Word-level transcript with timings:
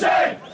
Nation! 0.00 0.49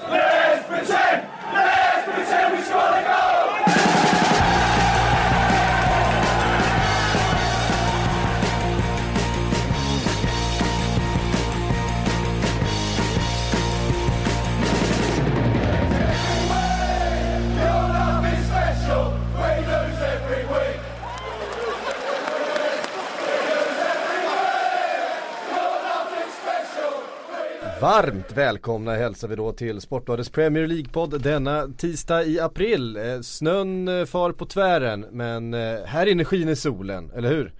Varmt 28.07 28.32
välkomna 28.36 28.95
hälsar 28.95 29.29
vi 29.29 29.36
då 29.36 29.52
till 29.52 29.80
Sportbladets 29.80 30.30
Premier 30.30 30.66
League-podd 30.66 31.20
denna 31.20 31.69
tisdag 31.78 32.24
i 32.24 32.41
april. 32.41 32.97
Eh, 32.97 33.20
Snön 33.20 33.88
eh, 33.88 34.05
far 34.05 34.33
på 34.33 34.47
tvären 34.47 35.06
men 35.10 35.55
eh, 35.55 35.84
här 35.84 36.06
inne 36.06 36.24
skiner 36.24 36.55
solen, 36.55 37.11
eller 37.16 37.28
hur? 37.28 37.52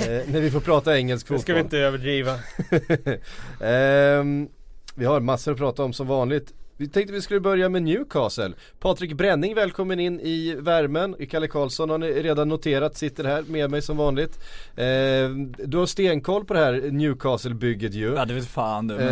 Eh, 0.00 0.06
när 0.32 0.40
vi 0.40 0.50
får 0.50 0.60
prata 0.60 0.98
engelsk 0.98 1.26
fotboll. 1.26 1.42
ska 1.42 1.54
vi 1.54 1.60
inte 1.60 1.78
överdriva. 1.78 2.32
Ehm, 3.60 4.48
vi 4.94 5.04
har 5.04 5.20
massor 5.20 5.52
att 5.52 5.58
prata 5.58 5.84
om 5.84 5.92
som 5.92 6.06
vanligt. 6.06 6.54
Vi 6.82 6.88
tänkte 6.88 7.12
vi 7.12 7.22
skulle 7.22 7.40
börja 7.40 7.68
med 7.68 7.82
Newcastle. 7.82 8.52
Patrik 8.80 9.12
Bränning 9.12 9.54
välkommen 9.54 10.00
in 10.00 10.20
i 10.20 10.54
värmen. 10.58 11.16
Kalle 11.30 11.48
Karlsson 11.48 11.90
har 11.90 11.98
ni 11.98 12.06
redan 12.22 12.48
noterat, 12.48 12.96
sitter 12.96 13.24
här 13.24 13.42
med 13.42 13.70
mig 13.70 13.82
som 13.82 13.96
vanligt. 13.96 14.38
Ehm, 14.76 15.52
du 15.58 15.76
har 15.78 15.86
stenkoll 15.86 16.44
på 16.44 16.54
det 16.54 16.60
här 16.60 16.72
Newcastle-bygget 16.90 17.94
ju. 17.94 18.14
Ja 18.14 18.24
det 18.24 18.34
vet 18.34 18.46
fan 18.46 18.86
du. 18.88 18.94
Men 18.94 19.08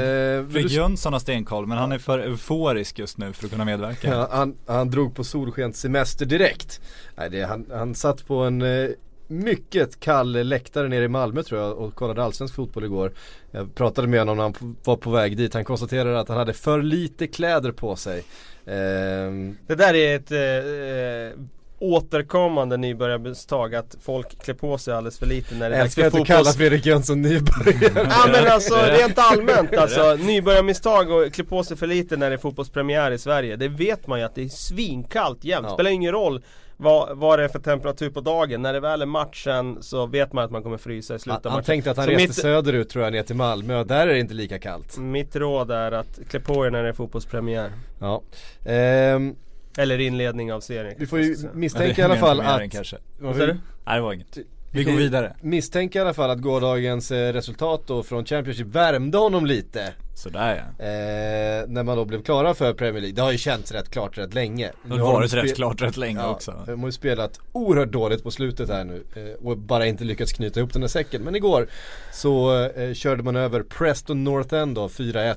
Fredrik 0.51 0.69
du- 0.69 0.74
Jönsson 0.74 1.12
har 1.12 1.20
stenkoll 1.20 1.66
men 1.66 1.79
han 1.79 1.93
är 1.93 1.98
för 1.98 2.19
euforisk 2.19 2.98
just 2.98 3.19
nu 3.19 3.33
för 3.33 3.45
att 3.45 3.51
kunna 3.51 3.65
medverka. 3.65 4.09
Ja, 4.09 4.29
han, 4.30 4.55
han 4.66 4.91
drog 4.91 5.15
på 5.15 5.24
solskenssemester 5.24 6.27
direkt. 6.27 6.80
Nej, 7.16 7.30
det, 7.30 7.43
han, 7.43 7.66
han 7.73 7.95
satt 7.95 8.27
på 8.27 8.34
en 8.34 8.62
eh, 8.62 8.88
mycket 9.30 10.00
kall 10.00 10.32
läktare 10.32 10.88
nere 10.88 11.04
i 11.04 11.09
Malmö 11.09 11.42
tror 11.42 11.60
jag 11.60 11.78
och 11.78 11.95
kollade 11.95 12.23
allsvensk 12.24 12.54
fotboll 12.54 12.84
igår. 12.84 13.12
Jag 13.50 13.74
pratade 13.74 14.09
med 14.09 14.18
honom 14.20 14.37
när 14.37 14.42
han 14.45 14.76
var 14.84 14.96
på 14.96 15.10
väg 15.10 15.37
dit. 15.37 15.54
Han 15.54 15.64
konstaterade 15.64 16.20
att 16.20 16.28
han 16.28 16.37
hade 16.38 16.52
för 16.52 16.82
lite 16.82 17.26
kläder 17.26 17.72
på 17.72 17.96
sig. 17.96 18.22
Ehm, 18.66 19.56
Det 19.66 19.74
där 19.74 19.95
är 19.95 20.16
ett 20.16 20.30
eh, 20.32 20.40
eh, 20.40 21.46
återkommande 21.82 22.76
nybörjarmisstag 22.76 23.74
att 23.74 23.96
folk 24.02 24.42
klär 24.45 24.54
på 24.54 24.78
sig 24.78 24.95
alldeles 24.95 25.18
för 25.18 25.26
lite 25.26 25.54
när 25.54 25.70
det 25.70 25.76
är 25.76 25.78
jag 25.78 25.87
dags 25.87 25.98
älskar 25.98 26.10
för 26.10 26.18
att 26.18 26.24
du 26.26 26.32
kallar. 26.32 26.52
Fredrik 26.52 26.87
Jönsson 26.87 27.22
nybörjare. 27.22 28.06
Ja 28.10 28.26
men 28.32 28.52
alltså 28.52 28.74
rent 28.74 29.18
allmänt 29.18 29.72
alltså, 29.76 30.15
nybörjarmisstag 30.15 31.10
och 31.10 31.32
klä 31.32 31.44
på 31.44 31.65
sig 31.65 31.76
för 31.76 31.87
lite 31.87 32.16
när 32.16 32.30
det 32.30 32.37
är 32.37 32.38
fotbollspremiär 32.38 33.10
i 33.10 33.18
Sverige 33.18 33.56
Det 33.56 33.68
vet 33.68 34.06
man 34.06 34.18
ju 34.18 34.24
att 34.24 34.34
det 34.34 34.42
är 34.44 34.48
svinkallt 34.48 35.44
jämt, 35.44 35.66
Ja. 35.68 35.74
spelar 35.74 35.90
ingen 35.90 36.12
roll 36.12 36.42
vad, 36.80 37.18
vad 37.18 37.38
det 37.38 37.45
är 37.45 37.48
för 37.48 37.59
temperatur 37.59 38.10
på 38.10 38.20
dagen 38.20 38.62
När 38.62 38.73
det 38.73 38.80
väl 38.80 39.02
är 39.02 39.06
matchen 39.06 39.78
så 39.82 40.06
vet 40.06 40.32
man 40.32 40.45
att 40.45 40.50
man 40.50 40.62
kommer 40.62 40.76
frysa 40.78 41.14
i 41.14 41.18
slutet 41.18 41.45
Han, 41.45 41.46
av 41.46 41.50
han 41.52 41.59
matchen 41.59 41.66
tänkte 41.66 41.90
att 41.90 41.96
han 41.96 42.06
Så 42.06 42.10
reste 42.12 42.28
mitt, 42.28 42.34
söderut 42.37 42.88
tror 42.88 43.04
jag 43.04 43.12
ner 43.12 43.22
till 43.22 43.37
Malmö 43.37 43.84
där 43.84 44.06
är 44.06 44.12
det 44.12 44.20
inte 44.20 44.34
lika 44.34 44.59
kallt. 44.59 44.98
mitt 44.98 45.37
råd 45.37 45.70
är 45.70 45.92
att 45.92 46.20
klä 46.28 46.40
på 46.40 46.66
er 46.66 46.70
när 46.70 46.82
det 46.82 46.88
är 46.88 46.92
fotbollspremiär 46.92 47.70
Ja. 47.98 48.22
Ehm, 48.64 49.34
Eller 49.78 49.98
inledning 49.98 50.52
av 50.52 50.60
serien 50.60 50.95
vi 50.98 51.06
får 51.06 51.20
ju 51.20 51.37
misstänka 51.54 52.02
i 52.02 52.04
alla 52.04 52.16
fall 52.26 52.40
att 52.40 52.70
kanske. 52.70 52.96
Vad 53.18 53.37
sa 53.37 53.46
du? 53.46 53.56
Nej 53.87 53.96
det 53.96 54.00
var 54.00 54.12
inget. 54.12 54.38
Vi 54.73 54.85
går 54.85 54.93
vidare. 54.93 55.37
Misstänker 55.40 55.99
i 55.99 56.02
alla 56.02 56.15
fall 56.15 56.30
att 56.30 56.38
gårdagens 56.38 57.10
eh, 57.10 57.32
resultat 57.32 57.82
då 57.87 58.02
från 58.02 58.24
Championship 58.24 58.66
värmde 58.66 59.18
honom 59.18 59.46
lite. 59.46 59.93
Sådär 60.15 60.65
ja. 60.79 60.85
Eh, 60.85 61.65
när 61.68 61.82
man 61.82 61.96
då 61.96 62.04
blev 62.04 62.23
klara 62.23 62.54
för 62.54 62.73
Premier 62.74 63.01
League. 63.01 63.15
Det 63.16 63.23
har 63.23 63.32
ju 63.32 63.38
känts 63.38 63.73
rätt 63.73 63.90
klart 63.90 64.19
rätt 64.19 64.34
länge. 64.34 64.71
Det 64.84 64.99
har 64.99 65.12
varit 65.12 65.34
rätt 65.34 65.54
klart 65.56 65.82
rätt 65.82 65.97
länge 65.97 66.21
Ja, 66.21 66.31
också. 66.31 66.65
de 66.66 66.81
har 66.81 66.88
ju 66.88 66.93
spelat 66.93 67.41
oerhört 67.53 67.93
dåligt 67.93 68.22
på 68.22 68.31
slutet 68.31 68.69
här 68.69 68.84
nu 68.84 69.05
eh, 69.17 69.47
och 69.47 69.59
bara 69.59 69.87
inte 69.87 70.05
lyckats 70.05 70.33
knyta 70.33 70.61
ihop 70.61 70.73
den 70.73 70.83
här 70.83 70.89
säcken. 70.89 71.23
Men 71.23 71.37
igår 71.37 71.67
så 72.12 72.65
eh, 72.65 72.94
körde 72.94 73.23
man 73.23 73.37
över 73.37 73.62
Preston 73.62 74.25
North 74.25 74.55
End 74.55 74.75
då, 74.75 74.89
4-1. 74.89 75.37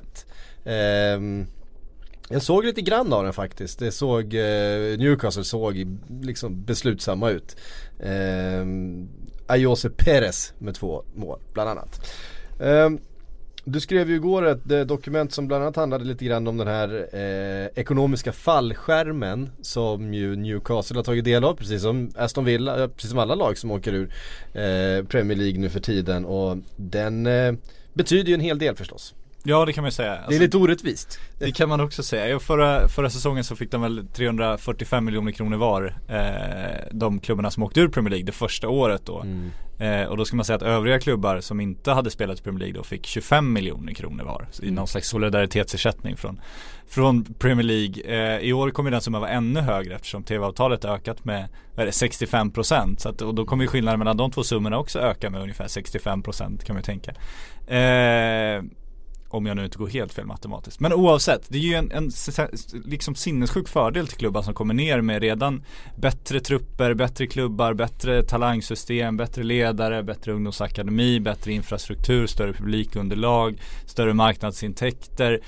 Ehm, 0.64 1.46
jag 2.28 2.42
såg 2.42 2.64
lite 2.64 2.80
grann 2.80 3.12
av 3.12 3.24
den 3.24 3.32
faktiskt. 3.32 3.78
Det 3.78 3.92
såg, 3.92 4.34
eh, 4.34 4.98
Newcastle 4.98 5.44
såg 5.44 5.86
liksom 6.22 6.64
beslutsamma 6.64 7.30
ut. 7.30 7.56
Ehm, 8.00 9.08
Ayose 9.46 9.90
Perez 9.90 10.52
med 10.58 10.74
två 10.74 11.04
mål 11.14 11.40
bland 11.52 11.70
annat. 11.70 12.10
Um, 12.58 13.00
du 13.66 13.80
skrev 13.80 14.10
ju 14.10 14.14
igår 14.14 14.46
ett 14.46 14.70
eh, 14.70 14.80
dokument 14.80 15.32
som 15.32 15.46
bland 15.46 15.62
annat 15.62 15.76
handlade 15.76 16.04
lite 16.04 16.24
grann 16.24 16.46
om 16.46 16.56
den 16.56 16.66
här 16.66 17.08
eh, 17.12 17.66
ekonomiska 17.74 18.32
fallskärmen 18.32 19.50
som 19.60 20.14
ju 20.14 20.36
Newcastle 20.36 20.98
har 20.98 21.04
tagit 21.04 21.24
del 21.24 21.44
av 21.44 21.54
precis 21.54 21.82
som 21.82 22.10
Aston 22.16 22.44
Villa, 22.44 22.82
eh, 22.82 22.88
precis 22.88 23.10
som 23.10 23.18
alla 23.18 23.34
lag 23.34 23.58
som 23.58 23.70
åker 23.70 23.92
ur 23.92 24.14
eh, 24.52 25.04
Premier 25.04 25.38
League 25.38 25.60
nu 25.60 25.68
för 25.68 25.80
tiden 25.80 26.24
och 26.24 26.56
den 26.76 27.26
eh, 27.26 27.52
betyder 27.94 28.28
ju 28.28 28.34
en 28.34 28.40
hel 28.40 28.58
del 28.58 28.76
förstås. 28.76 29.14
Ja 29.46 29.64
det 29.64 29.72
kan 29.72 29.82
man 29.82 29.88
ju 29.88 29.92
säga. 29.92 30.10
det 30.10 30.16
är 30.18 30.24
Alltså, 30.24 30.40
lite 30.40 30.56
orättvist. 30.56 31.20
det 31.38 31.52
kan 31.52 31.68
man 31.68 31.80
också 31.80 32.02
säga. 32.02 32.38
Förra, 32.38 32.88
förra 32.88 33.10
säsongen 33.10 33.44
så 33.44 33.56
fick 33.56 33.70
de 33.70 33.82
väl 33.82 34.06
345 34.14 35.04
miljoner 35.04 35.32
kronor 35.32 35.56
var. 35.56 35.94
Eh, 36.08 36.88
de 36.92 37.20
klubbarna 37.20 37.50
som 37.50 37.62
åkte 37.62 37.80
ur 37.80 37.88
Premier 37.88 38.10
League 38.10 38.26
det 38.26 38.32
första 38.32 38.68
året 38.68 39.06
då. 39.06 39.20
Mm. 39.20 39.50
Eh, 39.78 40.08
och 40.08 40.16
då 40.16 40.24
ska 40.24 40.36
man 40.36 40.44
säga 40.44 40.56
att 40.56 40.62
övriga 40.62 40.98
klubbar 41.00 41.40
som 41.40 41.60
inte 41.60 41.92
hade 41.92 42.10
spelat 42.10 42.40
i 42.40 42.42
Premier 42.42 42.58
League 42.60 42.74
då 42.78 42.84
fick 42.84 43.06
25 43.06 43.52
miljoner 43.52 43.92
kronor 43.94 44.24
var. 44.24 44.46
I 44.62 44.70
någon 44.70 44.86
slags 44.86 45.08
solidaritetsersättning 45.08 46.16
från, 46.16 46.40
från 46.88 47.24
Premier 47.24 47.64
League. 47.66 48.02
Eh, 48.36 48.40
I 48.40 48.52
år 48.52 48.70
kommer 48.70 48.90
den 48.90 49.00
summan 49.00 49.20
vara 49.20 49.30
ännu 49.30 49.60
högre 49.60 49.94
eftersom 49.94 50.22
tv-avtalet 50.22 50.84
ökat 50.84 51.24
med 51.24 51.48
är 51.76 51.84
det, 51.84 51.90
65% 51.90 52.96
så 52.98 53.08
att, 53.08 53.22
och 53.22 53.34
då 53.34 53.44
kommer 53.44 53.64
ju 53.64 53.68
skillnaden 53.68 53.98
mellan 53.98 54.16
de 54.16 54.30
två 54.30 54.42
summorna 54.42 54.78
också 54.78 54.98
öka 54.98 55.30
med 55.30 55.40
ungefär 55.42 55.64
65% 55.66 56.64
kan 56.64 56.74
man 56.74 56.76
ju 56.76 56.82
tänka. 56.82 57.12
Om 59.34 59.46
jag 59.46 59.56
nu 59.56 59.64
inte 59.64 59.78
går 59.78 59.88
helt 59.88 60.12
fel 60.12 60.26
matematiskt. 60.26 60.80
Men 60.80 60.92
oavsett, 60.92 61.46
det 61.48 61.58
är 61.58 61.62
ju 61.62 61.74
en, 61.74 61.92
en 61.92 62.10
liksom 62.84 63.14
sinnessjuk 63.14 63.68
fördel 63.68 64.06
till 64.06 64.18
klubbar 64.18 64.42
som 64.42 64.54
kommer 64.54 64.74
ner 64.74 65.00
med 65.00 65.22
redan 65.22 65.64
bättre 65.96 66.40
trupper, 66.40 66.94
bättre 66.94 67.26
klubbar, 67.26 67.74
bättre 67.74 68.22
talangsystem, 68.22 69.16
bättre 69.16 69.42
ledare, 69.42 70.02
bättre 70.02 70.32
ungdomsakademi, 70.32 71.20
bättre 71.20 71.52
infrastruktur, 71.52 72.26
större 72.26 72.52
publikunderlag, 72.52 73.60
större 73.86 74.14
marknadsintäkter. 74.14 75.40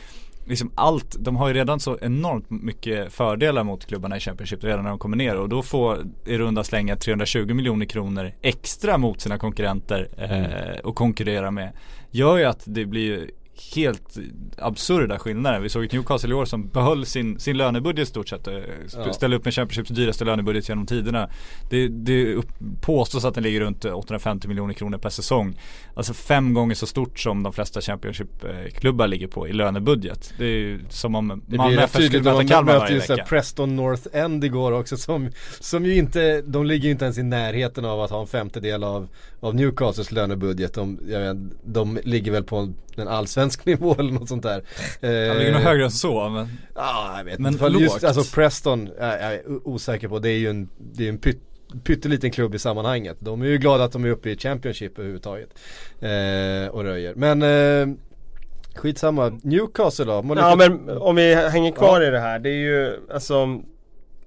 Liksom 0.46 0.70
allt, 0.74 1.16
de 1.18 1.36
har 1.36 1.48
ju 1.48 1.54
redan 1.54 1.80
så 1.80 1.98
enormt 2.00 2.50
mycket 2.50 3.12
fördelar 3.12 3.64
mot 3.64 3.86
klubbarna 3.86 4.16
i 4.16 4.20
Championship 4.20 4.64
redan 4.64 4.82
när 4.82 4.90
de 4.90 4.98
kommer 4.98 5.16
ner 5.16 5.36
och 5.36 5.48
då 5.48 5.62
får 5.62 5.98
i 6.26 6.38
runda 6.38 6.64
slänga 6.64 6.96
320 6.96 7.54
miljoner 7.54 7.86
kronor 7.86 8.32
extra 8.42 8.98
mot 8.98 9.20
sina 9.20 9.38
konkurrenter 9.38 10.08
eh, 10.18 10.80
och 10.80 10.96
konkurrera 10.96 11.50
med. 11.50 11.72
Gör 12.10 12.36
ju 12.36 12.44
att 12.44 12.62
det 12.64 12.86
blir 12.86 13.02
ju 13.02 13.30
helt 13.76 14.16
absurda 14.58 15.18
skillnader. 15.18 15.60
Vi 15.60 15.68
såg 15.68 15.84
ett 15.84 15.92
Newcastle 15.92 16.30
i 16.30 16.34
år 16.34 16.44
som 16.44 16.68
behöll 16.68 17.06
sin, 17.06 17.38
sin 17.40 17.56
lönebudget 17.56 18.08
stort 18.08 18.28
sett. 18.28 18.46
eh, 18.48 18.52
sp- 18.52 19.02
Ja. 19.06 19.12
Ställde 19.12 19.36
upp 19.36 19.44
med 19.44 19.54
Championships 19.54 19.90
dyraste 19.90 20.24
lönebudget 20.24 20.68
genom 20.68 20.86
tiderna. 20.86 21.30
Det, 21.70 21.88
det 21.88 22.34
upp, 22.34 22.48
påstås 22.80 23.24
att 23.24 23.34
den 23.34 23.42
ligger 23.42 23.60
runt 23.60 23.84
850 23.84 24.48
miljoner 24.48 24.74
kronor 24.74 24.98
per 24.98 25.10
säsong. 25.10 25.60
Alltså 25.94 26.14
fem 26.14 26.54
gånger 26.54 26.74
så 26.74 26.86
stort 26.86 27.18
som 27.20 27.42
de 27.42 27.52
flesta 27.52 27.80
Championship-klubbar 27.80 29.06
ligger 29.08 29.26
på 29.26 29.48
i 29.48 29.52
lönebudget. 29.52 30.34
Det 30.38 30.44
är 30.46 30.80
som 30.88 31.14
om 31.14 31.42
Det 31.46 31.56
Malmö 31.56 31.82
FF 31.82 32.04
skulle 32.04 32.18
möta 32.22 32.34
man 32.36 32.48
Kalmar 32.48 32.78
varje 32.78 32.98
vecka. 32.98 33.24
Preston 33.28 33.76
North 33.76 34.02
End 34.12 34.44
igår 34.44 34.72
också 34.72 34.96
som, 34.96 35.30
som 35.60 35.84
ju 35.86 35.94
inte, 35.96 36.42
de 36.46 36.66
ligger 36.66 36.84
ju 36.84 36.90
inte 36.90 37.04
ens 37.04 37.18
i 37.18 37.22
närheten 37.22 37.84
av 37.84 38.00
att 38.00 38.10
ha 38.10 38.20
en 38.20 38.26
femtedel 38.26 38.84
av, 38.84 39.08
av 39.40 39.54
Newcastles 39.54 40.12
lönebudget. 40.12 40.74
De, 40.74 40.98
vet, 41.06 41.36
de 41.64 41.98
ligger 42.04 42.32
väl 42.32 42.44
på 42.44 42.56
en, 42.56 42.74
en 42.96 43.08
allsvensk 43.46 43.66
nivå 43.66 43.96
eller 43.98 44.12
något 44.12 44.28
sånt 44.28 44.42
där. 44.42 44.62
Eh, 45.00 45.28
Han 45.28 45.38
ligger 45.38 45.52
nog 45.52 45.60
högre 45.62 45.84
än 45.84 45.90
så 45.90 46.28
men 46.28 46.48
Ja, 46.74 47.14
jag 47.18 47.24
vet 47.24 47.38
Men 47.38 47.52
inte. 47.52 47.64
För 47.64 47.80
Just, 47.80 48.04
alltså 48.04 48.34
Preston, 48.34 48.88
jag, 48.98 49.08
jag 49.08 49.34
är 49.34 49.42
osäker 49.68 50.08
på. 50.08 50.18
Det 50.18 50.30
är 50.30 50.38
ju 50.38 50.50
en, 50.50 50.68
det 50.78 51.04
är 51.04 51.08
en 51.08 51.18
pytt, 51.18 51.42
pytteliten 51.84 52.30
klubb 52.30 52.54
i 52.54 52.58
sammanhanget. 52.58 53.16
De 53.20 53.42
är 53.42 53.46
ju 53.46 53.58
glada 53.58 53.84
att 53.84 53.92
de 53.92 54.04
är 54.04 54.08
uppe 54.10 54.30
i 54.30 54.36
Championship 54.36 54.98
överhuvudtaget. 54.98 55.48
Eh, 56.00 56.68
och 56.70 56.84
röjer. 56.84 57.14
Men 57.14 57.42
eh, 57.42 57.96
skitsamma. 58.74 59.40
Newcastle 59.42 60.04
då? 60.04 60.24
Ja 60.36 60.56
men 60.56 60.88
om 60.98 61.16
vi 61.16 61.34
hänger 61.34 61.72
kvar 61.72 62.00
i 62.02 62.10
det 62.10 62.20
här, 62.20 62.38
det 62.38 62.50
är 62.50 62.60
ju 62.60 62.96
alltså 63.14 63.60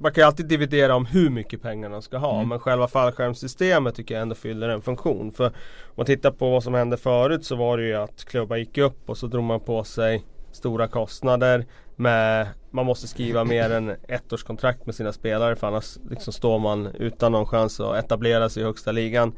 Man 0.01 0.11
kan 0.13 0.21
ju 0.21 0.25
alltid 0.25 0.45
dividera 0.45 0.95
om 0.95 1.05
hur 1.05 1.29
mycket 1.29 1.61
pengar 1.61 1.89
de 1.89 2.01
ska 2.01 2.17
ha 2.17 2.35
Mm. 2.35 2.49
men 2.49 2.59
själva 2.59 2.87
fallskärmssystemet 2.87 3.95
tycker 3.95 4.15
jag 4.15 4.21
ändå 4.21 4.35
fyller 4.35 4.69
en 4.69 4.81
funktion. 4.81 5.31
För 5.31 5.45
om 5.45 5.51
man 5.95 6.05
tittar 6.05 6.31
på 6.31 6.49
vad 6.49 6.63
som 6.63 6.73
hände 6.73 6.97
förut 6.97 7.45
så 7.45 7.55
var 7.55 7.77
det 7.77 7.83
ju 7.83 7.95
att 7.95 8.25
klubbar 8.25 8.57
gick 8.57 8.77
upp 8.77 9.09
och 9.09 9.17
så 9.17 9.27
drog 9.27 9.43
man 9.43 9.59
på 9.59 9.83
sig 9.83 10.25
stora 10.51 10.87
kostnader 10.87 11.65
med 11.95 12.47
Man 12.71 12.85
måste 12.85 13.07
skriva 13.07 13.43
mer 13.43 13.69
än 13.69 13.89
ett 14.07 14.33
års 14.33 14.43
kontrakt 14.43 14.85
med 14.85 14.95
sina 14.95 15.11
spelare 15.13 15.55
för 15.55 15.67
annars 15.67 15.97
liksom 16.09 16.33
står 16.33 16.59
man 16.59 16.87
utan 16.87 17.31
någon 17.31 17.45
chans 17.45 17.79
att 17.79 17.95
etablera 18.05 18.49
sig 18.49 18.63
i 18.63 18.65
högsta 18.65 18.91
ligan. 18.91 19.33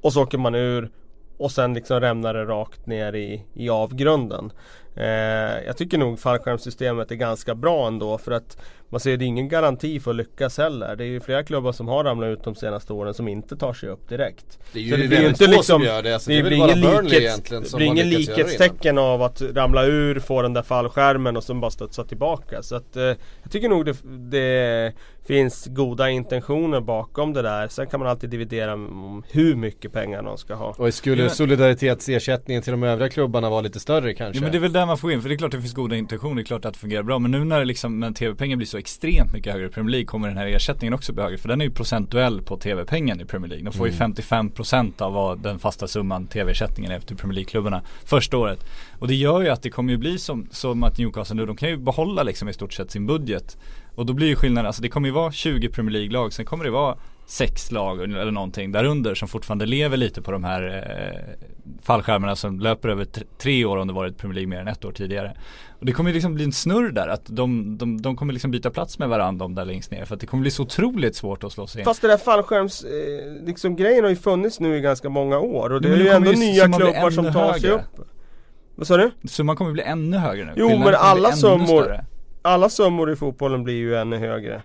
Och 0.00 0.12
så 0.12 0.22
åker 0.22 0.38
man 0.38 0.54
ur 0.54 0.90
och 1.36 1.50
sen 1.50 1.74
liksom 1.74 2.00
rämnar 2.00 2.34
det 2.34 2.44
rakt 2.44 2.86
ner 2.86 3.14
i, 3.14 3.44
i 3.54 3.68
avgrunden. 3.68 4.52
Eh, 4.96 5.64
jag 5.66 5.76
tycker 5.76 5.98
nog 5.98 6.18
fallskärmssystemet 6.20 7.10
är 7.10 7.14
ganska 7.14 7.54
bra 7.54 7.86
ändå 7.86 8.18
för 8.18 8.32
att 8.32 8.58
man 8.88 9.00
ser 9.00 9.16
det 9.16 9.24
är 9.24 9.26
ingen 9.26 9.48
garanti 9.48 10.00
för 10.00 10.10
att 10.10 10.16
lyckas 10.16 10.58
heller. 10.58 10.96
Det 10.96 11.04
är 11.04 11.08
ju 11.08 11.20
flera 11.20 11.42
klubbar 11.42 11.72
som 11.72 11.88
har 11.88 12.04
ramlat 12.04 12.26
ut 12.28 12.44
de 12.44 12.54
senaste 12.54 12.92
åren 12.92 13.14
som 13.14 13.28
inte 13.28 13.56
tar 13.56 13.72
sig 13.72 13.88
upp 13.88 14.08
direkt. 14.08 14.58
Det 14.72 14.78
är 14.78 14.82
ju 14.82 14.90
Så 14.90 14.96
väldigt 14.96 15.08
blir 15.10 15.18
få 15.48 15.52
inte 15.54 15.62
som 15.62 15.82
gör 15.82 16.02
det. 16.02 16.14
Alltså, 16.14 16.30
det 16.30 16.38
är 16.38 16.42
väl 16.42 16.58
bara 16.58 16.70
ingen 16.72 16.80
Burnley 16.80 17.18
likhets- 17.18 17.20
egentligen 17.20 17.62
det 17.62 17.68
som 17.68 17.76
blir 17.76 17.86
ingen 17.86 17.96
göra 17.96 18.08
det 18.08 18.22
innan. 18.22 18.36
likhetstecken 18.36 18.98
av 18.98 19.22
att 19.22 19.42
ramla 19.42 19.84
ur, 19.84 20.20
få 20.20 20.42
den 20.42 20.52
där 20.52 20.62
fallskärmen 20.62 21.36
och 21.36 21.44
sen 21.44 21.60
bara 21.60 21.70
studsa 21.70 22.04
tillbaka. 22.04 22.62
Så 22.62 22.76
att, 22.76 22.96
eh, 22.96 23.02
jag 23.02 23.50
tycker 23.50 23.68
nog 23.68 23.84
det, 23.86 23.96
det 24.30 24.92
finns 25.26 25.66
goda 25.66 26.10
intentioner 26.10 26.80
bakom 26.80 27.32
det 27.32 27.42
där. 27.42 27.68
Sen 27.68 27.86
kan 27.86 28.00
man 28.00 28.08
alltid 28.08 28.30
dividera 28.30 28.74
om 28.74 29.22
hur 29.30 29.54
mycket 29.54 29.92
pengar 29.92 30.22
de 30.22 30.38
ska 30.38 30.54
ha. 30.54 30.74
Och 30.78 30.94
skulle 30.94 31.30
solidaritetsersättningen 31.30 32.62
till 32.62 32.70
de 32.70 32.82
övriga 32.82 33.08
klubbarna 33.10 33.50
vara 33.50 33.60
lite 33.60 33.80
större 33.80 34.14
kanske? 34.14 34.38
Ja 34.38 34.42
men 34.42 34.52
det 34.52 34.58
är 34.58 34.60
väl 34.60 34.72
där 34.72 34.86
man 34.86 34.98
får 34.98 35.12
in, 35.12 35.22
för 35.22 35.28
det 35.28 35.34
är 35.34 35.36
klart 35.36 35.50
det 35.52 35.60
finns 35.60 35.74
goda 35.74 35.96
intentioner, 35.96 36.34
det 36.34 36.42
är 36.42 36.44
klart 36.44 36.64
att 36.64 36.72
det 36.74 36.78
fungerar 36.80 37.02
bra. 37.02 37.18
Men 37.18 37.30
nu 37.30 37.44
när 37.44 37.58
det 37.58 37.64
liksom, 37.64 38.00
när 38.00 38.10
TV-pengen 38.12 38.58
blir 38.58 38.66
så 38.66 38.73
extremt 38.78 39.32
mycket 39.32 39.52
högre 39.52 39.66
i 39.66 39.70
Premier 39.70 39.90
League 39.90 40.06
kommer 40.06 40.28
den 40.28 40.36
här 40.36 40.46
ersättningen 40.46 40.94
också 40.94 41.12
bli 41.12 41.22
högre. 41.22 41.38
För 41.38 41.48
den 41.48 41.60
är 41.60 41.64
ju 41.64 41.70
procentuell 41.70 42.42
på 42.42 42.56
TV-pengen 42.56 43.20
i 43.20 43.24
Premier 43.24 43.48
League. 43.48 43.64
De 43.64 43.72
får 43.72 43.88
ju 43.88 43.92
55% 43.92 45.02
av 45.02 45.12
vad 45.12 45.38
den 45.38 45.58
fasta 45.58 45.86
summan 45.86 46.26
TV-ersättningen 46.26 46.92
är 46.92 47.00
till 47.00 47.16
Premier 47.16 47.34
League-klubbarna 47.34 47.82
första 48.04 48.36
året. 48.36 48.64
Och 48.98 49.08
det 49.08 49.14
gör 49.14 49.40
ju 49.40 49.48
att 49.48 49.62
det 49.62 49.70
kommer 49.70 49.92
ju 49.92 49.98
bli 49.98 50.18
som, 50.18 50.48
som 50.50 50.82
att 50.82 50.98
Newcastle 50.98 51.36
nu, 51.36 51.46
de 51.46 51.56
kan 51.56 51.68
ju 51.68 51.76
behålla 51.76 52.22
liksom 52.22 52.48
i 52.48 52.52
stort 52.52 52.72
sett 52.72 52.90
sin 52.90 53.06
budget. 53.06 53.58
Och 53.94 54.06
då 54.06 54.12
blir 54.12 54.26
ju 54.26 54.36
skillnaden, 54.36 54.66
alltså 54.66 54.82
det 54.82 54.88
kommer 54.88 55.08
ju 55.08 55.14
vara 55.14 55.32
20 55.32 55.68
Premier 55.68 55.92
League-lag, 55.92 56.32
sen 56.32 56.44
kommer 56.44 56.64
det 56.64 56.70
vara 56.70 56.96
sex 57.26 57.70
lag 57.72 58.02
eller 58.02 58.30
någonting 58.30 58.72
därunder 58.72 59.14
som 59.14 59.28
fortfarande 59.28 59.66
lever 59.66 59.96
lite 59.96 60.22
på 60.22 60.32
de 60.32 60.44
här 60.44 60.62
eh, 60.62 61.46
fallskärmarna 61.82 62.36
som 62.36 62.60
löper 62.60 62.88
över 62.88 63.06
tre 63.38 63.64
år 63.64 63.76
om 63.76 63.86
det 63.86 63.92
varit 63.92 64.18
Premier 64.18 64.34
League 64.34 64.48
mer 64.48 64.60
än 64.60 64.68
ett 64.68 64.84
år 64.84 64.92
tidigare. 64.92 65.36
Och 65.80 65.86
det 65.86 65.92
kommer 65.92 66.10
ju 66.10 66.14
liksom 66.14 66.34
bli 66.34 66.44
en 66.44 66.52
snurr 66.52 66.90
där 66.90 67.08
att 67.08 67.22
de, 67.26 67.78
de, 67.78 68.02
de 68.02 68.16
kommer 68.16 68.32
liksom 68.32 68.50
byta 68.50 68.70
plats 68.70 68.98
med 68.98 69.08
varandra 69.08 69.44
de 69.44 69.54
där 69.54 69.64
längst 69.64 69.90
ner 69.90 70.04
för 70.04 70.14
att 70.14 70.20
det 70.20 70.26
kommer 70.26 70.40
bli 70.40 70.50
så 70.50 70.62
otroligt 70.62 71.16
svårt 71.16 71.44
att 71.44 71.52
slå 71.52 71.66
sig 71.66 71.80
in. 71.80 71.84
Fast 71.84 72.02
det 72.02 72.08
där 72.08 72.16
fallskärms, 72.16 72.84
eh, 72.84 73.46
liksom 73.46 73.76
grejen 73.76 74.04
har 74.04 74.10
ju 74.10 74.16
funnits 74.16 74.60
nu 74.60 74.76
i 74.76 74.80
ganska 74.80 75.08
många 75.08 75.38
år 75.38 75.72
och 75.72 75.80
det 75.80 75.88
Men 75.88 76.00
är 76.00 76.04
ju 76.04 76.08
ändå 76.10 76.32
ju 76.32 76.38
nya 76.38 76.64
klubbar 76.72 77.10
som 77.10 77.32
tar 77.32 77.52
sig 77.52 77.70
högre. 77.70 77.82
upp. 77.82 78.08
Vad 78.74 78.86
sa 78.86 78.96
du? 78.96 79.10
Summan 79.28 79.56
kommer 79.56 79.72
bli 79.72 79.82
ännu 79.82 80.16
högre 80.16 80.44
nu. 80.44 80.52
Jo, 80.56 80.68
Skillnaden 80.68 80.92
men 80.92 81.00
alla 81.00 81.32
summor-. 81.32 82.00
Alla 82.42 82.68
summor 82.68 83.12
i 83.12 83.16
fotbollen 83.16 83.64
blir 83.64 83.74
ju 83.74 83.96
ännu 83.96 84.16
högre. 84.16 84.62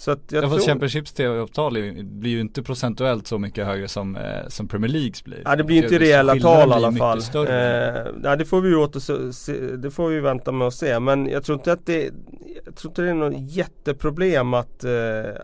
Så 0.00 0.10
att 0.10 0.20
jag 0.32 0.44
Ja, 0.44 0.48
tror... 0.48 0.58
Championships 0.60 1.12
TV-avtal 1.12 1.72
blir 2.04 2.30
ju 2.30 2.40
inte 2.40 2.62
procentuellt 2.62 3.26
så 3.26 3.38
mycket 3.38 3.66
högre 3.66 3.88
som, 3.88 4.16
eh, 4.16 4.22
som 4.48 4.68
Premier 4.68 4.90
Leagues 4.90 5.24
blir. 5.24 5.42
Ja 5.44 5.56
det 5.56 5.64
blir 5.64 5.76
inte 5.76 5.88
Så 5.88 5.98
reella 5.98 6.32
skillnaden 6.32 6.68
tal 6.70 6.82
i 6.82 6.84
alla 6.84 6.92
fall. 6.92 7.18
Eh, 7.46 8.12
nej, 8.16 8.36
det 8.38 8.44
får 8.44 8.60
vi 8.60 8.68
ju 8.68 8.76
åter 8.76 9.32
se, 9.32 9.52
det 9.76 9.90
får 9.90 10.08
vi 10.08 10.20
vänta 10.20 10.52
med 10.52 10.66
att 10.66 10.74
se. 10.74 11.00
Men 11.00 11.26
jag 11.26 11.44
tror 11.44 11.58
inte 11.58 11.72
att 11.72 11.86
det, 11.86 12.10
jag 12.64 12.76
tror 12.76 12.90
inte 12.90 13.02
det 13.02 13.10
är 13.10 13.14
något 13.14 13.50
jätteproblem 13.50 14.54
att, 14.54 14.84
eh, 14.84 14.90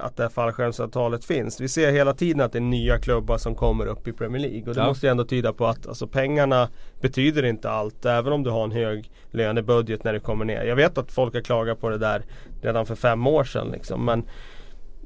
att 0.00 0.16
det 0.16 0.22
här 0.22 0.28
fallskärmsavtalet 0.30 1.24
finns. 1.24 1.60
Vi 1.60 1.68
ser 1.68 1.92
hela 1.92 2.14
tiden 2.14 2.40
att 2.40 2.52
det 2.52 2.58
är 2.58 2.60
nya 2.60 2.98
klubbar 2.98 3.38
som 3.38 3.54
kommer 3.54 3.86
upp 3.86 4.08
i 4.08 4.12
Premier 4.12 4.42
League. 4.42 4.68
Och 4.68 4.74
det 4.74 4.80
Ja. 4.80 4.86
måste 4.86 5.06
ju 5.06 5.10
ändå 5.10 5.24
tyda 5.24 5.52
på 5.52 5.66
att 5.66 5.86
alltså, 5.86 6.06
pengarna 6.06 6.68
betyder 7.00 7.42
inte 7.42 7.70
allt. 7.70 8.04
Även 8.04 8.32
om 8.32 8.42
du 8.42 8.50
har 8.50 8.64
en 8.64 8.72
hög 8.72 9.10
lönebudget 9.30 10.04
när 10.04 10.12
det 10.12 10.20
kommer 10.20 10.44
ner. 10.44 10.64
Jag 10.64 10.76
vet 10.76 10.98
att 10.98 11.12
folk 11.12 11.34
har 11.34 11.40
klagat 11.40 11.80
på 11.80 11.88
det 11.88 11.98
där 11.98 12.22
redan 12.60 12.86
för 12.86 12.94
fem 12.94 13.26
år 13.26 13.44
sedan. 13.44 13.68
Liksom. 13.72 14.04
Men 14.04 14.24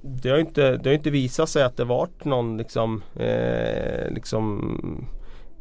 det 0.02 0.28
har 0.28 0.36
ju 0.36 0.42
inte, 0.42 0.76
det 0.76 0.90
har 0.90 0.94
inte 0.94 1.10
visat 1.10 1.48
sig 1.48 1.62
att 1.62 1.76
det 1.76 1.84
varit 1.84 2.24
någon 2.24 2.56
liksom, 2.56 3.02
eh, 3.16 4.10
liksom 4.10 5.06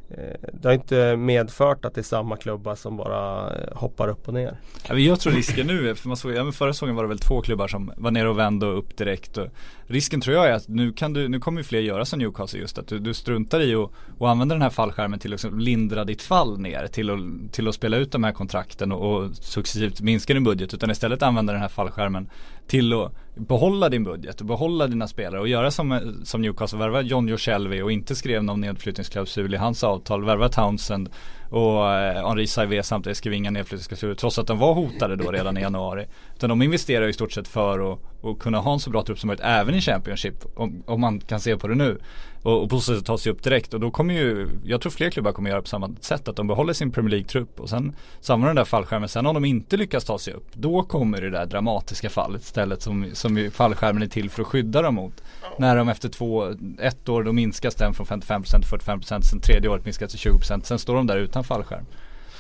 eh, 0.10 0.50
det 0.54 0.68
har 0.68 0.74
inte 0.74 1.16
medfört 1.16 1.86
att 1.86 1.96
det 1.96 2.02
är 2.02 2.04
samma 2.04 2.38
klubbar 2.38 2.76
som 2.76 2.98
bara 2.98 3.52
hoppar 3.76 4.08
upp 4.08 4.28
och 4.28 4.34
ner. 4.34 4.60
Jag 4.90 5.20
tror 5.20 5.34
risken 5.34 5.68
nu 5.68 5.90
är, 5.90 5.94
för 5.94 6.08
man 6.08 6.18
såg, 6.18 6.32
ja, 6.32 6.52
förra 6.52 6.74
säsongen 6.74 6.96
var 6.96 7.04
det 7.04 7.10
väl 7.10 7.20
två 7.20 7.42
klubbar 7.42 7.68
som 7.68 7.92
var 7.98 8.12
nere 8.12 8.30
och 8.30 8.40
vände 8.40 8.66
och 8.66 8.78
upp 8.78 8.98
direkt. 8.98 9.38
Och 9.38 9.48
risken 9.90 10.22
tror 10.22 10.36
jag 10.36 10.48
är 10.48 10.52
att 10.52 10.68
nu 10.68 10.92
kan 10.92 11.14
du, 11.14 11.28
nu 11.28 11.40
kommer 11.40 11.64
fler 11.64 11.80
göra 11.80 12.06
som 12.06 12.20
Newcastle 12.20 12.60
just 12.60 12.78
att 12.78 12.88
du, 12.88 13.00
du 13.00 13.14
struntar 13.14 13.62
i 13.62 13.76
och, 13.76 13.94
och 14.18 14.30
använder 14.30 14.56
den 14.56 14.62
här 14.62 14.70
fallskärmen 14.70 15.20
till 15.20 15.30
att 15.30 15.44
liksom 15.44 15.60
lindra 15.60 16.06
ditt 16.06 16.22
fall 16.22 16.60
ner. 16.60 16.88
Till 16.88 17.10
att, 17.10 17.54
till 17.54 17.68
att 17.68 17.76
spela 17.76 17.98
ut 17.98 18.12
de 18.12 18.24
här 18.24 18.32
kontrakten 18.32 18.92
och, 18.92 19.16
och 19.16 19.36
successivt 19.36 20.02
minska 20.02 20.34
din 20.34 20.44
budget. 20.44 20.74
Utan 20.74 20.92
istället 20.92 21.24
använda 21.24 21.54
den 21.54 21.62
här 21.62 21.70
fallskärmen 21.70 22.30
till 22.68 22.94
att 22.94 23.12
behålla 23.36 23.90
din 23.90 24.04
budget 24.04 24.40
och 24.42 24.48
behålla 24.48 24.88
dina 24.88 25.08
spelare 25.08 25.42
och 25.42 25.48
göra 25.48 25.72
som, 25.72 26.16
som 26.24 26.42
Newcastle, 26.42 26.80
värva 26.80 27.02
John 27.02 27.28
Joe 27.28 27.84
och 27.84 27.92
inte 27.92 28.16
skrev 28.16 28.44
någon 28.44 28.62
nedflyttningsklausul 28.62 29.54
i 29.54 29.58
hans 29.58 29.84
avtal, 29.84 30.26
värva 30.26 30.50
Townsend 30.50 31.10
och 31.50 31.92
eh, 31.92 32.28
Henri 32.28 32.48
Saivé 32.48 32.84
samtidigt 32.84 33.18
skrev 33.18 33.34
inga 33.34 33.52
nedflyttningsklausuler 33.52 34.16
trots 34.16 34.40
att 34.40 34.48
de 34.48 34.58
var 34.58 34.74
hotade 34.74 35.16
då 35.16 35.32
redan 35.32 35.58
i 35.58 35.62
januari. 35.62 36.06
Utan 36.36 36.50
de 36.50 36.62
investerar 36.62 37.08
i 37.08 37.14
stort 37.14 37.32
sett 37.32 37.48
för 37.48 37.94
att, 37.94 38.00
att 38.24 38.40
kunna 38.40 38.58
ha 38.58 38.74
en 38.74 38.80
så 38.80 38.90
bra 38.90 39.04
trupp 39.04 39.20
som 39.20 39.28
möjligt 39.28 39.46
även 39.46 39.76
i 39.76 39.82
Championship 39.82 40.46
om, 40.56 40.84
om 40.86 41.02
man 41.02 41.20
kan 41.20 41.40
se 41.40 41.58
på 41.58 41.68
det 41.68 41.76
nu. 41.76 42.00
Och, 42.44 42.64
och 42.64 42.70
på 42.70 42.80
så 42.80 42.96
sätt 42.96 43.06
ta 43.06 43.18
sig 43.18 43.32
upp 43.32 43.44
direkt 43.44 43.74
och 43.74 43.80
då 43.80 43.92
kommer 43.92 44.14
ju, 44.14 44.48
jag 44.64 44.82
tror 44.82 44.92
fler 44.92 45.10
klubbar 45.10 45.32
kommer 45.32 45.50
göra 45.50 45.62
på 45.62 45.68
samma 45.68 45.96
sätt 46.02 46.28
att 46.28 46.36
de 46.36 46.48
behåller 46.48 46.74
sin 46.74 46.92
Premier 46.92 47.12
League-trupp 47.12 47.60
och 47.60 47.70
sen 47.70 47.96
samlar 48.22 48.48
den 48.48 48.56
där 48.56 48.66
fallskärmen. 48.66 49.10
Sen 49.10 49.26
om 49.26 49.34
de 49.34 49.46
inte 49.46 49.78
lyckas 49.78 50.06
ta 50.06 50.20
sig 50.20 50.34
upp, 50.34 50.48
då 50.54 50.84
kommer 50.84 51.22
det 51.22 51.30
där 51.30 51.46
dramatiska 51.46 52.10
fallet 52.10 52.42
istället 52.42 52.82
som, 52.82 53.10
som 53.14 53.52
fallskärmen 53.54 54.02
är 54.02 54.08
till 54.08 54.30
för 54.30 54.42
att 54.42 54.48
skydda 54.48 54.82
dem 54.82 54.96
mot. 54.96 55.24
När 55.58 55.76
de 55.76 55.90
efter 55.90 56.10
två, 56.10 56.56
ett 56.80 57.10
år 57.10 57.24
då 57.24 57.34
minskas 57.34 57.76
den 57.76 57.94
från 57.94 58.06
55% 58.06 58.44
till 58.44 58.80
45% 58.80 59.22
sen 59.22 59.40
tredje 59.40 59.70
året 59.70 59.86
minskas 59.86 60.12
till 60.12 60.32
20% 60.32 60.62
sen 60.64 60.80
står 60.80 60.96
de 60.96 61.08
där 61.08 61.18
utan 61.18 61.44
fallskärm. 61.44 61.86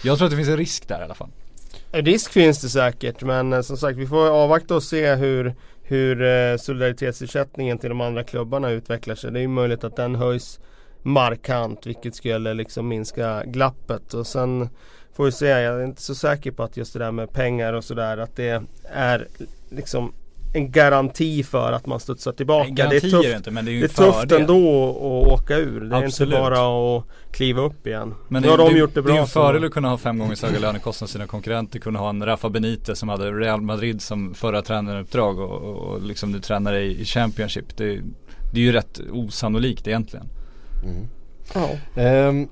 Jag 0.03 0.17
tror 0.17 0.25
att 0.25 0.31
det 0.31 0.37
finns 0.37 0.49
en 0.49 0.57
risk 0.57 0.87
där 0.87 1.01
i 1.01 1.03
alla 1.03 1.13
fall. 1.13 1.29
En 1.91 2.05
risk 2.05 2.31
finns 2.31 2.61
det 2.61 2.69
säkert 2.69 3.21
men 3.23 3.53
eh, 3.53 3.61
som 3.61 3.77
sagt 3.77 3.97
vi 3.97 4.07
får 4.07 4.29
avvakta 4.29 4.75
och 4.75 4.83
se 4.83 5.15
hur, 5.15 5.55
hur 5.89 6.21
eh, 6.21 6.57
solidaritetsersättningen 6.57 7.77
till 7.77 7.89
de 7.89 8.01
andra 8.01 8.23
klubbarna 8.23 8.69
utvecklar 8.69 9.15
sig. 9.15 9.31
Det 9.31 9.39
är 9.39 9.41
ju 9.41 9.47
möjligt 9.47 9.83
att 9.83 9.95
den 9.95 10.15
höjs 10.15 10.59
markant 11.01 11.87
vilket 11.87 12.15
skulle 12.15 12.53
liksom 12.53 12.87
minska 12.87 13.43
glappet 13.45 14.13
och 14.13 14.27
sen 14.27 14.69
får 15.13 15.25
vi 15.25 15.31
se, 15.31 15.47
jag 15.47 15.81
är 15.81 15.85
inte 15.85 16.01
så 16.01 16.15
säker 16.15 16.51
på 16.51 16.63
att 16.63 16.77
just 16.77 16.93
det 16.93 16.99
där 16.99 17.11
med 17.11 17.33
pengar 17.33 17.73
och 17.73 17.83
sådär 17.83 18.17
att 18.17 18.35
det 18.35 18.63
är 18.83 19.27
liksom 19.69 20.13
en 20.53 20.71
garanti 20.71 21.43
för 21.43 21.71
att 21.71 21.85
man 21.85 21.99
studsar 21.99 22.31
tillbaka. 22.31 22.63
Nej, 22.63 22.75
det 22.75 22.81
är 22.81 22.85
garanti 22.85 23.07
är 23.07 23.11
det 23.11 23.23
tufft, 23.23 23.35
inte 23.37 23.51
men 23.51 23.65
det 23.65 23.71
är 23.71 23.73
ju 23.73 23.79
det 23.79 23.85
är 23.99 24.11
tufft 24.11 24.31
ändå 24.31 24.89
att 24.89 25.33
åka 25.33 25.57
ur. 25.57 25.81
Det 25.81 25.95
är 25.95 26.03
Absolut. 26.03 26.33
inte 26.33 26.41
bara 26.41 26.97
att 26.97 27.03
kliva 27.31 27.61
upp 27.61 27.87
igen. 27.87 28.15
Men 28.27 28.41
nu 28.41 28.47
det, 28.47 28.51
har 28.51 28.57
de 28.57 28.73
det, 28.73 28.79
gjort 28.79 28.93
det 28.93 29.01
bra. 29.01 29.13
Det 29.13 29.19
är 29.19 29.21
en 29.21 29.27
fördel 29.27 29.63
att 29.63 29.71
kunna 29.71 29.89
ha 29.89 29.97
fem 29.97 30.19
gånger 30.19 30.35
så 30.35 30.47
höga 30.47 30.59
lönekostnader 30.59 31.07
som 31.09 31.19
sina 31.19 31.27
konkurrenter. 31.27 31.79
Kunna 31.79 31.99
ha 31.99 32.09
en 32.09 32.25
Rafa 32.25 32.49
Benitez 32.49 32.99
som 32.99 33.09
hade 33.09 33.31
Real 33.31 33.61
Madrid 33.61 34.01
som 34.01 34.33
förra 34.33 34.61
tränaruppdrag 34.61 35.39
och, 35.39 35.61
och, 35.61 35.77
och 35.77 36.01
liksom 36.01 36.31
nu 36.31 36.39
tränar 36.39 36.73
i, 36.73 37.01
i 37.01 37.05
Championship. 37.05 37.77
Det, 37.77 38.01
det 38.53 38.59
är 38.59 38.63
ju 38.63 38.71
rätt 38.71 38.99
osannolikt 39.11 39.87
egentligen. 39.87 40.29
Ja. 41.53 41.69
Ehm, 42.01 42.47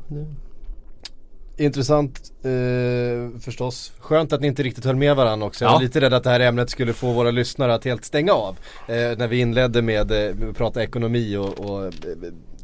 intressant 1.57 2.31
eh, 2.43 3.39
förstås. 3.39 3.91
Skönt 3.99 4.33
att 4.33 4.41
ni 4.41 4.47
inte 4.47 4.63
riktigt 4.63 4.85
höll 4.85 4.95
med 4.95 5.15
varandra 5.15 5.47
också. 5.47 5.65
Jag 5.65 5.71
var 5.71 5.79
Ja. 5.79 5.83
lite 5.83 6.01
rädd 6.01 6.13
att 6.13 6.23
det 6.23 6.29
här 6.29 6.39
ämnet 6.39 6.69
skulle 6.69 6.93
få 6.93 7.11
våra 7.11 7.31
lyssnare 7.31 7.73
att 7.73 7.85
helt 7.85 8.05
stänga 8.05 8.33
av. 8.33 8.57
Eh, 8.87 8.93
när 9.17 9.27
vi 9.27 9.39
inledde 9.39 9.81
med 9.81 10.11
eh, 10.11 10.53
prata 10.53 10.83
ekonomi 10.83 11.35
och, 11.37 11.59
och 11.59 11.85
eh, 11.85 11.91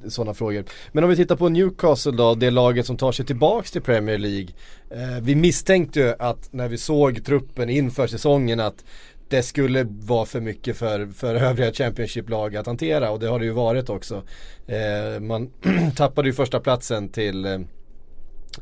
sådana 0.07 0.33
frågor. 0.33 0.63
Men 0.91 1.03
om 1.03 1.09
vi 1.09 1.15
tittar 1.15 1.35
på 1.35 1.49
Newcastle 1.49 2.11
då, 2.11 2.35
det 2.35 2.51
laget 2.51 2.85
som 2.85 2.97
tar 2.97 3.11
sig 3.11 3.25
tillbaks 3.25 3.71
till 3.71 3.81
Premier 3.81 4.17
League. 4.17 4.47
Eh, 4.89 5.21
vi 5.21 5.35
misstänkte 5.35 5.99
ju 5.99 6.13
att 6.19 6.53
när 6.53 6.67
vi 6.67 6.77
såg 6.77 7.25
truppen 7.25 7.69
inför 7.69 8.07
säsongen 8.07 8.59
att 8.59 8.83
det 9.27 9.43
skulle 9.43 9.83
vara 9.89 10.25
för 10.25 10.41
mycket 10.41 10.77
för, 10.77 11.07
för 11.07 11.35
övriga 11.35 11.71
Championship-lag 11.73 12.55
att 12.55 12.65
hantera 12.67 13.11
och 13.11 13.19
det 13.19 13.27
har 13.27 13.39
det 13.39 13.45
ju 13.45 13.51
varit 13.51 13.89
också. 13.89 14.21
Eh, 14.67 15.19
man 15.21 15.49
tappade 15.95 16.27
ju 16.27 16.33
första 16.33 16.59
platsen 16.59 17.09
till 17.09 17.65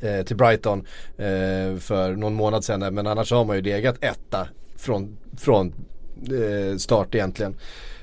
eh, 0.02 0.26
till 0.26 0.36
Brighton 0.36 0.80
eh, 1.18 1.78
för 1.80 2.16
någon 2.16 2.34
månad 2.34 2.64
sedan 2.64 2.94
men 2.94 3.08
annars 3.08 3.32
har 3.32 3.46
man 3.46 3.56
ju 3.56 3.62
legat 3.62 4.04
etta 4.04 4.48
från, 4.78 5.18
från 5.38 5.74
eh, 6.18 6.78
start 6.78 7.16
egentligen. 7.16 7.56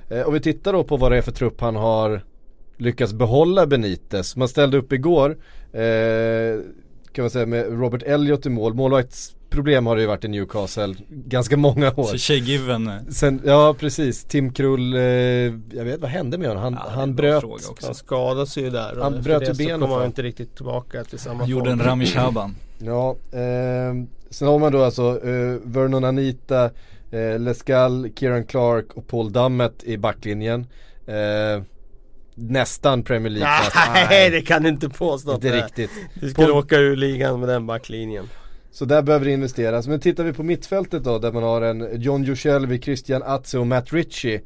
Eh, 0.08 0.22
om 0.22 0.34
vi 0.34 0.40
tittar 0.40 0.72
då 0.72 0.84
på 0.84 0.96
vad 0.96 1.12
det 1.12 1.18
är 1.18 1.22
för 1.22 1.32
trupp 1.32 1.60
han 1.60 1.76
har 1.76 2.22
lyckats 2.76 3.12
behålla 3.12 3.66
Benitez. 3.66 4.36
Man 4.36 4.48
ställde 4.48 4.76
upp 4.76 4.92
igår 4.92 5.30
eh, 5.72 6.60
kan 7.12 7.22
man 7.22 7.30
säga 7.30 7.46
med 7.46 7.80
Robert 7.80 8.02
Elliot 8.02 8.46
i 8.46 8.48
mål. 8.48 8.74
Målvaktsproblem 9.48 9.86
har 9.86 9.96
det 9.96 10.02
ju 10.02 10.08
varit 10.08 10.24
i 10.24 10.28
Newcastle 10.28 10.94
ganska 11.08 11.56
många 11.56 11.92
år. 11.96 12.16
Så 12.16 12.32
Given, 12.32 12.88
eh, 12.88 12.94
Sen, 13.10 13.40
ja 13.44 13.74
precis, 13.78 14.24
Tim 14.24 14.52
Krull, 14.52 14.94
eh, 14.94 15.00
jag 15.00 15.84
vet 15.84 16.00
vad 16.00 16.10
hände 16.10 16.38
med 16.38 16.48
honom? 16.48 16.62
Han, 16.62 16.72
Ja, 16.72 16.90
han 16.90 17.14
bröt. 17.14 17.44
Han 17.82 17.94
skadade 17.94 18.46
sig 18.46 18.62
ju 18.62 18.70
där 18.70 18.96
Han 19.02 19.22
bröt 19.22 19.42
ju 19.42 19.46
så 19.46 19.54
benet, 19.54 19.80
kom 19.80 19.90
han 19.90 20.06
inte 20.06 20.22
riktigt 20.22 20.56
tillbaka 20.56 21.04
till 21.04 21.18
samma 21.18 21.46
gjorde 21.46 21.70
en 21.70 21.78
form. 21.78 21.88
Rami 21.88 22.06
Shaban. 22.06 22.56
Ja, 22.78 23.10
eh, 23.32 23.94
sen 24.30 24.48
har 24.48 24.58
man 24.58 24.72
då 24.72 24.82
alltså 24.84 25.20
eh, 25.24 25.56
Vernon 25.64 26.04
Anita, 26.04 26.64
eh, 27.10 27.38
Lescal, 27.38 28.10
Kieran 28.16 28.44
Clark 28.44 28.86
och 28.94 29.06
Paul 29.06 29.32
Dummett 29.32 29.84
i 29.84 29.96
backlinjen. 29.96 30.66
Eh, 31.06 31.62
nästan 32.34 33.02
Premier 33.02 33.30
League 33.30 33.70
Nej 33.94 34.30
det 34.30 34.40
kan 34.42 34.62
du 34.62 34.68
inte 34.68 34.88
påstå 34.88 35.34
Inte 35.34 35.56
riktigt. 35.56 35.90
Du 36.14 36.30
skulle 36.30 36.46
Paul- 36.46 36.58
åka 36.58 36.76
ur 36.76 36.96
ligan 36.96 37.40
med 37.40 37.48
den 37.48 37.66
backlinjen. 37.66 38.28
Så 38.70 38.84
där 38.84 39.02
behöver 39.02 39.26
det 39.26 39.32
investeras. 39.32 39.88
Men 39.88 40.00
tittar 40.00 40.24
vi 40.24 40.32
på 40.32 40.42
mittfältet 40.42 41.04
då 41.04 41.18
där 41.18 41.32
man 41.32 41.42
har 41.42 41.62
en 41.62 42.00
John 42.00 42.24
Joselvi, 42.24 42.80
Christian 42.80 43.22
Atze 43.22 43.58
och 43.58 43.66
Matt 43.66 43.92
Ritchie. 43.92 44.40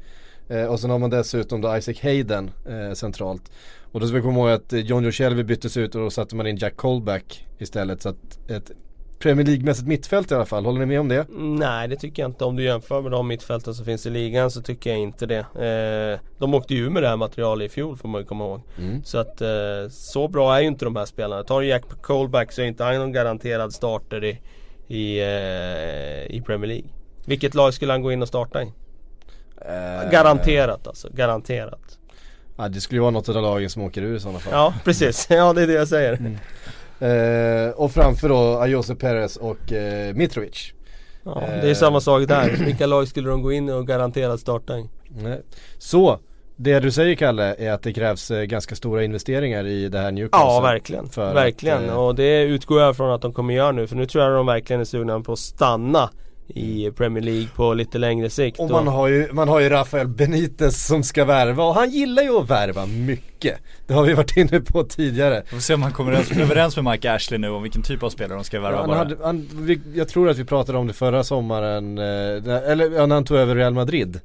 Eh, 0.47 0.65
och 0.65 0.79
sen 0.79 0.89
har 0.89 0.99
man 0.99 1.09
dessutom 1.09 1.61
då 1.61 1.77
Isaac 1.77 1.95
Hayden 2.01 2.51
eh, 2.65 2.93
centralt. 2.93 3.51
Och 3.91 3.99
då 3.99 4.07
ska 4.07 4.15
vi 4.15 4.21
komma 4.21 4.39
ihåg 4.39 4.49
att 4.49 4.71
John 4.71 5.03
Joselvi 5.03 5.43
byttes 5.43 5.77
ut 5.77 5.95
och 5.95 6.01
då 6.01 6.09
satte 6.09 6.35
man 6.35 6.47
in 6.47 6.57
Jack 6.57 6.75
Colback 6.75 7.47
istället. 7.57 8.01
Så 8.01 8.09
att 8.09 8.49
ett 8.49 8.71
Premier 9.23 9.45
League-mässigt 9.45 9.87
mittfält 9.87 10.31
i 10.31 10.35
alla 10.35 10.45
fall, 10.45 10.65
håller 10.65 10.79
ni 10.79 10.85
med 10.85 10.99
om 10.99 11.07
det? 11.07 11.27
Nej 11.29 11.87
det 11.87 11.95
tycker 11.95 12.23
jag 12.23 12.29
inte. 12.29 12.45
Om 12.45 12.55
du 12.55 12.63
jämför 12.63 13.01
med 13.01 13.11
de 13.11 13.27
mittfälten 13.27 13.75
som 13.75 13.85
finns 13.85 14.05
i 14.05 14.09
ligan 14.09 14.51
så 14.51 14.61
tycker 14.61 14.89
jag 14.89 14.99
inte 14.99 15.25
det. 15.25 15.39
Eh, 15.39 16.29
de 16.39 16.53
åkte 16.53 16.73
ju 16.73 16.89
med 16.89 17.03
det 17.03 17.09
här 17.09 17.15
materialet 17.15 17.71
i 17.71 17.73
fjol 17.73 17.97
får 17.97 18.09
man 18.09 18.21
ju 18.21 18.27
komma 18.27 18.43
ihåg. 18.43 18.61
Mm. 18.79 19.03
Så 19.03 19.17
att 19.17 19.41
eh, 19.41 19.89
så 19.89 20.27
bra 20.27 20.55
är 20.55 20.61
ju 20.61 20.67
inte 20.67 20.85
de 20.85 20.95
här 20.95 21.05
spelarna. 21.05 21.43
Tar 21.43 21.61
du 21.61 21.67
Jack 21.67 21.83
Colback 22.01 22.51
så 22.51 22.61
är 22.61 22.65
inte 22.65 22.83
han 22.83 22.95
någon 22.95 23.11
garanterad 23.11 23.73
starter 23.73 24.23
i, 24.23 24.39
i, 24.87 25.19
eh, 25.19 26.35
i 26.35 26.43
Premier 26.45 26.67
League. 26.67 26.89
Vilket 27.25 27.53
lag 27.53 27.73
skulle 27.73 27.91
han 27.91 28.01
gå 28.01 28.11
in 28.11 28.21
och 28.21 28.27
starta 28.27 28.63
i? 28.63 28.71
Eh, 29.57 30.11
Garanterat 30.11 30.87
alltså, 30.87 31.09
garanterat. 31.13 31.99
Ja, 32.57 32.69
det 32.69 32.81
skulle 32.81 32.97
ju 32.97 33.01
vara 33.01 33.11
något 33.11 33.29
av 33.29 33.43
lagen 33.43 33.69
som 33.69 33.81
åker 33.81 34.01
ur 34.01 34.15
i 34.15 34.19
sådana 34.19 34.39
fall. 34.39 34.53
Ja 34.53 34.73
precis, 34.83 35.27
ja 35.29 35.53
det 35.53 35.61
är 35.61 35.67
det 35.67 35.73
jag 35.73 35.87
säger. 35.87 36.13
Mm. 36.13 36.37
Eh, 37.03 37.69
och 37.69 37.91
framför 37.91 38.29
då 38.29 38.57
Ayose 38.57 38.95
Perez 38.95 39.37
och 39.37 39.71
eh, 39.71 40.13
Mitrovic. 40.15 40.73
Ja, 41.23 41.43
det 41.61 41.69
är 41.69 41.73
samma 41.73 42.01
sak 42.01 42.27
där. 42.27 42.49
Vilka 42.65 42.85
lag 42.85 43.07
skulle 43.07 43.29
de 43.29 43.41
gå 43.41 43.51
in 43.51 43.69
och 43.69 43.87
garanterat 43.87 44.39
starta 44.39 44.77
i? 44.77 44.89
Nej. 45.09 45.41
Så, 45.77 46.19
det 46.55 46.79
du 46.79 46.91
säger 46.91 47.15
Kalle 47.15 47.55
är 47.55 47.71
att 47.71 47.81
det 47.81 47.93
krävs 47.93 48.31
eh, 48.31 48.43
ganska 48.43 48.75
stora 48.75 49.03
investeringar 49.03 49.67
i 49.67 49.89
det 49.89 49.99
här 49.99 50.11
Newcastle. 50.11 50.47
Ja 50.47 50.61
verkligen, 50.61 51.05
verkligen. 51.15 51.83
att, 51.83 51.89
eh, 51.89 51.95
och 51.95 52.15
det 52.15 52.41
utgår 52.41 52.81
jag 52.81 52.97
från 52.97 53.11
att 53.11 53.21
de 53.21 53.33
kommer 53.33 53.53
göra 53.53 53.71
nu. 53.71 53.87
För 53.87 53.95
nu 53.95 54.05
tror 54.05 54.23
jag 54.23 54.33
de 54.33 54.45
verkligen 54.45 54.79
är 54.79 54.85
sugna 54.85 55.19
på 55.19 55.33
att 55.33 55.39
stanna 55.39 56.09
i 56.53 56.91
Premier 56.91 57.23
League 57.23 57.47
på 57.55 57.73
lite 57.73 57.97
längre 57.97 58.29
sikt. 58.29 58.59
Och 58.59 58.69
man 58.69 58.87
har, 58.87 59.07
ju, 59.07 59.33
man 59.33 59.49
har 59.49 59.59
ju 59.59 59.69
Rafael 59.69 60.07
Benitez 60.07 60.87
som 60.87 61.03
ska 61.03 61.25
värva 61.25 61.63
och 61.63 61.75
han 61.75 61.89
gillar 61.89 62.23
ju 62.23 62.39
att 62.39 62.49
värva 62.49 62.85
mycket. 62.85 63.57
Det 63.87 63.93
har 63.93 64.03
vi 64.03 64.13
varit 64.13 64.37
inne 64.37 64.59
på 64.59 64.83
tidigare. 64.83 65.43
Vi 65.45 65.49
får 65.49 65.59
se 65.59 65.73
om 65.73 65.83
han 65.83 65.91
kommer 65.91 66.41
överens 66.41 66.75
med 66.75 66.85
Mike 66.85 67.13
Ashley 67.13 67.37
nu 67.37 67.49
om 67.49 67.63
vilken 67.63 67.81
typ 67.81 68.03
av 68.03 68.09
spelare 68.09 68.37
de 68.37 68.43
ska 68.43 68.59
värva 68.59 68.77
han 68.77 68.87
bara. 68.87 68.97
hade, 68.97 69.17
han, 69.23 69.49
vi, 69.53 69.81
jag 69.95 70.07
tror 70.07 70.29
att 70.29 70.37
vi 70.37 70.45
pratade 70.45 70.77
om 70.77 70.87
det 70.87 70.93
förra 70.93 71.23
sommaren, 71.23 71.97
eh, 71.97 72.03
eller 72.71 73.07
när 73.07 73.15
han 73.15 73.25
tog 73.25 73.37
över 73.37 73.55
Real 73.55 73.73
Madrid. 73.73 74.19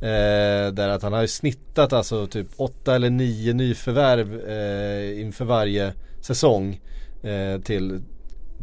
Eh, 0.00 0.72
där 0.72 0.88
att 0.88 1.02
han 1.02 1.12
har 1.12 1.22
ju 1.22 1.28
snittat 1.28 1.92
alltså 1.92 2.26
typ 2.26 2.46
åtta 2.56 2.94
eller 2.94 3.10
nio 3.10 3.52
nyförvärv 3.52 4.48
eh, 4.48 5.20
inför 5.20 5.44
varje 5.44 5.92
säsong 6.20 6.80
eh, 7.22 7.60
till, 7.60 8.00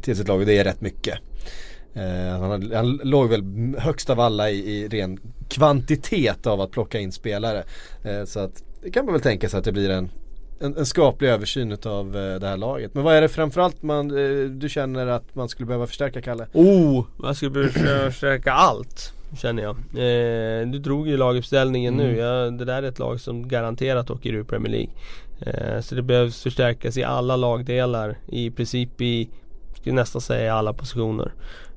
till 0.02 0.16
sitt 0.16 0.28
lag 0.28 0.40
och 0.40 0.46
det 0.46 0.58
är 0.58 0.64
rätt 0.64 0.82
mycket. 0.82 1.20
Eh, 1.96 2.40
han, 2.40 2.72
han 2.74 3.00
låg 3.04 3.30
väl 3.30 3.44
högst 3.80 4.10
av 4.10 4.20
alla 4.20 4.50
i, 4.50 4.56
i 4.78 4.88
ren 4.88 5.20
kvantitet 5.50 6.48
av 6.48 6.62
att 6.62 6.72
plocka 6.72 7.00
in 7.00 7.12
spelare. 7.12 7.64
Eh, 8.04 8.26
så 8.26 8.40
att 8.40 8.64
det 8.84 8.92
kan 8.92 9.06
man 9.06 9.14
väl 9.14 9.22
tänka 9.22 9.50
sig 9.50 9.58
att 9.58 9.66
det 9.66 9.72
blir 9.72 9.90
en, 9.90 10.10
en, 10.60 10.78
en 10.78 10.86
skaplig 10.86 11.30
översyn 11.30 11.78
av 11.86 12.18
eh, 12.18 12.40
det 12.40 12.48
här 12.48 12.58
laget. 12.58 12.94
Men 12.94 13.04
vad 13.04 13.16
är 13.16 13.22
det 13.22 13.30
framförallt 13.30 13.84
man, 13.84 14.12
eh, 14.12 14.46
du 14.50 14.70
känner 14.70 15.08
att 15.08 15.36
man 15.36 15.50
skulle 15.50 15.68
behöva 15.68 15.88
förstärka 15.88 16.22
Kalle? 16.22 16.48
Oh! 16.54 17.06
Jag 17.24 17.36
skulle 17.36 17.52
behöva 17.52 18.12
försöka 18.12 18.52
allt. 18.52 19.14
Känner 19.38 19.64
jag. 19.64 19.76
Eh, 19.76 20.68
du 20.68 20.80
drog 20.80 21.08
ju 21.08 21.18
laguppställningen 21.18 21.94
Mm. 21.94 22.08
nu. 22.08 22.18
Ja, 22.18 22.50
det 22.50 22.66
där 22.66 22.84
är 22.84 22.88
ett 22.88 23.00
lag 23.00 23.20
som 23.22 23.48
garanterat 23.48 24.10
åker 24.12 24.34
ur 24.34 24.44
Premier 24.44 24.72
League. 24.72 24.90
Eh, 25.40 25.82
så 25.82 25.96
det 25.96 26.02
behövs 26.02 26.44
förstärkas 26.44 26.98
i 26.98 27.04
alla 27.04 27.36
lagdelar. 27.36 28.18
I 28.28 28.52
princip 28.52 29.02
i, 29.02 29.30
skulle 29.76 29.96
nästan 29.96 30.22
säga 30.22 30.54
alla 30.54 30.74
positioner. 30.74 31.32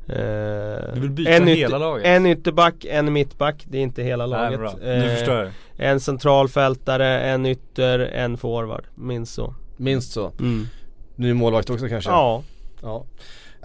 Eh, 0.08 0.94
Du 0.94 1.00
vill 1.00 1.10
byta 1.10 1.30
en 1.30 1.46
hela 1.46 1.78
laget? 1.78 2.06
En 2.06 2.26
ytterback, 2.26 2.84
en 2.84 3.12
mittback. 3.12 3.64
Det 3.68 3.78
är 3.78 3.82
inte 3.82 4.02
hela 4.02 4.26
Nej, 4.26 4.38
laget. 4.38 4.58
bra. 4.60 4.70
Eh, 4.70 4.98
Nu 5.02 5.16
förstår 5.16 5.34
jag. 5.34 5.50
En 5.76 6.00
centralfältare, 6.00 7.20
en 7.20 7.46
ytter, 7.46 7.98
en 7.98 8.36
forward. 8.36 8.84
Minst 8.94 9.34
så. 9.34 9.54
Minst 9.76 10.12
så. 10.12 10.32
Mm. 10.40 10.66
Ny 11.16 11.34
målvakt 11.34 11.70
också 11.70 11.88
kanske? 11.88 12.10
Ja. 12.10 12.42
ja. 12.82 13.04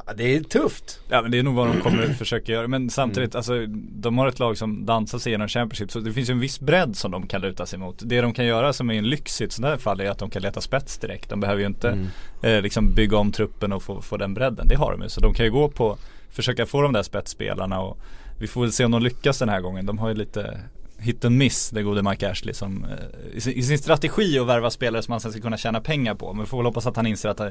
Ja, 0.08 0.14
det 0.14 0.36
är 0.36 0.40
tufft. 0.44 1.00
Ja 1.10 1.22
men 1.22 1.32
det 1.32 1.40
är 1.40 1.44
nog 1.44 1.56
vad 1.56 1.68
de 1.68 1.82
kommer 1.82 2.08
försöka 2.08 2.52
göra. 2.52 2.68
Men 2.68 2.90
samtidigt, 2.90 3.36
alltså 3.36 3.54
de 3.92 4.18
har 4.18 4.28
ett 4.28 4.40
lag 4.40 4.58
som 4.58 4.86
dansar 4.86 5.20
sig 5.20 5.32
genom 5.32 5.48
Championship. 5.48 5.92
Så 5.92 6.00
det 6.00 6.12
finns 6.14 6.30
ju 6.30 6.32
en 6.32 6.40
viss 6.40 6.60
bredd 6.60 6.96
som 6.98 7.12
de 7.12 7.28
kan 7.28 7.42
luta 7.42 7.66
sig 7.66 7.80
mot. 7.80 7.96
Det 8.06 8.22
de 8.22 8.34
kan 8.34 8.46
göra 8.46 8.74
som 8.74 8.90
är 8.90 8.94
en 8.94 9.10
lyx 9.10 9.42
i 9.42 9.44
ett 9.44 9.52
sånt 9.52 9.66
här 9.68 9.78
fall 9.78 10.00
är 10.02 10.10
att 10.10 10.18
de 10.18 10.30
kan 10.30 10.42
leta 10.42 10.62
spets 10.62 10.98
direkt. 10.98 11.30
De 11.30 11.40
behöver 11.40 11.62
ju 11.62 11.68
inte 11.68 11.90
Mm. 11.90 12.08
eh, 12.42 12.62
liksom 12.62 12.94
bygga 12.94 13.18
om 13.18 13.32
truppen 13.32 13.74
och 13.74 13.84
få, 13.84 14.02
få 14.02 14.18
den 14.18 14.34
bredden. 14.34 14.68
Det 14.68 14.76
har 14.76 14.92
de 14.92 15.02
ju. 15.02 15.10
Så 15.10 15.22
de 15.22 15.34
kan 15.34 15.46
ju 15.46 15.52
gå 15.52 15.70
på, 15.70 15.98
försöka 16.32 16.66
få 16.66 16.82
de 16.82 16.94
där 16.94 17.04
spetsspelarna 17.04 17.80
och 17.80 17.98
vi 18.40 18.48
får 18.48 18.62
väl 18.62 18.72
se 18.72 18.86
om 18.86 18.92
de 18.92 19.02
lyckas 19.02 19.40
den 19.40 19.50
här 19.50 19.62
gången. 19.62 19.86
De 19.86 19.98
har 20.00 20.10
ju 20.10 20.16
lite 20.16 20.60
hit 21.02 21.26
and 21.26 21.38
miss, 21.38 21.70
det 21.70 21.84
gode 21.84 22.04
Mike 22.04 22.30
Ashley 22.30 22.54
som 22.54 22.86
eh, 22.86 23.38
i, 23.38 23.42
sin, 23.42 23.54
i 23.54 23.64
sin 23.64 23.78
strategi 23.78 24.40
att 24.40 24.48
värva 24.48 24.70
spelare 24.70 25.02
som 25.02 25.12
han 25.12 25.22
sen 25.22 25.32
ska 25.32 25.42
kunna 25.42 25.58
tjäna 25.58 25.82
pengar 25.82 26.16
på. 26.16 26.34
Men 26.34 26.44
vi 26.44 26.50
får 26.50 26.58
väl 26.58 26.66
hoppas 26.66 26.88
att 26.88 26.96
han 26.96 27.08
inser 27.08 27.30
att 27.30 27.42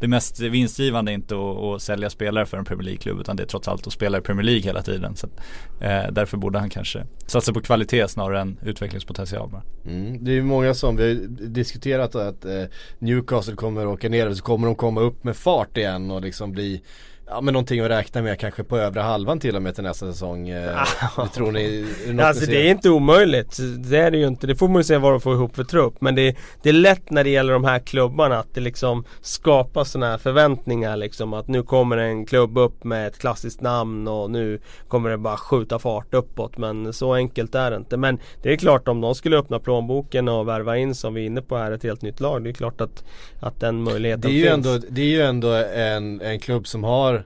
det, 0.00 0.08
mest 0.08 0.40
vinstgivande 0.40 1.12
är 1.12 1.14
inte 1.14 1.34
att, 1.34 1.56
att 1.56 1.82
sälja 1.82 2.10
spelare 2.10 2.46
för 2.46 2.56
en 2.56 2.64
Premier 2.64 2.84
League-klubb 2.84 3.20
utan 3.20 3.36
det 3.36 3.42
är 3.42 3.46
trots 3.46 3.68
allt 3.68 3.86
att 3.86 3.92
spela 3.92 4.18
i 4.18 4.20
Premier 4.20 4.44
League 4.44 4.62
hela 4.62 4.82
tiden. 4.82 5.16
Så 5.16 5.26
att, 5.26 5.32
eh, 5.80 6.12
därför 6.12 6.36
borde 6.36 6.58
han 6.58 6.70
kanske 6.70 7.06
satsa 7.26 7.52
på 7.52 7.60
kvalitet 7.60 8.08
snarare 8.08 8.40
än 8.40 8.58
utvecklingspotential 8.62 9.48
bara. 9.48 9.62
Mm. 9.86 10.24
Det 10.24 10.30
är 10.30 10.34
ju 10.34 10.42
många 10.42 10.74
som, 10.74 10.96
vi 10.96 11.02
har 11.02 11.10
ju 11.10 11.26
diskuterat 11.28 12.14
att 12.14 12.44
eh, 12.44 12.64
Newcastle 12.98 13.54
kommer 13.54 13.80
att 13.80 13.94
åka 13.94 14.08
ner 14.08 14.28
och 14.28 14.36
så 14.36 14.42
kommer 14.42 14.66
de 14.66 14.74
komma 14.74 15.00
upp 15.00 15.24
med 15.24 15.36
fart 15.36 15.76
igen 15.76 16.10
och 16.10 16.20
liksom 16.20 16.52
bli 16.52 16.82
Ja 17.30 17.40
men 17.40 17.52
någonting 17.52 17.80
att 17.80 17.90
räkna 17.90 18.22
med 18.22 18.38
kanske 18.38 18.64
på 18.64 18.78
övre 18.78 19.00
halvan 19.00 19.40
till 19.40 19.56
och 19.56 19.62
med 19.62 19.74
till 19.74 19.84
nästa 19.84 20.12
säsong. 20.12 20.48
Eh, 20.48 20.84
det 21.16 21.28
tror 21.28 21.52
ni? 21.52 21.86
Är 22.08 22.20
Alltså 22.28 22.46
det 22.46 22.66
är 22.66 22.70
inte 22.70 22.90
omöjligt. 22.90 23.58
Det 23.78 23.98
är 23.98 24.10
det 24.10 24.18
ju 24.18 24.26
inte. 24.26 24.46
Det 24.46 24.56
får 24.56 24.68
man 24.68 24.76
ju 24.76 24.84
se 24.84 24.96
vad 24.96 25.12
de 25.12 25.20
får 25.20 25.34
ihop 25.34 25.56
för 25.56 25.64
trupp. 25.64 25.94
Men 26.00 26.14
det, 26.14 26.36
det 26.62 26.68
är 26.68 26.72
lätt 26.72 27.10
när 27.10 27.24
det 27.24 27.30
gäller 27.30 27.52
de 27.52 27.64
här 27.64 27.78
klubbarna 27.78 28.38
att 28.38 28.54
det 28.54 28.60
liksom 28.60 29.04
skapas 29.20 29.90
sådana 29.90 30.10
här 30.10 30.18
förväntningar 30.18 30.96
liksom. 30.96 31.34
Att 31.34 31.48
nu 31.48 31.62
kommer 31.62 31.96
en 31.96 32.26
klubb 32.26 32.58
upp 32.58 32.84
med 32.84 33.06
ett 33.06 33.18
klassiskt 33.18 33.60
namn 33.60 34.08
och 34.08 34.30
nu 34.30 34.60
kommer 34.88 35.10
det 35.10 35.18
bara 35.18 35.36
skjuta 35.36 35.78
fart 35.78 36.14
uppåt. 36.14 36.58
Men 36.58 36.92
så 36.92 37.14
enkelt 37.14 37.54
är 37.54 37.70
det 37.70 37.76
inte. 37.76 37.96
Men 37.96 38.18
det 38.42 38.52
är 38.52 38.56
klart 38.56 38.88
om 38.88 39.00
de 39.00 39.14
skulle 39.14 39.36
öppna 39.38 39.58
plånboken 39.58 40.28
och 40.28 40.48
värva 40.48 40.76
in 40.76 40.94
som 40.94 41.14
vi 41.14 41.22
är 41.22 41.26
inne 41.26 41.42
på 41.42 41.56
här 41.56 41.72
ett 41.72 41.82
helt 41.82 42.02
nytt 42.02 42.20
lag. 42.20 42.44
Det 42.44 42.50
är 42.50 42.54
klart 42.54 42.80
att, 42.80 43.04
att 43.40 43.60
den 43.60 43.82
möjligheten 43.82 44.20
Det 44.20 44.28
är 44.28 44.38
ju 44.38 44.42
finns. 44.50 44.66
ändå, 44.66 44.86
det 44.90 45.00
är 45.02 45.06
ju 45.06 45.22
ändå 45.22 45.48
en, 45.74 46.20
en 46.20 46.38
klubb 46.40 46.66
som 46.66 46.84
har 46.84 47.17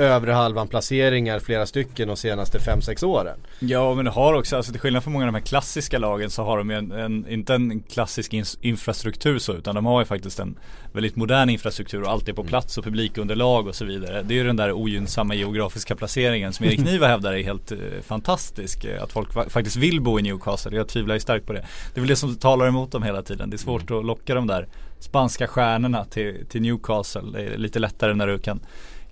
övre 0.00 0.32
halvan 0.32 0.68
placeringar 0.68 1.38
flera 1.38 1.66
stycken 1.66 2.08
de 2.08 2.16
senaste 2.16 2.58
5-6 2.58 3.04
åren. 3.04 3.38
Ja 3.58 3.94
men 3.94 4.04
det 4.04 4.10
har 4.10 4.34
också, 4.34 4.56
alltså 4.56 4.72
till 4.72 4.80
skillnad 4.80 5.02
från 5.02 5.12
många 5.12 5.24
av 5.26 5.32
de 5.32 5.38
här 5.38 5.46
klassiska 5.46 5.98
lagen 5.98 6.30
så 6.30 6.42
har 6.42 6.58
de 6.58 6.70
ju 6.70 6.76
en, 6.76 6.92
en 6.92 7.28
inte 7.28 7.54
en 7.54 7.82
klassisk 7.82 8.32
in, 8.34 8.44
infrastruktur 8.60 9.38
så 9.38 9.52
utan 9.54 9.74
de 9.74 9.86
har 9.86 10.00
ju 10.00 10.04
faktiskt 10.04 10.38
en 10.38 10.58
väldigt 10.92 11.16
modern 11.16 11.50
infrastruktur 11.50 12.02
och 12.02 12.10
allt 12.10 12.28
är 12.28 12.32
på 12.32 12.44
plats 12.44 12.78
och 12.78 12.84
publikunderlag 12.84 13.66
och 13.66 13.74
så 13.74 13.84
vidare. 13.84 14.22
Det 14.22 14.34
är 14.34 14.36
ju 14.38 14.44
den 14.44 14.56
där 14.56 14.72
ogynnsamma 14.72 15.34
geografiska 15.34 15.96
placeringen 15.96 16.52
som 16.52 16.66
Erik 16.66 16.78
Niva 16.84 17.06
hävdar 17.08 17.32
är 17.32 17.42
helt 17.42 17.72
eh, 17.72 17.78
fantastisk. 18.06 18.84
Eh, 18.84 19.02
Att 19.02 19.12
folk 19.12 19.28
fa- 19.32 19.48
faktiskt 19.48 19.76
vill 19.76 20.00
bo 20.00 20.18
i 20.18 20.22
Newcastle, 20.22 20.76
jag 20.76 20.88
tvivlar 20.88 21.14
ju 21.14 21.20
starkt 21.20 21.46
på 21.46 21.52
det. 21.52 21.64
Det 21.94 21.98
är 21.98 22.00
väl 22.00 22.08
det 22.08 22.16
som 22.16 22.36
talar 22.36 22.66
emot 22.68 22.92
dem 22.92 23.02
hela 23.02 23.22
tiden. 23.22 23.50
Det 23.50 23.56
är 23.56 23.58
svårt 23.58 23.90
att 23.90 24.04
locka 24.04 24.34
de 24.34 24.46
där 24.46 24.66
spanska 24.98 25.46
stjärnorna 25.46 26.04
till, 26.04 26.46
till 26.48 26.62
Newcastle. 26.62 27.22
Det 27.32 27.42
är 27.42 27.58
lite 27.58 27.78
lättare 27.78 28.14
när 28.14 28.26
du 28.26 28.38
kan 28.38 28.60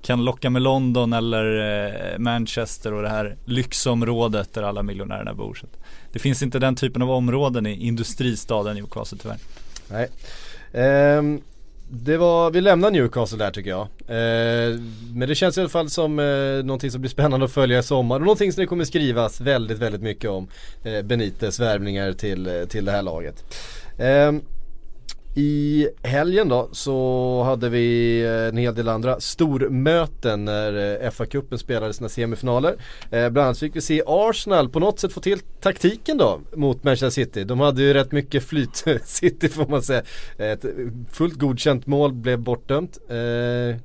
kan 0.03 0.25
locka 0.25 0.51
med 0.51 0.63
London 0.63 1.13
eller 1.13 1.45
eh, 2.13 2.19
Manchester 2.19 2.93
och 2.93 3.03
det 3.03 3.09
här 3.09 3.37
lyxområdet 3.45 4.55
där 4.55 4.63
alla 4.63 4.83
miljonärerna 4.83 5.35
bor. 5.35 5.55
Så 5.55 5.67
det 6.13 6.19
finns 6.19 6.43
inte 6.43 6.59
den 6.59 6.77
typen 6.77 7.03
av 7.03 7.11
områden 7.11 7.67
i 7.67 7.87
industristaden 7.87 8.77
Newcastle 8.77 9.19
tyvärr. 9.19 9.39
Nej. 9.91 10.09
Um, 11.19 11.41
det 11.91 12.17
var, 12.17 12.51
vi 12.51 12.61
lämnar 12.61 12.91
Newcastle 12.91 13.39
där 13.39 13.51
tycker 13.51 13.71
jag. 13.71 13.89
Ehm, 14.09 14.95
men 15.15 15.29
det 15.29 15.35
känns 15.35 15.59
i 15.59 15.61
alla 15.61 15.71
fall 15.71 15.91
som 15.91 16.19
eh, 16.19 16.65
någonting 16.65 16.91
som 16.91 17.01
blir 17.01 17.11
spännande 17.11 17.47
att 17.47 17.53
följa 17.53 17.79
i 17.79 17.83
sommar 17.83 18.17
och 18.17 18.23
någonting 18.23 18.53
som 18.53 18.61
det 18.61 18.67
kommer 18.67 18.85
skrivas 18.85 19.41
väldigt, 19.41 19.79
väldigt 19.79 20.03
mycket 20.03 20.31
om. 20.31 20.49
Eh, 20.83 21.03
Benites 21.03 21.61
värvningar 21.61 22.13
till, 22.13 22.47
eh, 22.47 22.65
till 22.65 22.85
det 22.85 22.93
här 22.93 23.03
laget. 23.03 23.45
Ehm, 23.99 24.43
i 25.35 25.89
helgen 26.03 26.49
då 26.49 26.69
så 26.73 27.43
hade 27.43 27.69
vi 27.69 28.21
eh, 28.25 28.49
en 28.49 28.57
hel 28.57 28.75
del 28.75 28.89
andra 28.89 29.21
stormöten 29.21 30.45
när 30.45 31.03
eh, 31.05 31.11
FA-cupen 31.11 31.57
spelade 31.57 31.93
sina 31.93 32.09
semifinaler. 32.09 32.77
Eh, 33.11 33.31
bland 33.31 33.39
annat 33.47 33.59
fick 33.59 33.77
vi 33.77 33.81
se 33.81 34.03
Arsenal 34.07 34.69
på 34.69 34.81
något 34.81 35.01
sätt 35.01 35.13
få 35.13 35.21
till 35.21 35.41
taktiken 35.61 36.19
då 36.19 36.41
mot 36.57 36.85
Manchester 36.85 37.11
City. 37.11 37.45
De 37.45 37.61
hade 37.61 37.83
ju 37.83 37.95
rätt 37.95 38.13
mycket 38.13 38.45
flyt, 38.45 38.85
City 39.05 39.49
får 39.49 39.67
man 39.67 39.83
säga. 39.83 40.03
Ett 40.39 40.65
fullt 41.13 41.35
godkänt 41.35 41.87
mål 41.87 42.13
blev 42.13 42.39
bortdömt. 42.39 42.99
Eh, 43.09 43.77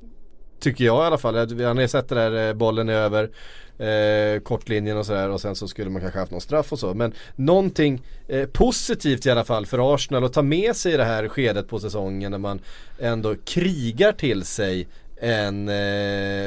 tycker 0.60 0.86
jag 0.86 1.04
i 1.04 1.06
alla 1.06 1.18
fall. 1.18 1.36
Han 1.36 1.78
har 1.78 1.82
ju 1.82 1.88
sett 1.88 2.10
det 2.10 2.16
där 2.16 2.48
eh, 2.48 2.54
bollen 2.54 2.90
är 2.90 2.94
över 2.94 3.30
eh, 3.78 4.40
kortlinjen 4.44 4.98
och 4.98 5.06
sådär 5.06 5.30
och 5.30 5.42
sen 5.42 5.56
så 5.56 5.68
skulle 5.68 5.90
man 5.90 6.02
kanske 6.02 6.20
haft 6.20 6.32
någon 6.32 6.42
straff 6.42 6.72
och 6.72 6.80
så. 6.80 6.94
Men 6.94 7.14
någonting 7.36 8.02
eh, 8.28 8.46
positivt 8.46 9.26
i 9.26 9.30
alla 9.32 9.44
fall 9.44 9.66
för 9.66 9.94
Arsenal 9.96 10.24
att 10.24 10.34
ta 10.34 10.42
med 10.42 10.76
sig 10.76 10.94
i 10.94 10.98
det 10.98 11.04
här 11.04 11.28
skedet 11.28 11.68
på 11.68 11.80
säsongen 11.80 12.32
när 12.32 12.38
man 12.38 12.60
ändå 13.00 13.36
krigar 13.46 14.12
till 14.12 14.44
sig 14.46 14.88
en 15.22 15.70
eh, 15.70 15.76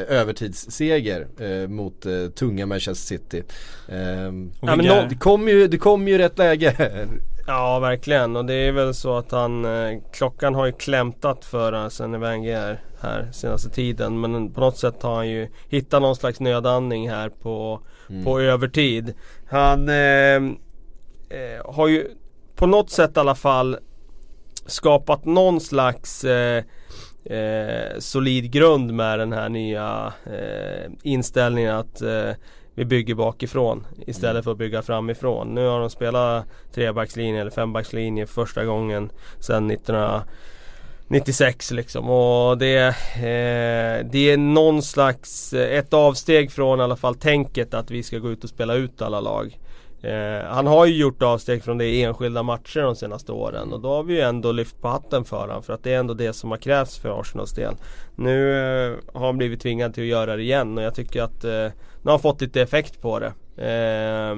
övertidsseger 0.09 1.27
eh, 1.41 1.69
mot 1.69 2.07
eh, 2.07 2.13
tunga 2.35 2.67
Manchester 2.67 3.17
City. 3.17 3.43
Ehm, 3.89 4.53
Ja, 4.61 4.77
men 4.77 4.79
det, 4.79 5.03
nå- 5.03 5.07
det 5.09 5.15
kom 5.15 5.49
ju, 5.49 5.69
det 5.69 5.79
kom 5.79 6.09
ju 6.09 6.19
rätt 6.19 6.39
läge. 6.39 6.75
Ja 7.49 7.79
verkligen 7.79 8.37
och 8.37 8.45
det 8.45 8.55
är 8.55 8.73
väl 8.73 8.95
så 8.95 9.17
att 9.17 9.31
han 9.33 9.65
eh, 9.65 9.99
Klockan 10.13 10.55
har 10.55 10.67
ju 10.67 10.73
klämtat 10.73 11.45
för 11.45 11.73
Arsene 11.73 12.19
Wenger 12.19 12.81
här 13.01 13.29
senaste 13.33 13.71
tiden 13.71 14.21
men 14.21 14.53
på 14.53 14.61
något 14.61 14.79
sätt 14.79 15.03
har 15.03 15.15
han 15.15 15.29
ju 15.29 15.49
hittat 15.69 16.03
någon 16.03 16.17
slags 16.17 16.41
nödandning 16.41 17.11
här 17.11 17.29
på, 17.29 17.81
på 18.25 18.41
övertid. 18.41 19.15
Han 19.49 19.89
eh, 19.89 20.37
eh, 21.29 21.65
har 21.65 21.89
ju 21.89 22.11
på 22.55 22.67
något 22.67 22.91
sätt 22.91 23.17
i 23.17 23.21
alla 23.21 23.35
fall 23.35 23.77
skapat 24.67 25.25
någon 25.25 25.61
slags 25.61 26.25
eh, 26.25 26.65
eh, 27.25 27.99
solid 27.99 28.51
grund 28.51 28.95
med 28.95 29.19
den 29.19 29.33
här 29.33 29.49
nya 29.49 30.13
eh, 30.27 30.91
inställningen 31.03 31.75
att 31.75 32.03
eh, 32.03 32.31
vi 32.75 32.85
bygger 32.85 33.15
bakifrån 33.15 33.87
istället 34.07 34.45
för 34.45 34.53
att 34.53 34.59
bygga 34.59 34.83
framifrån. 34.83 35.55
Nu 35.55 35.67
har 35.67 35.81
de 35.81 35.91
spelat 35.91 36.47
trebackslinje 36.75 37.41
eller 37.41 37.51
fembackslinje 37.51 38.27
första 38.27 38.65
gången 38.65 39.11
sedan 39.41 39.71
96 41.09 41.71
liksom 41.71 42.11
och 42.11 42.59
det, 42.59 42.87
eh, 43.15 44.07
det 44.11 44.31
är 44.31 44.37
någon 44.37 44.83
slags, 44.83 45.53
eh, 45.53 45.79
ett 45.79 45.95
avsteg 45.95 46.53
från 46.53 46.81
i 46.81 46.83
alla 46.83 46.97
fall 46.97 47.15
tänket 47.15 47.75
att 47.75 47.91
vi 47.91 48.03
ska 48.03 48.19
gå 48.19 48.31
ut 48.31 48.45
och 48.45 48.51
spela 48.51 48.75
ut 48.75 49.03
alla 49.03 49.21
lag. 49.21 49.59
Eh, 50.03 50.47
han 50.49 50.67
har 50.67 50.87
ju 50.87 50.97
gjort 50.97 51.23
avsteg 51.23 51.65
från 51.65 51.79
det 51.79 51.85
i 51.85 52.03
enskilda 52.03 52.43
matcher 52.43 52.81
de 52.81 52.97
senaste 52.97 53.33
åren 53.33 53.73
och 53.73 53.81
då 53.81 53.89
har 53.89 54.03
vi 54.03 54.15
ju 54.15 54.21
ändå 54.21 54.53
lyft 54.53 54.81
på 54.81 54.89
hatten 54.89 55.25
för 55.25 55.37
honom 55.37 55.63
för 55.63 55.73
att 55.73 55.83
det 55.83 55.93
är 55.93 55.99
ändå 55.99 56.15
det 56.15 56.33
som 56.33 56.51
har 56.51 56.59
krävts 56.59 56.99
för 56.99 57.21
Arsenals 57.21 57.53
del. 57.53 57.75
Nu 58.15 58.53
eh, 58.53 58.97
har 59.15 59.27
han 59.27 59.39
blivit 59.39 59.61
tvingad 59.61 59.95
till 59.95 60.03
att 60.03 60.09
göra 60.09 60.37
det 60.37 60.43
igen 60.43 60.79
och 60.79 60.85
jag 60.85 60.95
tycker 60.95 61.23
att 61.23 61.45
eh, 61.45 61.51
nu 61.51 62.05
har 62.05 62.11
han 62.11 62.21
fått 62.21 62.41
lite 62.41 62.63
effekt 62.63 63.01
på 63.01 63.19
det. 63.19 63.33
Eh, 63.67 64.37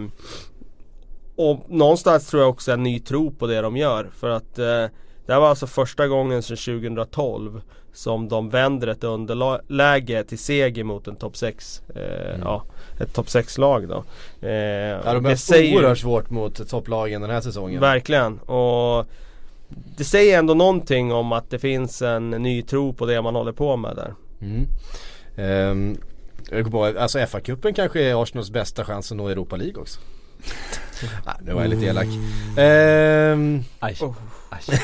och 1.37 1.70
någonstans 1.70 2.26
tror 2.26 2.42
jag 2.42 2.50
också 2.50 2.72
en 2.72 2.82
ny 2.82 3.00
tro 3.00 3.30
på 3.30 3.46
det 3.46 3.60
de 3.60 3.76
gör 3.76 4.10
för 4.20 4.30
att 4.30 4.58
eh, 4.58 4.84
det 5.28 5.32
här 5.35 5.40
var 5.40 5.49
alltså 5.49 5.66
första 5.66 6.08
gången 6.08 6.42
sedan 6.42 6.56
2012 6.56 7.61
som 7.92 8.28
de 8.28 8.50
vänder 8.50 8.87
ett 8.87 9.04
underläge 9.04 10.25
till 10.25 10.38
seger 10.38 10.85
mot 10.85 11.06
en 11.08 11.16
topp 11.16 11.37
6 11.37 11.82
eh, 11.97 12.38
Ja, 12.44 12.62
ett 13.00 13.14
topp 13.14 13.26
6-lag 13.26 13.88
då. 13.88 14.04
Eh, 14.47 14.50
Ja, 14.52 15.00
de 15.14 15.23
det 15.23 15.28
har 15.28 15.37
säger- 15.37 15.76
oerhört 15.76 15.99
svårt 15.99 16.30
mot 16.30 16.68
topplagen 16.70 17.20
den 17.23 17.30
här 17.30 17.40
säsongen. 17.40 17.80
Verkligen. 17.80 18.38
Och 18.38 19.06
det 19.97 20.04
säger 20.04 20.38
ändå 20.38 20.54
någonting 20.54 21.12
om 21.12 21.32
att 21.32 21.50
det 21.50 21.58
finns 21.58 22.02
en 22.02 22.30
ny 22.30 22.62
tro 22.62 22.92
på 22.92 23.06
det 23.06 23.23
man 23.23 23.35
håller 23.35 23.52
på 23.52 23.76
med 23.76 23.97
där. 23.97 24.14
Mm. 24.40 25.97
Jag 26.50 26.64
kommer 26.64 26.87
ihåg, 26.88 26.97
alltså 26.97 27.18
FA-cupen 27.18 27.73
kanske 27.75 28.00
är 28.02 28.23
Arsenals 28.23 28.50
bästa 28.50 28.85
chans 28.85 29.11
att 29.12 29.18
nå 29.18 29.28
Europa 29.28 29.56
League 29.56 29.80
också. 29.82 30.00
ah, 31.25 31.32
nu 31.42 31.52
var 31.52 31.61
jag 31.62 31.70
lite 31.70 31.87
elak. 31.87 32.06
Ehm, 32.58 33.64
Aj. 33.78 33.97
Aj. 34.50 34.78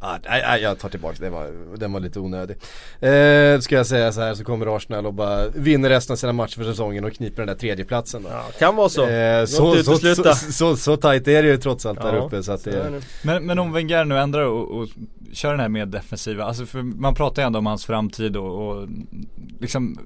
Ah, 0.00 0.18
nej, 0.28 0.42
nej, 0.46 0.62
jag 0.62 0.78
tar 0.78 0.88
tillbaka 0.88 1.16
det 1.20 1.30
var, 1.30 1.76
den 1.76 1.92
var 1.92 2.00
lite 2.00 2.20
onödig. 2.20 2.56
Ehm, 3.00 3.60
ska 3.60 3.74
jag 3.74 3.86
säga 3.86 4.12
så 4.12 4.20
här 4.20 4.34
så 4.34 4.44
kommer 4.44 4.76
Arsenal 4.76 5.06
och 5.06 5.14
bara 5.14 5.48
vinner 5.48 5.88
resten 5.88 6.14
av 6.14 6.16
sina 6.16 6.32
matcher 6.32 6.56
för 6.56 6.64
säsongen 6.64 7.04
och 7.04 7.12
kniper 7.12 7.36
den 7.36 7.46
där 7.46 7.54
tredjeplatsen 7.54 8.22
då. 8.22 8.28
Ja, 8.28 8.44
kan 8.58 8.76
vara 8.76 8.88
så. 8.88 9.00
Låt 9.00 9.48
så, 9.48 9.56
så, 9.56 9.84
så, 9.84 9.92
utesluta. 9.94 10.34
så, 10.34 10.76
så 10.76 10.96
tajt 10.96 11.28
är 11.28 11.42
det 11.42 11.48
ju 11.48 11.56
trots 11.56 11.86
allt 11.86 12.02
där 12.02 12.14
Ja, 12.14 12.24
uppe 12.24 12.42
så 12.42 12.52
att 12.52 12.60
så 12.60 12.70
det 12.70 12.76
är 12.76 12.90
det. 12.90 13.00
Men, 13.22 13.46
men 13.46 13.58
om 13.58 13.72
Wenger 13.72 14.04
nu 14.04 14.18
ändrar 14.18 14.44
och, 14.44 14.78
och 14.78 14.88
kör 15.32 15.50
den 15.50 15.60
här 15.60 15.68
mer 15.68 15.86
defensiva, 15.86 16.44
alltså 16.44 16.66
för 16.66 16.82
man 16.82 17.14
pratar 17.14 17.42
ju 17.42 17.46
ändå 17.46 17.58
om 17.58 17.66
hans 17.66 17.86
framtid 17.86 18.36
och, 18.36 18.68
och 18.68 18.88
liksom 19.60 19.98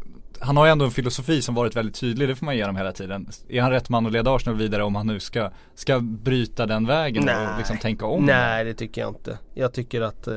han 0.43 0.57
har 0.57 0.67
ju 0.67 0.73
ändå 0.73 0.85
en 0.85 0.91
filosofi 0.91 1.43
som 1.43 1.55
varit 1.55 1.77
väldigt 1.77 1.95
tydlig, 2.01 2.29
det 2.29 2.35
får 2.37 2.47
man 2.47 2.57
ge 2.57 2.63
honom 2.63 2.77
hela 2.77 2.93
tiden. 2.93 3.29
Är 3.49 3.61
han 3.63 3.71
rätt 3.71 3.89
man 3.89 4.07
att 4.07 4.13
leda 4.13 4.35
Arsenal 4.35 4.59
vidare 4.59 4.83
om 4.85 4.95
han 4.95 5.07
nu 5.07 5.21
ska, 5.21 5.51
ska 5.75 6.01
bryta 6.01 6.67
den 6.67 6.87
vägen 6.87 7.29
och 7.29 7.59
liksom 7.59 7.79
tänka 7.79 8.07
om? 8.07 8.25
Nej 8.27 8.65
det 8.65 8.75
tycker 8.75 9.01
jag 9.01 9.11
inte. 9.11 9.39
Jag 9.55 9.73
tycker 9.73 10.01
att 10.01 10.27
eh, 10.27 10.35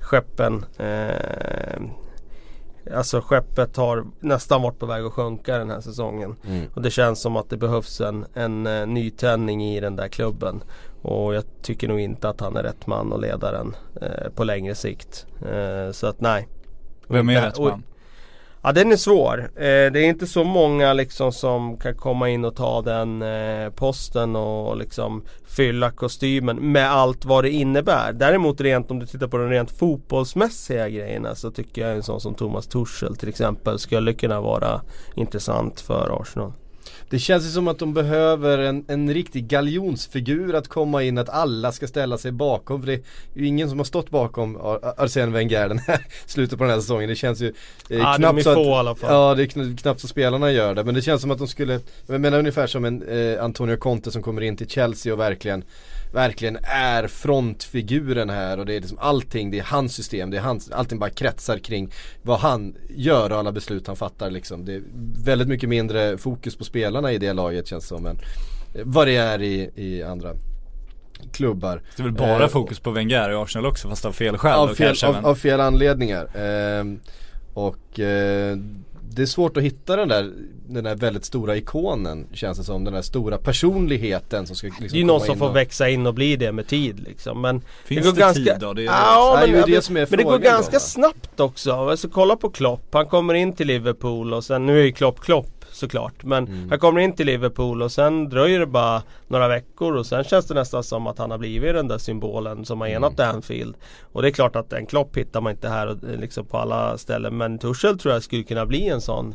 skeppen 0.00 0.64
eh, 0.78 1.82
Alltså 2.96 3.20
skeppet 3.20 3.76
har 3.76 4.04
nästan 4.20 4.62
varit 4.62 4.78
på 4.78 4.86
väg 4.86 5.04
att 5.04 5.12
sjunka 5.12 5.58
den 5.58 5.70
här 5.70 5.80
säsongen. 5.80 6.36
Mm. 6.46 6.66
Och 6.74 6.82
det 6.82 6.90
känns 6.90 7.20
som 7.20 7.36
att 7.36 7.50
det 7.50 7.56
behövs 7.56 8.00
en, 8.00 8.26
en 8.34 8.66
eh, 8.66 8.86
nytändning 8.86 9.64
i 9.64 9.80
den 9.80 9.96
där 9.96 10.08
klubben. 10.08 10.62
Och 11.02 11.34
jag 11.34 11.44
tycker 11.62 11.88
nog 11.88 12.00
inte 12.00 12.28
att 12.28 12.40
han 12.40 12.56
är 12.56 12.62
rätt 12.62 12.86
man 12.86 13.12
att 13.12 13.20
leda 13.20 13.52
den 13.52 13.76
eh, 14.02 14.28
på 14.34 14.44
längre 14.44 14.74
sikt. 14.74 15.26
Eh, 15.52 15.92
så 15.92 16.06
att 16.06 16.20
nej. 16.20 16.48
Vem 17.08 17.28
är 17.28 17.36
Och- 17.38 17.42
rätt 17.44 17.58
och- 17.58 17.68
man? 17.68 17.82
Ja 18.66 18.72
den 18.72 18.92
är 18.92 18.96
svår. 18.96 19.38
Eh, 19.40 19.92
det 19.92 20.00
är 20.00 20.04
inte 20.04 20.26
så 20.26 20.44
många 20.44 20.92
liksom 20.92 21.32
som 21.32 21.76
kan 21.76 21.94
komma 21.94 22.28
in 22.30 22.44
och 22.44 22.56
ta 22.56 22.82
den 22.82 23.22
eh, 23.22 23.70
posten 23.70 24.36
och 24.36 24.76
liksom 24.76 25.22
fylla 25.46 25.90
kostymen 25.90 26.72
med 26.72 26.90
allt 26.90 27.24
vad 27.24 27.44
det 27.44 27.50
innebär. 27.50 28.12
Däremot 28.12 28.60
rent 28.60 28.90
om 28.90 28.98
du 28.98 29.06
tittar 29.06 29.28
på 29.28 29.38
de 29.38 29.50
rent 29.50 29.70
fotbollsmässiga 29.70 30.88
grejerna 30.88 31.34
så 31.34 31.50
tycker 31.50 31.82
jag 31.82 31.96
en 31.96 32.02
sån 32.02 32.20
som 32.20 32.34
Thomas 32.34 32.66
Tuchel 32.66 33.16
till 33.16 33.28
exempel 33.28 33.78
skulle 33.78 34.12
kunna 34.12 34.40
vara 34.40 34.80
intressant 35.14 35.80
för 35.80 36.20
Arsenal. 36.20 36.52
Det 37.14 37.18
känns 37.18 37.44
ju 37.44 37.48
som 37.48 37.68
att 37.68 37.78
de 37.78 37.94
behöver 37.94 38.58
en, 38.58 38.84
en 38.88 39.14
riktig 39.14 39.46
galjonsfigur 39.48 40.54
att 40.54 40.68
komma 40.68 41.02
in, 41.02 41.18
att 41.18 41.28
alla 41.28 41.72
ska 41.72 41.86
ställa 41.86 42.18
sig 42.18 42.32
bakom. 42.32 42.80
För 42.80 42.86
det 42.86 42.94
är 42.94 43.00
ju 43.34 43.46
ingen 43.46 43.68
som 43.68 43.78
har 43.78 43.84
stått 43.84 44.10
bakom 44.10 44.56
Ar- 44.56 44.94
Arsene 44.96 45.32
Wenger 45.32 45.68
den 45.68 45.78
här 45.78 46.06
slutet 46.26 46.58
på 46.58 46.64
den 46.64 46.72
här 46.72 46.80
säsongen. 46.80 47.08
Det 47.08 47.14
känns 47.16 47.40
ju 47.40 47.46
eh, 47.90 47.98
de 47.98 48.16
knappt 48.16 48.42
så 48.42 48.54
få 48.54 48.60
att, 48.60 48.66
i 48.66 48.70
alla 48.70 48.94
fall. 48.94 49.12
Ja, 49.12 49.34
det 49.34 49.42
är 49.42 49.46
kn- 49.46 49.76
knappt 49.76 50.00
så 50.00 50.08
spelarna 50.08 50.50
gör 50.52 50.74
det. 50.74 50.84
Men 50.84 50.94
det 50.94 51.02
känns 51.02 51.22
som 51.22 51.30
att 51.30 51.38
de 51.38 51.48
skulle, 51.48 51.80
jag 52.06 52.20
menar 52.20 52.38
ungefär 52.38 52.66
som 52.66 52.84
en 52.84 53.02
eh, 53.02 53.44
Antonio 53.44 53.76
Conte 53.76 54.10
som 54.10 54.22
kommer 54.22 54.42
in 54.42 54.56
till 54.56 54.68
Chelsea 54.68 55.12
och 55.12 55.20
verkligen 55.20 55.64
Verkligen 56.14 56.58
är 56.62 57.06
frontfiguren 57.06 58.30
här 58.30 58.58
och 58.58 58.66
det 58.66 58.74
är 58.74 58.80
liksom 58.80 58.98
allting, 59.00 59.50
det 59.50 59.58
är 59.58 59.62
hans 59.62 59.94
system, 59.94 60.30
det 60.30 60.36
är 60.36 60.40
hans, 60.40 60.70
allting 60.70 60.98
bara 60.98 61.10
kretsar 61.10 61.58
kring 61.58 61.92
vad 62.22 62.38
han 62.38 62.76
gör 62.88 63.32
och 63.32 63.38
alla 63.38 63.52
beslut 63.52 63.86
han 63.86 63.96
fattar 63.96 64.30
liksom. 64.30 64.64
Det 64.64 64.74
är 64.74 64.82
väldigt 65.24 65.48
mycket 65.48 65.68
mindre 65.68 66.18
fokus 66.18 66.56
på 66.56 66.64
spelarna 66.64 67.12
i 67.12 67.18
det 67.18 67.32
laget 67.32 67.66
känns 67.66 67.86
som 67.86 68.06
än 68.06 68.18
eh, 68.74 68.82
vad 68.84 69.06
det 69.06 69.16
är 69.16 69.42
i, 69.42 69.70
i 69.74 70.02
andra 70.02 70.30
klubbar. 71.32 71.82
Det 71.96 72.02
är 72.02 72.04
väl 72.04 72.12
bara 72.12 72.44
Eh, 72.44 72.48
fokus 72.48 72.80
på 72.80 72.90
Wenger 72.90 73.30
i 73.30 73.34
Arsenal 73.34 73.66
också 73.66 73.88
fast 73.88 74.04
av 74.04 74.12
fel 74.12 74.38
skäl 74.38 74.52
av 74.52 74.68
fel, 74.68 74.86
kanske 74.86 75.06
av, 75.06 75.14
men... 75.14 75.24
av 75.24 75.34
fel 75.34 75.60
anledningar. 75.60 76.36
Ehm, 76.36 77.00
och 77.54 78.00
eh, 78.00 78.56
det 79.10 79.22
är 79.22 79.26
svårt 79.26 79.56
att 79.56 79.62
hitta 79.62 79.96
den 79.96 80.08
där, 80.08 80.32
den 80.68 80.84
där 80.84 80.94
väldigt 80.94 81.24
stora 81.24 81.56
ikonen 81.56 82.26
känns 82.32 82.58
det 82.58 82.64
som. 82.64 82.84
Den 82.84 82.94
där 82.94 83.02
stora 83.02 83.38
personligheten 83.38 84.46
som 84.46 84.56
ska 84.56 84.66
liksom 84.66 84.86
Det 84.88 84.96
är 84.96 84.98
ju 84.98 85.04
någon 85.04 85.18
komma 85.20 85.26
som 85.26 85.38
får 85.38 85.48
och- 85.48 85.56
växa 85.56 85.88
in 85.88 86.06
och 86.06 86.14
bli 86.14 86.36
det 86.36 86.52
med 86.52 86.66
tid 86.66 87.00
liksom. 87.00 87.40
Men 87.40 87.62
Finns 87.84 88.06
går 88.06 88.12
det, 88.12 88.20
ganska- 88.20 88.42
tid 88.52 88.60
då? 88.60 88.72
Det 88.72 88.82
är 88.82 88.86
Ja, 88.86 89.36
det 89.36 89.42
är 89.46 89.52
men, 89.52 89.68
ju 89.68 89.74
det 89.74 89.82
som 89.82 89.96
är 89.96 90.06
men 90.10 90.18
det 90.18 90.24
går 90.24 90.32
då, 90.32 90.38
ganska 90.38 90.72
va? 90.76 90.80
snabbt 90.80 91.40
också. 91.40 91.72
Alltså 91.72 92.08
kolla 92.08 92.36
på 92.36 92.50
Klopp. 92.50 92.88
Han 92.92 93.06
kommer 93.06 93.34
in 93.34 93.52
till 93.52 93.66
Liverpool 93.66 94.34
och 94.34 94.44
sen, 94.44 94.66
nu 94.66 94.80
är 94.80 94.84
ju 94.84 94.92
Klopp 94.92 95.20
Klopp 95.20 95.53
såklart. 95.74 96.24
Men 96.24 96.46
Mm. 96.48 96.70
han 96.70 96.78
kommer 96.78 97.00
in 97.00 97.12
till 97.12 97.26
Liverpool 97.26 97.82
och 97.82 97.92
sen 97.92 98.28
dröjer 98.28 98.60
det 98.60 98.66
bara 98.66 99.02
några 99.28 99.48
veckor 99.48 99.96
och 99.96 100.06
sen 100.06 100.24
känns 100.24 100.46
det 100.46 100.54
nästan 100.54 100.82
som 100.84 101.06
att 101.06 101.18
han 101.18 101.30
har 101.30 101.38
blivit 101.38 101.74
den 101.74 101.88
där 101.88 101.98
symbolen 101.98 102.64
som 102.64 102.80
har 102.80 102.88
Mm. 102.88 102.96
enat 103.04 103.20
Anfield. 103.20 103.74
Och 104.12 104.22
det 104.22 104.28
är 104.28 104.32
klart 104.32 104.56
att 104.56 104.72
en 104.72 104.86
Klopp 104.86 105.16
hittar 105.16 105.40
man 105.40 105.52
inte 105.52 105.68
här 105.68 105.86
och, 105.86 106.04
eh, 106.10 106.18
liksom 106.20 106.46
på 106.46 106.58
alla 106.58 106.98
ställen. 106.98 107.36
Men 107.36 107.58
Tuchel 107.58 107.98
tror 107.98 108.14
jag 108.14 108.22
skulle 108.22 108.42
kunna 108.42 108.66
bli 108.66 108.88
en 108.88 109.00
sån 109.00 109.34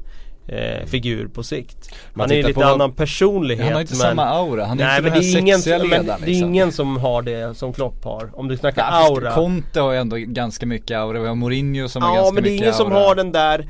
eh, 0.51 0.85
figur 0.85 1.27
på 1.27 1.43
sikt. 1.43 1.89
Man 2.13 2.21
Han 2.23 2.31
är 2.31 2.35
ju 2.35 2.43
lite 2.47 2.65
annan 2.65 2.91
personlighet. 2.91 3.65
Han 3.65 3.73
har 3.73 3.81
inte 3.81 3.93
men... 3.93 3.99
samma 3.99 4.23
aura, 4.25 4.65
han 4.65 4.79
är 4.79 4.83
Nej 4.85 4.97
inte 4.97 5.03
men 5.11 5.13
den 5.13 5.21
det 5.21 5.27
här 5.27 5.35
är, 5.37 5.41
ingen, 5.41 5.57
sexiga 5.59 5.77
ledaren 5.77 6.05
det 6.05 6.25
är 6.25 6.27
liksom. 6.27 6.49
ingen 6.49 6.71
som 6.71 6.97
har 6.97 7.21
det 7.21 7.57
som 7.57 7.73
Klopp 7.73 8.03
har. 8.03 8.29
Om 8.33 8.47
du 8.47 8.57
snackar 8.57 8.81
Ja, 8.81 9.07
aura. 9.07 9.31
Conte 9.31 9.79
har 9.81 9.91
ju 9.91 9.97
ändå 9.97 10.15
ganska 10.15 10.65
mycket 10.65 10.97
aura, 10.97 11.19
vi 11.19 11.27
har 11.27 11.35
Mourinho 11.35 11.87
som 11.87 12.01
har 12.01 12.09
Ja 12.09 12.15
ganska 12.15 12.33
men 12.33 12.43
det 12.43 12.49
är 12.49 12.51
mycket 12.51 12.63
ingen 12.63 12.73
som 12.73 12.87
aura. 12.91 12.99
har 12.99 13.15
den 13.15 13.31
där 13.31 13.67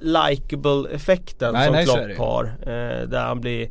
likable 0.00 0.90
effekten 0.94 1.52
Nej, 1.52 1.66
som 1.66 1.72
nej, 1.74 1.84
Klopp 1.84 2.18
har. 2.18 2.44
Eh, 2.44 3.08
där 3.08 3.24
han 3.24 3.40
blir 3.40 3.68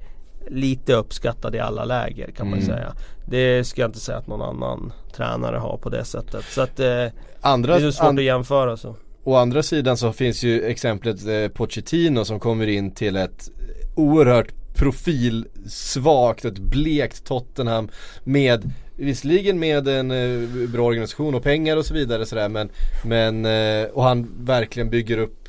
lite 0.47 0.93
uppskattad 0.93 1.55
i 1.55 1.59
alla 1.59 1.85
läger 1.85 2.31
kan 2.31 2.49
man 2.49 2.59
Mm. 2.59 2.75
säga. 2.75 2.93
Det 3.27 3.63
ska 3.63 3.81
jag 3.81 3.87
inte 3.87 3.99
säga 3.99 4.17
att 4.17 4.27
någon 4.27 4.41
annan 4.41 4.93
tränare 5.15 5.57
har 5.57 5.77
på 5.77 5.89
det 5.89 6.05
sättet. 6.05 6.43
Så 6.45 6.61
att 6.61 6.79
eh, 6.79 7.05
Andra, 7.41 7.79
det 7.79 7.85
är 7.87 7.91
svårt 7.91 8.19
att 8.19 8.23
jämföra 8.23 8.77
så. 8.77 8.95
Å 9.23 9.35
andra 9.35 9.63
sidan 9.63 9.97
så 9.97 10.13
finns 10.13 10.43
ju 10.43 10.61
exemplet 10.63 11.27
eh, 11.27 11.47
Pochettino 11.47 12.25
som 12.25 12.39
kommer 12.39 12.67
in 12.67 12.91
till 12.91 13.15
ett 13.15 13.49
oerhört 13.95 14.53
profilsvagt, 14.75 16.45
ett 16.45 16.59
blekt 16.59 17.25
Tottenham 17.25 17.89
med 18.23 18.71
Visserligen 18.95 19.59
med 19.59 19.87
en 19.87 20.11
eh, 20.11 20.49
bra 20.69 20.85
organisation 20.85 21.35
och 21.35 21.43
pengar 21.43 21.77
och 21.77 21.85
så 21.85 21.93
vidare 21.93 22.25
sådär 22.25 22.49
men, 22.49 22.69
men 23.05 23.45
eh, 23.45 23.89
och 23.89 24.03
han 24.03 24.31
verkligen 24.39 24.89
bygger 24.89 25.17
upp 25.17 25.42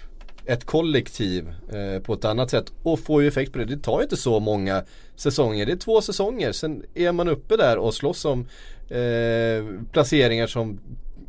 ett 0.46 0.64
kollektiv 0.64 1.48
eh, 1.72 2.02
på 2.02 2.14
ett 2.14 2.24
annat 2.24 2.50
sätt 2.50 2.72
och 2.82 3.00
får 3.00 3.22
ju 3.22 3.28
effekt 3.28 3.52
på 3.52 3.58
det. 3.58 3.64
Det 3.64 3.82
tar 3.82 3.98
ju 3.98 4.02
inte 4.02 4.16
så 4.16 4.40
många 4.40 4.84
säsonger, 5.16 5.66
det 5.66 5.72
är 5.72 5.76
två 5.76 6.00
säsonger. 6.00 6.52
Sen 6.52 6.82
är 6.94 7.12
man 7.12 7.28
uppe 7.28 7.56
där 7.56 7.78
och 7.78 7.94
slåss 7.94 8.24
om 8.24 8.46
eh, 8.88 9.64
placeringar 9.92 10.46
som 10.46 10.80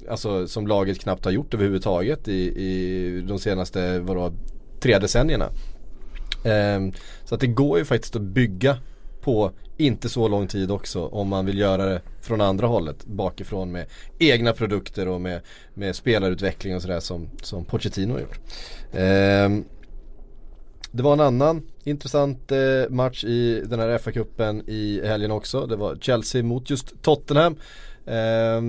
alltså, 0.10 0.48
som 0.48 0.68
laget 0.68 1.00
knappt 1.00 1.26
har 1.26 1.32
gjort 1.32 1.54
överhuvudtaget 1.54 2.28
i, 2.28 2.42
i 2.42 3.22
de 3.28 3.40
senaste 3.40 4.00
vadå, 4.00 4.34
tre 4.80 5.00
decennierna. 5.00 5.50
Eh, 6.44 6.80
så 7.26 7.36
att 7.36 7.42
det 7.42 7.48
går 7.48 7.78
ju 7.78 7.86
faktiskt 7.86 8.16
att 8.16 8.22
bygga 8.22 8.78
på 9.26 9.52
inte 9.78 10.10
så 10.10 10.28
lång 10.28 10.48
tid 10.48 10.72
också 10.72 11.06
om 11.06 11.28
man 11.28 11.46
vill 11.46 11.60
göra 11.60 11.86
det 11.86 12.02
från 12.22 12.42
andra 12.42 12.68
hållet 12.68 13.06
bakifrån 13.06 13.72
med 13.72 13.86
egna 14.20 14.54
produkter 14.54 15.08
och 15.08 15.22
med, 15.22 15.42
med 15.74 15.96
spelarutveckling 15.96 16.76
och 16.76 16.82
sådär 16.82 17.00
som, 17.00 17.30
som 17.42 17.66
Pochettino 17.66 18.14
har 18.14 18.20
gjort. 18.20 18.40
Eh, 18.92 19.50
det 20.92 21.04
var 21.04 21.14
en 21.14 21.20
annan 21.20 21.62
intressant 21.84 22.52
eh, 22.52 22.90
match 22.90 23.24
i 23.24 23.64
den 23.66 23.80
här 23.80 23.98
FA-cupen 23.98 24.70
i 24.70 25.08
helgen 25.08 25.32
också. 25.32 25.66
Det 25.66 25.76
var 25.76 25.96
Chelsea 25.96 26.44
mot 26.44 26.70
just 26.70 27.02
Tottenham. 27.02 27.56
Eh, 28.06 28.62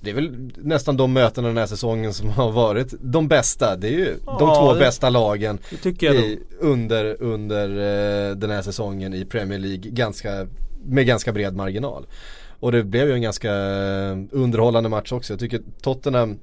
det 0.00 0.10
är 0.10 0.14
väl 0.14 0.50
nästan 0.56 0.96
de 0.96 1.12
mötena 1.12 1.48
den 1.48 1.56
här 1.56 1.66
säsongen 1.66 2.12
som 2.12 2.28
har 2.28 2.52
varit 2.52 2.94
de 3.00 3.28
bästa. 3.28 3.76
Det 3.76 3.88
är 3.88 3.92
ju 3.92 4.16
ja, 4.26 4.36
de 4.38 4.54
två 4.54 4.72
det, 4.72 4.80
bästa 4.80 5.10
lagen 5.10 5.58
i, 6.00 6.38
under, 6.60 7.22
under 7.22 7.68
eh, 7.68 8.36
den 8.36 8.50
här 8.50 8.62
säsongen 8.62 9.14
i 9.14 9.24
Premier 9.24 9.58
League 9.58 9.90
ganska, 9.90 10.46
med 10.84 11.06
ganska 11.06 11.32
bred 11.32 11.56
marginal. 11.56 12.06
Och 12.60 12.72
det 12.72 12.84
blev 12.84 13.08
ju 13.08 13.14
en 13.14 13.22
ganska 13.22 13.52
eh, 13.52 14.16
underhållande 14.30 14.88
match 14.88 15.12
också. 15.12 15.32
Jag 15.32 15.40
tycker 15.40 15.60
Tottenham 15.82 16.38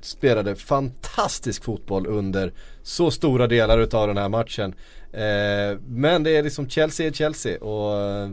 spelade 0.00 0.56
fantastisk 0.56 1.64
fotboll 1.64 2.06
under 2.06 2.52
så 2.82 3.10
stora 3.10 3.46
delar 3.46 3.78
utav 3.78 4.08
den 4.08 4.16
här 4.16 4.28
matchen. 4.28 4.74
Eh, 5.12 5.78
men 5.86 6.22
det 6.22 6.36
är 6.36 6.42
liksom 6.42 6.68
Chelsea 6.68 7.06
är 7.06 7.12
Chelsea 7.12 7.58
och 7.58 8.00
eh, 8.00 8.30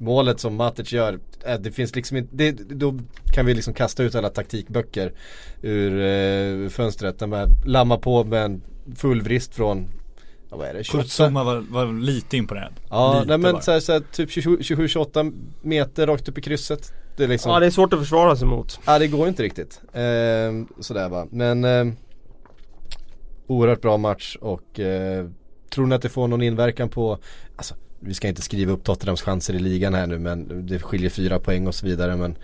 målet 0.00 0.40
som 0.40 0.56
Matic 0.56 0.92
gör, 0.92 1.18
äh, 1.46 1.60
det 1.60 1.72
finns 1.72 1.96
liksom 1.96 2.16
inte, 2.16 2.36
det, 2.36 2.52
då 2.52 2.98
kan 3.34 3.46
vi 3.46 3.54
liksom 3.54 3.74
kasta 3.74 4.02
ut 4.02 4.14
alla 4.14 4.28
taktikböcker 4.28 5.12
ur 5.62 6.00
eh, 6.00 6.68
fönstret. 6.68 7.18
Den 7.18 7.30
bara 7.30 7.46
lamma 7.66 7.98
på 7.98 8.24
med 8.24 8.44
en 8.44 8.62
full 8.96 9.22
vrist 9.22 9.54
från 9.54 9.88
ja, 10.50 10.56
vad 10.56 10.68
är 10.68 10.74
det? 10.74 10.84
Kurzuma 10.84 11.44
var, 11.44 11.64
var 11.70 12.00
lite 12.00 12.36
imponerad. 12.36 12.72
Ja, 12.90 13.14
lite 13.14 13.28
nej, 13.28 13.52
men 13.52 13.62
så 13.62 13.72
här, 13.72 13.80
så 13.80 13.92
här, 13.92 14.00
typ 14.12 14.30
27-28 14.30 15.50
meter 15.62 16.06
rakt 16.06 16.28
upp 16.28 16.38
i 16.38 16.40
krysset. 16.40 16.92
Det 17.16 17.24
är 17.24 17.28
liksom, 17.28 17.52
ja 17.52 17.60
det 17.60 17.66
är 17.66 17.70
svårt 17.70 17.92
att 17.92 17.98
försvara 17.98 18.36
sig 18.36 18.48
mot. 18.48 18.80
Ja 18.86 18.98
det 18.98 19.08
går 19.08 19.28
inte 19.28 19.42
riktigt. 19.42 19.80
Eh, 19.92 20.80
sådär 20.80 21.08
va. 21.08 21.26
Men 21.30 21.64
eh, 21.64 21.86
oerhört 23.46 23.80
bra 23.80 23.96
match 23.96 24.36
och 24.40 24.80
eh, 24.80 25.26
tror 25.70 25.86
ni 25.86 25.94
att 25.94 26.02
det 26.02 26.08
får 26.08 26.28
någon 26.28 26.42
inverkan 26.42 26.88
på, 26.88 27.18
vi 28.00 28.14
ska 28.14 28.28
inte 28.28 28.42
skriva 28.42 28.72
upp 28.72 28.84
Tottenhams 28.84 29.22
chanser 29.22 29.54
i 29.54 29.58
ligan 29.58 29.94
här 29.94 30.06
nu 30.06 30.18
men 30.18 30.66
det 30.66 30.78
skiljer 30.78 31.10
fyra 31.10 31.38
poäng 31.38 31.66
och 31.66 31.74
så 31.74 31.86
vidare 31.86 32.16
men 32.16 32.36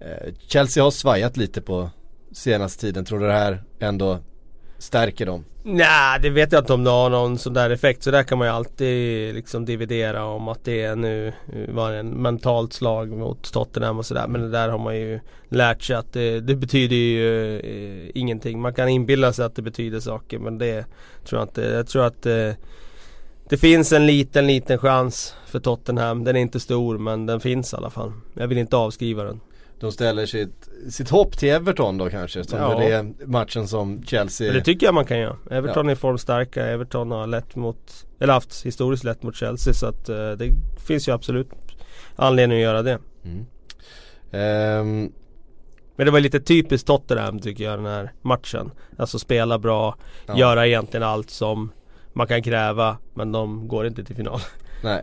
eh, 0.00 0.34
Chelsea 0.46 0.82
har 0.84 0.90
svajat 0.90 1.36
lite 1.36 1.60
på 1.60 1.90
senaste 2.32 2.80
tiden. 2.80 3.04
Tror 3.04 3.18
du 3.18 3.26
det 3.26 3.32
här 3.32 3.62
ändå 3.78 4.18
stärker 4.78 5.26
dem? 5.26 5.44
Nej, 5.64 6.20
det 6.22 6.30
vet 6.30 6.52
jag 6.52 6.60
inte 6.60 6.72
om 6.72 6.84
det 6.84 6.90
har 6.90 7.10
någon 7.10 7.38
sån 7.38 7.54
där 7.54 7.70
effekt. 7.70 8.02
Så 8.02 8.10
där 8.10 8.22
kan 8.22 8.38
man 8.38 8.46
ju 8.46 8.52
alltid 8.52 9.34
liksom 9.34 9.64
dividera 9.64 10.24
om 10.24 10.48
att 10.48 10.64
det 10.64 10.94
nu 10.94 11.28
eh, 11.28 11.74
var 11.74 11.92
en 11.92 12.10
mentalt 12.10 12.72
slag 12.72 13.10
mot 13.10 13.52
Tottenham 13.52 13.98
och 13.98 14.06
sådär. 14.06 14.26
Men 14.28 14.40
det 14.40 14.50
där 14.50 14.68
har 14.68 14.78
man 14.78 14.96
ju 14.96 15.20
lärt 15.48 15.82
sig 15.82 15.96
att 15.96 16.12
det, 16.12 16.40
det 16.40 16.54
betyder 16.54 16.96
ju 16.96 17.58
eh, 17.58 18.10
ingenting. 18.14 18.60
Man 18.60 18.74
kan 18.74 18.88
inbilla 18.88 19.32
sig 19.32 19.44
att 19.44 19.56
det 19.56 19.62
betyder 19.62 20.00
saker 20.00 20.38
men 20.38 20.58
det 20.58 20.84
tror 21.24 21.40
jag 21.40 21.48
inte. 21.48 21.62
Jag 21.62 21.86
tror 21.86 22.04
att 22.04 22.26
eh, 22.26 22.52
det 23.52 23.58
finns 23.58 23.92
en 23.92 24.06
liten, 24.06 24.46
liten 24.46 24.78
chans 24.78 25.34
för 25.46 25.60
Tottenham. 25.60 26.24
Den 26.24 26.36
är 26.36 26.40
inte 26.40 26.60
stor 26.60 26.98
men 26.98 27.26
den 27.26 27.40
finns 27.40 27.72
i 27.72 27.76
alla 27.76 27.90
fall. 27.90 28.12
Jag 28.34 28.48
vill 28.48 28.58
inte 28.58 28.76
avskriva 28.76 29.24
den. 29.24 29.40
De 29.80 29.92
ställer 29.92 30.26
sitt, 30.26 30.68
sitt 30.90 31.10
hopp 31.10 31.38
till 31.38 31.48
Everton 31.48 31.98
då 31.98 32.10
kanske, 32.10 32.44
som 32.44 32.58
ja. 32.58 32.78
det 32.78 32.92
är 32.92 33.26
matchen 33.26 33.68
som 33.68 34.02
Chelsea 34.02 34.46
men 34.46 34.56
Det 34.56 34.64
tycker 34.64 34.86
jag 34.86 34.94
man 34.94 35.04
kan 35.04 35.18
göra. 35.18 35.36
Everton 35.50 35.86
ja. 35.86 35.92
är 35.92 35.94
formstarka, 35.94 36.66
Everton 36.66 37.10
har 37.10 37.26
lätt 37.26 37.56
mot, 37.56 38.06
eller 38.20 38.32
haft 38.32 38.66
historiskt 38.66 39.04
lätt 39.04 39.22
mot 39.22 39.36
Chelsea 39.36 39.74
så 39.74 39.86
att 39.86 40.08
uh, 40.08 40.30
det 40.30 40.54
finns 40.86 41.08
ju 41.08 41.12
absolut 41.12 41.48
anledning 42.16 42.58
att 42.58 42.62
göra 42.62 42.82
det. 42.82 42.98
Mm. 43.24 43.46
Um. 44.80 45.12
Men 45.96 46.06
det 46.06 46.10
var 46.10 46.20
lite 46.20 46.40
typiskt 46.40 46.86
Tottenham 46.86 47.38
tycker 47.38 47.64
jag 47.64 47.78
den 47.78 47.86
här 47.86 48.12
matchen. 48.22 48.70
Alltså 48.96 49.18
spela 49.18 49.58
bra, 49.58 49.96
ja. 50.26 50.38
göra 50.38 50.66
egentligen 50.66 51.02
allt 51.04 51.30
som 51.30 51.70
man 52.12 52.26
kan 52.26 52.42
kräva 52.42 52.96
men 53.14 53.32
de 53.32 53.68
går 53.68 53.86
inte 53.86 54.04
till 54.04 54.16
final. 54.16 54.40
Nej. 54.84 55.02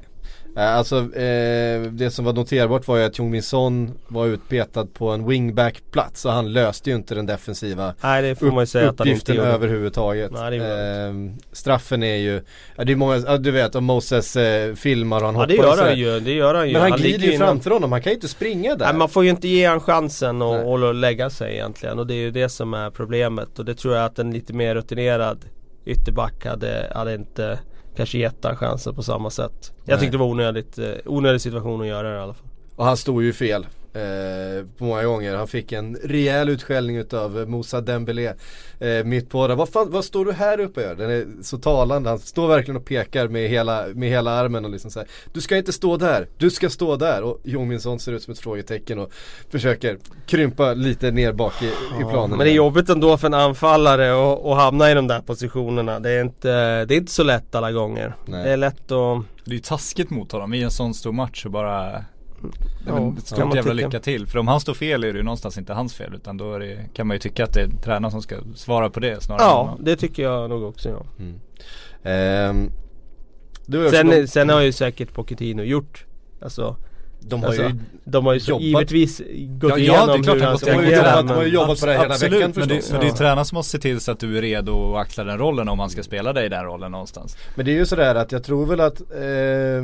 Eh, 0.58 0.76
alltså 0.76 0.98
eh, 0.98 1.82
det 1.82 2.12
som 2.14 2.26
var 2.26 2.34
noterbart 2.34 2.88
var 2.88 2.98
ju 2.98 3.04
att 3.04 3.20
Jung 3.20 3.32
Min 3.32 3.44
Son 3.44 3.92
var 4.08 4.28
utpetad 4.28 4.86
på 4.86 5.10
en 5.10 5.28
wingback-plats 5.30 6.26
och 6.26 6.32
han 6.32 6.54
löste 6.54 6.90
ju 6.90 6.96
inte 6.96 7.16
den 7.16 7.26
defensiva 7.26 7.94
Nej, 8.02 8.22
det 8.22 8.36
får 8.36 8.46
man 8.46 8.60
ju 8.60 8.66
säga 8.66 8.90
att 8.90 9.00
han 9.00 9.08
inte 9.08 9.34
gjorde. 9.34 9.48
överhuvudtaget. 9.48 10.32
Nej, 10.32 10.58
eh, 10.60 11.14
straffen 11.52 12.04
är 12.04 12.16
ju, 12.16 12.42
ja, 12.76 12.84
det 12.84 12.92
är 12.92 12.96
många, 12.96 13.38
du 13.38 13.52
vet 13.52 13.76
om 13.76 13.84
Moses 13.86 14.36
eh, 14.36 14.76
filmar 14.76 15.18
och 15.18 15.26
han 15.26 15.36
ja, 15.36 15.42
hoppar 15.42 15.48
det 15.48 15.56
gör 15.56 15.88
han 15.88 16.00
ju, 16.00 16.20
det 16.20 16.34
gör 16.34 16.56
han 16.56 16.68
ju. 16.68 16.74
Men 16.74 16.82
han, 16.82 16.92
han 16.92 17.00
glider 17.00 17.28
ju 17.28 17.38
framför 17.38 17.72
honom, 17.72 17.92
han 17.92 18.02
kan 18.02 18.10
ju 18.10 18.16
inte 18.16 18.28
springa 18.28 18.76
där. 18.76 18.86
Nej, 18.86 18.96
man 18.96 19.10
får 19.10 19.24
ju 19.24 19.30
inte 19.30 19.48
ge 19.48 19.68
han 19.68 19.80
chansen 19.80 20.42
och, 20.42 20.72
och 20.72 20.94
lägga 20.94 21.30
sig 21.30 21.54
egentligen 21.54 22.00
och 22.00 22.08
det 22.08 22.14
är 22.14 22.20
ju 22.20 22.32
det 22.32 22.50
som 22.50 22.74
är 22.74 22.90
problemet 22.90 23.60
och 23.60 23.66
det 23.66 23.76
tror 23.76 23.96
jag 23.96 24.06
att 24.06 24.20
en 24.20 24.32
lite 24.32 24.54
mer 24.54 24.76
rutinerad 24.76 25.46
ytterback 25.90 26.46
hade, 26.46 26.92
hade 26.96 27.14
inte 27.16 27.60
kanske 27.96 28.18
gett 28.18 28.42
den 28.42 28.56
chansen 28.56 28.96
på 28.96 29.04
samma 29.04 29.30
sätt. 29.30 29.74
Jag 29.86 30.00
tyckte 30.00 30.18
det 30.18 30.20
var 30.20 30.28
onödigt, 30.28 30.78
eh, 30.78 30.92
onödig 31.06 31.42
situation 31.42 31.82
att 31.82 31.88
göra 31.88 32.10
det 32.10 32.16
i 32.16 32.20
alla 32.20 32.34
fall. 32.34 32.48
Och 32.76 32.86
han 32.86 32.98
stod 32.98 33.24
ju 33.24 33.34
fel 33.34 33.66
eh, 34.00 34.66
på 34.78 34.84
många 34.84 35.04
gånger. 35.04 35.36
Han 35.36 35.48
fick 35.48 35.72
en 35.72 35.96
rejäl 35.96 36.50
utskällning 36.50 36.98
utav 36.98 37.50
Moussa 37.50 37.82
Dembélé 37.82 38.34
eh, 38.80 39.04
mitt 39.06 39.30
på 39.30 39.48
det. 39.48 39.56
Vad, 39.56 39.70
fan, 39.70 39.92
vad 39.92 40.06
står 40.06 40.26
du 40.26 40.32
här 40.32 40.60
uppe 40.60 40.80
och 40.80 40.86
gör? 40.86 40.96
Den 40.96 41.12
är 41.12 41.44
så 41.44 41.58
talande. 41.58 42.10
Han 42.10 42.20
står 42.20 42.48
verkligen 42.48 42.78
och 42.78 42.86
pekar 42.86 43.28
med 43.28 43.50
hela, 43.50 43.86
med 43.94 44.10
hela 44.10 44.32
armen 44.32 44.66
och 44.66 44.72
liksom 44.72 44.92
så 44.92 45.04
Du 45.34 45.42
ska 45.42 45.58
inte 45.58 45.74
stå 45.74 45.98
där, 45.98 46.28
du 46.38 46.50
ska 46.50 46.70
stå 46.70 46.96
där. 46.96 47.24
Och 47.24 47.40
Jominsson 47.44 48.00
ser 48.00 48.12
ut 48.12 48.24
som 48.24 48.32
ett 48.32 48.40
frågetecken 48.40 49.00
och 49.00 49.12
försöker 49.50 49.98
krympa 50.26 50.74
lite 50.74 51.12
ner 51.12 51.34
bak 51.34 51.64
i, 51.64 51.68
i 52.02 52.04
planen. 52.10 52.38
Men 52.38 52.40
det 52.40 52.52
är 52.52 52.56
jobbigt 52.56 52.90
ändå 52.90 53.18
för 53.18 53.28
en 53.28 53.34
anfallare 53.34 54.12
att 54.52 54.58
hamna 54.58 54.92
i 54.92 54.94
de 54.94 55.08
där 55.08 55.22
positionerna. 55.22 56.00
Det 56.00 56.10
är 56.10 56.22
inte, 56.22 56.86
det 56.86 56.96
är 56.96 56.98
inte 56.98 57.12
så 57.12 57.24
lätt 57.24 57.56
alla 57.56 57.72
gånger. 57.72 58.16
Nej. 58.26 58.44
Det 58.44 58.50
är 58.50 58.58
lätt 58.58 58.92
att 58.92 59.24
Det 59.46 59.52
är 59.52 59.56
ju 59.56 59.60
taskigt 59.60 60.10
mot 60.10 60.32
honom 60.32 60.54
i 60.54 60.64
en 60.64 60.72
sån 60.72 60.94
stor 60.94 61.12
match 61.12 61.46
och 61.46 61.52
bara 61.52 62.06
Ja, 62.88 63.14
stort 63.24 63.56
jävla 63.56 63.74
lycka 63.74 64.00
till. 64.00 64.28
För 64.28 64.40
om 64.40 64.48
han 64.48 64.60
står 64.60 64.74
fel 64.74 65.04
är 65.04 65.14
det 65.14 65.18
ju 65.18 65.24
någonstans 65.24 65.58
inte 65.58 65.74
hans 65.74 65.94
fel 65.94 66.16
utan 66.16 66.38
då 66.38 66.58
det, 66.58 66.78
kan 66.94 67.08
man 67.08 67.16
ju 67.16 67.20
tycka 67.20 67.44
att 67.44 67.54
det 67.54 67.62
är 67.62 67.70
tränaren 67.84 68.12
som 68.12 68.22
ska 68.22 68.36
svara 68.56 68.90
på 68.90 69.00
det 69.00 69.24
snarare 69.24 69.44
Ja, 69.44 69.78
det 69.80 69.96
tycker 69.96 70.24
jag 70.24 70.50
nog 70.50 70.64
också 70.64 70.90
ja. 70.90 71.06
Mm. 71.20 71.40
Ehm, 72.04 72.72
sen, 73.92 74.10
de... 74.10 74.28
sen 74.28 74.50
har 74.50 74.62
ju 74.62 74.72
säkert 74.72 75.14
Pochettino 75.14 75.64
gjort 75.64 76.06
Alltså 76.42 76.76
de 77.22 77.42
har 77.42 77.48
alltså, 77.48 77.64
ju 77.64 77.76
De 78.04 78.26
har 78.26 78.34
ju 78.34 78.40
jobbat. 78.40 78.64
givetvis 78.64 79.22
gått 79.48 79.70
ja, 79.70 79.78
igenom 79.78 80.00
ja, 80.00 80.14
det 80.14 80.20
är 80.20 80.24
klart 80.24 80.38
hur 80.38 80.42
han 80.42 80.58
ska 80.58 80.80
agera 80.80 81.22
De 81.22 81.30
har 81.30 81.44
ju 81.44 81.50
jobbat 81.50 81.80
på 81.80 81.86
det 81.86 81.92
hela 81.92 82.06
absolut, 82.06 82.34
veckan 82.34 82.54
förstås 82.54 82.70
Men 82.70 82.78
det, 82.78 82.92
men 82.92 83.00
det 83.00 83.06
är 83.06 83.10
ju 83.10 83.18
tränaren 83.18 83.46
som 83.46 83.56
måste 83.56 83.72
se 83.72 83.82
till 83.82 84.00
så 84.00 84.12
att 84.12 84.20
du 84.20 84.38
är 84.38 84.42
redo 84.42 84.96
att 84.96 85.02
axla 85.02 85.24
den 85.24 85.38
rollen 85.38 85.70
om 85.70 85.80
han 85.80 85.90
ska 85.90 86.04
spela 86.04 86.34
dig 86.34 86.46
i 86.46 86.50
den 86.50 86.64
rollen 86.64 86.92
någonstans 86.92 87.38
Men 87.56 87.66
det 87.66 87.72
är 87.72 87.76
ju 87.76 87.86
sådär 87.86 88.16
att 88.16 88.32
jag 88.32 88.44
tror 88.44 88.66
väl 88.66 88.80
att 88.80 89.02
eh, 89.02 89.84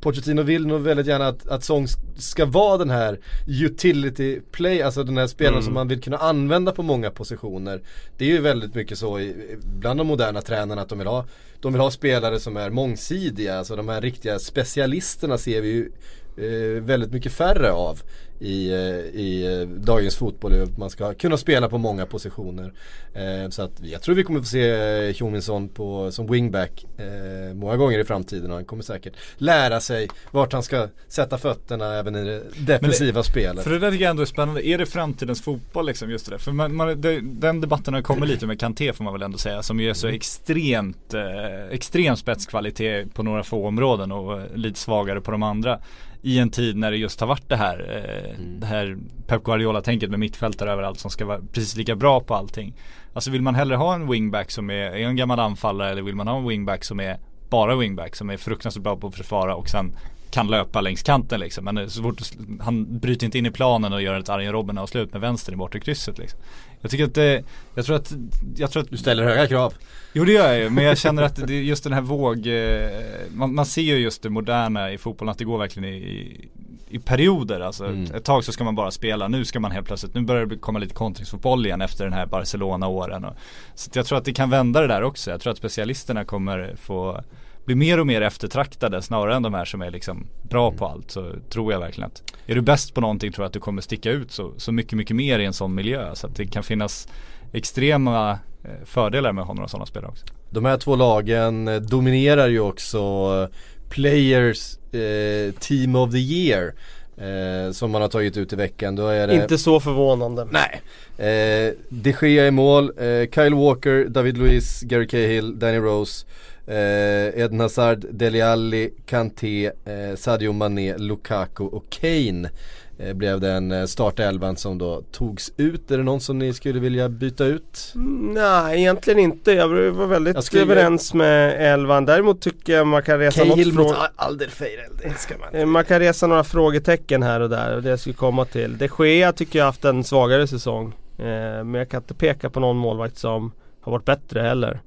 Pochettino 0.00 0.42
vill 0.42 0.66
nog 0.66 0.80
väldigt 0.80 1.06
gärna 1.06 1.26
att, 1.28 1.48
att 1.48 1.64
Song 1.64 1.86
ska 2.16 2.46
vara 2.46 2.78
den 2.78 2.90
här 2.90 3.20
utility 3.46 4.40
play, 4.52 4.82
alltså 4.82 5.04
den 5.04 5.18
här 5.18 5.26
spelaren 5.26 5.54
mm. 5.54 5.64
som 5.64 5.74
man 5.74 5.88
vill 5.88 6.00
kunna 6.00 6.16
använda 6.16 6.72
på 6.72 6.82
många 6.82 7.10
positioner. 7.10 7.82
Det 8.18 8.24
är 8.24 8.28
ju 8.28 8.40
väldigt 8.40 8.74
mycket 8.74 8.98
så 8.98 9.20
i, 9.20 9.56
bland 9.78 10.00
de 10.00 10.06
moderna 10.06 10.40
tränarna 10.40 10.82
att 10.82 10.88
de 10.88 10.98
vill 10.98 11.06
ha 11.06 11.26
De 11.60 11.72
vill 11.72 11.80
ha 11.80 11.90
spelare 11.90 12.40
som 12.40 12.56
är 12.56 12.70
mångsidiga, 12.70 13.58
alltså 13.58 13.76
de 13.76 13.88
här 13.88 14.00
riktiga 14.00 14.38
specialisterna 14.38 15.38
ser 15.38 15.60
vi 15.60 15.68
ju 15.68 15.92
eh, 16.36 16.82
väldigt 16.82 17.12
mycket 17.12 17.32
färre 17.32 17.72
av 17.72 18.02
i, 18.40 18.70
eh, 18.70 19.20
i 19.20 19.60
eh, 19.60 19.68
dagens 19.68 20.16
fotboll. 20.16 20.52
Man 20.78 20.90
ska 20.90 21.14
kunna 21.14 21.36
spela 21.36 21.68
på 21.68 21.78
många 21.78 22.06
positioner. 22.06 22.72
Eh, 23.14 23.50
så 23.50 23.62
att 23.62 23.72
jag 23.82 24.02
tror 24.02 24.14
vi 24.14 24.22
kommer 24.22 24.40
få 24.40 24.46
se 24.46 25.10
Hjominsson 25.10 25.68
på, 25.68 26.12
som 26.12 26.26
wingback 26.26 26.86
eh, 26.98 27.54
många 27.54 27.76
gånger 27.76 27.98
i 27.98 28.04
framtiden 28.04 28.50
och 28.50 28.56
han 28.56 28.64
kommer 28.64 28.82
säkert 28.82 29.12
lära 29.36 29.80
sig 29.80 30.08
vart 30.30 30.52
han 30.52 30.62
ska 30.62 30.88
sätta 31.08 31.38
fötterna 31.38 31.94
även 31.94 32.16
i 32.16 32.24
det 32.24 32.42
defensiva 32.58 33.20
det, 33.20 33.24
spelet. 33.24 33.64
För 33.64 33.70
det 33.70 33.78
där 33.78 33.90
tycker 33.90 34.04
jag 34.04 34.10
ändå 34.10 34.22
är 34.22 34.26
spännande. 34.26 34.66
Är 34.66 34.78
det 34.78 34.86
framtidens 34.86 35.42
fotboll 35.42 35.86
liksom 35.86 36.10
just 36.10 36.26
det 36.26 36.30
där? 36.30 36.38
För 36.38 36.52
man, 36.52 36.74
man, 36.74 37.00
det, 37.00 37.20
den 37.20 37.60
debatten 37.60 37.94
har 37.94 38.02
kommit 38.02 38.28
lite 38.28 38.46
med 38.46 38.60
Kanté 38.60 38.92
får 38.92 39.04
man 39.04 39.12
väl 39.12 39.22
ändå 39.22 39.38
säga 39.38 39.62
som 39.62 39.80
ju 39.80 39.90
är 39.90 39.94
så 39.94 40.06
mm. 40.06 40.16
extremt, 40.16 41.14
eh, 41.14 41.64
extrem 41.70 42.16
spetskvalitet 42.16 43.14
på 43.14 43.22
några 43.22 43.42
få 43.42 43.66
områden 43.66 44.12
och 44.12 44.40
lite 44.54 44.78
svagare 44.78 45.20
på 45.20 45.30
de 45.30 45.42
andra 45.42 45.80
i 46.22 46.38
en 46.38 46.50
tid 46.50 46.76
när 46.76 46.90
det 46.90 46.96
just 46.96 47.20
har 47.20 47.26
varit 47.26 47.48
det 47.48 47.56
här, 47.56 48.04
eh, 48.04 48.40
mm. 48.40 48.60
det 48.60 48.66
här 48.66 48.96
Pep 49.26 49.44
Guardiola-tänket 49.44 50.10
med 50.10 50.18
mittfältare 50.18 50.72
överallt 50.72 50.98
som 50.98 51.10
ska 51.10 51.26
vara 51.26 51.40
precis 51.52 51.76
lika 51.76 51.96
bra 51.96 52.20
på 52.20 52.34
allting. 52.34 52.74
Alltså 53.12 53.30
vill 53.30 53.42
man 53.42 53.54
hellre 53.54 53.76
ha 53.76 53.94
en 53.94 54.10
wingback 54.10 54.50
som 54.50 54.70
är, 54.70 54.74
är 54.74 55.06
en 55.06 55.16
gammal 55.16 55.40
anfallare 55.40 55.90
eller 55.90 56.02
vill 56.02 56.14
man 56.14 56.28
ha 56.28 56.38
en 56.38 56.48
wingback 56.48 56.84
som 56.84 57.00
är 57.00 57.18
bara 57.50 57.76
wingback 57.76 58.16
som 58.16 58.30
är 58.30 58.36
fruktansvärt 58.36 58.82
bra 58.82 58.96
på 58.96 59.06
att 59.06 59.14
försvara 59.14 59.54
och 59.54 59.68
sen 59.68 59.92
kan 60.30 60.46
löpa 60.46 60.80
längs 60.80 61.02
kanten 61.02 61.40
liksom. 61.40 61.64
Men 61.64 61.90
så 61.90 62.02
fort 62.02 62.22
han 62.60 62.98
bryter 62.98 63.26
inte 63.26 63.38
in 63.38 63.46
i 63.46 63.50
planen 63.50 63.92
och 63.92 64.02
gör 64.02 64.18
ett 64.18 64.28
Arjen 64.28 64.52
Robben 64.52 64.78
avslut 64.78 65.12
med 65.12 65.20
vänster 65.20 65.52
i 65.52 65.56
bortre 65.56 65.80
krysset 65.80 66.18
liksom. 66.18 66.40
Jag 66.80 66.90
tycker 66.90 67.04
att 67.04 67.14
det, 67.14 67.44
jag 67.74 67.84
tror 67.84 67.96
att, 67.96 68.12
jag 68.56 68.70
tror 68.70 68.82
att 68.82 68.90
Du 68.90 68.96
ställer 68.96 69.22
höga 69.22 69.46
krav. 69.46 69.74
Jo 70.12 70.24
det 70.24 70.32
gör 70.32 70.48
jag 70.48 70.58
ju, 70.58 70.70
men 70.70 70.84
jag 70.84 70.98
känner 70.98 71.22
att 71.22 71.46
det 71.46 71.54
är 71.54 71.60
just 71.62 71.84
den 71.84 71.92
här 71.92 72.00
våg, 72.00 72.46
eh, 72.46 72.90
man, 73.30 73.54
man 73.54 73.66
ser 73.66 73.82
ju 73.82 73.96
just 73.96 74.22
det 74.22 74.30
moderna 74.30 74.92
i 74.92 74.98
fotbollen 74.98 75.32
att 75.32 75.38
det 75.38 75.44
går 75.44 75.58
verkligen 75.58 75.88
i, 75.88 76.48
i, 76.88 76.98
perioder. 76.98 77.60
Alltså 77.60 77.86
Mm. 77.86 78.14
ett 78.14 78.24
tag 78.24 78.44
så 78.44 78.52
ska 78.52 78.64
man 78.64 78.74
bara 78.74 78.90
spela, 78.90 79.28
nu 79.28 79.44
ska 79.44 79.60
man 79.60 79.70
helt 79.70 79.86
plötsligt, 79.86 80.14
nu 80.14 80.20
börjar 80.20 80.46
det 80.46 80.56
komma 80.56 80.78
lite 80.78 80.94
kontringsfotboll 80.94 81.66
igen 81.66 81.80
efter 81.80 82.04
den 82.04 82.12
här 82.12 82.26
Barcelona-åren. 82.26 83.26
Så 83.74 83.90
jag 83.94 84.06
tror 84.06 84.18
att 84.18 84.24
det 84.24 84.32
kan 84.32 84.50
vända 84.50 84.80
det 84.80 84.86
där 84.86 85.02
också. 85.02 85.30
Jag 85.30 85.40
tror 85.40 85.50
att 85.50 85.58
specialisterna 85.58 86.24
kommer 86.24 86.74
få 86.76 87.20
bli 87.64 87.74
mer 87.74 88.00
och 88.00 88.06
mer 88.06 88.20
eftertraktade 88.20 89.02
snarare 89.02 89.34
än 89.34 89.42
de 89.42 89.54
här 89.54 89.64
som 89.64 89.82
är 89.82 89.90
liksom 89.90 90.26
bra 90.42 90.72
på 90.72 90.86
allt. 90.86 91.10
Så 91.10 91.32
tror 91.50 91.72
jag 91.72 91.80
verkligen 91.80 92.06
att 92.10 92.22
är 92.46 92.54
du 92.54 92.60
bäst 92.60 92.94
på 92.94 93.00
någonting 93.00 93.32
tror 93.32 93.44
jag 93.44 93.46
att 93.46 93.52
du 93.52 93.60
kommer 93.60 93.82
sticka 93.82 94.10
ut 94.10 94.32
så, 94.32 94.52
så 94.56 94.72
mycket, 94.72 94.92
mycket 94.92 95.16
mer 95.16 95.38
i 95.38 95.44
en 95.44 95.52
sån 95.52 95.74
miljö. 95.74 96.14
Så 96.14 96.26
att 96.26 96.36
det 96.36 96.46
kan 96.46 96.62
finnas 96.62 97.08
extrema 97.52 98.30
eh, 98.64 98.84
fördelar 98.84 99.32
med 99.32 99.44
ha 99.44 99.54
några 99.54 99.68
sådana 99.68 99.86
spelare 99.86 100.10
också. 100.10 100.26
De 100.50 100.64
här 100.64 100.76
två 100.76 100.96
lagen 100.96 101.68
eh, 101.68 101.76
dominerar 101.76 102.48
ju 102.48 102.60
också 102.60 102.98
eh, 102.98 103.56
Players 103.88 104.78
eh, 104.94 105.54
Team 105.60 105.96
of 105.96 106.10
the 106.10 106.18
Year. 106.18 106.74
Eh, 107.16 107.72
som 107.72 107.90
man 107.90 108.02
har 108.02 108.08
tagit 108.08 108.36
ut 108.36 108.52
i 108.52 108.56
veckan. 108.56 108.96
Då 108.96 109.08
är 109.08 109.26
det 109.26 109.34
Inte 109.34 109.58
så 109.58 109.80
förvånande. 109.80 110.48
Nej. 110.50 110.80
Eh, 111.18 111.74
De 111.88 112.14
Gea 112.22 112.46
i 112.46 112.50
mål, 112.50 112.84
eh, 112.84 113.28
Kyle 113.34 113.54
Walker, 113.54 114.04
David 114.08 114.38
Luiz, 114.38 114.80
Gary 114.82 115.06
Cahill, 115.06 115.58
Danny 115.58 115.78
Rose, 115.78 116.26
eh, 116.70 117.42
Eden 117.42 117.60
Hazard, 117.60 118.04
Dele 118.10 118.42
Alli, 118.52 118.90
Kanté, 119.06 119.66
eh, 119.66 120.16
Sadio 120.16 120.52
Mané, 120.52 120.98
Lukaku 120.98 121.64
och 121.64 121.84
Kane. 121.90 122.50
Eh, 122.98 123.12
blev 123.14 123.40
den 123.40 123.72
eh, 123.72 123.84
startelvan 123.84 124.56
som 124.56 124.78
då 124.78 125.02
togs 125.12 125.52
ut. 125.56 125.90
Är 125.90 125.96
det 125.96 126.02
någon 126.02 126.20
som 126.20 126.38
ni 126.38 126.52
skulle 126.52 126.80
vilja 126.80 127.08
byta 127.08 127.44
ut? 127.44 127.92
Mm, 127.94 128.34
Nej, 128.34 128.78
egentligen 128.80 129.18
inte. 129.18 129.52
Jag 129.52 129.68
var 129.68 130.06
väldigt 130.06 130.34
Jag 130.34 130.44
skulle- 130.44 130.62
överens 130.62 131.14
med 131.14 131.72
elvan. 131.74 132.04
Däremot 132.04 132.40
tycker 132.40 132.72
jag 132.72 132.86
man 132.86 133.02
kan 133.02 133.18
resa 133.18 133.44
något 133.44 133.54
Cahill 133.56 133.72
mot 133.72 133.86
från... 133.90 133.96
Alderweireld, 134.16 135.00
det 135.02 135.18
ska 135.18 135.34
man 135.38 135.48
Eh, 135.54 135.66
Man 135.66 135.84
kan 135.84 135.98
resa 135.98 136.26
några 136.26 136.44
frågetecken 136.44 137.22
här 137.22 137.40
och 137.40 137.50
där 137.50 137.76
och 137.76 137.82
det 137.82 137.90
jag 137.90 137.98
skulle 138.00 138.14
komma 138.14 138.44
till. 138.44 138.78
De 138.78 138.88
Gea 138.98 139.32
tycker 139.32 139.58
jag 139.58 139.64
har 139.66 139.68
haft 139.68 139.84
en 139.84 140.04
svagare 140.04 140.46
säsong. 140.46 140.94
Eh, 141.18 141.24
Men 141.64 141.74
jag 141.74 141.88
kan 141.88 142.00
inte 142.00 142.14
peka 142.14 142.50
på 142.50 142.60
någon 142.60 142.76
målvakt 142.76 143.18
som 143.18 143.52
har 143.80 143.92
varit 143.92 144.04
bättre 144.04 144.40
heller. 144.40 144.80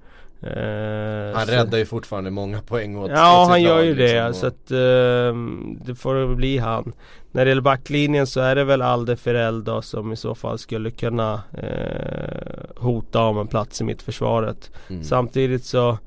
Eh, 0.44 1.36
Han 1.38 1.46
så- 1.46 1.52
räddar 1.52 1.78
ju 1.78 1.86
fortfarande 1.86 2.32
många 2.32 2.62
poäng 2.62 2.98
åt 2.98 3.12
Ja 3.12 3.44
åt 3.44 3.50
han 3.50 3.62
gör 3.62 3.76
lag, 3.76 3.86
ju 3.86 3.96
det 3.96 4.28
liksom, 4.28 4.34
så 4.34 4.48
att 4.48 4.72
ehm, 4.72 5.80
det 5.86 5.96
får 5.96 6.36
bli 6.36 6.58
han. 6.58 6.94
När 7.32 7.46
det 7.46 7.50
gäller 7.50 7.62
backlinjen 7.62 8.28
så 8.28 8.40
är 8.42 8.56
det 8.56 8.64
väl 8.64 8.82
Alde 8.82 9.16
Ferrell 9.16 9.64
då 9.64 9.82
som 9.82 10.12
i 10.14 10.16
så 10.16 10.36
fall 10.36 10.58
skulle 10.60 10.92
kunna 10.92 11.42
eh, 11.54 12.82
hota 12.84 13.24
om 13.24 13.38
en 13.38 13.48
plats 13.48 13.82
i 13.82 13.84
mittförsvaret. 13.84 14.72
mm. 14.90 15.04
Samtidigt 15.04 15.66
så 15.66 15.98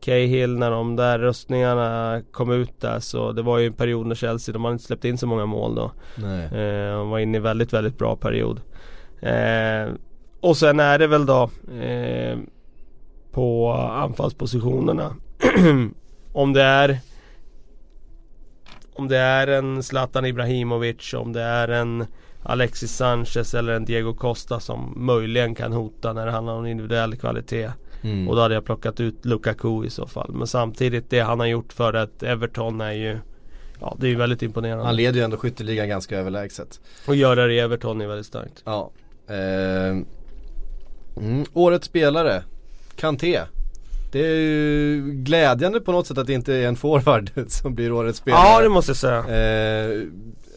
Cahill 0.00 0.58
när 0.58 0.70
de 0.70 0.96
där 0.96 1.18
röstningarna 1.18 2.20
kom 2.32 2.50
ut 2.52 2.80
där 2.80 2.98
så 3.00 3.32
det 3.32 3.42
var 3.42 3.58
ju 3.58 3.66
en 3.66 3.72
period 3.72 4.06
när 4.06 4.14
Chelsea, 4.14 4.52
de 4.52 4.64
hade 4.64 4.72
inte 4.72 4.84
släppt 4.84 5.04
in 5.04 5.18
så 5.18 5.26
många 5.26 5.46
mål 5.46 5.74
då. 5.74 5.92
Nej. 6.14 6.44
Eh, 6.44 6.96
de 6.98 7.10
var 7.10 7.18
inne 7.18 7.36
i 7.36 7.40
väldigt, 7.40 7.72
väldigt 7.72 7.98
bra 7.98 8.16
period. 8.16 8.60
Eh, 9.20 9.92
och 10.40 10.56
sen 10.56 10.80
är 10.80 10.98
det 10.98 11.06
väl 11.06 11.26
då 11.26 11.50
eh, 11.82 12.38
på 13.32 13.72
anfallspositionerna. 13.72 15.16
om 16.32 16.52
det 16.52 16.62
är 16.62 16.98
Om 18.94 19.08
det 19.08 19.18
är 19.18 19.46
en 19.46 19.82
Zlatan 19.82 20.26
Ibrahimovic, 20.26 21.14
om 21.14 21.32
det 21.32 21.42
är 21.42 21.68
en 21.68 22.06
Alexis 22.42 22.96
Sanchez 22.96 23.54
eller 23.54 23.72
en 23.72 23.84
Diego 23.84 24.14
Costa 24.14 24.60
som 24.60 24.92
möjligen 24.96 25.54
kan 25.54 25.72
hota 25.72 26.12
när 26.12 26.26
det 26.26 26.32
handlar 26.32 26.54
om 26.54 26.66
individuell 26.66 27.16
kvalitet. 27.16 27.70
Mm. 28.02 28.28
Och 28.28 28.36
då 28.36 28.42
hade 28.42 28.54
jag 28.54 28.64
plockat 28.64 29.00
ut 29.00 29.24
Lukaku 29.24 29.84
i 29.84 29.90
så 29.90 30.06
fall. 30.06 30.32
Men 30.32 30.46
samtidigt 30.46 31.10
det 31.10 31.20
han 31.20 31.40
har 31.40 31.46
gjort 31.46 31.72
för 31.72 31.94
ett 31.94 32.22
Everton 32.22 32.80
är 32.80 32.92
ju 32.92 33.18
Ja 33.80 33.96
det 34.00 34.06
är 34.06 34.10
ju 34.10 34.16
väldigt 34.16 34.42
imponerande. 34.42 34.84
Han 34.84 34.96
leder 34.96 35.18
ju 35.18 35.24
ändå 35.24 35.36
skytteligan 35.36 35.88
ganska 35.88 36.18
överlägset. 36.18 36.80
Och 37.06 37.16
göra 37.16 37.46
det 37.46 37.54
i 37.54 37.58
Everton 37.58 38.00
är 38.00 38.06
väldigt 38.06 38.26
starkt. 38.26 38.62
Ja. 38.64 38.90
Eh, 39.26 39.96
mm, 41.16 41.44
årets 41.52 41.86
spelare, 41.86 42.42
Kanté. 43.00 43.40
Det 44.12 44.18
är 44.26 44.36
ju 44.36 45.02
glädjande 45.12 45.80
på 45.80 45.92
något 45.92 46.06
sätt 46.06 46.18
att 46.18 46.26
det 46.26 46.32
inte 46.32 46.54
är 46.54 46.66
en 46.68 46.76
forward 46.76 47.30
som 47.48 47.74
blir 47.74 47.92
årets 47.92 48.18
spelare. 48.18 48.40
Ja 48.44 48.60
det 48.62 48.68
måste 48.68 48.90
jag 48.90 48.96
säga. 48.96 49.18
eh, 49.18 50.02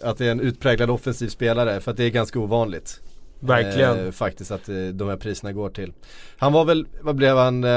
Att 0.02 0.18
det 0.18 0.26
är 0.28 0.32
en 0.32 0.40
utpräglad 0.40 0.90
offensiv 0.90 1.28
spelare 1.28 1.80
för 1.82 1.92
att 1.92 1.98
det 1.98 2.04
är 2.04 2.10
ganska 2.10 2.40
ovanligt. 2.40 3.00
Verkligen. 3.40 4.06
Eh, 4.06 4.12
faktiskt 4.12 4.52
att 4.52 4.70
eh, 4.70 4.76
de 4.76 5.10
här 5.10 5.18
priserna 5.18 5.52
går 5.52 5.70
till. 5.70 5.94
Han 6.38 6.54
var 6.54 6.66
väl, 6.66 6.86
vad 7.02 7.16
blev 7.16 7.38
han, 7.38 7.64
eh, 7.64 7.70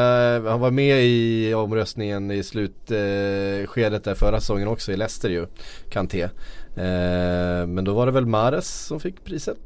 han 0.50 0.60
var 0.60 0.70
med 0.70 1.04
i 1.04 1.54
omröstningen 1.54 2.30
i 2.30 2.42
slutskedet 2.42 4.04
där 4.04 4.14
förra 4.14 4.40
säsongen 4.40 4.68
också 4.68 4.92
i 4.92 4.96
Leicester 4.96 5.28
ju, 5.28 5.46
Kanté. 5.90 6.22
Eh, 6.76 7.66
men 7.66 7.84
då 7.84 7.94
var 7.94 8.06
det 8.06 8.12
väl 8.12 8.26
Mares 8.26 8.84
som 8.86 9.00
fick 9.00 9.24
priset? 9.24 9.58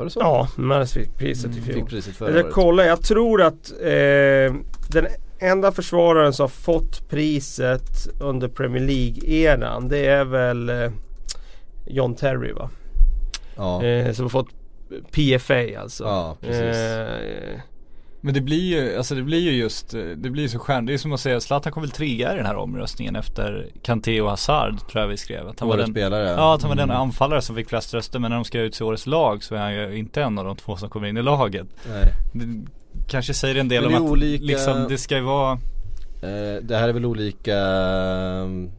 Var 0.00 0.04
det 0.04 0.10
så? 0.10 0.20
Ja, 0.20 0.48
Mares 0.56 0.92
fick 0.92 1.16
priset 1.18 1.56
i 1.56 1.60
fjol. 1.60 1.74
Fick 1.74 1.86
priset 1.88 2.06
Jag 2.06 2.16
förra 2.16 2.40
året. 2.40 2.52
kolla, 2.52 2.86
jag 2.86 3.02
tror 3.02 3.42
att 3.42 3.72
eh, 3.80 4.54
den 4.90 5.06
enda 5.38 5.72
försvararen 5.72 6.32
som 6.32 6.42
har 6.42 6.48
fått 6.48 7.08
priset 7.08 8.08
under 8.20 8.48
Premier 8.48 8.82
League-eran 8.82 9.88
det 9.88 10.06
är 10.06 10.24
väl 10.24 10.68
eh, 10.68 10.90
John 11.86 12.14
Terry 12.14 12.52
va? 12.52 12.70
Ja, 13.56 13.84
Eh, 13.84 14.12
som 14.12 14.24
har 14.24 14.30
fått 14.30 14.48
PFA 15.12 15.80
alltså. 15.80 16.04
ja 16.04 16.36
precis. 16.40 16.76
Men 18.20 18.34
det 18.34 18.40
blir 18.40 18.60
ju, 18.76 18.96
alltså 18.96 19.14
det 19.14 19.22
blir 19.22 19.38
ju 19.40 19.50
just, 19.52 19.90
det 19.90 20.30
blir 20.30 20.42
ju 20.42 20.48
så 20.48 20.58
stjärn, 20.58 20.86
det 20.86 20.94
är 20.94 20.98
som 20.98 21.12
att 21.12 21.20
säga 21.20 21.40
Zlatan 21.40 21.72
kom 21.72 21.82
väl 21.82 21.90
trea 21.90 22.32
i 22.32 22.36
den 22.36 22.46
här 22.46 22.56
omröstningen 22.56 23.16
efter 23.16 23.66
Kanté 23.82 24.20
och 24.20 24.30
Hazard 24.30 24.88
tror 24.88 25.00
jag 25.02 25.08
vi 25.08 25.16
skrev. 25.16 25.48
Att 25.48 25.60
han 25.60 25.68
var 25.68 25.74
Årets 25.76 25.86
den, 25.86 25.94
spelare. 25.94 26.28
ja, 26.28 26.54
att 26.54 26.62
han 26.62 26.68
var 26.68 26.76
den 26.76 26.90
Mm. 26.90 27.02
anfallare 27.02 27.42
som 27.42 27.56
fick 27.56 27.68
flest 27.68 27.94
röster 27.94 28.18
men 28.18 28.30
när 28.30 28.36
de 28.36 28.44
ska 28.44 28.60
utse 28.60 28.84
årets 28.84 29.06
lag 29.06 29.44
så 29.44 29.54
är 29.54 29.58
han 29.58 29.74
ju 29.74 29.96
inte 29.96 30.22
en 30.22 30.38
av 30.38 30.44
de 30.44 30.56
två 30.56 30.76
som 30.76 30.88
kommer 30.90 31.08
in 31.08 31.16
i 31.16 31.22
laget. 31.22 31.66
Nej. 31.88 32.12
Det 32.32 32.64
kanske 33.10 33.34
säger 33.34 33.54
en 33.60 33.68
del 33.68 33.86
om 33.86 33.94
att 33.94 34.00
olika- 34.00 34.44
liksom, 34.44 34.86
det 34.88 34.98
ska 34.98 35.14
ju 35.16 35.22
vara 35.22 35.58
Eh, 36.22 36.62
det 36.62 36.76
här 36.76 36.88
är 36.88 36.92
väl 36.92 37.04
olika 37.06 37.56
ehm, 37.58 38.70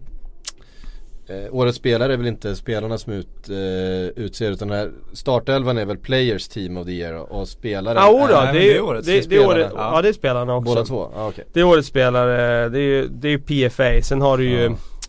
eh, 1.45 1.55
Årets 1.55 1.77
spelare 1.77 2.13
är 2.13 2.17
väl 2.17 2.27
inte 2.27 2.55
spelarna 2.55 2.97
som 2.97 3.13
ut, 3.13 3.49
eh, 3.49 4.23
utser 4.23 4.51
utan 4.51 4.69
här 4.69 4.91
startelvan 5.13 5.77
är 5.77 5.85
väl 5.85 5.97
Players 5.97 6.47
Team 6.47 6.77
of 6.77 6.85
the 6.85 6.91
Year 6.91 7.13
och 7.33 7.47
spelare 7.47 8.09
odo, 8.09 8.27
Nej, 8.33 8.45
men 8.45 8.53
det, 8.53 8.59
det 8.59 8.71
är, 8.71 8.75
är 8.75 8.81
årets 8.81 9.07
det, 9.07 9.29
det, 9.29 9.35
är 9.35 9.45
året, 9.47 9.71
Ja. 9.75 9.91
ja. 9.95 10.01
det 10.01 10.09
är 10.09 10.13
spelarna 10.13 10.55
också. 10.55 10.65
Båda 10.73 10.85
två? 10.85 11.11
Ah, 11.15 11.27
okej. 11.27 11.45
Det 11.53 11.59
är 11.59 11.63
årets 11.63 11.87
spelare, 11.87 12.69
det 12.69 12.79
är 12.79 12.83
ju 12.83 13.07
det 13.07 13.29
är 13.29 13.37
PFA. 13.69 14.01
Sen 14.07 14.21
har 14.21 14.37
du 14.37 14.43
ju 14.49 14.61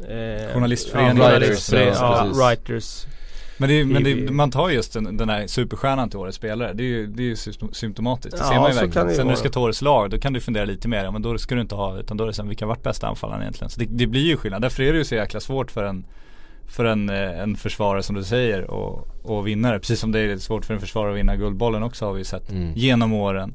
Ja. 0.08 0.14
eh, 0.14 0.54
Journalistföreningen. 0.54 1.16
ja, 1.16 1.38
Writers, 1.38 1.72
ja, 1.72 2.26
writers. 2.34 3.06
Men, 3.58 3.70
är- 3.70 3.84
men 3.84 4.04
PB. 4.04 4.30
man 4.30 4.50
tar 4.50 4.70
just 4.70 4.92
den, 4.92 5.16
den 5.16 5.28
här 5.28 5.46
superstjärnan 5.46 6.10
till 6.10 6.18
årets 6.18 6.36
spelare. 6.36 6.72
Det 6.72 6.82
är 6.82 6.86
ju, 6.86 7.06
det 7.06 7.22
är 7.22 7.26
ju 7.26 7.34
sym- 7.36 7.72
symptomatiskt. 7.72 8.36
Det 8.38 8.42
Ja, 8.44 8.48
ser 8.50 8.56
man 8.60 8.70
ju 8.70 8.76
verkligen. 8.76 9.14
Sen 9.14 9.26
när 9.26 9.32
du 9.34 9.38
ska 9.38 9.48
ta 9.50 9.60
årets 9.60 9.82
lag, 9.82 10.10
då 10.10 10.18
kan 10.18 10.32
du 10.32 10.40
fundera 10.40 10.64
lite 10.64 10.88
mer. 10.88 11.04
Ja, 11.04 11.10
men 11.10 11.22
då 11.22 11.38
ska 11.38 11.54
du 11.54 11.60
inte 11.60 11.74
ha, 11.74 11.98
utan 11.98 12.16
då 12.16 12.24
är 12.24 12.28
det 12.28 12.34
sen 12.34 12.48
vilka 12.48 12.66
varit 12.66 12.82
bästa 12.82 13.06
anfallaren 13.08 13.40
egentligen. 13.42 13.70
Så 13.70 13.80
det, 13.80 13.86
det 13.90 14.06
blir 14.06 14.22
ju 14.26 14.36
skillnad. 14.36 14.62
Därför 14.62 14.82
är 14.82 14.92
det 14.92 14.98
ju 14.98 15.04
så 15.04 15.14
jäkla 15.14 15.40
svårt 15.40 15.70
för 15.70 15.84
en 15.84 16.04
för 16.66 16.84
en, 16.84 17.10
eh, 17.10 17.40
en 17.40 17.56
försvarare 17.56 18.02
som 18.02 18.14
du 18.16 18.24
säger 18.24 18.70
och, 18.70 19.08
och 19.22 19.46
vinnare. 19.46 19.78
Precis 19.78 20.00
som 20.00 20.12
det 20.12 20.20
är 20.20 20.36
svårt 20.36 20.64
för 20.64 20.74
en 20.74 20.80
försvarare 20.80 21.12
att 21.12 21.18
vinna 21.18 21.36
Guldbollen 21.36 21.82
också 21.82 22.04
har 22.06 22.12
vi 22.12 22.24
sett 22.24 22.50
Mm. 22.50 22.72
genom 22.74 23.12
åren. 23.12 23.54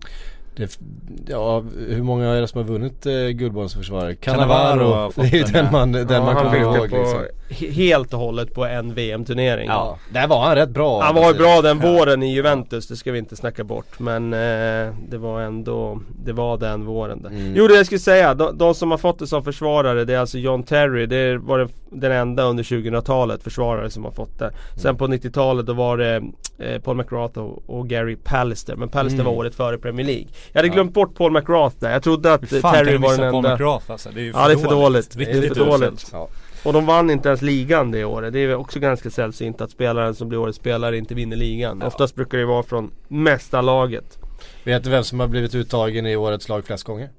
Det, 0.58 0.80
ja, 1.28 1.64
hur 1.90 2.04
många 2.04 2.28
är 2.28 2.42
det 2.42 2.48
som 2.48 2.62
har 2.62 2.68
vunnit 2.68 3.06
eh, 3.06 3.14
Guldbollens 3.14 3.74
försvarare? 3.76 4.16
Cannavaro 4.16 5.12
det 5.16 5.22
är 5.22 5.36
ju 5.36 5.44
den, 5.44 5.68
man, 5.72 5.92
den 5.92 6.08
Ja, 6.10 6.24
man 6.26 6.36
kommer 6.36 6.58
ihåg 6.58 6.76
på, 6.76 6.82
liksom. 6.84 7.20
he- 7.50 7.72
Helt 7.72 8.14
och 8.14 8.20
hållet 8.20 8.54
på 8.54 8.66
en 8.66 8.94
VM-turnering. 8.94 9.68
Ja, 9.68 9.98
där 10.14 10.28
var 10.28 10.42
han 10.46 10.56
rätt 10.56 10.70
bra 10.70 11.02
Han 11.02 11.16
var 11.16 11.28
ju 11.34 11.38
bra 11.38 11.62
den 11.62 11.80
våren 11.80 12.24
i 12.24 12.34
Juventus, 12.34 12.88
det 12.88 12.96
ska 12.96 13.12
vi 13.12 13.20
inte 13.20 13.36
snacka 13.36 13.64
bort. 13.64 14.00
Men 14.00 14.34
eh, 14.34 14.94
det 15.10 15.18
var 15.18 15.42
ändå, 15.42 16.02
det 16.24 16.34
var 16.34 16.58
den 16.58 16.86
våren 16.86 17.22
där. 17.22 17.30
Mm. 17.30 17.54
Jo 17.56 17.68
det 17.68 17.76
jag 17.76 17.86
skulle 17.86 18.00
säga, 18.00 18.34
de, 18.34 18.58
de 18.58 18.76
som 18.76 18.92
har 18.92 18.98
fått 18.98 19.20
det 19.20 19.28
som 19.28 19.44
försvarare 19.44 20.06
det 20.06 20.14
är 20.14 20.20
alltså 20.20 20.38
John 20.38 20.64
Terry. 20.64 21.06
Det 21.06 21.38
var 21.38 21.58
den, 21.60 21.70
den 21.90 22.12
enda 22.12 22.44
under 22.44 22.64
2000-talet 22.64 23.44
försvarare 23.44 23.90
som 23.90 24.06
har 24.06 24.12
fått 24.12 24.40
det. 24.40 24.52
Sen 24.76 24.96
på 24.98 25.08
90-talet 25.08 25.66
då 25.66 25.74
var 25.74 25.98
det 25.98 26.16
eh, 26.60 26.82
Paul 26.82 26.98
McGrath 26.98 27.40
och, 27.40 27.64
och 27.70 27.88
Gary 27.90 28.16
Pallister. 28.16 28.76
Men 28.76 28.90
Pallister 28.90 29.18
Mm. 29.22 29.26
var 29.34 29.40
året 29.40 29.56
före 29.56 29.78
Premier 29.78 30.06
League. 30.08 30.28
Jag 30.52 30.60
hade 30.60 30.68
Ja. 30.68 30.74
glömt 30.74 30.94
bort 30.94 31.16
Paul 31.16 31.32
McGrath 31.32 31.76
där. 31.80 31.92
Jag 31.92 32.04
trodde 32.04 32.34
att 32.34 32.52
Hur 32.52 32.62
fan 32.62 32.74
Terry 32.74 32.98
var 32.98 33.10
den 33.18 33.32
Paul 33.32 33.36
enda. 33.46 33.52
McGrath 33.52 33.92
alltså? 33.92 34.10
Det 34.14 34.20
är 34.22 34.24
ju 34.24 34.34
för 34.34 34.40
Ja, 34.40 34.48
det 34.48 34.54
är 34.54 34.58
för 34.58 34.70
dåligt. 34.70 35.16
Riktigt 35.16 35.42
Det 35.42 35.48
är 35.48 35.54
för 35.54 35.66
dåligt. 35.66 36.10
Ja. 36.14 36.28
Och 36.64 36.74
de 36.74 36.86
vann 36.86 37.10
inte 37.10 37.28
ens 37.30 37.42
ligan 37.42 37.92
det 37.92 38.06
året. 38.06 38.34
Det 38.34 38.40
är 38.40 38.56
också 38.56 38.80
ganska 38.80 39.10
sällsynt 39.10 39.62
att 39.62 39.72
spelaren 39.72 40.16
som 40.16 40.30
blir 40.30 40.40
årets 40.40 40.58
spelare 40.58 40.98
inte 40.98 41.16
vinner 41.16 41.36
ligan. 41.38 41.78
Ja. 41.82 41.88
Oftast 41.88 42.16
brukar 42.16 42.38
det 42.38 42.46
vara 42.46 42.64
från 42.64 42.92
mesta 43.08 43.62
laget. 43.62 44.18
Vet 44.64 44.84
du 44.84 44.90
vem 44.90 45.04
som 45.04 45.20
har 45.20 45.28
blivit 45.28 45.56
uttagen 45.56 46.06
i 46.06 46.16
årets 46.16 46.50
lag 46.50 46.66
flest 46.66 46.84
gånger? 46.84 47.10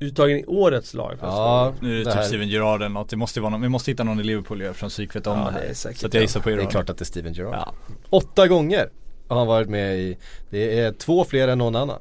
Uttagen 0.00 0.36
i 0.38 0.44
årets 0.46 0.94
lag 0.94 1.16
Ja. 1.20 1.72
Nu 1.80 1.88
är 1.90 1.92
det, 1.92 1.98
det 1.98 2.04
typ 2.04 2.14
här- 2.14 2.22
Steven 2.22 2.48
Gerrard 2.48 2.80
eller 2.82 2.88
något. 2.88 3.08
Det 3.08 3.16
måste 3.16 3.40
vara 3.40 3.50
någon, 3.50 3.60
vi 3.62 3.68
måste 3.68 3.90
hitta 3.90 4.04
någon 4.04 4.20
i 4.20 4.22
Liverpool 4.22 4.60
ju, 4.60 4.66
eftersom 4.68 4.88
psyk 4.88 5.16
vet 5.16 5.26
om 5.26 5.38
Ja, 5.38 5.44
det 5.44 5.52
här. 5.52 5.60
det 5.60 5.66
är 5.66 5.74
säkert 5.74 6.00
så 6.00 6.06
att 6.06 6.14
jag 6.14 6.20
gissar 6.22 6.40
på 6.40 6.48
Det 6.48 6.54
Gerard. 6.54 6.66
är 6.66 6.70
klart 6.70 6.90
att 6.90 6.98
det 6.98 7.02
är 7.02 7.06
Steven 7.06 7.32
Gerrard. 7.32 7.54
Ja. 7.54 7.72
Åtta 8.10 8.48
gånger 8.48 8.88
har 9.34 9.40
han 9.40 9.48
varit 9.48 9.68
med 9.68 9.98
i, 9.98 10.16
det 10.50 10.80
är 10.80 10.92
två 10.92 11.24
fler 11.24 11.48
än 11.48 11.58
någon 11.58 11.76
annan. 11.76 12.00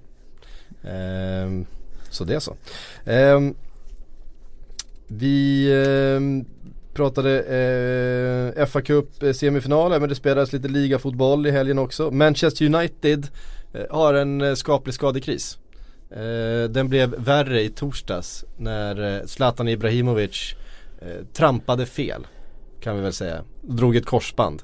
Ehm, 0.83 1.65
så 2.09 2.23
det 2.23 2.35
är 2.35 2.39
så. 2.39 2.55
Ehm, 3.05 3.55
vi 5.07 5.71
ehm, 5.85 6.45
pratade 6.93 7.39
eh, 8.57 8.65
FA 8.65 8.81
Cup 8.81 9.23
eh, 9.23 9.31
semifinaler 9.31 9.99
men 9.99 10.09
det 10.09 10.15
spelades 10.15 10.53
lite 10.53 10.67
ligafotboll 10.67 11.47
i 11.47 11.51
helgen 11.51 11.79
också. 11.79 12.11
Manchester 12.11 12.65
United 12.65 13.27
eh, 13.73 13.85
har 13.89 14.13
en 14.13 14.41
eh, 14.41 14.53
skaplig 14.53 14.93
skadekris. 14.93 15.57
Eh, 16.11 16.69
den 16.69 16.89
blev 16.89 17.15
värre 17.17 17.61
i 17.61 17.69
torsdags 17.69 18.45
när 18.57 19.15
eh, 19.15 19.25
Zlatan 19.25 19.67
Ibrahimovic 19.67 20.55
eh, 21.01 21.25
trampade 21.33 21.85
fel. 21.85 22.27
Kan 22.81 22.95
vi 22.95 23.01
väl 23.01 23.13
säga. 23.13 23.43
Drog 23.61 23.95
ett 23.95 24.05
korsband. 24.05 24.61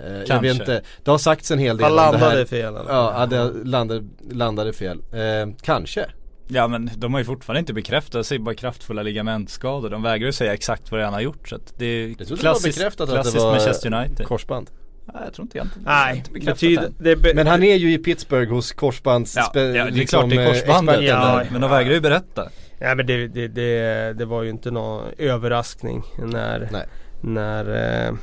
Eh, 0.00 0.12
jag 0.16 0.26
Kanske. 0.26 0.48
vet 0.48 0.58
inte, 0.60 0.82
det 1.04 1.10
har 1.10 1.18
sagts 1.18 1.50
en 1.50 1.58
hel 1.58 1.76
del 1.76 1.84
Han 1.84 1.92
om 1.92 1.96
det 1.96 2.02
landade 2.18 2.38
här. 2.38 2.44
fel 2.44 2.74
eller? 2.76 2.90
Ja, 2.92 3.14
ja, 3.18 3.26
det 3.26 3.64
landade, 3.64 4.04
landade 4.30 4.72
fel. 4.72 4.98
Eh, 5.12 5.54
kanske. 5.62 6.06
Ja 6.48 6.68
men 6.68 6.90
de 6.96 7.12
har 7.14 7.20
ju 7.20 7.24
fortfarande 7.24 7.60
inte 7.60 7.72
bekräftat, 7.72 8.26
säger 8.26 8.42
bara 8.42 8.54
kraftfulla 8.54 9.02
ligamentskador. 9.02 9.90
De 9.90 10.02
vägrar 10.02 10.26
ju 10.26 10.32
säga 10.32 10.54
exakt 10.54 10.90
vad 10.90 11.00
det 11.00 11.04
han 11.04 11.14
har 11.14 11.20
gjort. 11.20 11.48
Så 11.48 11.54
att 11.56 11.72
det 11.78 11.86
är 11.86 12.08
Jag 12.08 12.16
trodde 12.18 12.24
det 12.28 12.30
var 12.34 12.38
klassiskt, 12.52 12.78
bekräftat 12.78 13.00
att 13.00 13.08
det 13.14 13.14
klassiskt 13.22 13.44
var 13.44 13.50
Manchester 13.50 13.94
United. 13.94 14.26
korsband. 14.26 14.70
Nej 15.14 15.22
jag 15.24 15.34
tror 15.34 15.44
inte 15.44 15.58
egentligen. 15.58 15.84
Nej, 15.86 16.16
inte 16.16 16.30
betyder, 16.50 16.90
det 16.98 17.16
be- 17.16 17.32
Men 17.34 17.46
han 17.46 17.62
är 17.62 17.76
ju 17.76 17.92
i 17.92 17.98
Pittsburgh 17.98 18.52
hos 18.52 18.72
korsbands... 18.72 19.36
Ja, 19.36 19.50
ja 19.54 19.60
det 19.60 19.78
är 19.78 19.90
liksom, 19.90 20.18
klart 20.20 20.30
det 20.30 20.36
är 20.36 20.40
eh, 20.46 20.46
korsbandet. 20.52 21.02
Ja, 21.04 21.42
men 21.50 21.60
de 21.60 21.70
vägrar 21.70 21.92
ju 21.94 22.00
berätta. 22.00 22.48
Ja 22.78 22.94
men 22.94 23.06
det, 23.06 23.28
det, 23.28 23.48
det, 23.48 24.12
det 24.18 24.24
var 24.24 24.42
ju 24.42 24.50
inte 24.50 24.70
någon 24.70 25.04
överraskning 25.18 26.02
när, 26.18 26.68
Nej. 26.72 26.86
när, 27.20 28.06
eh, 28.08 28.14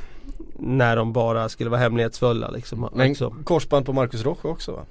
när 0.63 0.95
de 0.95 1.13
bara 1.13 1.49
skulle 1.49 1.69
vara 1.69 1.81
hemlighetsfulla 1.81 2.49
liksom. 2.49 2.89
Men 2.95 3.09
Alltså. 3.09 3.35
korsband 3.43 3.85
på 3.85 3.93
Marcus 3.93 4.23
Rojo 4.23 4.47
också 4.51 4.71
va? 4.71 4.81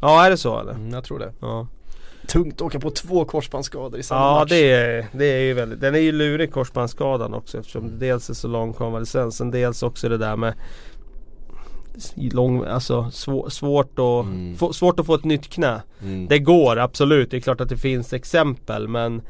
Ja 0.00 0.26
är 0.26 0.30
det 0.30 0.36
så 0.36 0.60
eller? 0.60 0.72
Mm, 0.72 0.92
jag 0.92 1.04
tror 1.04 1.18
det. 1.18 1.32
Ja, 1.40 1.66
Tungt 2.28 2.54
att 2.54 2.62
åka 2.62 2.80
på 2.80 2.90
två 2.90 3.24
korsbandsskador 3.24 4.00
i 4.00 4.02
samma 4.02 4.20
ja 4.20 4.38
match. 4.40 4.48
det, 4.50 4.72
är, 4.72 5.06
det 5.12 5.24
är 5.24 5.40
ju 5.40 5.54
väldigt, 5.54 5.80
den 5.80 5.94
är 5.94 5.98
ju 5.98 6.12
lurig 6.12 6.52
korsbandsskadan 6.52 7.34
också 7.34 7.58
eftersom 7.58 7.88
det 7.90 8.06
dels 8.06 8.30
är 8.30 8.34
så 8.34 8.48
lång 8.48 8.72
konvalescensen 8.72 9.50
dels 9.50 9.82
också 9.82 10.08
det 10.08 10.18
där 10.18 10.36
med 10.36 10.54
lång, 12.16 12.64
alltså 12.64 13.10
svår, 13.10 13.48
svårt, 13.48 13.98
att, 13.98 14.24
Mm. 14.26 14.56
få, 14.56 14.72
svårt 14.72 15.00
att 15.00 15.06
få 15.06 15.14
ett 15.14 15.24
nytt 15.24 15.48
knä. 15.48 15.82
Mm. 16.02 16.26
Det 16.28 16.38
går 16.38 16.78
absolut, 16.78 17.30
det 17.30 17.36
är 17.36 17.40
klart 17.40 17.60
att 17.60 17.68
det 17.68 17.76
finns 17.76 18.12
exempel 18.12 18.88
men 18.88 19.22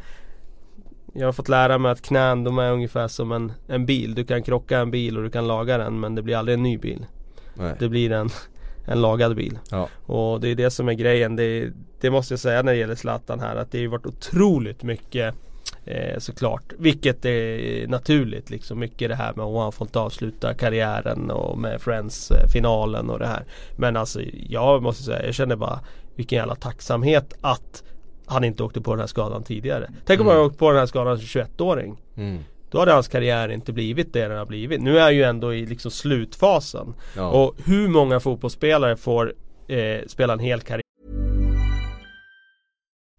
Jag 1.16 1.27
har 1.27 1.33
fått 1.33 1.48
lära 1.48 1.79
mig 1.79 1.92
att 1.92 2.03
knän 2.03 2.44
de 2.44 2.59
är 2.59 2.72
ungefär 2.72 3.09
som 3.09 3.33
en, 3.33 3.53
en 3.66 3.87
bil. 3.87 4.14
Du 4.14 4.24
kan 4.24 4.42
krocka 4.42 4.79
en 4.79 4.90
bil 4.90 5.16
och 5.16 5.22
du 5.22 5.31
kan 5.31 5.46
laga 5.46 5.79
den 5.79 6.00
men 6.00 6.14
det 6.14 6.22
blir 6.22 6.37
aldrig 6.37 6.55
en 6.55 6.62
ny 6.62 6.79
bil. 6.79 7.07
Nej. 7.55 7.74
Det 7.79 7.88
blir 7.88 8.12
en, 8.12 8.29
en 8.87 9.00
lagad 9.00 9.37
bil. 9.37 9.59
Ja. 9.70 9.88
Och 10.07 10.40
det 10.40 10.48
är 10.48 10.55
det 10.55 10.70
som 10.70 10.88
är 10.88 10.92
grejen. 10.92 11.37
Det, 11.37 11.70
det 12.00 12.11
måste 12.11 12.33
jag 12.33 12.40
säga 12.40 12.62
när 12.62 12.72
det 12.72 12.79
gäller 12.79 12.94
Zlatan 12.94 13.40
här 13.40 13.57
att 13.57 13.72
det 13.72 13.85
har 13.85 13.88
varit 13.88 14.07
otroligt 14.07 14.83
mycket 14.83 15.35
eh, 15.85 16.18
såklart. 16.18 16.72
Vilket 16.79 17.24
är 17.24 17.87
naturligt 17.87 18.50
liksom. 18.50 18.79
Mycket 18.79 19.09
det 19.09 19.14
här 19.14 19.33
med 19.35 19.44
att 19.44 19.62
han 19.62 19.72
fått 19.72 19.96
avsluta 19.96 20.55
karriären 20.55 21.31
och 21.31 21.59
med 21.59 21.81
Friends 21.81 22.31
eh, 22.31 23.11
och 23.11 23.18
det 23.18 23.27
här. 23.27 23.44
Men 23.77 23.96
alltså 23.96 24.20
jag 24.48 24.83
måste 24.83 25.03
säga, 25.03 25.27
jag 25.27 25.35
känner 25.35 25.57
bara 25.57 25.81
vilken 26.16 26.37
jävla 26.37 26.55
tacksamhet 26.55 27.35
att 27.40 27.85
han 28.27 28.45
inte 28.45 28.63
åkte 28.63 28.81
på 28.81 28.91
den 28.91 29.01
här 29.01 29.07
skadan 29.07 29.43
tidigare. 29.43 29.91
Tänk 30.05 30.21
om 30.21 30.27
han 30.27 30.37
hade 30.37 30.47
åkt 30.47 30.59
på 30.59 30.71
den 30.71 30.79
här 30.79 30.87
skadan 30.87 31.19
som 31.19 31.43
21-åring. 31.43 31.97
Mm. 32.17 32.39
Då 32.71 32.79
hade 32.79 32.93
hans 32.93 33.09
karriär 33.09 33.49
inte 33.49 33.73
blivit 33.73 34.13
det 34.13 34.29
den 34.29 34.39
har 34.39 34.47
blivit. 34.47 34.81
Nu 34.81 34.99
är 34.99 35.03
han 35.03 35.15
ju 35.15 35.23
ändå 35.23 35.55
i 35.55 35.67
liksom 35.67 35.91
slutfasen. 35.91 36.95
Ja. 37.17 37.31
Och 37.31 37.55
hur 37.65 37.89
många 37.89 38.21
fotbollsspelare 38.21 38.97
får 38.97 39.35
eh, 39.69 40.07
spela 40.07 40.33
en 40.33 40.39
hel 40.39 40.61
karriär 40.61 40.84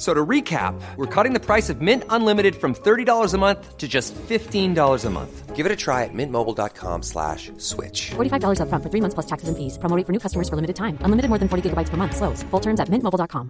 So 0.00 0.14
to 0.14 0.24
recap, 0.26 0.80
we're 0.96 1.04
cutting 1.14 1.34
the 1.34 1.44
price 1.46 1.68
of 1.68 1.82
Mint 1.82 2.04
Unlimited 2.08 2.56
from 2.56 2.74
$30 2.74 3.34
a 3.34 3.38
month 3.38 3.76
to 3.76 3.86
just 3.86 4.14
$15 4.28 5.04
a 5.06 5.10
month. 5.10 5.54
Give 5.54 5.66
it 5.66 5.72
a 5.72 5.76
try 5.76 6.04
at 6.04 6.14
mintmobile.com 6.14 7.02
slash 7.02 7.52
switch. 7.58 8.12
$45 8.16 8.60
upfront 8.64 8.82
for 8.82 8.88
three 8.90 9.02
months 9.02 9.14
plus 9.14 9.26
taxes 9.26 9.48
and 9.50 9.56
fees. 9.58 9.76
Promo 9.78 9.96
rate 9.96 10.06
for 10.06 10.12
new 10.12 10.18
customers 10.20 10.48
for 10.48 10.56
limited 10.56 10.76
time. 10.76 10.96
Unlimited 11.04 11.28
more 11.28 11.38
than 11.38 11.48
40 11.48 11.68
gigabytes 11.68 11.90
per 11.90 11.96
month. 11.98 12.16
Slows. 12.16 12.42
Full 12.50 12.60
terms 12.60 12.80
at 12.80 12.88
mintmobile.com. 12.88 13.48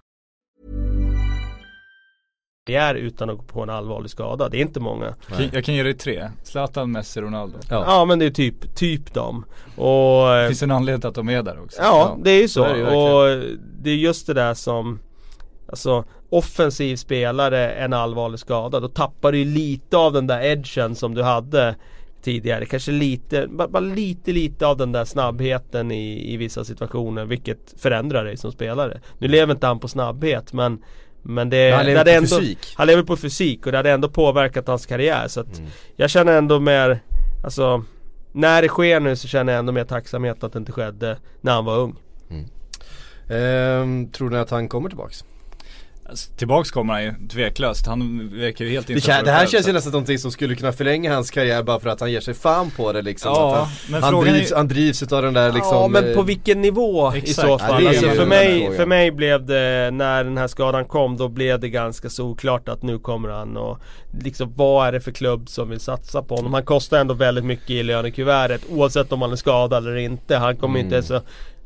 utan 2.96 3.30
att 3.30 3.36
gå 3.36 3.42
på 3.42 3.62
en 3.62 3.70
allvarlig 3.70 4.10
skada. 4.10 4.48
Det 4.48 4.56
är 4.56 4.62
inte 4.62 4.80
många. 4.80 5.14
Kan- 5.28 5.50
Jag 5.52 5.64
kan 5.64 5.74
ge 5.74 5.82
dig 5.82 5.94
tre. 5.94 6.30
Zlatan, 6.42 6.92
Messi, 6.92 7.20
Ronaldo. 7.20 7.58
Ja. 7.70 7.84
Ja 7.86 8.04
men 8.04 8.18
det 8.18 8.26
är 8.26 8.30
typ, 8.30 8.74
typ 8.74 9.14
dem. 9.14 9.44
Och 9.76 10.34
eh, 10.34 10.46
Finns 10.48 10.60
det 10.60 10.66
en 10.66 10.70
anledning 10.70 11.00
till 11.00 11.08
att 11.08 11.14
de 11.14 11.28
är 11.28 11.42
där 11.42 11.62
också? 11.62 11.82
Ja, 11.82 12.18
det 12.22 12.30
är 12.30 12.40
ju 12.42 12.48
så. 12.48 12.60
så 12.64 12.64
är 12.64 12.74
det 12.74 12.78
ju 12.78 12.86
och 12.86 13.58
det 13.82 13.90
är 13.90 13.94
just 13.96 14.26
det 14.26 14.34
där 14.34 14.54
som 14.54 14.98
Alltså 15.68 16.04
offensiv 16.30 16.96
spelare, 16.96 17.70
en 17.72 17.92
allvarlig 17.92 18.40
skada. 18.40 18.80
Då 18.80 18.88
tappar 18.88 19.32
du 19.32 19.38
ju 19.38 19.44
lite 19.44 19.96
av 19.96 20.12
den 20.12 20.26
där 20.26 20.42
edgen 20.44 20.94
som 20.94 21.14
du 21.14 21.22
hade 21.22 21.74
tidigare. 22.22 22.64
Kanske 22.66 22.92
lite, 22.92 23.46
bara, 23.46 23.68
bara 23.68 23.80
lite, 23.80 24.32
lite 24.32 24.66
av 24.66 24.76
den 24.76 24.92
där 24.92 25.04
snabbheten 25.04 25.90
i, 25.90 26.34
i 26.34 26.36
vissa 26.36 26.64
situationer. 26.64 27.24
Vilket 27.24 27.74
förändrar 27.80 28.24
dig 28.24 28.36
som 28.36 28.52
spelare. 28.52 29.00
Nu 29.18 29.28
lever 29.28 29.52
inte 29.54 29.66
han 29.66 29.78
på 29.80 29.88
snabbhet 29.88 30.52
men 30.52 30.78
men 31.22 31.50
det, 31.50 31.68
Men 31.70 31.76
han 31.76 31.86
lever 31.86 32.04
det 32.04 32.14
ändå, 32.14 32.38
fysik. 32.38 32.58
Han 32.76 32.86
lever 32.86 33.02
på 33.02 33.16
fysik 33.16 33.66
och 33.66 33.72
det 33.72 33.78
hade 33.78 33.90
ändå 33.90 34.08
påverkat 34.08 34.66
hans 34.68 34.86
karriär. 34.86 35.28
Så 35.28 35.40
att 35.40 35.58
Mm. 35.58 35.70
jag 35.96 36.10
känner 36.10 36.38
ändå 36.38 36.60
mer, 36.60 37.00
alltså 37.44 37.84
när 38.32 38.62
det 38.62 38.68
sker 38.68 39.00
nu 39.00 39.16
så 39.16 39.28
känner 39.28 39.52
jag 39.52 39.58
ändå 39.58 39.72
mer 39.72 39.84
tacksamhet 39.84 40.44
att 40.44 40.52
det 40.52 40.58
inte 40.58 40.72
skedde 40.72 41.18
när 41.40 41.52
han 41.52 41.64
var 41.64 41.78
ung. 41.78 41.96
Ehm, 43.30 44.10
tror 44.12 44.30
ni 44.30 44.36
att 44.38 44.50
han 44.50 44.68
kommer 44.68 44.88
tillbaks? 44.88 45.24
Alltså, 46.10 46.32
tillbaks 46.36 46.70
kommer 46.70 46.92
han 46.94 47.02
ju 47.04 47.14
tveklöst. 47.32 47.86
Han 47.86 48.30
verkar 48.40 48.64
ju 48.64 48.70
helt 48.70 48.86
Det, 48.86 48.94
på 48.94 49.00
det 49.06 49.12
här 49.12 49.22
själv, 49.38 49.48
känns 49.48 49.50
så 49.50 49.56
ju 49.56 49.70
att- 49.70 49.74
nästan 49.74 49.82
som 49.82 49.92
någonting 49.92 50.18
som 50.18 50.30
skulle 50.30 50.54
kunna 50.54 50.72
förlänga 50.72 51.14
hans 51.14 51.30
karriär 51.30 51.62
bara 51.62 51.80
för 51.80 51.88
att 51.90 52.00
han 52.00 52.12
ger 52.12 52.20
sig 52.20 52.34
fan 52.34 52.70
på 52.70 52.92
det 52.92 53.02
liksom. 53.02 53.32
Ja, 53.34 53.52
att 53.52 53.58
han, 53.58 53.68
men 53.90 54.02
han, 54.02 54.12
frågan 54.12 54.28
är 54.28 54.32
drivs, 54.32 54.50
ju- 54.50 54.54
han 54.56 54.68
drivs 54.68 55.02
utav 55.02 55.22
den 55.22 55.34
där 55.34 55.52
liksom 55.52 55.76
Ja 55.76 55.88
men 55.88 56.14
på 56.14 56.20
eh, 56.20 56.26
vilken 56.26 56.60
nivå 56.62 57.14
i 57.14 57.18
Exakt. 57.18 57.40
så 57.40 57.46
Ja, 57.46 57.58
fall? 57.58 57.82
är 57.84 57.88
alltså 57.88 58.08
för, 58.10 58.26
mig, 58.26 58.76
för 58.76 58.86
mig 58.86 59.10
blev 59.10 59.46
det, 59.46 59.90
när 59.92 60.24
den 60.24 60.38
här 60.38 60.48
skadan 60.48 60.84
kom, 60.84 61.16
då 61.16 61.28
blev 61.28 61.60
det 61.60 61.68
ganska 61.68 62.10
solklart 62.10 62.68
att 62.68 62.82
nu 62.82 62.98
kommer 62.98 63.28
han 63.28 63.56
och 63.56 63.78
liksom 64.22 64.52
vad 64.56 64.88
är 64.88 64.92
det 64.92 65.00
för 65.00 65.10
klubb 65.12 65.48
som 65.48 65.68
vill 65.70 65.80
satsa 65.80 66.22
på 66.22 66.36
honom? 66.36 66.54
Han 66.54 66.64
kostar 66.64 66.98
ändå 67.00 67.14
väldigt 67.14 67.44
mycket 67.44 67.70
i 67.70 67.82
lönekuvertet 67.82 68.62
oavsett 68.70 69.12
om 69.12 69.22
han 69.22 69.32
är 69.32 69.36
skadad 69.36 69.86
eller 69.86 69.96
inte. 69.96 70.36
Han 70.36 70.56
kommer 70.56 70.80
Mm. 70.80 70.86
inte 70.94 71.06
så 71.08 71.20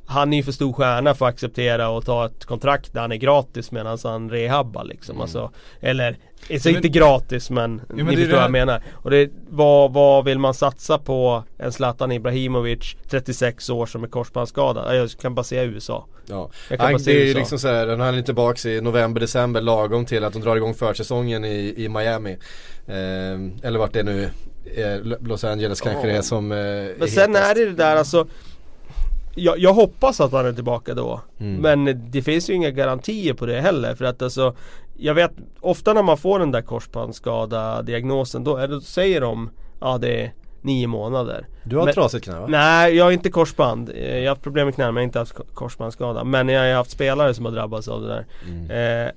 han 0.07 0.33
är 0.33 0.37
ju 0.37 0.43
för 0.43 0.53
stor 0.53 0.73
stjärna 0.73 1.15
för 1.15 1.27
att 1.27 1.35
acceptera 1.35 1.89
och 1.89 2.05
ta 2.05 2.27
ett 2.27 2.45
kontrakt 2.45 2.93
där 2.93 3.01
han 3.01 3.13
är 3.13 3.17
gratis 3.17 3.71
medan 3.73 3.99
han 4.05 4.31
rehabbar 4.31 4.85
liksom. 4.85 5.21
Alltså, 5.21 5.51
eller, 5.81 6.19
alltså 6.53 6.69
men- 6.69 6.77
inte 6.77 6.89
gratis 6.89 7.51
men, 7.51 7.81
men 7.89 8.07
ni 8.07 8.17
förstår 8.17 8.31
vad 8.31 8.39
här- 8.39 8.43
jag 8.45 8.51
menar. 8.53 8.83
Och 8.93 9.11
det, 9.11 9.31
vad, 9.49 9.93
vad 9.93 10.25
vill 10.25 10.39
man 10.39 10.55
satsa 10.55 10.99
på 10.99 11.45
en 11.59 11.73
Zlatan 11.73 12.13
Ibrahimovic 12.13 12.97
36 13.11 13.71
år 13.71 13.87
som 13.87 14.05
är 14.05 14.09
korsbandsskadad? 14.09 14.85
Ja, 14.89 14.95
Jag 14.95 15.11
kan 15.11 15.35
bara 15.35 15.45
säga 15.45 15.63
USA. 15.65 16.07
Ja. 16.27 16.51
Jag 16.71 16.79
kan 16.79 16.87
Han, 16.87 16.95
bara 16.95 17.03
det 17.05 17.13
är 17.13 17.27
USA. 17.27 17.39
liksom 17.39 17.59
såhär, 17.59 17.87
han 17.97 18.15
är 18.15 18.23
tillbaks 18.23 18.67
i 18.67 18.81
november, 18.81 19.21
december 19.21 19.61
lagom 19.61 20.05
till 20.07 20.25
att 20.25 20.33
de 20.33 20.43
drar 20.43 20.57
igång 20.57 20.75
försäsongen 20.75 21.45
i, 21.45 21.75
i 21.77 21.89
Miami. 21.89 22.37
Ehm, 22.89 23.53
eller 23.63 23.79
vart 23.79 23.93
det 23.93 24.03
nu 24.03 24.31
är, 24.77 25.19
Los 25.29 25.45
Angeles 25.45 25.81
kanske 25.81 26.07
det 26.07 26.17
är 26.17 26.23
som 26.23 26.53
eh, 26.53 26.59
Men 26.99 27.09
sen 27.09 27.37
är 27.37 27.55
det 27.55 27.65
det 27.67 27.73
där 27.73 27.97
alltså 27.97 28.27
jag, 29.35 29.59
jag 29.59 29.75
hoppas 29.75 30.21
att 30.21 30.33
han 30.33 30.47
är 30.47 30.53
tillbaka 30.53 30.95
då. 30.95 31.21
Mm. 31.41 31.57
Men 31.85 32.11
det 32.11 32.23
finns 32.23 32.51
ju 32.51 32.55
inga 32.55 32.71
garantier 32.71 33.35
på 33.35 33.47
det 33.47 33.61
heller. 33.61 33.95
För 33.95 34.05
att 34.05 34.23
alltså 34.23 34.55
Jag 34.97 35.15
vet 35.15 35.33
ofta 35.61 35.93
när 35.93 36.03
man 36.03 36.17
får 36.19 36.39
den 36.39 36.51
där 36.51 36.63
korsbandsskada 36.63 37.83
diagnosen 37.83 38.45
då, 38.45 38.67
då 38.67 38.81
säger 38.81 39.21
de 39.21 39.51
Ja 39.81 39.99
det 39.99 40.23
är 40.25 40.33
nio 40.63 40.87
månader. 40.87 41.47
Du 41.65 41.77
har 41.77 41.85
Men- 41.85 41.95
trasigt 41.95 42.25
knä 42.25 42.39
va? 42.41 42.47
Nej, 42.49 42.95
jag 42.97 43.05
har 43.05 43.13
inte 43.13 43.31
korsband. 43.31 43.91
Eh, 43.95 44.17
Jag 44.17 44.23
har 44.23 44.29
haft 44.29 44.43
problem 44.43 44.67
med 44.67 44.75
knäna 44.75 44.93
men 44.93 45.01
jag 45.01 45.03
har 45.03 45.09
inte 45.09 45.19
haft 45.19 45.33
ko- 45.35 45.45
korsbandsskada. 45.55 46.25
Men 46.25 46.49
jag 46.49 46.61
har 46.69 46.73
haft 46.75 46.91
spelare 46.91 47.35
som 47.35 47.45
har 47.45 47.53
drabbats 47.53 47.89
av 47.89 48.03
det 48.03 48.09
där. 48.09 48.27
Mm. 48.49 49.07
Eh, 49.07 49.13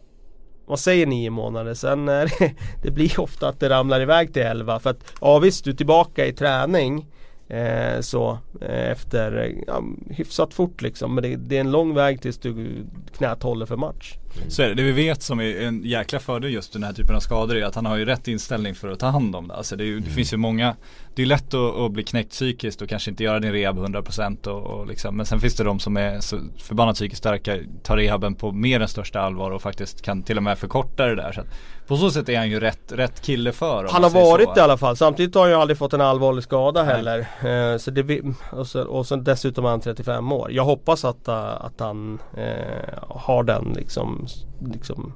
man 0.67 0.77
säger 0.77 1.05
nio 1.07 1.29
månader, 1.29 1.73
sen 1.73 2.05
det, 2.05 2.29
det 2.83 2.91
blir 2.91 3.19
ofta 3.19 3.47
att 3.49 3.59
det 3.59 3.69
ramlar 3.69 4.01
iväg 4.01 4.33
till 4.33 4.41
elva. 4.41 4.79
För 4.79 4.89
att, 4.89 5.13
ja 5.21 5.39
visst, 5.39 5.63
du 5.65 5.71
är 5.71 5.75
tillbaka 5.75 6.25
i 6.25 6.33
träning. 6.33 7.07
Eh, 7.49 8.01
så 8.01 8.39
eh, 8.61 8.91
efter, 8.91 9.55
ja, 9.67 9.83
hyfsat 10.09 10.53
fort 10.53 10.81
liksom. 10.81 11.15
Men 11.15 11.23
det, 11.23 11.35
det 11.35 11.57
är 11.57 11.61
en 11.61 11.71
lång 11.71 11.93
väg 11.93 12.21
tills 12.21 12.37
du 12.37 12.85
knät 13.17 13.43
håller 13.43 13.65
för 13.65 13.77
match. 13.77 14.15
Så 14.47 14.61
är 14.61 14.67
det. 14.67 14.73
Det 14.73 14.83
vi 14.83 14.91
vet 14.91 15.21
som 15.21 15.39
är 15.39 15.61
en 15.61 15.83
jäkla 15.83 16.19
fördel 16.19 16.53
just 16.53 16.73
den 16.73 16.83
här 16.83 16.93
typen 16.93 17.15
av 17.15 17.19
skador 17.19 17.55
är 17.55 17.65
att 17.65 17.75
han 17.75 17.85
har 17.85 17.97
ju 17.97 18.05
rätt 18.05 18.27
inställning 18.27 18.75
för 18.75 18.89
att 18.89 18.99
ta 18.99 19.07
hand 19.07 19.35
om 19.35 19.47
det. 19.47 19.53
Alltså 19.53 19.75
det, 19.75 19.83
är 19.83 19.99
det 19.99 20.09
finns 20.09 20.33
ju 20.33 20.37
många, 20.37 20.75
det 21.17 21.23
är 21.23 21.25
lätt 21.25 21.53
att, 21.53 21.75
att 21.75 21.91
bli 21.91 22.03
knäckt 22.03 22.31
psykiskt 22.31 22.81
och 22.81 22.89
kanske 22.89 23.11
inte 23.11 23.23
göra 23.23 23.39
din 23.39 23.51
rehab 23.51 23.77
100% 23.77 24.47
och, 24.47 24.65
och 24.65 24.87
liksom, 24.87 25.17
men 25.17 25.25
sen 25.25 25.39
finns 25.39 25.55
det 25.55 25.63
de 25.63 25.79
som 25.79 25.97
är 25.97 26.19
så 26.19 26.39
förbannat 26.57 26.95
psykiskt 26.95 27.19
starka, 27.19 27.57
tar 27.83 27.97
rehaben 27.97 28.35
på 28.35 28.51
mer 28.51 28.79
än 28.79 28.87
största 28.87 29.19
allvar 29.19 29.51
och 29.51 29.61
faktiskt 29.61 30.01
kan 30.01 30.23
till 30.23 30.37
och 30.37 30.43
med 30.43 30.57
förkorta 30.57 31.05
det 31.05 31.15
där. 31.15 31.31
Så 31.31 31.41
på 31.87 31.97
så 31.97 32.11
sätt 32.11 32.29
är 32.29 32.37
han 32.37 32.49
ju 32.49 32.59
rätt, 32.59 32.91
rätt 32.91 33.21
kille 33.21 33.51
för. 33.51 33.87
Han 33.91 34.03
har 34.03 34.09
varit 34.09 34.45
så. 34.47 34.53
det 34.53 34.59
i 34.59 34.63
alla 34.63 34.77
fall. 34.77 34.97
Samtidigt 34.97 35.35
har 35.35 35.41
han 35.41 35.51
ju 35.51 35.57
aldrig 35.57 35.77
fått 35.77 35.93
en 35.93 36.01
allvarlig 36.01 36.43
skada 36.43 36.83
Nej. 36.83 36.95
heller. 36.95 37.19
Eh, 37.19 37.77
så 37.77 37.91
det, 37.91 38.21
och, 38.51 38.67
så, 38.67 38.83
och 38.83 39.05
så 39.05 39.15
dessutom 39.15 39.65
är 39.65 39.69
han 39.69 39.81
35 39.81 40.31
år. 40.31 40.51
Jag 40.51 40.65
hoppas 40.65 41.05
att, 41.05 41.27
eh, 41.27 41.65
att 41.65 41.79
han 41.79 42.19
eh, 42.37 43.03
har 43.09 43.43
den 43.43 43.73
liksom, 43.75 44.27
liksom 44.71 45.13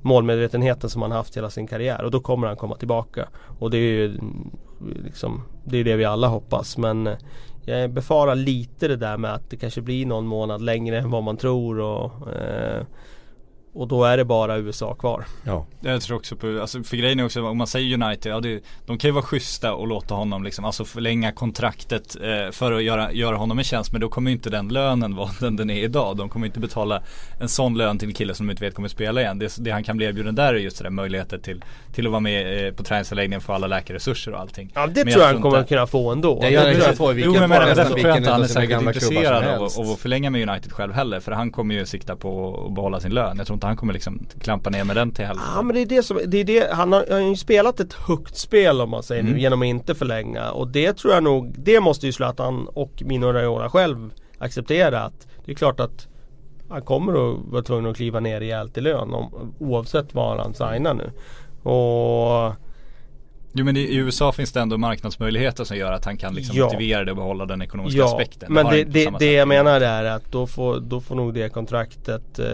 målmedvetenheten 0.00 0.90
som 0.90 1.02
han 1.02 1.12
haft 1.12 1.36
hela 1.36 1.50
sin 1.50 1.66
karriär. 1.66 2.02
Och 2.02 2.10
då 2.10 2.20
kommer 2.20 2.46
han 2.46 2.56
komma 2.56 2.76
tillbaka. 2.76 3.28
Och 3.58 3.70
det 3.70 3.76
är 3.76 3.80
ju 3.80 4.18
liksom, 5.04 5.42
det, 5.64 5.78
är 5.78 5.84
det 5.84 5.96
vi 5.96 6.04
alla 6.04 6.28
hoppas. 6.28 6.78
Men 6.78 7.06
eh, 7.06 7.16
jag 7.64 7.90
befarar 7.90 8.34
lite 8.34 8.88
det 8.88 8.96
där 8.96 9.16
med 9.16 9.34
att 9.34 9.50
det 9.50 9.56
kanske 9.56 9.80
blir 9.80 10.06
någon 10.06 10.26
månad 10.26 10.62
längre 10.62 10.98
än 10.98 11.10
vad 11.10 11.22
man 11.22 11.36
tror. 11.36 11.80
Och, 11.80 12.32
eh, 12.32 12.82
och 13.74 13.88
då 13.88 14.04
är 14.04 14.16
det 14.16 14.24
bara 14.24 14.58
USA 14.58 14.94
kvar. 14.94 15.24
Ja. 15.44 15.66
Jag 15.80 16.02
tror 16.02 16.16
också 16.16 16.36
på, 16.36 16.58
alltså 16.60 16.82
för 16.82 16.96
grejen 16.96 17.20
är 17.20 17.24
också 17.24 17.42
om 17.46 17.58
man 17.58 17.66
säger 17.66 18.02
United, 18.04 18.32
ja 18.32 18.40
det, 18.40 18.62
de 18.86 18.98
kan 18.98 19.08
ju 19.08 19.12
vara 19.12 19.24
schyssta 19.24 19.74
och 19.74 19.86
låta 19.86 20.14
honom 20.14 20.44
liksom, 20.44 20.64
alltså 20.64 20.84
förlänga 20.84 21.32
kontraktet 21.32 22.16
eh, 22.22 22.50
för 22.52 22.72
att 22.72 22.82
göra, 22.82 23.12
göra 23.12 23.36
honom 23.36 23.58
en 23.58 23.64
tjänst 23.64 23.92
men 23.92 24.00
då 24.00 24.08
kommer 24.08 24.30
ju 24.30 24.36
inte 24.36 24.50
den 24.50 24.68
lönen 24.68 25.16
vara 25.16 25.30
den 25.40 25.56
den 25.56 25.70
är 25.70 25.82
idag. 25.84 26.16
De 26.16 26.28
kommer 26.28 26.46
inte 26.46 26.60
betala 26.60 27.02
en 27.40 27.48
sån 27.48 27.78
lön 27.78 27.98
till 27.98 28.08
en 28.08 28.14
kille 28.14 28.34
som 28.34 28.46
de 28.46 28.50
inte 28.50 28.64
vet 28.64 28.74
kommer 28.74 28.88
spela 28.88 29.20
igen. 29.20 29.38
Det, 29.38 29.56
det 29.58 29.70
han 29.70 29.84
kan 29.84 29.96
bli 29.96 30.06
erbjuden 30.06 30.34
där 30.34 30.54
är 30.54 30.58
just 30.58 30.78
det 30.78 30.84
där 30.84 30.90
möjligheter 30.90 31.38
till, 31.38 31.64
till 31.94 32.06
att 32.06 32.10
vara 32.12 32.20
med 32.20 32.66
eh, 32.66 32.72
på 32.72 32.82
träningsanläggningen 32.82 33.40
för 33.40 33.52
alla 33.54 33.66
läkarresurser 33.66 34.32
och 34.34 34.40
allting. 34.40 34.70
Ja 34.74 34.86
det 34.86 34.86
Men 34.86 34.94
tror 34.94 35.06
jag 35.06 35.14
tror 35.14 35.24
han 35.24 35.42
kommer 35.42 35.58
inte- 35.58 35.68
kunna 35.68 35.86
få 35.86 36.12
ändå. 36.12 36.40
Det 36.40 36.60
tror 36.60 36.70
inte 36.72 36.86
jag- 36.86 36.96
få 36.96 37.10
i 37.10 37.14
vilken 37.14 37.32
Jo 37.34 37.40
men 37.40 37.50
men 37.50 37.76
därför 37.76 37.84
tror 37.94 38.06
jag 38.08 38.16
inte 38.16 38.30
han 38.30 38.42
är 38.42 38.46
särskilt 38.46 38.82
intresserad 38.82 39.36
av, 39.36 39.42
helst. 39.60 39.78
att- 39.78 39.84
av 39.86 39.92
att 39.92 39.98
förlänga 39.98 40.30
med 40.30 40.48
United 40.48 40.72
själv 40.72 40.92
heller. 40.92 41.20
För 41.20 41.32
han 41.32 41.50
kommer 41.50 41.74
ju 41.74 41.86
sikta 41.86 42.16
på 42.16 42.64
att 42.68 42.74
behålla 42.74 43.00
sin 43.00 43.14
lön. 43.14 43.36
Jag 43.38 43.46
tror 43.46 43.56
inte 43.62 43.66
han 43.68 43.76
kommer 43.76 43.92
liksom 43.92 44.26
klampa 44.40 44.70
ner 44.70 44.84
med 44.84 44.96
den 44.96 45.10
till 45.10 45.24
helvete. 45.24 45.48
Ja 45.54 45.62
men 45.62 45.74
det 45.74 45.82
är 45.82 45.86
det 45.86 46.02
som, 46.02 46.18
det 46.26 46.38
är 46.38 46.44
det, 46.44 46.72
han 46.72 46.92
har, 46.92 47.06
han 47.10 47.22
har 47.22 47.28
ju 47.28 47.36
spelat 47.36 47.80
ett 47.80 47.92
högt 47.92 48.36
spel 48.36 48.80
om 48.80 48.90
man 48.90 49.02
säger 49.02 49.22
nu 49.22 49.28
Mm. 49.28 49.40
genom 49.40 49.62
att 49.62 49.66
inte 49.66 49.94
förlänga 49.94 50.50
och 50.50 50.68
det 50.68 50.92
tror 50.92 51.14
jag 51.14 51.22
nog, 51.22 51.54
det 51.58 51.80
måste 51.80 52.06
ju 52.06 52.12
Zlatan 52.12 52.68
och 52.68 53.02
Mino 53.06 53.26
Raiola 53.32 53.70
själv 53.70 54.10
acceptera 54.38 55.00
att 55.02 55.26
det 55.44 55.52
är 55.52 55.56
klart 55.56 55.80
att 55.80 56.06
han 56.68 56.82
kommer 56.82 57.12
att 57.12 57.38
vara 57.52 57.62
tvungen 57.62 57.90
att 57.90 57.96
kliva 57.96 58.20
ner 58.20 58.40
rejält 58.40 58.78
i 58.78 58.80
lön 58.80 59.14
om, 59.14 59.54
oavsett 59.58 60.14
var 60.14 60.38
han 60.38 60.54
signar 60.54 60.94
nu. 60.94 61.10
Och 61.70 62.54
Jo 63.54 63.64
men 63.64 63.76
i 63.76 63.80
i 63.80 63.96
USA 63.96 64.32
finns 64.32 64.52
det 64.52 64.60
ändå 64.60 64.78
marknadsmöjligheter 64.78 65.64
som 65.64 65.76
gör 65.76 65.92
att 65.92 66.04
han 66.04 66.16
kan 66.16 66.34
liksom 66.34 66.56
Ja. 66.56 66.64
motivera 66.64 67.04
det 67.04 67.10
och 67.10 67.16
behålla 67.16 67.46
den 67.46 67.62
ekonomiska 67.62 67.98
ja, 67.98 68.04
aspekten. 68.06 68.52
men 68.52 68.66
det, 68.66 68.84
det, 68.84 69.12
det 69.18 69.32
jag 69.32 69.48
menar 69.48 69.80
är 69.80 70.04
att 70.04 70.32
då 70.32 70.46
får, 70.46 70.80
då 70.80 71.00
får 71.00 71.14
nog 71.14 71.34
det 71.34 71.48
kontraktet 71.48 72.38
eh, 72.38 72.46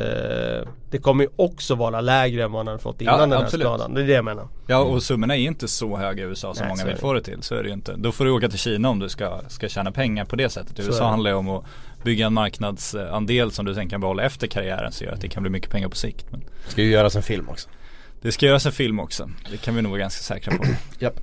Det 0.91 0.99
kommer 1.03 1.25
ju 1.25 1.31
också 1.37 1.75
vara 1.75 2.01
lägre 2.01 2.43
än 2.45 2.53
vad 2.53 2.61
han 2.61 2.67
hade 2.67 2.79
fått 2.79 3.01
innan 3.01 3.15
Ja, 3.15 3.21
den 3.21 3.33
här 3.33 3.43
absolut. 3.45 3.67
skadan. 3.67 3.95
Det 3.95 4.03
är 4.03 4.07
det 4.07 4.13
jag 4.13 4.25
menar. 4.25 4.49
Ja 4.67 4.79
och 4.79 5.03
summorna 5.03 5.37
är 5.37 5.41
inte 5.41 5.69
så 5.69 5.97
höga 5.97 6.23
i 6.25 6.27
USA 6.27 6.55
som 6.55 6.67
Nej, 6.67 6.73
många 6.77 6.85
vill 6.85 6.95
det. 6.95 7.01
få 7.01 7.13
det 7.13 7.23
till. 7.23 7.43
Så 7.43 7.55
är 7.55 7.63
det 7.63 7.69
ju 7.69 7.75
inte. 7.75 7.95
Då 7.97 8.13
får 8.13 8.25
du 8.25 8.31
åka 8.31 8.49
till 8.49 8.59
Kina 8.59 8.89
om 8.91 8.99
du 8.99 9.09
ska, 9.09 9.41
ska 9.49 9.69
tjäna 9.69 9.93
pengar 9.93 10.25
på 10.25 10.37
det 10.37 10.49
sättet. 10.49 10.79
Är 10.79 10.83
USA 10.83 11.05
det. 11.05 11.11
handlar 11.11 11.31
ju 11.31 11.37
om 11.37 11.49
att 11.49 11.65
bygga 12.05 12.27
en 12.27 12.35
marknadsandel 12.35 13.51
som 13.51 13.65
du 13.67 13.75
sen 13.75 13.89
kan 13.89 14.01
behålla 14.01 14.23
efter 14.23 14.47
karriären 14.47 14.93
så 14.93 15.05
gör 15.05 15.13
att 15.13 15.21
det 15.21 15.29
kan 15.29 15.43
bli 15.43 15.51
mycket 15.51 15.71
pengar 15.71 15.89
på 15.89 15.97
sikt. 15.97 16.27
Men 16.31 16.45
Ska 16.69 16.83
ju 16.83 16.91
göras 16.91 17.17
en 17.17 17.23
film 17.23 17.49
också 17.49 17.69
det 18.23 18.33
ska 18.33 18.47
göras 18.47 18.66
en 18.66 18.73
film 18.73 19.01
också. 19.01 19.31
Det 19.51 19.57
kan 19.57 19.75
vi 19.77 19.83
nog 19.83 19.91
vara 19.91 20.01
ganska 20.01 20.23
säkra 20.23 20.57
på. 20.57 20.64
Japp. 20.99 21.21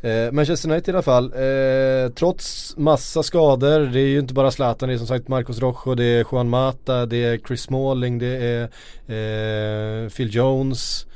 Eh, 0.00 0.32
Manchester 0.32 0.70
United 0.70 0.94
i 0.94 0.96
alla 0.96 1.02
fall, 1.02 1.24
eh, 1.24 2.12
trots 2.12 2.76
massa 2.76 3.22
skador, 3.22 3.80
det 3.80 4.00
är 4.00 4.06
ju 4.06 4.18
inte 4.18 4.34
bara 4.34 4.50
Zlatan, 4.50 4.88
det 4.88 4.94
är 4.94 4.98
som 4.98 5.06
sagt 5.06 5.28
Marcos 5.28 5.58
Rojo, 5.58 5.94
det 5.94 6.04
är 6.04 6.26
Juan 6.32 6.48
Mata, 6.48 7.06
det 7.06 7.24
är 7.24 7.38
Chris 7.38 7.62
Smalling, 7.62 8.18
det 8.18 8.36
är 8.36 8.62
eh, 9.06 10.08
Phil 10.08 10.34
Jones. 10.34 11.06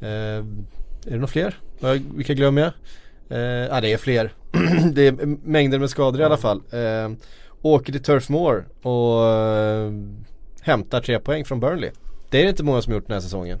Eh, 0.00 0.08
är 0.08 0.44
det 1.04 1.14
några 1.14 1.26
fler? 1.26 1.58
Vilka 2.14 2.34
glömmer 2.34 2.62
jag? 2.62 2.72
Eh, 3.30 3.66
ja 3.66 3.80
det 3.80 3.92
är 3.92 3.96
fler. 3.96 4.32
det 4.92 5.06
är 5.06 5.26
mängder 5.48 5.78
med 5.78 5.90
skador 5.90 6.20
i 6.20 6.24
alla 6.24 6.36
fall. 6.36 6.62
Eh, 6.70 7.10
åker 7.62 7.92
till 7.92 8.02
Turf 8.02 8.28
Moor 8.28 8.68
och 8.82 9.28
eh, 9.28 9.92
hämtar 10.62 11.00
tre 11.00 11.18
poäng 11.18 11.44
från 11.44 11.60
Burnley. 11.60 11.90
Det 12.30 12.38
är 12.38 12.42
det 12.42 12.50
inte 12.50 12.62
många 12.62 12.82
som 12.82 12.92
gjort 12.92 13.06
den 13.06 13.14
här 13.14 13.20
säsongen. 13.20 13.58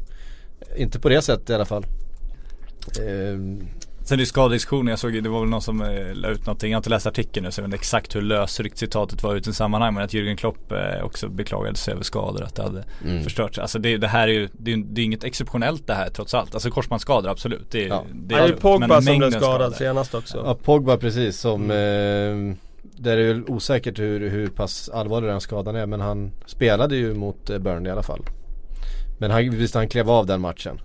Inte 0.76 1.00
på 1.00 1.08
det 1.08 1.22
sättet 1.22 1.50
i 1.50 1.54
alla 1.54 1.64
fall. 1.64 1.86
Eh, 2.98 3.66
Sen 4.04 4.14
är 4.18 4.20
det 4.20 4.26
skadediskussionen, 4.26 4.86
jag 4.86 4.98
såg 4.98 5.22
det 5.22 5.28
var 5.28 5.40
väl 5.40 5.48
någon 5.48 5.62
som 5.62 5.82
eh, 5.82 6.14
la 6.14 6.28
ut 6.28 6.46
någonting, 6.46 6.70
jag 6.70 6.76
har 6.76 6.80
inte 6.80 6.90
läst 6.90 7.06
artikeln 7.06 7.44
nu 7.46 7.50
så 7.52 7.60
jag 7.60 7.62
vet 7.62 7.68
inte 7.68 7.76
exakt 7.76 8.16
hur 8.16 8.22
lösryckt 8.22 8.78
citatet 8.78 9.22
var 9.22 9.34
ut 9.34 9.46
i 9.48 9.52
sammanhang 9.52 9.94
men 9.94 10.04
att 10.04 10.12
Jürgen 10.14 10.36
Klopp 10.36 10.72
eh, 10.72 11.04
också 11.04 11.28
beklagade 11.28 11.76
sig 11.76 11.94
över 11.94 12.02
skador, 12.02 12.42
att 12.42 12.54
det 12.54 12.62
hade 12.62 12.84
Mm. 13.04 13.22
förstörts. 13.24 13.58
Alltså 13.58 13.78
det, 13.78 13.96
det 13.96 14.08
här 14.08 14.28
är 14.28 14.32
ju, 14.32 14.48
det 14.52 14.72
är, 14.72 14.76
det 14.76 15.00
är 15.00 15.04
inget 15.04 15.24
exceptionellt 15.24 15.86
det 15.86 15.94
här 15.94 16.08
trots 16.10 16.34
allt. 16.34 16.54
Alltså 16.54 16.70
korsbandsskador 16.70 17.30
absolut. 17.30 17.70
Det 17.70 17.84
är, 17.84 17.88
Ja. 17.88 18.04
det 18.12 18.34
Det 18.34 18.40
är 18.40 18.46
ju 18.46 18.52
men 18.52 18.60
Pogba 18.60 19.02
som 19.02 19.18
blev 19.18 19.30
skadad 19.30 19.74
senast 19.76 20.14
också. 20.14 20.42
Ja, 20.44 20.54
Pogba 20.54 20.96
precis 20.96 21.40
som, 21.40 21.70
eh, 21.70 21.76
där 22.82 23.12
är 23.12 23.16
det 23.16 23.32
väl 23.32 23.44
osäkert 23.48 23.98
hur, 23.98 24.30
hur 24.30 24.46
pass 24.48 24.88
allvarlig 24.88 25.30
den 25.30 25.40
skadan 25.40 25.76
är 25.76 25.86
men 25.86 26.00
han 26.00 26.32
spelade 26.46 26.96
ju 26.96 27.14
mot 27.14 27.50
eh, 27.50 27.58
Burnley 27.58 27.88
i 27.88 27.92
alla 27.92 28.02
fall. 28.02 28.20
Men 29.20 29.30
han, 29.30 29.50
visst 29.50 29.74
han 29.74 29.88
klev 29.88 30.10
av 30.10 30.26
den 30.26 30.40
matchen. 30.40 30.80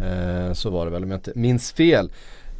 Eh, 0.00 0.52
så 0.52 0.70
var 0.70 0.84
det 0.84 0.90
väl 0.90 1.02
om 1.04 1.10
jag 1.10 1.18
inte 1.18 1.32
minns 1.34 1.72
fel. 1.72 2.10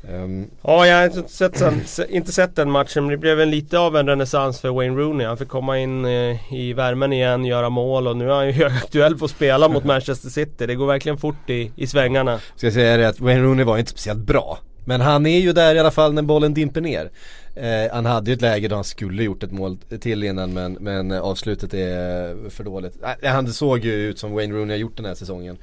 Ehm, 0.09 0.47
Ja, 0.62 0.87
jag 0.87 0.97
har 0.97 1.05
inte 1.18 1.32
sett, 1.32 1.59
sen, 1.59 1.80
se- 1.87 2.07
inte 2.16 2.32
sett 2.32 2.57
den 2.57 2.70
matchen 2.70 3.05
men 3.05 3.11
det 3.11 3.16
blev 3.16 3.41
en 3.41 3.51
lite 3.51 3.78
av 3.78 3.97
en 3.97 4.07
renässans 4.07 4.61
för 4.61 4.68
Wayne 4.68 4.97
Rooney. 4.97 5.26
Han 5.26 5.37
fick 5.37 5.49
komma 5.49 5.78
in 5.78 6.05
eh, 6.05 6.53
i 6.55 6.72
värmen 6.72 7.12
igen, 7.12 7.45
göra 7.45 7.68
mål 7.70 8.09
och 8.09 8.16
nu 8.16 8.30
är 8.30 8.35
han 8.35 8.47
ju 8.47 8.53
högaktuell 8.62 9.18
på 9.18 9.24
att 9.24 9.30
spela 9.30 9.68
mot 9.68 9.85
Manchester 9.95 10.28
City. 10.28 10.66
Det 10.66 10.74
går 10.74 10.87
verkligen 10.87 11.18
fort 11.18 11.51
i, 11.51 11.72
i 11.76 11.87
svängarna. 11.87 12.41
ska 12.57 12.66
jag 12.66 12.74
säga 12.74 12.97
det 12.97 13.09
att 13.09 13.20
Wayne 13.20 13.43
Rooney 13.43 13.64
var 13.64 13.78
inte 13.78 13.91
speciellt 13.91 14.26
bra. 14.26 14.59
Men 14.85 15.01
han 15.01 15.26
är 15.26 15.39
ju 15.41 15.53
där 15.53 15.74
i 15.74 15.78
alla 15.78 15.91
fall 15.91 16.12
när 16.14 16.22
bollen 16.22 16.55
dimper 16.55 16.80
ner. 16.80 17.11
Eh, 17.57 17.93
han 17.95 18.07
hade 18.07 18.30
ju 18.30 18.35
ett 18.35 18.41
läge 18.43 18.68
då 18.68 18.74
han 18.74 18.85
skulle 18.85 19.22
gjort 19.24 19.43
ett 19.43 19.53
mål 19.53 19.76
till 20.01 20.24
innan 20.24 20.53
men, 20.53 20.72
men 20.72 21.12
avslutet 21.12 21.74
är 21.74 22.51
för 22.51 22.64
dåligt. 22.64 22.97
Eh, 23.22 23.30
han 23.32 23.53
såg 23.53 23.85
ju 23.85 23.93
ut 23.93 24.18
som 24.18 24.32
Wayne 24.32 24.55
Rooney 24.55 24.70
har 24.76 24.80
gjort 24.80 24.97
den 24.97 25.07
här 25.07 25.14
säsongen. 25.14 25.57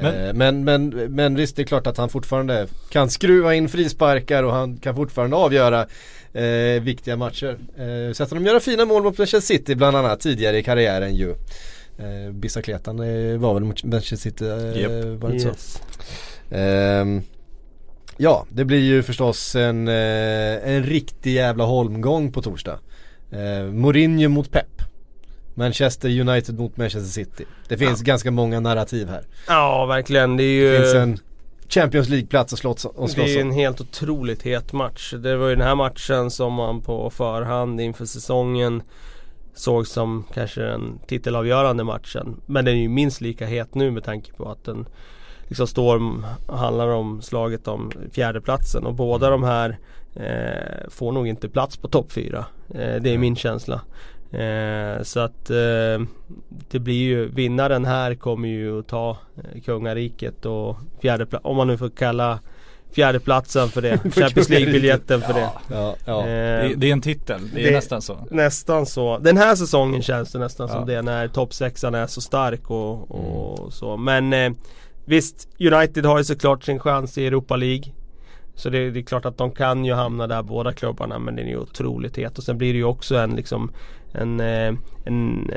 Men- 0.00 0.26
Eh, 0.26 0.32
men, 0.34 0.64
men, 0.64 0.88
men 0.88 1.34
visst 1.34 1.56
det 1.56 1.62
är 1.62 1.66
klart 1.66 1.86
att 1.86 1.96
han 1.96 2.08
fortfarande 2.08 2.66
kan 2.90 3.10
skruva 3.10 3.54
in 3.54 3.68
frisparkar 3.68 4.42
och 4.42 4.52
han 4.52 4.76
kan 4.76 4.96
fortfarande 4.96 5.36
avgöra 5.36 5.86
eh, 6.32 6.82
viktiga 6.82 7.16
matcher. 7.16 7.56
Eh, 7.76 8.12
sett 8.12 8.30
honom 8.30 8.46
göra 8.46 8.60
fina 8.60 8.84
mål 8.84 9.02
mot 9.02 9.18
Manchester 9.18 9.54
City 9.54 9.74
bland 9.74 9.96
annat 9.96 10.20
tidigare 10.20 10.58
i 10.58 10.62
karriären 10.62 11.14
ju. 11.14 11.30
Eh, 11.98 12.32
Bissakletan 12.32 13.00
eh, 13.00 13.38
var 13.38 13.54
väl 13.54 13.64
mot 13.64 13.84
Manchester 13.84 14.16
City, 14.16 14.44
eh, 14.44 14.80
Japp. 14.82 15.20
var 15.22 15.28
det 15.28 15.34
inte 15.34 15.42
så? 15.42 15.48
Yes. 15.48 15.80
Ehm, 16.50 17.22
ja, 18.16 18.46
det 18.48 18.64
blir 18.64 18.80
ju 18.80 19.02
förstås 19.02 19.54
en, 19.56 19.88
eh, 19.88 20.68
en 20.74 20.82
riktig 20.82 21.34
jävla 21.34 21.64
holmgång 21.64 22.32
på 22.32 22.42
torsdag. 22.42 22.78
Eh, 23.30 23.64
Mourinho 23.72 24.28
mot 24.28 24.50
Pep. 24.50 24.66
Manchester 25.54 26.20
United 26.20 26.58
mot 26.58 26.76
Manchester 26.76 27.10
City. 27.10 27.44
Det 27.68 27.78
finns 27.78 28.02
ganska 28.02 28.30
många 28.30 28.60
narrativ 28.60 29.08
här. 29.08 29.26
Ja, 29.48 29.86
verkligen. 29.86 30.36
Det 30.36 30.42
ju... 30.42 30.72
Det 30.72 30.78
finns 30.78 30.94
en 30.94 31.18
Champions 31.68 32.08
League-plats 32.08 32.52
att 32.52 32.58
slåss, 32.58 32.86
att 32.86 33.14
Det 33.16 33.34
är 33.36 33.40
en 33.40 33.48
om. 33.50 33.54
helt 33.54 33.80
otroligt 33.80 34.42
het 34.42 34.72
match. 34.72 35.14
Det 35.18 35.36
var 35.36 35.48
ju 35.48 35.54
den 35.56 35.66
här 35.66 35.74
matchen 35.74 36.30
som 36.30 36.52
man 36.52 36.80
på 36.80 37.10
förhand 37.10 37.80
inför 37.80 38.04
säsongen 38.04 38.82
såg 39.54 39.86
som 39.86 40.24
kanske 40.34 40.60
den 40.60 40.98
titelavgörande 41.06 41.84
matchen. 41.84 42.40
Men 42.46 42.64
den 42.64 42.74
är 42.74 42.78
ju 42.78 42.88
minst 42.88 43.20
lika 43.20 43.46
het 43.46 43.74
nu 43.74 43.90
med 43.90 44.04
tanke 44.04 44.32
på 44.32 44.50
att 44.50 44.64
den 44.64 44.86
liksom 45.48 45.66
står 45.66 46.22
handlar 46.52 46.88
om 46.88 47.22
slaget 47.22 47.68
om 47.68 47.92
fjärdeplatsen 48.12 48.86
och 48.86 48.94
båda 48.94 49.30
de 49.30 49.42
här 49.42 49.78
eh, 50.14 50.88
får 50.90 51.12
nog 51.12 51.28
inte 51.28 51.48
plats 51.48 51.76
på 51.76 51.88
topp 51.88 52.12
fyra. 52.12 52.44
Eh, 52.74 52.94
det 53.02 53.10
är 53.14 53.18
min 53.18 53.36
känsla. 53.36 53.80
Eh, 54.32 55.02
så 55.02 55.20
att 55.20 55.50
eh, 55.50 56.06
det 56.70 56.78
blir 56.78 56.94
ju 57.02 57.28
vinnaren 57.28 57.84
här 57.84 58.14
kommer 58.14 58.48
ju 58.48 58.78
att 58.78 58.86
ta 58.88 59.10
eh, 59.36 59.60
kungariket 59.60 60.46
och 60.46 60.76
fjärdeplatsen, 61.00 61.50
om 61.50 61.56
man 61.56 61.66
nu 61.66 61.78
får 61.78 61.88
kalla 61.90 62.38
fjärdeplatsen 62.92 63.68
för 63.68 63.82
det. 63.82 63.98
Champions 64.14 64.48
League-biljetten 64.48 65.20
för 65.20 65.32
det. 65.34 65.48
Ja, 65.70 65.96
ja. 66.04 66.20
Eh, 66.20 66.26
Det, 66.68 66.74
det 66.76 66.88
är 66.88 66.92
en 66.92 67.00
titel, 67.00 67.40
det 67.54 67.60
är 67.60 67.64
det- 67.68 67.74
nästan 67.76 68.02
så. 68.02 68.18
Nästan 68.30 68.86
så. 68.86 69.18
Den 69.18 69.36
här 69.36 69.54
säsongen 69.56 70.02
känns 70.02 70.32
det 70.32 70.38
nästan 70.38 70.68
som 70.68 70.78
Ja. 70.80 70.84
det 70.84 71.02
när 71.02 71.28
toppsexan 71.28 71.94
är 71.94 72.06
så 72.06 72.20
stark 72.20 72.70
och, 72.70 73.10
och 73.10 73.72
så. 73.72 73.96
Men 73.96 74.32
visst, 75.04 75.48
United 75.60 76.06
har 76.06 76.18
ju 76.18 76.24
såklart 76.24 76.64
sin 76.64 76.78
chans 76.78 77.18
i 77.18 77.26
Europa 77.26 77.56
League. 77.56 77.92
Så 78.54 78.70
det, 78.70 78.90
det 78.90 79.00
är 79.00 79.02
klart 79.04 79.24
att 79.24 79.38
de 79.38 79.50
kan 79.50 79.84
ju 79.84 79.92
hamna 79.92 80.26
där 80.26 80.42
båda 80.42 80.72
klubbarna 80.72 81.18
men 81.18 81.36
den 81.36 81.46
är 81.46 81.50
ju 81.50 81.58
otroligt 81.58 82.16
het. 82.16 82.38
Och 82.38 82.44
sen 82.44 82.58
blir 82.58 82.72
det 82.72 82.78
ju 82.78 82.84
också 82.84 83.16
en 83.16 83.36
liksom 83.36 83.70
en, 84.12 84.40
eh, 84.40 84.66
en, 84.66 84.78
en 85.04 85.50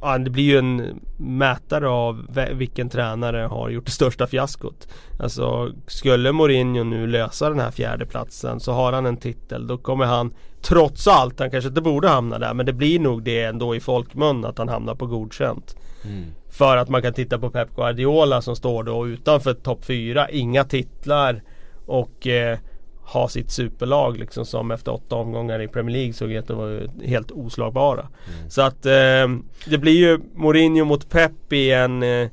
ja, 0.00 0.18
det 0.18 0.30
blir 0.30 0.44
ju 0.44 0.58
en 0.58 1.00
mätare 1.16 1.88
av 1.88 2.38
vilken 2.52 2.88
tränare 2.88 3.38
har 3.38 3.70
gjort 3.70 3.84
det 3.86 3.90
största 3.90 4.26
fiaskot. 4.26 4.88
Alltså 5.18 5.72
skulle 5.86 6.32
Mourinho 6.32 6.84
nu 6.84 7.06
lösa 7.06 7.48
den 7.48 7.60
här 7.60 7.70
fjärdeplatsen 7.70 8.60
så 8.60 8.72
har 8.72 8.92
han 8.92 9.06
en 9.06 9.16
titel. 9.16 9.66
Då 9.66 9.78
kommer 9.78 10.04
han 10.04 10.34
trots 10.62 11.08
allt, 11.08 11.40
han 11.40 11.50
kanske 11.50 11.68
inte 11.68 11.80
borde 11.80 12.08
hamna 12.08 12.38
där 12.38 12.54
men 12.54 12.66
det 12.66 12.72
blir 12.72 13.00
nog 13.00 13.22
det 13.22 13.42
ändå 13.42 13.76
i 13.76 13.80
folkmun 13.80 14.44
att 14.44 14.58
han 14.58 14.68
hamnar 14.68 14.94
på 14.94 15.06
godkänt. 15.06 15.76
Mm. 16.04 16.24
För 16.58 16.76
att 16.76 16.88
man 16.88 17.02
kan 17.02 17.12
titta 17.12 17.38
på 17.38 17.50
Pep 17.50 17.76
Guardiola 17.76 18.42
som 18.42 18.56
står 18.56 18.84
då 18.84 19.08
utanför 19.08 19.54
topp 19.54 19.84
4, 19.84 20.30
inga 20.30 20.64
titlar. 20.64 21.42
Och 21.86 22.26
eh, 22.26 22.58
ha 23.00 23.28
sitt 23.28 23.50
superlag 23.50 24.18
liksom 24.18 24.46
som 24.46 24.70
efter 24.70 24.94
åtta 24.94 25.16
omgångar 25.16 25.62
i 25.62 25.68
Premier 25.68 25.96
League 25.96 26.12
såg 26.12 26.32
ut 26.32 26.50
att 26.50 26.56
vara 26.56 26.80
helt 27.04 27.30
oslagbara. 27.30 28.08
Så 28.48 28.62
att 28.62 28.86
eh, 28.86 29.28
det 29.66 29.78
blir 29.78 29.98
ju 29.98 30.18
Mourinho 30.34 30.84
mot 30.84 31.10
Pep 31.10 31.52
i 31.52 31.70
en 31.70 32.02
eh, 32.02 32.28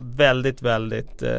väldigt, 0.00 0.62
väldigt 0.62 1.22
eh, 1.22 1.30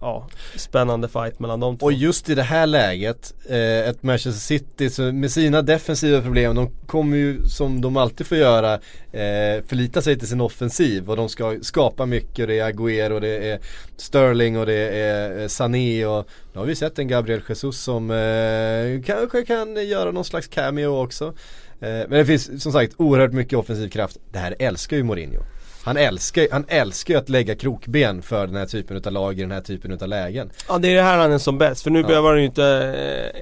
ja, 0.00 0.26
spännande 0.56 1.08
fight 1.08 1.38
mellan 1.38 1.60
de 1.60 1.78
två. 1.78 1.86
Och 1.86 1.92
just 1.92 2.28
i 2.28 2.34
det 2.34 2.42
här 2.42 2.66
läget, 2.66 3.34
eh, 3.48 3.88
ett 3.88 4.02
Manchester 4.02 4.40
City 4.40 4.90
så 4.90 5.02
med 5.02 5.30
sina 5.30 5.62
defensiva 5.62 6.22
problem, 6.22 6.54
de 6.54 6.70
kommer 6.86 7.16
ju 7.16 7.48
som 7.48 7.80
de 7.80 7.96
alltid 7.96 8.26
får 8.26 8.38
göra 8.38 8.74
eh, 9.12 9.64
förlita 9.66 10.02
sig 10.02 10.18
till 10.18 10.28
sin 10.28 10.40
offensiv 10.40 11.10
och 11.10 11.16
de 11.16 11.28
ska 11.28 11.58
skapa 11.62 12.06
mycket. 12.06 12.48
Det 12.48 12.58
är 12.58 12.72
Agüero, 12.72 13.20
det 13.20 13.50
är 13.50 13.58
Sterling 13.96 14.58
och 14.58 14.66
det 14.66 14.88
är 14.88 15.40
eh, 15.40 15.48
Sané 15.48 16.06
och 16.06 16.28
nu 16.52 16.58
har 16.58 16.66
vi 16.66 16.76
sett 16.76 16.98
en 16.98 17.08
Gabriel 17.08 17.42
Jesus 17.48 17.80
som 17.80 18.10
eh, 18.10 19.02
kanske 19.06 19.44
kan 19.44 19.88
göra 19.88 20.10
någon 20.10 20.24
slags 20.24 20.46
cameo 20.46 21.02
också. 21.02 21.34
Eh, 21.80 21.88
men 21.88 22.10
det 22.10 22.24
finns 22.24 22.62
som 22.62 22.72
sagt 22.72 22.94
oerhört 22.96 23.32
mycket 23.32 23.58
offensiv 23.58 23.88
kraft. 23.88 24.16
Det 24.32 24.38
här 24.38 24.54
älskar 24.58 24.96
ju 24.96 25.02
Mourinho. 25.02 25.42
Han 25.84 25.96
älskar, 25.96 26.46
han 26.52 26.64
älskar 26.68 27.14
ju 27.14 27.20
att 27.20 27.28
lägga 27.28 27.54
krokben 27.54 28.22
för 28.22 28.46
den 28.46 28.56
här 28.56 28.66
typen 28.66 29.02
av 29.06 29.12
lag 29.12 29.38
i 29.38 29.40
den 29.42 29.50
här 29.50 29.60
typen 29.60 29.92
av 30.02 30.08
lägen. 30.08 30.50
Ja 30.68 30.78
det 30.78 30.88
är 30.88 30.94
det 30.96 31.02
här 31.02 31.18
han 31.18 31.32
är 31.32 31.38
som 31.38 31.58
bäst 31.58 31.82
för 31.82 31.90
nu 31.90 32.00
Ja. 32.00 32.06
behöver 32.06 32.28
han 32.28 32.38
ju 32.38 32.44
inte 32.44 32.64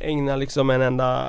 eh, 0.03 0.09
ägna 0.09 0.37
liksom 0.37 0.71
en 0.71 0.83
enda 0.83 1.27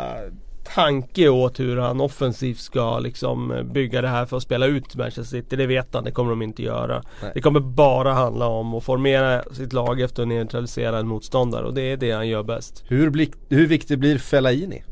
tanke 0.76 1.30
åt 1.30 1.60
hur 1.60 1.78
han 1.78 2.02
offensivt 2.02 2.60
ska 2.60 3.00
liksom 3.00 3.52
eh, 3.52 3.64
bygga 3.64 4.02
det 4.02 4.08
här 4.08 4.26
för 4.26 4.38
att 4.38 4.44
spela 4.44 4.66
ut 4.66 4.96
Manchester 4.96 5.24
City. 5.24 5.56
Det 5.56 5.66
vet 5.68 5.94
han, 5.94 6.04
det 6.04 6.12
kommer 6.12 6.30
de 6.30 6.42
inte 6.42 6.64
göra. 6.64 7.04
Nej. 7.22 7.32
Det 7.34 7.42
kommer 7.42 7.60
bara 7.60 8.14
handla 8.14 8.46
om 8.46 8.74
att 8.76 8.84
formera 8.84 9.44
sitt 9.54 9.74
lag 9.74 10.02
efter 10.02 10.22
att 10.22 10.28
neutralisera 10.28 10.98
en 11.00 11.08
motståndare 11.08 11.66
och 11.66 11.74
det 11.74 11.82
är 11.82 11.98
det 11.98 12.12
han 12.12 12.28
gör 12.28 12.44
bäst. 12.44 12.84
Hur, 12.88 13.10
bli, 13.10 13.32
hur 13.50 13.68
viktig 13.68 14.00
blir 14.00 14.18
Fellaini? 14.18 14.84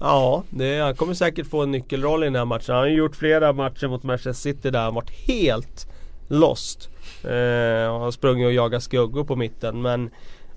Ja, 0.00 0.42
det, 0.50 0.80
han 0.80 0.94
kommer 0.94 1.14
säkert 1.14 1.46
få 1.46 1.62
en 1.62 1.70
nyckelroll 1.70 2.22
i 2.22 2.26
den 2.26 2.36
här 2.36 2.44
matchen. 2.44 2.74
Han 2.74 2.76
har 2.76 2.86
ju 2.86 2.96
gjort 2.96 3.16
flera 3.16 3.52
matcher 3.52 3.88
mot 3.88 4.02
Manchester 4.02 4.32
City 4.32 4.70
där 4.70 4.82
han 4.82 4.94
varit 4.94 5.10
helt 5.10 5.88
lost. 6.28 6.90
Eh, 7.24 7.94
och 7.94 8.00
har 8.00 8.10
sprungit 8.10 8.46
och 8.46 8.52
jagat 8.52 8.82
skuggor 8.82 9.24
på 9.24 9.36
mitten 9.36 9.82
men 9.82 10.10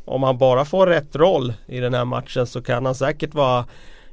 om 0.05 0.23
han 0.23 0.37
bara 0.37 0.65
får 0.65 0.87
rätt 0.87 1.15
roll 1.15 1.53
i 1.67 1.79
den 1.79 1.93
här 1.93 2.05
matchen 2.05 2.47
så 2.47 2.61
kan 2.61 2.85
han 2.85 2.95
säkert 2.95 3.33
vara 3.33 3.65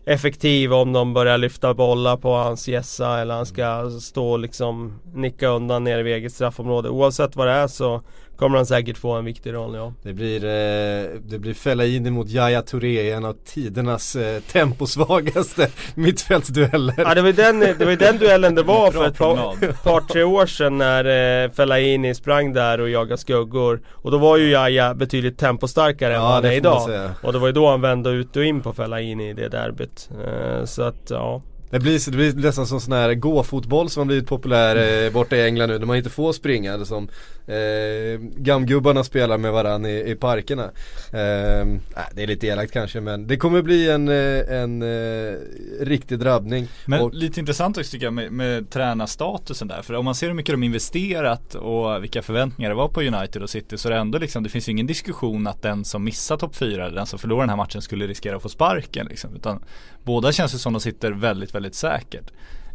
effektiv 0.04 0.72
om 0.72 0.92
de 0.92 1.14
börjar 1.14 1.38
lyfta 1.38 1.74
bollar 1.74 2.16
på 2.16 2.32
hans 2.32 2.68
gässa 2.68 3.20
eller 3.20 3.34
han 3.34 3.46
ska 3.46 3.90
stå 4.00 4.30
och 4.30 4.38
liksom 4.38 5.00
nicka 5.14 5.48
undan 5.48 5.84
nere 5.84 6.02
vid 6.02 6.14
eget 6.14 6.32
straffområde. 6.32 6.88
Oavsett 6.88 7.36
vad 7.36 7.46
det 7.46 7.52
är 7.52 7.66
så 7.66 8.02
kommer 8.38 8.56
han 8.56 8.66
säkert 8.66 8.98
få 8.98 9.12
en 9.12 9.24
viktig 9.24 9.52
roll 9.52 9.74
ja. 9.74 9.92
Det 10.02 10.12
blir, 10.12 10.44
eh, 10.44 11.20
det 11.20 11.38
blir 11.38 11.54
Fellaini 11.54 12.10
mot 12.10 12.28
Yahya 12.28 12.62
Touré, 12.62 13.10
en 13.10 13.24
av 13.24 13.36
tidernas 13.44 14.16
eh, 14.16 14.40
temposvagaste 14.40 15.68
mittfältsdueller. 15.94 16.94
Ja 16.98 17.14
det 17.14 17.20
var 17.20 17.28
ju 17.28 17.32
den, 17.32 17.60
det 17.60 17.84
var 17.84 17.96
den 17.96 18.18
duellen 18.18 18.54
det 18.54 18.62
var 18.62 18.90
för 18.90 19.06
ett 19.06 19.18
par, 19.18 19.36
par 19.84 20.00
tre 20.00 20.22
år 20.22 20.46
sedan 20.46 20.78
när 20.78 21.44
eh, 21.44 21.50
Fellaini 21.50 22.14
sprang 22.14 22.52
där 22.52 22.80
och 22.80 22.90
jagade 22.90 23.18
skuggor. 23.18 23.80
Och 23.92 24.10
då 24.10 24.18
var 24.18 24.36
ju 24.36 24.50
Jaja 24.50 24.94
betydligt 24.94 25.38
tempostarkare 25.38 26.14
än 26.14 26.20
Ja, 26.20 26.26
vad 26.26 26.34
han 26.34 26.44
är 26.44 26.52
idag. 26.52 27.10
Och 27.22 27.32
det 27.32 27.38
var 27.38 27.46
ju 27.46 27.52
då 27.52 27.70
han 27.70 27.80
vände 27.80 28.10
ut 28.10 28.36
och 28.36 28.44
in 28.44 28.60
på 28.60 28.72
Fellaini 28.72 29.30
i 29.30 29.32
det 29.32 29.48
derbyt. 29.48 30.10
Eh, 30.26 30.64
så 30.64 30.82
att 30.82 31.10
ja. 31.10 31.42
Det 31.70 31.78
blir, 31.78 32.10
det 32.10 32.16
blir 32.16 32.32
nästan 32.32 32.66
som 32.66 32.80
sån 32.80 32.92
här 32.92 33.14
gå-fotboll 33.14 33.90
som 33.90 34.00
har 34.00 34.06
blivit 34.06 34.28
populär 34.28 35.04
eh, 35.06 35.12
borta 35.12 35.36
i 35.36 35.46
England 35.46 35.68
nu, 35.68 35.78
där 35.78 35.86
man 35.86 35.96
inte 35.96 36.10
får 36.10 36.32
springa. 36.32 36.84
Som 36.84 37.08
eh, 37.48 38.20
gamgubbarna 38.20 39.04
spelar 39.04 39.38
med 39.38 39.52
varandra 39.52 39.90
i, 39.90 40.10
i 40.10 40.14
parkerna. 40.14 40.64
Eh, 41.12 41.66
det 42.14 42.22
är 42.22 42.26
lite 42.26 42.46
elakt 42.46 42.72
kanske 42.72 43.00
men 43.00 43.26
det 43.26 43.36
kommer 43.36 43.62
bli 43.62 43.90
en, 43.90 44.08
eh, 44.08 44.60
en 44.62 44.82
eh, 44.82 45.34
riktig 45.80 46.18
drabbning. 46.18 46.68
Men 46.86 47.00
Och- 47.00 47.14
lite 47.14 47.40
intressant 47.40 47.78
också 47.78 47.90
tycker 47.90 48.06
jag 48.06 48.12
med, 48.14 48.32
med 48.32 48.70
tränarstatusen 48.70 49.68
där. 49.68 49.82
För 49.82 49.94
om 49.94 50.04
man 50.04 50.14
ser 50.14 50.26
hur 50.26 50.34
mycket 50.34 50.52
de 50.52 50.62
investerat 50.62 51.54
och 51.54 52.02
vilka 52.02 52.22
förväntningar 52.22 52.70
det 52.70 52.76
var 52.76 52.88
på 52.88 53.02
United 53.02 53.42
och 53.42 53.50
City 53.50 53.78
så 53.78 53.88
är 53.88 53.92
det 53.92 53.98
ändå 53.98 54.18
liksom, 54.18 54.42
det 54.42 54.48
finns 54.48 54.68
ju 54.68 54.72
ingen 54.72 54.86
diskussion 54.86 55.46
att 55.46 55.62
den 55.62 55.84
som 55.84 56.04
missar 56.04 56.36
topp 56.36 56.56
4 56.56 56.86
eller 56.86 56.96
den 56.96 57.06
som 57.06 57.18
förlorar 57.18 57.40
den 57.40 57.48
här 57.50 57.56
matchen 57.56 57.82
skulle 57.82 58.06
riskera 58.06 58.36
att 58.36 58.42
få 58.42 58.48
sparken 58.48 59.06
liksom. 59.06 59.36
Utan 59.36 59.62
båda 60.04 60.32
känns 60.32 60.54
ju 60.54 60.58
som 60.58 60.72
de 60.72 60.80
sitter 60.80 61.12
väldigt, 61.12 61.54
väldigt 61.54 61.74
säkert. 61.74 62.30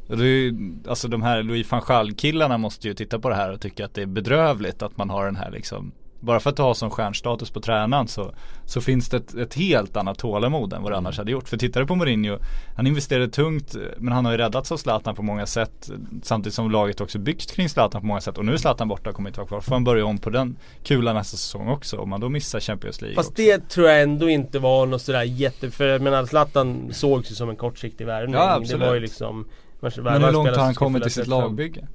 Det 0.07 0.25
ju, 0.27 0.73
alltså 0.87 1.07
de 1.07 1.21
här 1.21 1.43
Louis 1.43 1.71
van 1.71 1.81
Gaal 1.87 2.13
killarna 2.13 2.57
måste 2.57 2.87
ju 2.87 2.93
titta 2.93 3.19
på 3.19 3.29
det 3.29 3.35
här 3.35 3.51
och 3.51 3.61
tycka 3.61 3.85
att 3.85 3.93
det 3.93 4.01
är 4.01 4.05
bedrövligt 4.05 4.81
att 4.81 4.97
man 4.97 5.09
har 5.09 5.25
den 5.25 5.35
här 5.35 5.51
liksom 5.51 5.91
bara 6.23 6.39
för 6.39 6.49
att 6.49 6.55
du 6.55 6.61
har 6.61 6.73
sån 6.73 6.89
stjärnstatus 6.89 7.51
på 7.51 7.59
tränaren 7.59 8.07
så, 8.07 8.33
så 8.65 8.81
finns 8.81 9.09
det 9.09 9.17
ett, 9.17 9.33
ett 9.33 9.53
helt 9.53 9.97
annat 9.97 10.17
tålamod 10.17 10.73
än 10.73 10.83
vad 10.83 10.91
det 10.91 10.97
annars 10.97 11.17
hade 11.17 11.31
gjort. 11.31 11.49
För 11.49 11.57
tittar 11.57 11.81
du 11.81 11.87
på 11.87 11.95
Mourinho, 11.95 12.37
han 12.75 12.87
investerade 12.87 13.27
tungt 13.27 13.75
men 13.97 14.13
han 14.13 14.25
har 14.25 14.31
ju 14.31 14.37
räddats 14.37 14.71
av 14.71 14.77
Zlatan 14.77 15.15
på 15.15 15.21
många 15.21 15.45
sätt. 15.45 15.91
Samtidigt 16.23 16.53
som 16.53 16.71
laget 16.71 17.01
också 17.01 17.19
byggts 17.19 17.45
kring 17.45 17.69
Zlatan 17.69 18.01
på 18.01 18.07
många 18.07 18.21
sätt. 18.21 18.37
Och 18.37 18.45
nu 18.45 18.53
är 18.53 18.57
Zlatan 18.57 18.87
borta 18.87 19.09
och 19.09 19.15
kommer 19.15 19.29
inte 19.29 19.39
vara 19.39 19.47
kvar. 19.47 19.61
Får 19.61 19.75
han 19.75 19.83
börja 19.83 20.05
om 20.05 20.17
på 20.17 20.29
den 20.29 20.57
kulan 20.83 21.15
nästa 21.15 21.37
säsong 21.37 21.67
också. 21.67 21.97
Om 21.97 22.09
man 22.09 22.19
då 22.19 22.29
missar 22.29 22.59
Champions 22.59 23.01
League 23.01 23.15
Fast 23.15 23.29
också. 23.29 23.41
det 23.41 23.69
tror 23.69 23.87
jag 23.87 24.01
ändå 24.01 24.29
inte 24.29 24.59
var 24.59 24.85
något 24.85 25.01
sådär 25.01 25.23
jätte... 25.23 25.71
För 25.71 25.87
jag 25.87 26.01
menar 26.01 26.25
Zlatan 26.25 26.89
sågs 26.93 27.31
ju 27.31 27.35
som 27.35 27.49
en 27.49 27.55
kortsiktig 27.55 28.05
värvning. 28.05 28.35
Ja, 28.35 28.45
Det 28.45 28.53
absolut. 28.53 28.87
var 28.87 28.93
ju 28.93 28.99
liksom... 28.99 29.45
Men 29.83 30.23
hur 30.23 30.31
långt 30.31 30.49
har 30.49 30.63
han 30.63 30.75
kommit 30.75 31.05
i 31.05 31.09
sitt 31.09 31.27
lag? 31.27 31.41
lagbygge? 31.41 31.87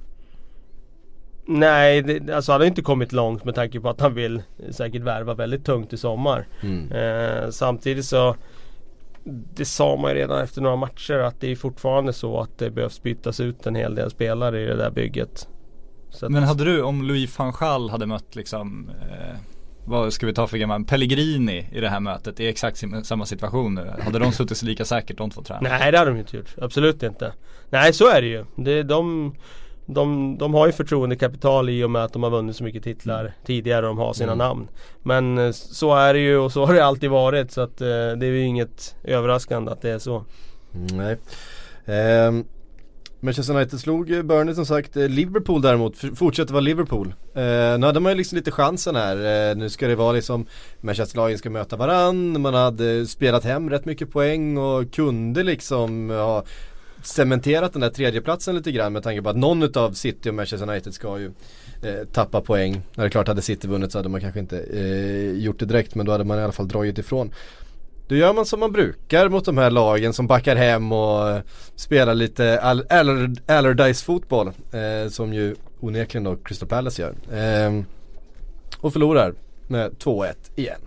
Nej, 1.45 2.01
det, 2.01 2.33
alltså 2.33 2.51
han 2.51 2.61
har 2.61 2.65
inte 2.67 2.81
kommit 2.81 3.11
långt 3.11 3.43
med 3.45 3.55
tanke 3.55 3.79
på 3.79 3.89
att 3.89 4.01
han 4.01 4.13
vill 4.13 4.41
säkert 4.71 5.01
värva 5.01 5.33
väldigt 5.33 5.65
tungt 5.65 5.93
i 5.93 5.97
sommar. 5.97 6.47
Mm. 6.61 6.91
Eh, 6.91 7.49
samtidigt 7.49 8.05
så 8.05 8.35
Det 9.53 9.65
sa 9.65 9.95
man 9.95 10.11
ju 10.11 10.17
redan 10.17 10.43
efter 10.43 10.61
några 10.61 10.75
matcher 10.75 11.13
att 11.13 11.41
det 11.41 11.51
är 11.51 11.55
fortfarande 11.55 12.13
så 12.13 12.41
att 12.41 12.57
det 12.57 12.69
behövs 12.69 13.03
bytas 13.03 13.39
ut 13.39 13.67
en 13.67 13.75
hel 13.75 13.95
del 13.95 14.09
spelare 14.11 14.61
i 14.61 14.65
det 14.65 14.75
där 14.75 14.91
bygget. 14.91 15.47
Så 16.09 16.25
att, 16.25 16.31
Men 16.31 16.43
hade 16.43 16.63
du, 16.63 16.81
om 16.81 17.03
Louis 17.03 17.39
van 17.39 17.53
Gaal 17.59 17.89
hade 17.89 18.05
mött 18.05 18.35
liksom 18.35 18.89
eh, 19.01 19.35
vad 19.89 20.13
ska 20.13 20.25
vi 20.25 20.33
ta 20.33 20.47
för 20.47 20.57
gammal, 20.57 20.83
Pellegrini 20.85 21.69
i 21.71 21.79
det 21.79 21.89
här 21.89 21.99
mötet 21.99 22.39
i 22.39 22.47
exakt 22.47 22.83
samma 23.03 23.25
situation 23.25 23.75
nu. 23.75 23.91
Hade 24.03 24.19
de 24.19 24.31
suttit 24.31 24.57
sig 24.57 24.67
lika 24.69 24.85
säkert 24.85 25.17
de 25.17 25.29
två 25.29 25.41
tränarna? 25.43 25.69
Nej 25.69 25.91
det 25.91 25.97
hade 25.97 26.11
de 26.11 26.17
inte 26.19 26.37
gjort, 26.37 26.55
absolut 26.61 27.03
inte. 27.03 27.33
Nej 27.69 27.93
så 27.93 28.07
är 28.09 28.21
det 28.21 28.27
ju. 28.27 28.45
Det, 28.55 28.83
de, 28.83 29.35
de, 29.85 30.37
de 30.37 30.53
har 30.53 30.67
ju 30.67 30.73
förtroendekapital 30.73 31.69
i 31.69 31.83
och 31.83 31.91
med 31.91 32.03
att 32.03 32.13
de 32.13 32.23
har 32.23 32.29
vunnit 32.29 32.55
så 32.55 32.63
mycket 32.63 32.83
titlar 32.83 33.33
tidigare 33.45 33.87
och 33.87 33.95
de 33.95 33.97
har 33.97 34.13
sina 34.13 34.31
Mm. 34.33 34.37
namn. 34.47 34.67
Men 35.03 35.37
eh, 35.37 35.51
så 35.51 35.95
är 35.95 36.13
det 36.13 36.19
ju 36.19 36.37
och 36.37 36.51
så 36.51 36.65
har 36.65 36.73
det 36.73 36.85
alltid 36.85 37.09
varit 37.09 37.51
så 37.51 37.61
att 37.61 37.81
eh, 37.81 37.87
det 37.87 38.25
är 38.25 38.31
ju 38.31 38.41
inget 38.41 38.95
överraskande 39.03 39.71
att 39.71 39.81
det 39.81 39.89
är 39.89 39.99
så. 39.99 40.23
Nej. 40.71 41.17
Ehm, 41.85 42.45
Manchester 43.19 43.55
United 43.55 43.79
slog 43.79 44.11
eh, 44.11 44.21
Burnley 44.21 44.55
som 44.55 44.65
sagt. 44.65 44.97
Eh, 44.97 45.09
Liverpool 45.09 45.61
däremot 45.61 45.97
fortsätter 46.15 46.53
vara 46.53 46.61
Liverpool. 46.61 47.07
Eh, 47.35 47.43
nu 47.79 47.85
hade 47.85 47.99
man 47.99 48.11
ju 48.11 48.17
liksom 48.17 48.35
lite 48.35 48.51
chansen 48.51 48.95
här. 48.95 49.49
Eh, 49.51 49.57
nu 49.57 49.69
ska 49.69 49.87
det 49.87 49.95
vara 49.95 50.11
liksom 50.11 50.45
Manchester-lagen 50.81 51.37
ska 51.37 51.49
möta 51.49 51.75
varann. 51.75 52.41
Man 52.41 52.53
hade 52.53 53.07
spelat 53.07 53.43
hem 53.43 53.69
rätt 53.69 53.85
mycket 53.85 54.11
poäng 54.11 54.57
och 54.57 54.91
kunde 54.93 55.43
liksom 55.43 56.09
ha 56.09 56.43
cementerat 57.03 57.73
den 57.73 57.81
där 57.81 57.89
tredjeplatsen 57.89 58.55
lite 58.55 58.71
grann 58.71 58.93
med 58.93 59.03
tanke 59.03 59.21
på 59.21 59.29
att 59.29 59.37
någon 59.37 59.63
utav 59.63 59.91
City 59.91 60.29
och 60.29 60.33
Manchester 60.33 60.69
United 60.69 60.93
ska 60.93 61.19
ju 61.19 61.31
eh, 61.81 62.07
tappa 62.11 62.41
poäng. 62.41 62.81
När 62.95 63.03
det 63.03 63.07
är 63.07 63.09
klart 63.09 63.27
hade 63.27 63.41
City 63.41 63.67
vunnit 63.67 63.91
så 63.91 63.97
hade 63.97 64.09
man 64.09 64.21
kanske 64.21 64.39
inte 64.39 64.59
eh, 64.59 65.31
gjort 65.31 65.59
det 65.59 65.65
direkt 65.65 65.95
men 65.95 66.05
då 66.05 66.11
hade 66.11 66.23
man 66.23 66.39
i 66.39 66.41
alla 66.41 66.51
fall 66.51 66.67
dragit 66.67 66.97
ifrån. 66.97 67.31
Då 68.09 68.15
gör 68.15 68.33
man 68.33 68.45
som 68.45 68.59
man 68.59 68.71
brukar 68.71 69.29
mot 69.29 69.45
de 69.45 69.57
här 69.57 69.69
lagen 69.71 70.13
som 70.13 70.27
backar 70.27 70.55
hem 70.55 70.91
och 70.91 71.29
eh, 71.29 71.41
spelar 71.75 72.13
lite 72.15 72.59
Aller- 72.61 73.35
Allardyce 73.47 74.03
fotboll 74.05 74.47
eh, 74.47 75.09
som 75.09 75.33
ju 75.33 75.55
onekligen 75.79 76.23
då 76.23 76.35
Crystal 76.35 76.69
Palace 76.69 77.01
gör. 77.01 77.13
Eh, 77.67 77.81
och 78.81 78.93
förlorar 78.93 79.33
med 79.67 79.91
2-1 79.91 80.33
igen. 80.55 80.79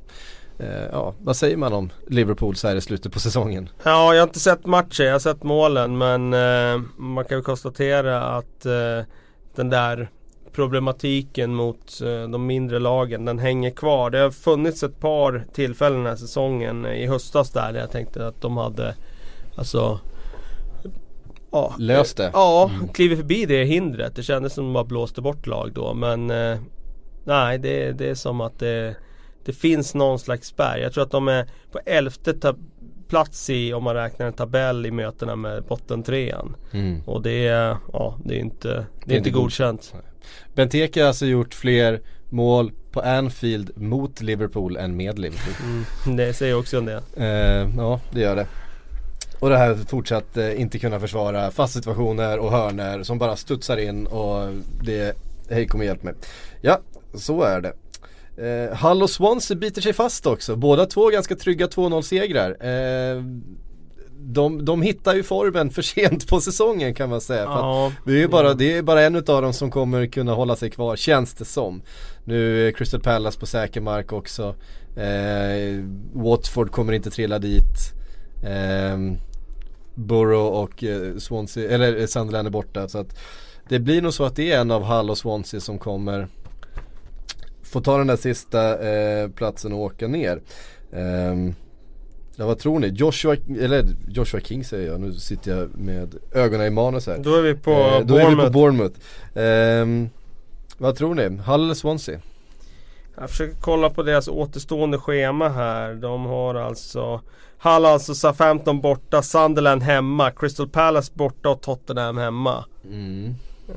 Eh, 0.58 0.82
ja, 0.92 1.14
vad 1.22 1.36
säger 1.36 1.56
man 1.56 1.72
om 1.72 1.90
Liverpool 2.08 2.56
så 2.56 2.68
här 2.68 2.76
i 2.76 2.80
slutet 2.80 3.12
på 3.12 3.20
säsongen? 3.20 3.68
Ja, 3.82 4.14
jag 4.14 4.20
har 4.22 4.28
inte 4.28 4.40
sett 4.40 4.66
matchen, 4.66 5.06
jag 5.06 5.12
har 5.12 5.18
sett 5.18 5.42
målen 5.42 5.98
men 5.98 6.34
eh, 6.34 6.80
man 6.96 7.24
kan 7.24 7.38
ju 7.38 7.42
konstatera 7.42 8.22
att 8.22 8.66
eh, 8.66 9.06
den 9.54 9.70
där 9.70 10.10
problematiken 10.52 11.54
mot 11.54 12.00
eh, 12.00 12.28
de 12.28 12.46
mindre 12.46 12.78
lagen, 12.78 13.24
den 13.24 13.38
hänger 13.38 13.70
kvar. 13.70 14.10
Det 14.10 14.18
har 14.18 14.30
funnits 14.30 14.82
ett 14.82 15.00
par 15.00 15.46
tillfällen 15.52 15.98
den 15.98 16.06
här 16.06 16.16
säsongen 16.16 16.84
eh, 16.84 16.92
i 16.92 17.06
höstas 17.06 17.50
där 17.50 17.74
jag 17.74 17.90
tänkte 17.90 18.26
att 18.26 18.40
de 18.40 18.56
hade 18.56 18.94
Alltså 19.56 20.00
ja, 21.50 21.74
löst 21.78 22.16
det. 22.16 22.30
Ja, 22.32 22.70
kliver 22.94 23.16
förbi 23.16 23.46
det 23.46 23.64
hindret. 23.64 24.16
Det 24.16 24.22
kändes 24.22 24.54
som 24.54 24.66
att 24.66 24.72
man 24.72 24.88
blåste 24.88 25.20
bort 25.20 25.46
lag 25.46 25.72
då 25.72 25.94
men 25.94 26.30
eh, 26.30 26.58
Nej 27.24 27.58
det, 27.58 27.92
det 27.92 28.08
är 28.08 28.14
som 28.14 28.40
att 28.40 28.58
det, 28.58 28.96
det 29.44 29.52
finns 29.52 29.94
någon 29.94 30.18
slags 30.18 30.48
spärr. 30.48 30.78
Jag 30.78 30.92
tror 30.92 31.04
att 31.04 31.10
de 31.10 31.28
är 31.28 31.48
på 31.72 31.80
elfte 31.86 32.34
plats 33.12 33.50
i 33.50 33.72
om 33.72 33.84
man 33.84 33.94
räknar 33.94 34.26
en 34.26 34.32
tabell 34.32 34.86
i 34.86 34.90
mötena 34.90 35.36
med 35.36 35.64
bottentrean. 35.64 36.56
Mm. 36.72 37.02
Och 37.04 37.22
det 37.22 37.46
är, 37.46 37.76
ja, 37.92 38.18
det 38.24 38.34
är 38.34 38.38
inte, 38.38 38.68
det 38.68 38.74
är 38.74 38.84
inte 39.02 39.14
inte 39.14 39.30
godkänt. 39.30 39.94
Benteke 40.54 41.00
har 41.00 41.08
alltså 41.08 41.26
gjort 41.26 41.54
fler 41.54 42.00
mål 42.28 42.72
på 42.92 43.00
Anfield 43.00 43.70
mot 43.76 44.20
Liverpool 44.20 44.76
än 44.76 44.96
med 44.96 45.18
Liverpool. 45.18 45.54
Mm, 46.06 46.16
det 46.16 46.32
säger 46.32 46.58
också 46.58 46.76
en 46.76 46.84
del. 46.84 47.02
Eh, 47.16 47.76
ja, 47.76 48.00
det 48.10 48.20
gör 48.20 48.36
det. 48.36 48.46
Och 49.40 49.48
det 49.48 49.56
här 49.56 49.74
fortsatt 49.74 50.36
eh, 50.36 50.60
inte 50.60 50.78
kunna 50.78 51.00
försvara 51.00 51.50
fast 51.50 51.74
situationer 51.74 52.38
och 52.38 52.50
hörner 52.50 53.02
som 53.02 53.18
bara 53.18 53.36
studsar 53.36 53.76
in 53.76 54.06
och 54.06 54.48
det, 54.82 55.16
hej 55.50 55.66
kom 55.66 55.80
och 55.80 55.86
hjälp 55.86 56.02
mig. 56.02 56.14
Ja, 56.60 56.80
så 57.14 57.42
är 57.42 57.60
det. 57.60 57.72
Eh, 58.36 58.76
Hull 58.76 59.02
och 59.02 59.10
Swansea 59.10 59.56
biter 59.56 59.82
sig 59.82 59.92
fast 59.92 60.26
också. 60.26 60.56
Båda 60.56 60.86
två 60.86 61.08
ganska 61.08 61.34
trygga 61.34 61.66
2-0 61.66 62.02
segrar. 62.02 62.56
Eh, 62.60 63.22
de, 64.24 64.64
de 64.64 64.82
hittar 64.82 65.14
ju 65.14 65.22
formen 65.22 65.70
för 65.70 65.82
sent 65.82 66.28
på 66.28 66.40
säsongen 66.40 66.94
kan 66.94 67.10
man 67.10 67.20
säga. 67.20 67.42
Ja, 67.42 67.92
det 68.06 68.12
är 68.12 68.16
ju 68.16 68.28
bara, 68.28 68.54
det 68.54 68.76
är 68.76 68.82
bara 68.82 69.02
en 69.02 69.16
utav 69.16 69.42
dem 69.42 69.52
som 69.52 69.70
kommer 69.70 70.06
kunna 70.06 70.34
hålla 70.34 70.56
sig 70.56 70.70
kvar, 70.70 70.96
känns 70.96 71.34
det 71.34 71.44
som. 71.44 71.82
Nu 72.24 72.68
är 72.68 72.72
Crystal 72.72 73.00
Palace 73.00 73.40
på 73.40 73.46
säker 73.46 73.80
mark 73.80 74.12
också. 74.12 74.54
Eh, 74.96 75.84
Watford 76.12 76.70
kommer 76.70 76.92
inte 76.92 77.10
trilla 77.10 77.38
dit. 77.38 77.92
Eh, 78.44 78.98
Borough 79.94 80.52
och 80.52 80.84
eh, 80.84 81.16
Swansea, 81.16 81.70
eller 81.70 82.06
Sunderland 82.06 82.46
är 82.46 82.52
borta. 82.52 82.88
Så 82.88 82.98
att 82.98 83.18
det 83.68 83.78
blir 83.78 84.02
nog 84.02 84.14
så 84.14 84.24
att 84.24 84.36
det 84.36 84.52
är 84.52 84.60
en 84.60 84.70
av 84.70 84.82
Hull 84.82 85.10
och 85.10 85.18
Swansea 85.18 85.60
som 85.60 85.78
kommer 85.78 86.28
få 87.72 87.80
ta 87.80 87.98
den 87.98 88.06
där 88.06 88.16
sista 88.16 88.88
eh, 88.88 89.28
platsen 89.28 89.72
och 89.72 89.78
åka 89.78 90.08
ner. 90.08 90.40
Ehm, 90.92 91.54
ja 92.36 92.46
vad 92.46 92.58
tror 92.58 92.78
ni? 92.78 92.86
Joshua, 92.86 93.36
eller 93.60 93.86
Joshua 94.08 94.40
King 94.40 94.64
säger 94.64 94.90
jag, 94.90 95.00
nu 95.00 95.12
sitter 95.12 95.58
jag 95.58 95.78
med 95.78 96.14
ögonen 96.32 96.66
i 96.66 96.70
manus 96.70 97.06
här. 97.06 97.18
Då 97.18 97.34
är 97.34 97.42
vi 97.42 97.54
på 97.54 97.70
Eh, 97.70 98.00
då 98.00 98.16
är 98.16 98.30
vi 98.30 98.36
på 98.36 98.50
Bournemouth. 98.50 98.98
Ehm, 99.34 100.10
vad 100.78 100.96
tror 100.96 101.14
ni? 101.14 101.22
Hull 101.22 101.64
eller 101.64 101.74
Swansea? 101.74 102.18
Jag 103.16 103.30
försöker 103.30 103.56
kolla 103.60 103.90
på 103.90 104.02
deras 104.02 104.28
återstående 104.28 104.98
schema 104.98 105.48
här. 105.48 105.94
De 105.94 106.24
har 106.24 106.54
alltså 106.54 107.20
Hull 107.58 107.84
alltså 107.84 108.14
Southampton 108.14 108.80
borta, 108.80 109.22
Sunderland 109.22 109.82
hemma, 109.82 110.30
Crystal 110.30 110.68
Palace 110.68 111.12
borta 111.14 111.48
och 111.48 111.60
Tottenham 111.60 112.18
hemma. 112.18 112.64
Mm. 112.84 113.34
Eh, 113.68 113.74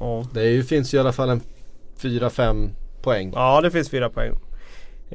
ja. 0.00 0.24
Det 0.32 0.40
är 0.40 0.48
ju, 0.48 0.64
finns 0.64 0.94
ju 0.94 0.98
i 0.98 1.00
alla 1.00 1.12
fall 1.12 1.28
en 1.30 1.40
4-5 2.00 2.70
poäng. 3.04 3.32
ja, 3.34 3.60
det 3.60 3.70
finns 3.70 3.90
fyra 3.90 4.10
poäng. 4.10 4.32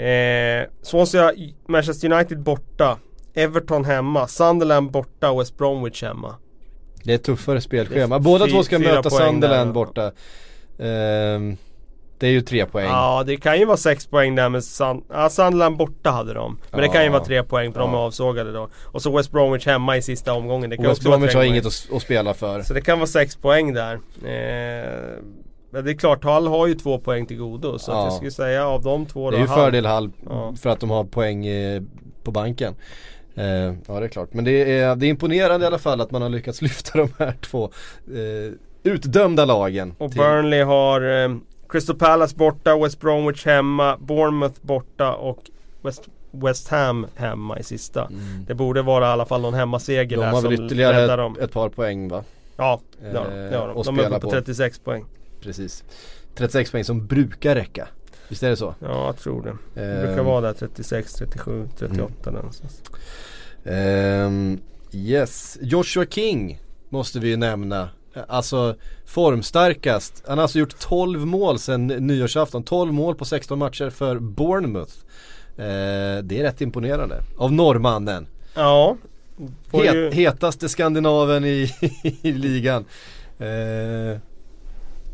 Eh, 0.05 0.63
Swansea, 0.81 1.31
Manchester 1.67 2.11
United 2.13 2.39
borta. 2.39 2.97
Everton 3.33 3.85
hemma, 3.85 4.27
Sunderland 4.27 4.91
borta 4.91 5.31
och 5.31 5.41
West 5.41 5.57
Bromwich 5.57 6.03
hemma. 6.03 6.35
Det 7.03 7.13
är 7.13 7.17
tuffare 7.17 7.61
spelschema. 7.61 8.19
Båda 8.19 8.47
två 8.47 8.63
ska 8.63 8.79
möta 8.79 9.09
Sunderland 9.09 9.73
borta. 9.73 10.11
Ehm, 10.79 11.57
det 12.17 12.27
är 12.27 12.31
ju 12.31 12.41
tre 12.41 12.65
poäng. 12.65 12.85
Ja, 12.87 13.23
det 13.25 13.37
kan 13.37 13.59
ju 13.59 13.65
vara 13.65 13.77
sex 13.77 14.05
poäng 14.07 14.35
där 14.35 14.49
med 14.49 14.63
Sun 14.63 15.03
ja, 15.09 15.29
Sunderland 15.29 15.77
borta 15.77 16.09
hade 16.11 16.33
de. 16.33 16.57
Men 16.71 16.81
det 16.81 16.87
kan 16.87 17.01
ju 17.01 17.07
Ja. 17.07 17.11
vara 17.11 17.23
tre 17.25 17.43
poäng 17.43 17.73
för 17.73 17.79
de 17.79 17.89
är 17.89 17.97
Ja. 17.97 18.03
avsågade 18.03 18.51
då. 18.51 18.69
Och 18.83 19.01
så 19.01 19.17
West 19.17 19.31
Bromwich 19.31 19.65
hemma 19.65 19.97
i 19.97 20.01
sista 20.01 20.33
omgången. 20.33 20.69
Det 20.69 20.77
kan 20.77 20.85
Och 20.85 20.91
West 20.91 21.03
Bromwich 21.03 21.35
har 21.35 21.43
inget 21.43 21.65
att, 21.65 21.87
att 21.95 22.01
spela 22.01 22.33
för. 22.33 22.61
Så 22.61 22.73
det 22.73 22.81
kan 22.81 22.99
vara 22.99 23.07
sex 23.07 23.35
poäng 23.35 23.73
där. 23.73 23.93
Eh, 24.25 25.17
men 25.71 25.85
det 25.85 25.91
är 25.91 25.95
klart, 25.95 26.23
Hall 26.23 26.47
har 26.47 26.67
ju 26.67 26.73
två 26.75 26.97
poäng 26.99 27.25
till 27.25 27.37
godo. 27.37 27.79
Så 27.79 27.91
att 27.91 27.97
Ja. 27.97 28.03
jag 28.03 28.13
skulle 28.13 28.31
säga 28.31 28.67
av 28.67 28.83
de 28.83 29.05
två 29.05 29.31
Det 29.31 29.37
då. 29.37 29.43
är 29.43 29.47
ju 29.47 29.53
fördel 29.53 29.85
Hall 29.85 30.11
Ja. 30.29 30.53
för 30.61 30.69
att 30.69 30.79
de 30.79 30.89
har 30.89 31.03
poäng 31.03 31.45
eh, 31.45 31.81
på 32.23 32.31
banken. 32.31 32.75
Eh, 33.35 33.45
ja 33.87 33.99
det 33.99 34.05
är 34.05 34.07
klart. 34.07 34.33
Men 34.33 34.45
det 34.45 34.79
är, 34.79 34.95
det 34.95 35.05
är 35.05 35.09
imponerande 35.09 35.63
i 35.63 35.67
alla 35.67 35.77
fall 35.77 36.01
att 36.01 36.11
man 36.11 36.21
har 36.21 36.29
lyckats 36.29 36.61
lyfta 36.61 36.97
de 36.97 37.09
här 37.19 37.33
två 37.41 37.63
eh, 38.07 38.53
utdömda 38.83 39.45
lagen. 39.45 39.93
Och 39.97 40.11
till- 40.11 40.19
Burnley 40.21 40.61
har 40.63 41.23
eh, 41.25 41.35
Crystal 41.69 41.95
Palace 41.95 42.35
borta, 42.35 42.77
West 42.77 42.99
Bromwich 42.99 43.45
hemma, 43.45 43.97
Bournemouth 43.99 44.55
borta 44.61 45.13
och 45.13 45.49
West, 45.81 46.03
West 46.31 46.67
Ham 46.69 47.07
hemma 47.15 47.59
i 47.59 47.63
sista. 47.63 48.05
Mm. 48.05 48.45
Det 48.47 48.53
borde 48.53 48.81
vara 48.81 49.05
i 49.05 49.09
alla 49.09 49.25
fall 49.25 49.41
någon 49.41 49.53
hemmaseger 49.53 50.17
De 50.17 50.23
där 50.23 50.31
har 50.31 50.41
som 50.41 50.49
väl 50.51 50.65
ytterligare 50.65 51.01
räddar 51.03 51.13
ett, 51.13 51.17
dem. 51.17 51.37
ett 51.41 51.51
par 51.51 51.69
poäng 51.69 52.09
va? 52.09 52.23
Ja, 52.57 52.79
det 53.11 53.17
har 53.17 53.25
de. 53.25 53.35
Det 53.49 53.57
har 53.57 53.67
eh, 53.69 53.73
de. 53.75 53.83
de 53.95 53.99
är 53.99 54.03
uppe 54.07 54.13
på 54.13 54.19
på. 54.19 54.29
36 54.31 54.79
poäng. 54.79 55.05
Precis. 55.41 55.83
36 56.35 56.71
poäng 56.71 56.83
som 56.83 57.07
brukar 57.07 57.55
räcka. 57.55 57.87
Visst 58.27 58.43
är 58.43 58.49
det 58.49 58.55
så? 58.57 58.75
Ja, 58.81 59.05
jag 59.05 59.17
tror 59.17 59.43
det. 59.43 59.81
Det 59.81 59.85
Ehm, 59.95 60.05
brukar 60.07 60.23
vara 60.23 60.41
där 60.41 60.53
36, 60.53 61.13
37, 61.13 61.67
38 61.77 62.13
Mm. 62.29 62.33
någonstans. 62.35 62.81
ehm, 63.65 64.59
yes, 64.93 65.57
Joshua 65.61 66.05
King 66.05 66.59
måste 66.89 67.19
vi 67.19 67.29
ju 67.29 67.37
nämna. 67.37 67.89
Alltså 68.27 68.75
formstarkast. 69.05 70.23
Han 70.27 70.37
har 70.37 70.43
alltså 70.43 70.59
gjort 70.59 70.79
12 70.79 71.25
mål 71.25 71.59
sedan 71.59 71.87
nyårsafton. 71.87 72.63
12 72.63 72.93
mål 72.93 73.15
på 73.15 73.25
16 73.25 73.59
matcher 73.59 73.89
för 73.89 74.19
Bournemouth. 74.19 74.93
Eh, 75.57 76.23
det 76.23 76.39
är 76.39 76.43
rätt 76.43 76.61
imponerande. 76.61 77.21
Av 77.37 77.51
norrmannen. 77.53 78.27
Ja. 78.55 78.97
Het, 79.71 79.95
ju- 79.95 80.11
Hetaste 80.11 80.69
skandinaven 80.69 81.45
i, 81.45 81.71
i 82.21 82.31
ligan. 82.31 82.85
Eh, 83.39 84.19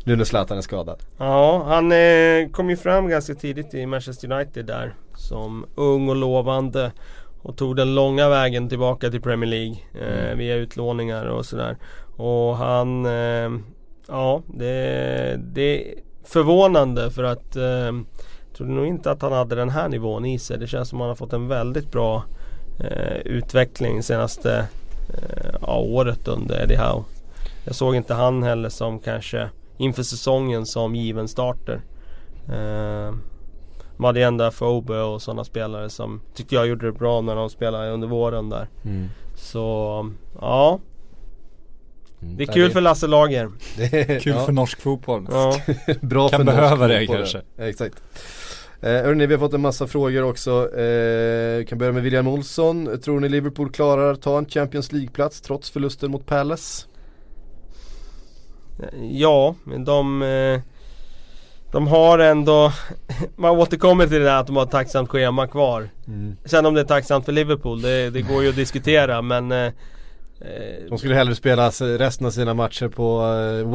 nu 0.06 0.16
när 0.16 0.24
Zlatan 0.24 0.58
är 0.58 0.62
skadad. 0.62 1.02
Ja, 1.18 1.62
han 1.66 1.92
eh, 1.92 2.48
kom 2.52 2.70
ju 2.70 2.76
fram 2.76 3.08
ganska 3.08 3.34
tidigt 3.34 3.74
i 3.74 3.86
Manchester 3.86 4.32
United 4.32 4.66
där. 4.66 4.94
Som 5.14 5.66
ung 5.74 6.08
och 6.08 6.16
lovande. 6.16 6.92
Och 7.42 7.56
tog 7.56 7.76
den 7.76 7.94
långa 7.94 8.28
vägen 8.28 8.68
tillbaka 8.68 9.10
till 9.10 9.20
Premier 9.20 9.50
League. 9.50 9.76
Eh, 9.94 10.24
Mm. 10.26 10.38
Via 10.38 10.54
utlåningar 10.54 11.24
och 11.26 11.46
sådär. 11.46 11.76
Och 12.16 12.56
han... 12.56 13.06
Eh, 13.06 13.50
ja, 14.08 14.42
det, 14.46 15.40
det 15.42 15.90
är 15.90 15.94
förvånande 16.24 17.10
för 17.10 17.24
att... 17.24 17.56
Eh, 17.56 17.62
jag 17.62 18.56
trodde 18.56 18.72
nog 18.72 18.86
inte 18.86 19.10
att 19.10 19.22
han 19.22 19.32
hade 19.32 19.54
den 19.54 19.70
här 19.70 19.88
nivån 19.88 20.24
i 20.24 20.38
sig. 20.38 20.58
Det 20.58 20.66
känns 20.66 20.88
som 20.88 20.98
att 20.98 21.02
han 21.02 21.08
har 21.08 21.16
fått 21.16 21.32
en 21.32 21.48
väldigt 21.48 21.90
bra 21.90 22.24
eh, 22.80 23.16
utveckling 23.24 24.02
senaste 24.02 24.66
eh, 25.08 25.54
ja, 25.60 25.78
året 25.78 26.28
under 26.28 26.62
Eddie 26.62 26.76
Howe. 26.76 27.04
Jag 27.64 27.74
såg 27.74 27.96
inte 27.96 28.14
han 28.14 28.42
heller 28.42 28.68
som 28.68 28.98
kanske 28.98 29.48
inför 29.78 30.02
säsongen 30.02 30.66
som 30.66 30.94
given 30.94 31.28
starter. 31.28 31.80
Eh, 32.48 33.14
Madienda 33.96 34.50
Fobe 34.50 35.00
och 35.00 35.22
sådana 35.22 35.44
spelare 35.44 35.90
som 35.90 36.20
tyckte 36.34 36.54
jag 36.54 36.66
gjorde 36.66 36.86
det 36.86 36.92
bra 36.92 37.20
när 37.20 37.36
de 37.36 37.50
spelade 37.50 37.90
under 37.90 38.08
våren 38.08 38.48
där. 38.48 38.68
Så 39.34 40.10
ja, 40.40 40.80
det 42.18 42.42
är 42.42 42.52
kul 42.52 42.70
för 42.70 42.80
Lasse 42.80 43.06
Lager. 43.06 43.48
för 43.76 44.20
Kul 44.20 44.32
ja, 44.32 44.44
för 44.44 44.52
norsk 44.52 44.80
fotboll. 44.80 45.26
Ja. 45.30 45.56
Bra 46.00 46.28
Kan 46.28 46.38
för 46.38 46.44
norsk 46.44 46.56
behöva 46.58 46.88
det 46.88 46.98
fotboll, 47.00 47.16
kanske. 47.16 47.42
ja. 47.56 47.64
Exakt. 47.64 48.02
Eh, 48.80 48.90
hörni, 48.90 49.26
vi 49.26 49.34
har 49.34 49.40
fått 49.40 49.54
en 49.54 49.60
massa 49.60 49.86
frågor 49.86 50.22
också. 50.22 50.78
Eh, 50.78 51.64
kan 51.64 51.78
börja 51.78 51.92
med 51.92 52.02
William 52.02 52.26
Olsson. 52.28 53.00
Tror 53.00 53.20
ni 53.20 53.28
Liverpool 53.28 53.70
klarar 53.70 54.12
att 54.12 54.22
ta 54.22 54.38
en 54.38 54.46
Champions 54.46 54.92
League-plats 54.92 55.40
trots 55.40 55.70
förlusten 55.70 56.10
mot 56.10 56.26
Palace? 56.26 56.86
Ja, 59.10 59.54
men 59.64 59.84
de 59.84 60.22
eh, 60.22 60.60
De 61.72 61.86
har 61.86 62.18
ändå 62.18 62.72
Man 63.36 63.50
återkommer 63.50 64.06
till 64.06 64.18
det 64.18 64.24
där 64.24 64.40
att 64.40 64.46
de 64.46 64.56
har 64.56 64.62
ett 64.62 64.70
tacksamt 64.70 65.10
schema 65.10 65.46
kvar 65.46 65.88
Sen 66.44 66.66
om 66.66 66.74
det 66.74 66.80
är 66.80 66.84
tacksamt 66.84 67.24
för 67.24 67.32
Liverpool, 67.32 67.82
det, 67.82 68.10
det 68.10 68.22
går 68.22 68.42
ju 68.42 68.48
att 68.48 68.56
diskutera 68.56 69.22
men 69.22 69.52
eh, 69.52 69.58
eh, 69.58 69.72
De 70.88 70.98
skulle 70.98 71.14
hellre 71.14 71.34
spela 71.34 71.68
resten 71.70 72.26
av 72.26 72.30
sina 72.30 72.54
matcher 72.54 72.88
på 72.88 73.22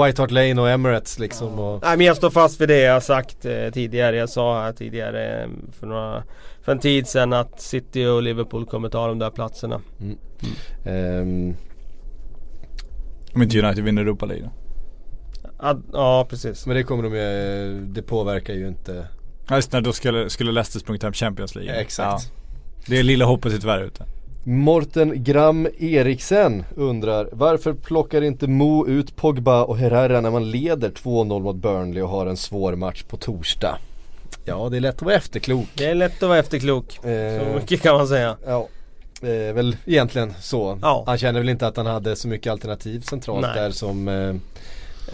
White 0.04 0.22
Hart 0.22 0.32
Lane 0.32 0.62
och 0.62 0.70
Emirates 0.70 1.20
liksom. 1.20 1.60
Och, 1.60 1.82
Nej 1.84 1.98
men 1.98 2.08
jag 2.08 2.18
står 2.18 2.30
fast 2.30 2.62
vid 2.62 2.70
det 2.70 2.80
jag 2.80 2.94
har 2.94 3.00
sagt 3.00 3.42
tidigare. 3.74 4.16
Jag 4.16 4.30
sa 4.30 4.62
här 4.62 4.74
tidigare 4.74 5.50
för, 5.80 5.88
några, 5.88 6.24
för 6.62 6.72
en 6.72 6.80
tid 6.80 7.08
sedan 7.08 7.34
att 7.34 7.62
City 7.62 8.06
och 8.06 8.24
Liverpool 8.24 8.66
kommer 8.66 8.90
ta 8.90 9.08
de 9.08 9.20
där 9.20 9.30
platserna. 9.30 9.82
ehm, 10.86 11.56
Om 13.34 13.42
inte 13.42 13.60
United 13.62 13.84
vinner 13.84 14.02
Europa 14.02 14.26
League 14.26 14.46
då. 14.46 14.61
Ad, 15.62 15.84
ja 15.94 16.28
precis. 16.30 16.66
men 16.66 16.76
det 16.76 16.84
kommer 16.84 17.04
de 17.04 17.16
ju, 17.16 17.86
det 17.86 18.02
påverkar 18.02 18.54
ju 18.54 18.68
inte 18.68 19.08
Ja 19.50 19.56
just 19.56 19.72
det, 19.72 19.82
då 19.82 19.94
skulle, 19.94 20.30
skulle 20.30 20.52
Leicester 20.52 20.80
sprungit 20.80 21.04
hem 21.04 21.14
Champions 21.14 21.56
League. 21.56 21.82
Exakt. 21.82 22.24
Ja. 22.24 22.32
Det 22.86 23.00
är 23.00 23.04
lilla 23.04 23.26
hoppet 23.26 23.54
är 23.54 23.58
tyvärr 23.58 23.84
ute. 23.84 24.06
Morten 24.44 25.24
Gram 25.24 25.68
Eriksen 25.80 26.64
undrar 26.76 27.30
Varför 27.32 27.74
plockar 27.74 28.22
inte 28.22 28.48
Mo 28.48 28.88
ut 28.88 29.16
Pogba 29.16 29.64
och 29.64 29.78
Herrera 29.78 30.22
när 30.22 30.32
man 30.32 30.52
leder 30.52 30.90
2-0 30.90 31.40
mot 31.40 31.56
Burnley 31.56 32.04
och 32.04 32.10
har 32.10 32.26
en 32.26 32.38
svår 32.38 32.76
match 32.76 33.04
på 33.04 33.18
torsdag? 33.18 33.78
Ja 34.46 34.70
det 34.70 34.78
är 34.78 34.82
lätt 34.82 34.96
att 34.96 35.02
vara 35.02 35.16
efterklok 35.16 35.68
Det 35.74 35.86
är 35.86 35.96
lätt 35.96 36.24
att 36.24 36.30
vara 36.30 36.40
efterklok. 36.40 37.00
Så 37.02 37.08
Eh, 37.08 37.56
mycket 37.56 37.82
kan 37.82 37.96
man 37.96 38.08
säga. 38.08 38.38
Ja 38.46 38.68
Eh, 39.22 39.54
väl 39.54 39.76
egentligen 39.86 40.34
så. 40.42 40.80
Ja. 40.82 41.04
Han 41.06 41.18
känner 41.18 41.40
väl 41.40 41.50
inte 41.50 41.68
att 41.68 41.78
han 41.78 41.86
hade 41.86 42.16
så 42.16 42.28
mycket 42.28 42.52
alternativ 42.52 43.02
centralt 43.02 43.42
Nej. 43.42 43.56
där 43.56 43.72
som 43.72 44.08
eh, 44.08 44.36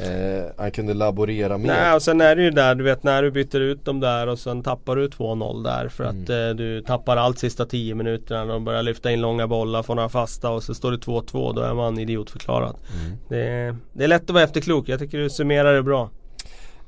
eh, 0.03 0.43
han 0.57 0.71
kunde 0.71 0.93
laborera 0.93 1.57
med. 1.57 1.67
Nej 1.67 1.95
och 1.95 2.01
sen 2.01 2.21
är 2.21 2.35
det 2.35 2.41
ju 2.43 2.51
där 2.51 2.75
du 2.75 2.83
vet 2.83 3.03
när 3.03 3.23
du 3.23 3.31
byter 3.31 3.59
ut 3.59 3.85
dem 3.85 3.99
där 3.99 4.27
och 4.27 4.39
sen 4.39 4.63
tappar 4.63 4.95
du 4.95 5.07
2-0 5.07 5.63
där 5.63 5.87
för 5.89 6.03
Mm. 6.03 6.23
att 6.23 6.29
eh, 6.29 6.49
du 6.49 6.81
tappar 6.81 7.17
allt 7.17 7.39
sista 7.39 7.65
10 7.65 7.95
minuterna 7.95 8.45
när 8.45 8.53
de 8.53 8.65
börjar 8.65 8.83
lyfta 8.83 9.11
in 9.11 9.21
långa 9.21 9.47
bollar, 9.47 9.83
får 9.83 9.95
några 9.95 10.09
fasta 10.09 10.49
och 10.49 10.63
så 10.63 10.73
står 10.73 10.91
det 10.91 10.97
2-2 10.97 11.53
då 11.55 11.61
är 11.61 11.73
man 11.73 11.99
idiotförklarad. 11.99 12.75
Mm. 13.05 13.17
Det, 13.29 13.47
är, 13.47 13.75
det 13.93 14.03
är 14.03 14.07
lätt 14.07 14.23
att 14.23 14.29
vara 14.29 14.43
efterklok, 14.43 14.89
jag 14.89 14.99
tycker 14.99 15.17
du 15.17 15.29
summerar 15.29 15.73
det 15.73 15.83
bra. 15.83 16.09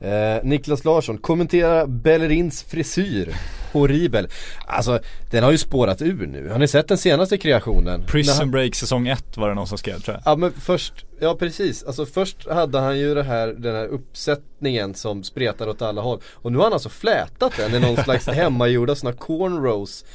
Eh, 0.01 0.43
Niklas 0.43 0.85
Larsson, 0.85 1.17
kommentera 1.17 1.87
Bellerins 1.87 2.63
frisyr. 2.63 3.35
Horribel. 3.73 4.27
Alltså 4.65 4.99
den 5.31 5.43
har 5.43 5.51
ju 5.51 5.57
spårat 5.57 6.01
ur 6.01 6.27
nu. 6.27 6.49
Har 6.49 6.59
ni 6.59 6.67
sett 6.67 6.87
den 6.87 6.97
senaste 6.97 7.37
kreationen? 7.37 8.03
Prison 8.07 8.35
han- 8.37 8.51
Break 8.51 8.75
säsong 8.75 9.07
1 9.07 9.37
var 9.37 9.49
det 9.49 9.55
någon 9.55 9.67
som 9.67 9.77
skrev 9.77 9.99
tror 9.99 10.15
jag. 10.25 10.31
Ja 10.33 10.35
men 10.35 10.51
först, 10.51 11.05
ja 11.19 11.35
precis. 11.35 11.83
Alltså 11.83 12.05
först 12.05 12.47
hade 12.49 12.79
han 12.79 12.99
ju 12.99 13.13
det 13.15 13.23
här, 13.23 13.47
den 13.47 13.75
här 13.75 13.85
uppsättningen 13.87 14.93
som 14.95 15.23
spretar 15.23 15.67
åt 15.67 15.81
alla 15.81 16.01
håll. 16.01 16.21
Och 16.33 16.51
nu 16.51 16.57
har 16.57 16.63
han 16.65 16.73
alltså 16.73 16.89
flätat 16.89 17.53
den 17.57 17.75
i 17.75 17.79
någon 17.79 17.97
slags 18.03 18.27
hemmagjorda 18.27 18.95
sådana 18.95 19.17
cornrows. 19.17 20.05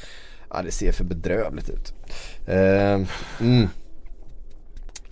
Ja 0.49 0.61
det 0.61 0.71
ser 0.71 0.91
för 0.91 1.03
bedrövligt 1.03 1.69
ut. 1.69 1.93
Eh, 2.47 3.01
mm. 3.39 3.69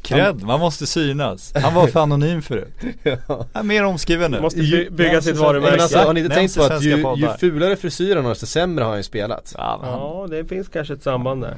Cred, 0.04 0.44
man 0.44 0.60
måste 0.60 0.88
synas. 0.88 1.54
Han 1.56 1.74
var 1.74 1.88
för 1.88 2.00
anonym 2.00 2.42
förut. 2.42 2.74
ja. 3.04 3.20
Han 3.28 3.48
är 3.54 3.64
mer 3.64 3.84
omskriven 3.84 4.32
nu. 4.32 4.42
Måste 4.42 4.60
by- 4.60 4.90
bygga 4.90 5.22
sitt 5.22 5.38
varumärke. 5.38 5.82
alltså 5.82 5.98
har 5.98 6.14
ni 6.14 6.20
inte 6.20 6.36
tänkt 6.36 6.58
på 6.58 6.64
att 6.64 6.84
ju, 6.84 6.98
ju 7.18 7.30
fulare 7.40 7.76
frisyr 7.76 8.16
han 8.16 8.26
har 8.26 8.32
desto 8.32 8.46
sämre 8.46 8.84
har 8.84 8.90
han 8.90 9.00
ju 9.00 9.04
spelat? 9.04 9.54
Ja, 9.58 9.80
han, 9.84 9.90
Ja 9.90 10.28
det 10.30 10.46
finns 10.46 10.70
kanske 10.70 10.94
ett 10.94 11.04
samband 11.04 11.42
där. 11.42 11.56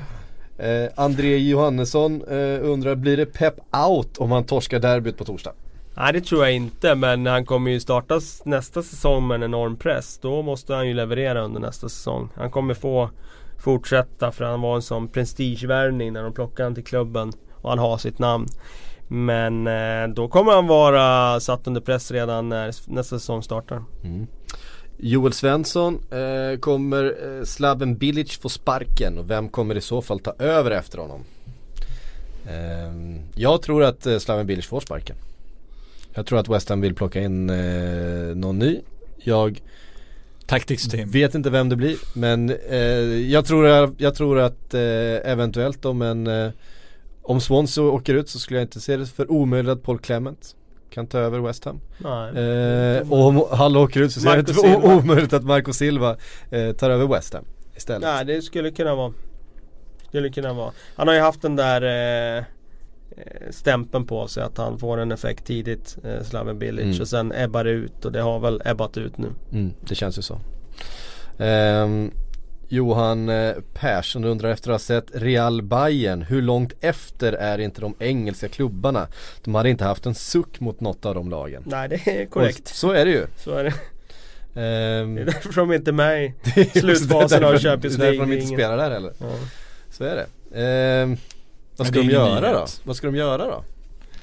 Eh, 0.58 0.90
André 0.96 1.38
Johannesson 1.38 2.22
eh, 2.22 2.70
undrar, 2.72 2.96
blir 2.96 3.18
det 3.18 3.26
pep 3.26 3.56
out 3.88 4.18
om 4.18 4.32
han 4.32 4.44
torskar 4.44 4.80
derbyt 4.80 5.18
på 5.18 5.26
torsdag? 5.26 5.52
Nej 5.98 6.14
det 6.14 6.22
tror 6.22 6.44
jag 6.44 6.54
inte 6.54 6.96
men 6.96 7.26
han 7.26 7.46
kommer 7.46 7.72
ju 7.72 7.80
starta 7.80 8.20
nästa 8.46 8.84
säsong 8.84 9.28
med 9.28 9.36
en 9.36 9.44
enorm 9.44 9.78
press. 9.78 10.20
Då 10.22 10.42
måste 10.42 10.74
han 10.74 10.88
ju 10.88 10.94
leverera 10.94 11.42
under 11.42 11.60
nästa 11.60 11.90
säsong. 11.90 12.30
Han 12.36 12.52
kommer 12.52 12.74
få 12.74 13.10
fortsätta 13.60 14.32
för 14.32 14.46
han 14.46 14.62
var 14.62 14.76
en 14.76 14.82
sån 14.82 15.08
prestigevärvning 15.08 16.14
när 16.14 16.24
de 16.24 16.34
plockade 16.34 16.64
han 16.64 16.76
till 16.76 16.84
klubben. 16.84 17.32
Och 17.66 17.72
han 17.72 17.80
har 17.80 17.98
sitt 17.98 18.20
namn. 18.20 18.48
Men 19.08 19.68
eh, 19.68 20.16
då 20.16 20.28
kommer 20.28 20.52
han 20.52 20.68
vara 20.68 21.40
satt 21.40 21.68
under 21.68 21.82
press 21.82 22.12
redan 22.12 22.50
när 22.50 22.66
nästa 22.92 23.20
säsong 23.20 23.44
startar. 23.44 23.84
Joel 24.98 25.34
Svensson, 25.34 26.00
eh, 26.12 26.60
kommer 26.60 27.04
eh, 27.06 27.44
Slaven 27.44 27.98
Bilic 27.98 28.38
få 28.38 28.50
sparken 28.50 29.18
och 29.18 29.30
vem 29.30 29.50
kommer 29.50 29.76
i 29.76 29.82
så 29.82 30.02
fall 30.02 30.20
ta 30.20 30.34
över 30.40 30.72
efter 30.72 30.98
honom? 30.98 31.24
Ehm, 32.50 33.20
jag 33.36 33.62
tror 33.62 33.84
att 33.84 34.06
eh, 34.06 34.18
Slaven 34.18 34.48
Bilic 34.48 34.66
får 34.66 34.80
sparken. 34.80 35.16
Jag 36.14 36.26
tror 36.26 36.40
att 36.40 36.50
West 36.50 36.70
Ham 36.70 36.82
vill 36.82 36.96
plocka 36.96 37.22
in 37.22 37.50
eh, 37.50 38.36
någon 38.36 38.60
ny. 38.60 38.82
Jag 39.18 39.62
Tactics 40.46 40.88
team. 40.88 41.10
vet 41.10 41.36
inte 41.36 41.50
vem 41.50 41.70
det 41.70 41.76
blir 41.76 41.98
men 42.14 42.50
eh, 42.70 42.80
jag, 43.32 43.46
tror, 43.46 43.96
jag 43.98 44.16
tror 44.16 44.40
att 44.40 44.74
eh, 44.74 45.32
eventuellt 45.32 45.86
om 45.86 46.02
en 46.02 46.28
eh, 46.28 46.52
Om 47.28 47.42
Swansea 47.42 47.84
åker 47.84 48.14
ut 48.14 48.30
så 48.30 48.40
skulle 48.40 48.60
jag 48.60 48.66
inte 48.66 48.80
se 48.80 48.98
det 48.98 49.06
för 49.06 49.32
omöjligt 49.32 49.72
att 49.72 49.84
Paul 49.84 50.00
Clement 50.00 50.56
kan 50.90 51.08
ta 51.08 51.18
över 51.18 51.40
West 51.40 51.66
Ham. 51.66 51.80
Nej. 51.98 52.38
Eh, 52.38 53.12
och 53.12 53.28
om 53.28 53.46
Hall 53.52 53.78
åker 53.78 54.02
ut 54.02 54.12
så 54.12 54.20
ser 54.20 54.30
jag 54.30 54.40
inte 54.40 54.54
för 54.54 54.86
omöjligt 54.86 55.34
att 55.34 55.44
Marco 55.44 55.74
Silva 55.74 56.18
eh, 56.50 56.72
tar 56.72 56.90
över 56.90 57.08
West 57.08 57.34
Ham 57.34 57.46
istället. 57.76 58.02
Nej 58.02 58.26
det 58.26 58.42
skulle 58.42 58.72
kunna 58.72 58.96
vara. 58.96 59.14
Skulle 60.08 60.30
kunna 60.30 60.54
vara. 60.54 60.72
Han 60.96 61.08
har 61.08 61.16
ju 61.16 61.22
haft 61.22 61.42
den 61.42 61.56
där 61.56 61.82
eh, 61.82 62.38
eh, 62.38 63.52
stämpeln 63.52 64.06
på 64.06 64.28
sig 64.28 64.44
att 64.44 64.58
han 64.58 64.80
får 64.80 64.98
en 64.98 65.12
effekt 65.12 65.46
tidigt, 65.46 65.98
eh, 66.04 66.24
Slaven 66.24 66.60
Bilic. 66.60 66.86
Mm. 66.86 67.02
Och 67.02 67.08
sen 67.08 67.32
ebbar 67.32 67.64
det 67.64 67.70
ut 67.72 68.06
och 68.06 68.12
det 68.12 68.22
har 68.22 68.40
väl 68.40 68.62
ebbat 68.66 68.98
ut 68.98 69.18
nu. 69.18 69.28
Mm, 69.52 69.74
det 69.88 69.96
känns 69.96 70.18
ju 70.18 70.22
så. 70.22 70.40
Ehm, 71.38 72.12
Johan 72.70 73.30
eh, 73.30 73.54
Persson 73.74 74.24
undrar 74.24 74.50
efter 74.50 74.70
att 74.72 74.74
ha 74.74 74.80
sett 74.80 75.06
Real 75.14 75.62
Bayern 75.62 76.22
Hur 76.22 76.42
långt 76.42 76.74
efter 76.82 77.34
är 77.34 77.58
inte 77.58 77.82
de 77.82 77.96
engelska 78.00 78.48
klubbarna? 78.48 79.08
De 79.44 79.56
hade 79.56 79.70
inte 79.70 79.84
haft 79.84 80.06
en 80.06 80.16
suck 80.16 80.60
mot 80.60 80.80
något 80.80 81.06
av 81.06 81.16
de 81.16 81.30
lagen. 81.30 81.64
Nej 81.66 81.90
det 81.90 82.08
är 82.08 82.26
Och 82.26 82.32
korrekt. 82.32 82.68
så 82.68 82.92
är 82.92 83.06
det 83.06 83.12
ju. 83.12 83.26
Så 83.38 83.52
är 83.52 83.64
det. 83.64 83.74
Ehm, 84.62 85.16
Det 85.16 85.22
är 85.22 85.26
därför 85.26 85.54
de 85.54 85.74
inte 85.74 85.92
är 85.92 85.94
med 85.94 86.26
i 86.26 86.32
slutfasen 86.80 87.44
av 87.44 87.58
Champions 87.58 87.96
Det 87.96 88.04
är 88.08 88.12
därför 88.12 88.26
de 88.26 88.30
League. 88.30 88.44
inte 88.44 88.56
spelar 88.56 88.78
där 88.78 88.92
heller. 88.92 89.14
Ja. 89.20 89.26
Så 89.92 90.04
är 90.04 90.16
det. 90.16 90.62
Ehm, 90.62 91.18
vad 91.78 91.88
ska 91.88 92.00
de 92.00 92.06
göra 92.10 92.54
då? 92.54 92.66
Vad 92.84 92.96
ska 92.96 93.08
de 93.08 93.16
göra 93.16 93.38
då? 93.46 93.64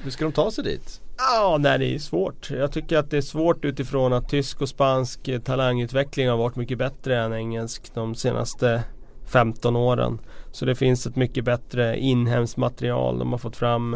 Hur 0.05 0.11
ska 0.11 0.25
de 0.25 0.33
ta 0.33 0.51
sig 0.51 0.65
dit? 0.65 1.01
Ja, 1.19 1.57
nej 1.61 1.79
det 1.79 1.95
är 1.95 1.99
svårt. 1.99 2.51
Jag 2.51 2.73
tycker 2.73 2.99
att 2.99 3.11
det 3.11 3.17
är 3.17 3.21
svårt 3.21 3.65
utifrån 3.65 4.13
att 4.13 4.29
tysk 4.29 4.63
och 4.63 4.69
spansk 4.69 5.29
eh, 5.29 5.41
talangutveckling 5.41 6.29
har 6.29 6.37
varit 6.37 6.57
mycket 6.57 6.79
bättre 6.79 7.19
än 7.23 7.33
engelsk 7.33 7.95
de 7.95 8.15
senaste 8.15 8.83
15 9.27 9.77
åren. 9.77 10.21
Så 10.53 10.65
det 10.65 10.75
finns 10.75 11.07
ett 11.07 11.17
mycket 11.17 11.45
bättre 11.45 11.99
inhemskt 11.99 12.57
material. 12.57 13.19
De 13.19 13.31
har 13.33 13.39
fått 13.39 13.57
fram 13.57 13.95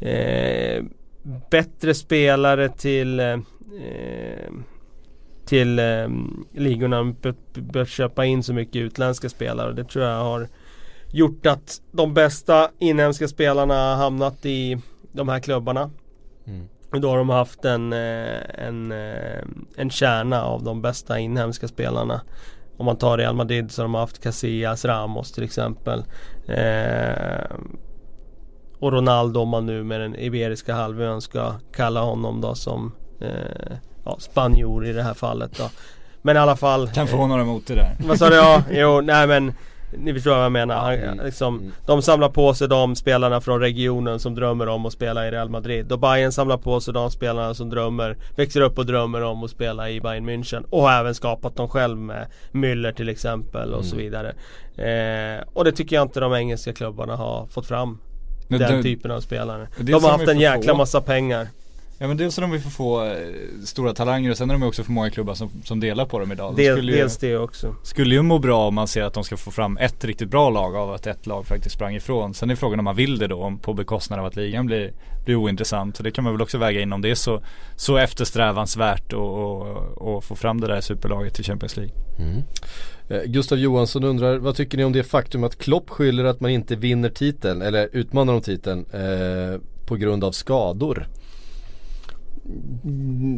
eh, 0.00 0.84
bättre 1.50 1.94
spelare 1.94 2.68
till 2.68 3.20
eh, 3.20 3.26
eh, 3.32 4.50
till 5.46 5.78
eh, 5.78 6.08
ligorna. 6.54 6.96
De 6.96 7.12
bör- 7.12 7.60
bör 7.72 7.84
köpa 7.84 8.24
in 8.24 8.42
så 8.42 8.52
mycket 8.52 8.76
utländska 8.76 9.28
spelare. 9.28 9.72
Det 9.72 9.84
tror 9.84 10.04
jag 10.04 10.24
har 10.24 10.48
gjort 11.12 11.46
att 11.46 11.80
de 11.92 12.14
bästa 12.14 12.70
inhemska 12.78 13.28
spelarna 13.28 13.74
har 13.74 13.96
hamnat 13.96 14.46
i 14.46 14.78
de 15.12 15.28
här 15.28 15.40
klubbarna. 15.40 15.90
Mm. 16.50 16.68
Då 17.02 17.10
har 17.10 17.18
de 17.18 17.28
haft 17.28 17.64
en, 17.64 17.92
eh, 17.92 18.66
en, 18.66 18.92
eh, 18.92 19.42
en 19.76 19.90
kärna 19.90 20.44
av 20.44 20.62
de 20.62 20.82
bästa 20.82 21.18
inhemska 21.18 21.68
spelarna. 21.68 22.20
Om 22.76 22.86
man 22.86 22.96
tar 22.96 23.18
Real 23.18 23.34
Madrid 23.34 23.70
så 23.70 23.82
har 23.82 23.84
de 23.84 23.94
haft 23.94 24.22
Casillas, 24.22 24.84
Ramos 24.84 25.32
till 25.32 25.44
exempel. 25.44 26.04
Eh, 26.48 27.56
och 28.78 28.92
Ronaldo 28.92 29.40
om 29.40 29.48
man 29.48 29.66
nu 29.66 29.84
med 29.84 30.00
den 30.00 30.16
Iberiska 30.18 30.74
halvön 30.74 31.20
ska 31.20 31.54
kalla 31.72 32.00
honom 32.00 32.40
då 32.40 32.54
som 32.54 32.92
eh, 33.20 33.76
ja, 34.04 34.16
spanjor 34.18 34.86
i 34.86 34.92
det 34.92 35.02
här 35.02 35.14
fallet 35.14 35.58
då. 35.58 35.64
Men 36.22 36.36
i 36.36 36.38
alla 36.38 36.56
fall. 36.56 36.88
Kan 36.88 37.06
få 37.06 37.26
några 37.26 37.44
motor 37.44 37.74
där. 37.74 37.96
Vad 37.98 38.18
sa 38.18 38.28
du? 38.28 38.36
Ja, 38.36 38.62
jo, 38.70 39.00
nej 39.00 39.26
men 39.26 39.52
Ni 39.98 40.14
förstår 40.14 40.30
vad 40.34 40.44
jag 40.44 40.52
menar. 40.52 40.74
Han, 40.76 40.94
mm, 40.94 41.24
liksom, 41.24 41.58
mm. 41.58 41.72
De 41.86 42.02
samlar 42.02 42.28
på 42.28 42.54
sig 42.54 42.68
de 42.68 42.96
spelarna 42.96 43.40
från 43.40 43.60
regionen 43.60 44.18
som 44.20 44.34
drömmer 44.34 44.68
om 44.68 44.86
att 44.86 44.92
spela 44.92 45.26
i 45.28 45.30
Real 45.30 45.48
Madrid. 45.48 45.92
Och 45.92 45.98
Bayern 45.98 46.32
samlar 46.32 46.56
på 46.56 46.80
sig 46.80 46.94
de 46.94 47.10
spelarna 47.10 47.54
som 47.54 47.70
drömmer, 47.70 48.16
växer 48.36 48.60
upp 48.60 48.78
och 48.78 48.86
drömmer 48.86 49.22
om 49.22 49.44
att 49.44 49.50
spela 49.50 49.90
i 49.90 50.00
Bayern 50.00 50.28
München. 50.30 50.64
Och 50.70 50.82
har 50.82 50.92
även 51.00 51.14
skapat 51.14 51.56
dem 51.56 51.68
själv 51.68 51.98
med 51.98 52.26
Müller 52.52 52.92
till 52.92 53.08
exempel 53.08 53.74
och 53.74 53.84
så 53.84 53.94
Mm. 53.96 54.04
vidare. 54.04 54.28
Eh, 54.76 55.44
och 55.52 55.64
det 55.64 55.72
tycker 55.72 55.96
jag 55.96 56.02
inte 56.04 56.20
de 56.20 56.34
engelska 56.34 56.72
klubbarna 56.72 57.16
har 57.16 57.46
fått 57.46 57.66
fram. 57.66 57.98
Men 58.48 58.58
den 58.58 58.76
det- 58.76 58.82
typen 58.82 59.10
av 59.10 59.20
spelare. 59.20 59.68
De 59.78 59.92
har 59.92 60.10
haft 60.10 60.28
en 60.28 60.40
jäkla 60.40 60.72
få. 60.72 60.78
massa 60.78 61.00
pengar. 61.00 61.46
Ja 62.02 62.08
men 62.08 62.16
dels 62.16 62.34
så 62.34 62.40
de 62.40 62.50
vill 62.50 62.60
få 62.60 62.70
få 62.70 63.04
eh, 63.04 63.16
stora 63.64 63.94
talanger 63.94 64.30
och 64.30 64.36
sen 64.36 64.50
är 64.50 64.54
de 64.54 64.62
också 64.62 64.84
för 64.84 64.92
många 64.92 65.10
klubbar 65.10 65.34
som, 65.34 65.50
som 65.64 65.80
delar 65.80 66.06
på 66.06 66.18
dem 66.18 66.32
idag. 66.32 66.56
De 66.56 66.64
Del, 66.64 66.88
ju, 66.88 66.96
dels 66.96 67.16
det 67.16 67.36
också. 67.36 67.74
skulle 67.82 68.14
ju 68.14 68.22
må 68.22 68.38
bra 68.38 68.66
om 68.66 68.74
man 68.74 68.88
ser 68.88 69.02
att 69.02 69.14
de 69.14 69.24
ska 69.24 69.36
få 69.36 69.50
fram 69.50 69.76
ett 69.76 70.04
riktigt 70.04 70.30
bra 70.30 70.50
lag 70.50 70.76
av 70.76 70.92
att 70.92 71.06
ett 71.06 71.26
lag 71.26 71.46
faktiskt 71.46 71.74
sprang 71.74 71.94
ifrån. 71.94 72.34
Sen 72.34 72.50
är 72.50 72.54
frågan 72.54 72.78
om 72.78 72.84
man 72.84 72.96
vill 72.96 73.18
det 73.18 73.26
då, 73.26 73.42
om 73.42 73.58
på 73.58 73.74
bekostnad 73.74 74.20
av 74.20 74.26
att 74.26 74.36
ligan 74.36 74.66
blir, 74.66 74.92
blir 75.24 75.36
ointressant. 75.36 75.96
Så 75.96 76.02
det 76.02 76.10
kan 76.10 76.24
man 76.24 76.32
väl 76.32 76.42
också 76.42 76.58
väga 76.58 76.80
in 76.80 76.92
om 76.92 77.02
det 77.02 77.10
är 77.10 77.14
så, 77.14 77.42
så 77.76 77.96
eftersträvansvärt 77.96 79.12
att 79.12 80.24
få 80.24 80.34
fram 80.36 80.60
det 80.60 80.66
där 80.66 80.80
superlaget 80.80 81.34
till 81.34 81.44
Champions 81.44 81.76
League. 81.76 81.94
Eh, 83.08 83.22
Gustav 83.26 83.58
Johansson 83.58 84.04
undrar, 84.04 84.38
vad 84.38 84.54
tycker 84.56 84.78
ni 84.78 84.84
om 84.84 84.92
det 84.92 85.02
faktum 85.02 85.44
att 85.44 85.58
Klopp 85.58 85.90
skyller 85.90 86.24
att 86.24 86.40
man 86.40 86.50
inte 86.50 86.76
vinner 86.76 87.08
titeln 87.08 87.62
eller 87.62 87.88
utmanar 87.92 88.34
om 88.34 88.40
titeln 88.40 88.86
eh, 88.92 89.60
på 89.86 89.96
grund 89.96 90.24
av 90.24 90.32
skador? 90.32 91.06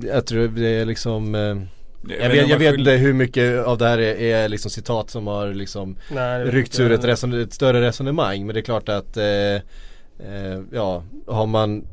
Jag 0.03 0.27
tror 0.27 0.49
det 0.49 0.69
är 0.69 0.85
liksom 0.85 1.35
eh, 1.35 1.57
jag, 2.21 2.29
vet, 2.29 2.49
jag 2.49 2.59
vet 2.59 2.79
inte 2.79 2.91
hur 2.91 3.13
mycket 3.13 3.65
av 3.65 3.79
det 3.79 3.89
här 3.89 3.99
är, 3.99 4.15
är 4.15 4.49
liksom 4.49 4.71
citat 4.71 5.11
som 5.11 5.27
har 5.27 5.55
liksom 5.55 5.97
Nej, 6.11 6.45
ryckts 6.45 6.81
ur 6.81 6.93
ett, 6.93 7.05
reson, 7.05 7.43
ett 7.43 7.53
större 7.53 7.81
resonemang 7.81 8.47
men 8.47 8.55
det 8.55 8.61
är 8.61 8.65
klart 8.65 8.89
att 8.89 9.17
eh, 9.17 9.25
eh, 9.25 10.61
ja, 10.73 11.05
har 11.27 11.47
man 11.47 11.85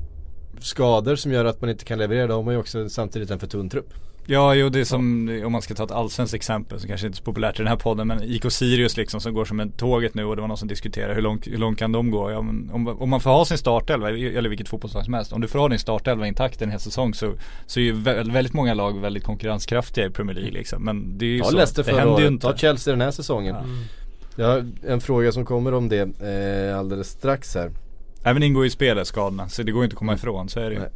skador 0.60 1.16
som 1.16 1.32
gör 1.32 1.46
att 1.46 1.62
man 1.62 1.70
inte 1.70 1.86
kan 1.86 2.00
leverera 2.00 2.28
då 2.28 2.34
har 2.34 2.44
man 2.44 2.54
ju 2.54 2.60
också 2.60 2.90
samtidigt 2.90 3.32
en 3.32 3.40
för 3.40 3.48
tunn 3.48 3.70
trupp. 3.70 3.94
Ja, 4.32 4.56
jo 4.56 4.70
det 4.70 4.80
är 4.80 4.84
som 4.86 5.30
om 5.46 5.52
man 5.52 5.62
ska 5.62 5.74
ta 5.76 5.84
ett 5.84 5.92
allsvenskt 5.92 6.34
exempel 6.36 6.80
som 6.80 6.88
kanske 6.88 7.08
inte 7.08 7.16
är 7.16 7.18
så 7.18 7.24
populärt 7.24 7.56
i 7.56 7.58
den 7.58 7.68
här 7.68 7.76
podden 7.76 8.08
men 8.08 8.24
IK 8.24 8.52
Sirius 8.52 8.98
liksom 8.98 9.22
som 9.22 9.34
går 9.34 9.46
som 9.46 9.60
en 9.60 9.72
tåget 9.72 10.14
nu 10.14 10.26
och 10.26 10.36
det 10.36 10.42
var 10.42 10.48
någon 10.48 10.58
som 10.58 10.68
diskuterade 10.68 11.14
hur 11.14 11.22
långt, 11.22 11.48
hur 11.48 11.58
långt 11.58 11.80
kan 11.80 11.92
de 11.92 12.12
gå? 12.12 12.32
Ja, 12.32 12.38
om, 12.38 12.88
om 13.00 13.10
man 13.10 13.20
får 13.22 13.30
ha 13.30 13.46
sin 13.46 13.58
startelva, 13.58 14.10
eller 14.10 14.50
vilket 14.50 14.70
fotbollslag 14.70 15.06
som 15.06 15.14
helst, 15.14 15.34
om 15.34 15.42
du 15.42 15.48
får 15.48 15.60
ha 15.60 15.68
din 15.68 15.80
startelva 15.80 16.28
intakt 16.28 16.62
en 16.62 16.72
hel 16.72 16.80
säsong 16.80 17.14
så, 17.14 17.34
så 17.66 17.80
är 17.80 17.84
ju 17.84 17.94
vä- 17.94 18.32
väldigt 18.34 18.54
många 18.54 18.74
lag 18.74 19.00
väldigt 19.02 19.24
konkurrenskraftiga 19.24 20.06
i 20.06 20.10
Premier 20.10 20.36
League 20.36 20.52
liksom. 20.54 20.84
Men 20.84 21.18
det 21.18 21.26
är 21.26 21.30
ju 21.30 21.38
Ja 21.38 21.44
så, 21.46 21.56
Leicester 21.56 21.84
det 21.84 22.00
händer 22.00 22.20
ju 22.22 22.28
inte. 22.28 22.48
ta 22.48 22.58
Chelsea 22.58 22.92
den 22.94 23.02
här 23.02 23.12
säsgen. 23.12 23.46
Ja. 23.46 23.64
Jag 24.36 24.48
har 24.48 24.66
en 24.88 25.02
fråga 25.02 25.32
som 25.32 25.46
kommer 25.46 25.74
om 25.74 25.90
det 25.90 26.02
eh, 26.70 26.80
alldeles 26.80 27.08
strax 27.10 27.56
här. 27.56 27.72
Även 28.24 28.44
ingår 28.44 28.66
i 28.66 28.70
spelet 28.70 29.08
skadorna, 29.08 29.50
så 29.50 29.64
det 29.64 29.72
går 29.72 29.84
inte 29.84 29.94
att 29.94 29.98
komma 30.00 30.14
ifrån, 30.14 30.50
så 30.50 30.60
är 30.60 30.70
det 30.70 30.74
ju. 30.74 30.80
Nej. 30.80 30.90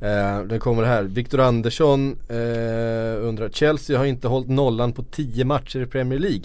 Eh, 0.00 0.40
den 0.42 0.60
kommer 0.60 0.82
här. 0.82 1.02
Viktor 1.02 1.40
Andersson 1.40 2.16
eh, 2.28 3.26
undrar, 3.28 3.48
Chelsea 3.48 3.98
har 3.98 4.04
inte 4.04 4.28
hållit 4.28 4.48
nollan 4.48 4.92
på 4.92 5.02
10 5.02 5.44
matcher 5.44 5.80
i 5.80 5.86
Premier 5.86 6.18
League. 6.18 6.42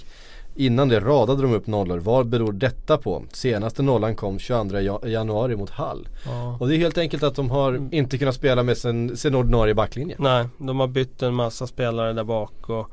Innan 0.56 0.90
det 0.90 1.00
radade 1.00 1.42
de 1.42 1.54
upp 1.54 1.68
nollor. 1.68 1.98
Vad 1.98 2.28
beror 2.28 2.52
detta 2.52 2.98
på? 2.98 3.24
Senaste 3.32 3.82
nollan 3.84 4.16
kom 4.16 4.40
22 4.40 4.80
ja- 4.80 5.08
januari 5.08 5.56
mot 5.56 5.70
Hall. 5.70 6.08
Ja. 6.26 6.58
Och 6.60 6.68
det 6.68 6.76
är 6.76 6.78
helt 6.78 6.98
enkelt 6.98 7.24
att 7.24 7.36
de 7.36 7.50
har 7.50 7.88
inte 7.92 8.18
kunnat 8.18 8.36
spela 8.36 8.64
med 8.64 8.78
sin, 8.78 9.18
sin 9.18 9.36
ordinarie 9.36 9.74
backlinje. 9.74 10.16
Nej, 10.20 10.46
de 10.58 10.80
har 10.80 10.88
bytt 10.88 11.22
en 11.22 11.34
massa 11.34 11.68
spelare 11.68 12.14
där 12.14 12.24
bak 12.24 12.70
och 12.70 12.90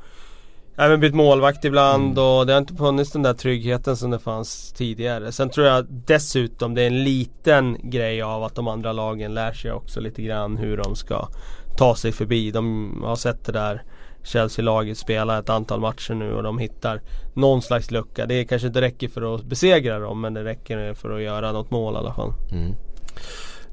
Även 0.80 1.00
bytt 1.00 1.14
målvakt 1.14 1.64
ibland 1.64 2.18
och 2.18 2.46
det 2.46 2.52
har 2.52 2.58
inte 2.58 2.74
funnits 2.74 3.12
den 3.12 3.22
där 3.22 3.34
tryggheten 3.34 3.96
som 3.96 4.10
det 4.10 4.18
fanns 4.18 4.72
tidigare. 4.72 5.32
Sen 5.32 5.50
tror 5.50 5.66
jag 5.66 5.86
dessutom 5.88 6.74
det 6.74 6.82
är 6.82 6.86
en 6.86 7.04
liten 7.04 7.90
grej 7.90 8.22
av 8.22 8.44
att 8.44 8.54
de 8.54 8.68
andra 8.68 8.92
lagen 8.92 9.34
lär 9.34 9.52
sig 9.52 9.72
också 9.72 10.00
lite 10.00 10.22
grann 10.22 10.56
hur 10.56 10.76
de 10.76 10.96
ska 10.96 11.28
ta 11.76 11.94
sig 11.94 12.12
förbi. 12.12 12.50
De 12.50 12.94
har 13.04 13.16
sett 13.16 13.44
det 13.44 13.52
där 13.52 13.82
Chelsea-laget 14.22 14.98
spela 14.98 15.38
ett 15.38 15.50
antal 15.50 15.80
matcher 15.80 16.14
nu 16.14 16.32
och 16.32 16.42
de 16.42 16.58
hittar 16.58 17.00
någon 17.34 17.62
slags 17.62 17.90
lucka. 17.90 18.26
Det 18.26 18.44
kanske 18.44 18.68
inte 18.68 18.80
räcker 18.80 19.08
för 19.08 19.34
att 19.34 19.44
besegra 19.44 19.98
dem 19.98 20.20
men 20.20 20.34
det 20.34 20.44
räcker 20.44 20.94
för 20.94 21.10
att 21.16 21.22
göra 21.22 21.52
något 21.52 21.70
mål 21.70 21.94
i 21.94 21.96
alla 21.96 22.14
fall. 22.14 22.32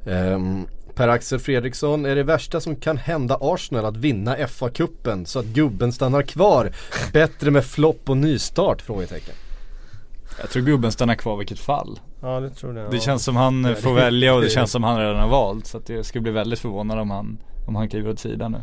Ehm, 0.08 0.68
Per-Axel 0.98 1.40
Fredriksson, 1.40 2.06
är 2.06 2.16
det 2.16 2.24
värsta 2.24 2.60
som 2.60 2.76
kan 2.76 2.98
hända 2.98 3.38
Arsenal 3.42 3.86
att 3.86 3.98
vinna 3.98 4.36
FA-cupen 4.36 5.26
så 5.26 5.40
att 5.40 5.46
gubben 5.46 5.92
stannar 5.92 6.22
kvar? 6.22 6.72
Bättre 7.14 7.52
med 7.52 7.66
flopp 7.66 8.10
och 8.10 8.18
nystart? 8.18 8.82
Frågetecken. 8.82 9.36
Jag 10.42 10.50
tror 10.50 10.64
gubben 10.64 10.92
stannar 10.92 11.16
kvar 11.16 11.36
i 11.36 11.38
vilket 11.38 11.60
fall. 11.60 12.00
Ja 12.22 12.40
det 12.40 12.50
tror 12.50 12.78
jag. 12.78 12.92
Det 12.92 13.00
känns 13.00 13.24
som 13.24 13.36
han 13.36 13.66
eh, 13.66 13.74
får 13.74 13.94
välja 13.94 14.34
och 14.34 14.42
det 14.42 14.50
känns 14.58 14.72
som 14.72 14.84
han 14.84 15.00
redan 15.00 15.16
har 15.16 15.28
valt. 15.28 15.68
Så 15.68 15.78
att 15.78 15.90
jag 15.90 16.06
skulle 16.06 16.22
bli 16.22 16.32
väldigt 16.32 16.60
förvånad 16.60 17.00
om 17.00 17.12
han, 17.12 17.38
om 17.68 17.76
han 17.76 17.90
kliver 17.90 18.12
åt 18.12 18.20
sidan 18.20 18.52
nu. 18.52 18.60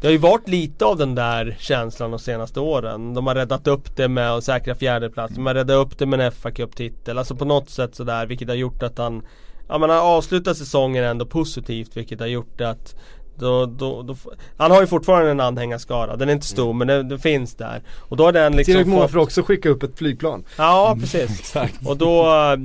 Det 0.00 0.06
har 0.06 0.12
ju 0.12 0.18
varit 0.18 0.48
lite 0.48 0.84
av 0.84 0.96
den 0.96 1.14
där 1.14 1.56
känslan 1.58 2.10
de 2.10 2.20
senaste 2.20 2.60
åren. 2.60 3.14
De 3.14 3.26
har 3.26 3.34
räddat 3.34 3.66
upp 3.66 3.96
det 3.96 4.08
med 4.08 4.32
att 4.32 4.44
säkra 4.44 4.74
fjärdeplats. 4.74 5.34
De 5.34 5.46
har 5.46 5.54
räddat 5.54 5.86
upp 5.86 5.98
det 5.98 6.06
med 6.06 6.20
en 6.20 6.32
fa 6.32 6.50
Cup-titel. 6.50 7.18
Alltså 7.18 7.36
på 7.36 7.44
något 7.44 7.70
sätt 7.70 7.94
sådär 7.94 8.26
vilket 8.26 8.48
har 8.48 8.54
gjort 8.54 8.82
att 8.82 8.98
han 8.98 9.22
Ja 9.68 9.78
men 9.78 9.90
han 9.90 9.98
har 9.98 10.06
avslutat 10.16 10.56
säsongen 10.56 11.04
ändå 11.04 11.26
positivt 11.26 11.96
vilket 11.96 12.20
har 12.20 12.26
gjort 12.26 12.60
att 12.60 12.94
då, 13.38 13.66
då, 13.66 14.02
då, 14.02 14.16
han 14.56 14.70
har 14.70 14.80
ju 14.80 14.86
fortfarande 14.86 15.30
en 15.30 15.40
anhängarskara, 15.40 16.16
den 16.16 16.28
är 16.28 16.32
inte 16.32 16.46
stor 16.46 16.72
men 16.74 16.86
den, 16.88 17.08
den 17.08 17.18
finns 17.18 17.54
där. 17.54 17.82
Och 17.98 18.16
då 18.16 18.24
har 18.24 18.32
den 18.32 18.52
liksom 18.56 18.72
Tillräckligt 18.72 18.94
många 18.94 19.02
fått- 19.02 19.10
för 19.12 19.18
att 19.18 19.24
också 19.24 19.42
skicka 19.42 19.68
upp 19.68 19.82
ett 19.82 19.98
flygplan. 19.98 20.44
Ja 20.58 20.96
precis. 21.00 21.54
Och 21.86 21.96
då 21.96 22.20
eh, 22.26 22.58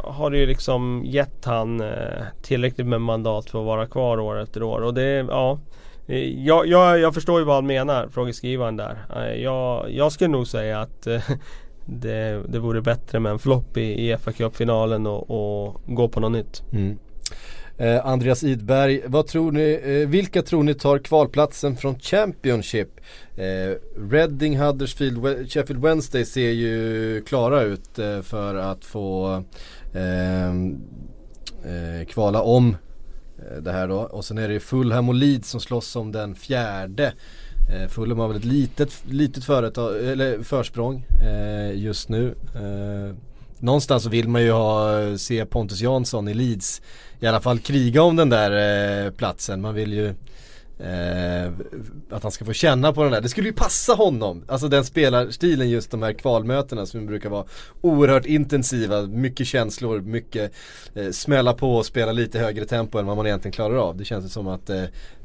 har 0.00 0.30
det 0.30 0.38
ju 0.38 0.46
liksom 0.46 1.02
gett 1.06 1.44
han 1.44 1.80
eh, 1.80 1.88
tillräckligt 2.42 2.86
med 2.86 3.00
mandat 3.00 3.50
för 3.50 3.58
att 3.60 3.66
vara 3.66 3.86
kvar 3.86 4.20
år 4.20 4.42
efter 4.42 4.62
år. 4.62 4.80
Och 4.80 4.94
det, 4.94 5.26
ja. 5.28 5.58
Eh, 6.06 6.44
Jag, 6.44 6.66
jag, 6.66 6.98
jag 6.98 7.14
förstår 7.14 7.38
ju 7.38 7.44
vad 7.44 7.54
han 7.54 7.66
menar, 7.66 8.08
frågeskrivaren 8.12 8.76
där. 8.76 8.96
Jag, 9.38 9.86
jag 9.90 10.12
skulle 10.12 10.28
nog 10.30 10.46
säga 10.46 10.80
att 10.80 11.06
det, 11.86 12.42
det 12.48 12.58
vore 12.58 12.82
bättre 12.82 13.20
med 13.20 13.32
en 13.32 13.38
flopp 13.38 13.76
i, 13.76 14.10
i 14.10 14.16
fa 14.16 14.32
Cup-finalen 14.32 15.06
och, 15.06 15.30
och 15.30 15.80
gå 15.86 16.08
på 16.08 16.20
något 16.20 16.32
nytt. 16.32 16.62
Mm. 16.72 16.98
Eh, 17.78 18.06
Andreas 18.06 18.44
Idberg, 18.44 19.02
vad 19.06 19.26
tror 19.26 19.52
ni, 19.52 19.80
eh, 19.84 20.08
vilka 20.08 20.42
tror 20.42 20.62
ni 20.62 20.74
tar 20.74 20.98
kvalplatsen 20.98 21.76
från 21.76 21.98
Championship? 21.98 22.88
Eh, 23.36 23.76
Reading, 24.10 24.58
Huddersfield, 24.58 25.18
We- 25.18 25.48
Sheffield 25.48 25.82
Wednesday 25.82 26.24
ser 26.24 26.50
ju 26.50 27.22
klara 27.26 27.62
ut 27.62 27.98
eh, 27.98 28.20
för 28.22 28.54
att 28.54 28.84
få 28.84 29.42
ehm, 29.94 30.80
eh, 31.64 32.06
kvala 32.06 32.42
om 32.42 32.76
eh, 33.38 33.62
det 33.62 33.72
här 33.72 33.88
då. 33.88 33.96
Och 33.98 34.24
sen 34.24 34.38
är 34.38 34.48
det 34.48 34.60
Fulham 34.60 35.08
och 35.08 35.14
Leeds 35.14 35.50
som 35.50 35.60
slåss 35.60 35.96
om 35.96 36.12
den 36.12 36.34
fjärde. 36.34 37.12
Eh, 37.70 37.88
Fulham 37.88 38.18
har 38.18 38.28
väl 38.28 38.36
ett 38.36 38.44
litet, 38.44 39.02
litet 39.04 39.44
företag, 39.44 40.04
eller 40.04 40.42
försprång 40.42 41.06
eh, 41.22 41.78
just 41.78 42.08
nu. 42.08 42.34
Eh, 42.54 43.16
någonstans 43.58 44.02
så 44.02 44.08
vill 44.08 44.28
man 44.28 44.42
ju 44.42 44.50
ha, 44.50 44.88
se 45.18 45.46
Pontus 45.46 45.80
Jansson 45.80 46.28
i 46.28 46.34
Leeds 46.34 46.82
i 47.20 47.26
alla 47.26 47.40
fall 47.40 47.58
kriga 47.58 48.02
om 48.02 48.16
den 48.16 48.28
där 48.28 49.06
eh, 49.06 49.10
platsen. 49.10 49.60
Man 49.60 49.74
vill 49.74 49.92
ju 49.92 50.06
eh, 50.78 51.52
att 52.10 52.22
han 52.22 52.32
ska 52.32 52.44
få 52.44 52.52
känna 52.52 52.92
på 52.92 53.02
den 53.02 53.12
där. 53.12 53.20
Det 53.20 53.28
skulle 53.28 53.48
ju 53.48 53.54
passa 53.54 53.92
honom. 53.92 54.44
Alltså 54.48 54.68
den 54.68 54.84
spelarstilen 54.84 55.70
just 55.70 55.90
de 55.90 56.02
här 56.02 56.12
kvalmötena 56.12 56.86
som 56.86 57.06
brukar 57.06 57.28
vara 57.28 57.44
oerhört 57.80 58.26
intensiva. 58.26 59.02
Mycket 59.02 59.46
känslor, 59.46 60.00
mycket 60.00 60.52
eh, 60.94 61.10
smälla 61.10 61.52
på 61.52 61.76
och 61.76 61.86
spela 61.86 62.12
lite 62.12 62.38
högre 62.38 62.64
tempo 62.64 62.98
än 62.98 63.06
vad 63.06 63.16
man 63.16 63.26
egentligen 63.26 63.52
klarar 63.52 63.76
av. 63.76 63.96
Det 63.96 64.04
känns 64.04 64.24
ju 64.24 64.28
som 64.28 64.48
att 64.48 64.70
eh, 64.70 64.84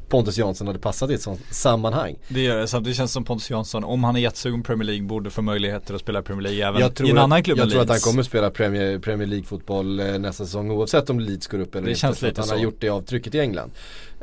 Pontus 0.09 0.37
Jansson 0.37 0.67
hade 0.67 0.79
passat 0.79 1.09
i 1.09 1.13
ett 1.13 1.21
sånt 1.21 1.41
sammanhang. 1.51 2.15
Det 2.27 2.41
gör 2.41 2.57
det, 2.57 2.67
samtidigt 2.67 2.97
känns 2.97 3.11
det 3.11 3.13
som 3.13 3.23
Pontus 3.25 3.49
Jansson, 3.49 3.83
om 3.83 4.03
han 4.03 4.15
är 4.15 4.19
jättesugen 4.19 4.61
på 4.63 4.67
Premier 4.67 4.85
League, 4.85 5.03
borde 5.05 5.29
få 5.29 5.41
möjligheter 5.41 5.93
att 5.93 6.01
spela 6.01 6.21
Premier 6.21 6.43
League 6.43 6.67
även 6.67 6.81
i 6.81 7.09
en 7.09 7.17
att, 7.17 7.23
annan 7.23 7.43
klubb 7.43 7.57
jag 7.57 7.69
tror 7.69 7.81
att 7.81 7.89
han 7.89 7.99
kommer 7.99 8.23
spela 8.23 8.49
Premier, 8.49 8.99
Premier 8.99 9.27
League-fotboll 9.27 9.99
eh, 9.99 10.05
nästa 10.19 10.45
säsong 10.45 10.71
oavsett 10.71 11.09
om 11.09 11.19
Leeds 11.19 11.47
går 11.47 11.59
upp 11.59 11.75
eller 11.75 11.85
Det 11.85 11.89
inte. 11.91 11.99
känns 11.99 12.21
lite 12.21 12.41
han 12.41 12.49
har 12.49 12.57
så. 12.57 12.63
gjort 12.63 12.77
det 12.81 12.89
avtrycket 12.89 13.35
i 13.35 13.39
England. 13.39 13.71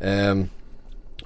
Ehm, 0.03 0.49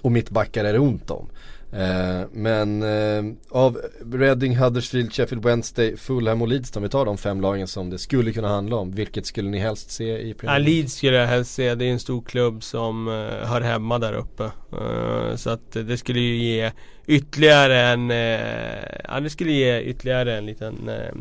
och 0.02 0.12
mittbackar 0.12 0.64
är 0.64 0.72
det 0.72 0.78
ont 0.78 1.10
om. 1.10 1.26
Ehm, 1.72 2.28
men 2.32 2.82
eh, 2.82 3.34
av 3.50 3.80
Reading, 4.12 4.56
Huddersfield, 4.56 5.12
Sheffield 5.12 5.44
Wednesday, 5.44 5.96
Fulham 5.96 6.42
och 6.42 6.48
Leeds 6.48 6.76
om 6.76 6.82
vi 6.82 6.88
tar 6.88 7.04
de 7.04 7.18
fem 7.18 7.40
lagen 7.40 7.68
som 7.68 7.90
det 7.90 7.98
skulle 7.98 8.32
kunna 8.32 8.48
handla 8.48 8.76
om. 8.76 8.90
Vilket 8.90 9.26
skulle 9.26 9.50
ni 9.50 9.58
helst 9.58 9.90
se 9.90 10.04
i 10.04 10.28
Ja, 10.28 10.34
Premier 10.34 10.58
League? 10.58 10.74
Leeds 10.74 10.94
skulle 10.94 11.16
jag 11.16 11.26
helst 11.26 11.54
se. 11.54 11.74
Det 11.74 11.84
är 11.84 11.92
en 11.92 12.00
stor 12.00 12.22
klubb 12.22 12.62
som 12.62 13.08
uh, 13.08 13.14
hör 13.46 13.60
hemma 13.60 13.98
där 13.98 14.12
uppe. 14.12 14.44
Eh, 14.44 15.36
så 15.36 15.50
att 15.50 15.72
det 15.72 15.98
skulle 15.98 16.20
ju 16.20 16.36
ge 16.36 16.72
ytterligare 17.06 17.80
en 17.80 18.10
uh, 18.10 18.16
Ja 19.08 19.20
det 19.20 19.30
skulle 19.30 19.52
ge 19.52 19.80
ytterligare 19.80 20.38
en 20.38 20.46
liten 20.46 20.88
eh, 20.88 21.14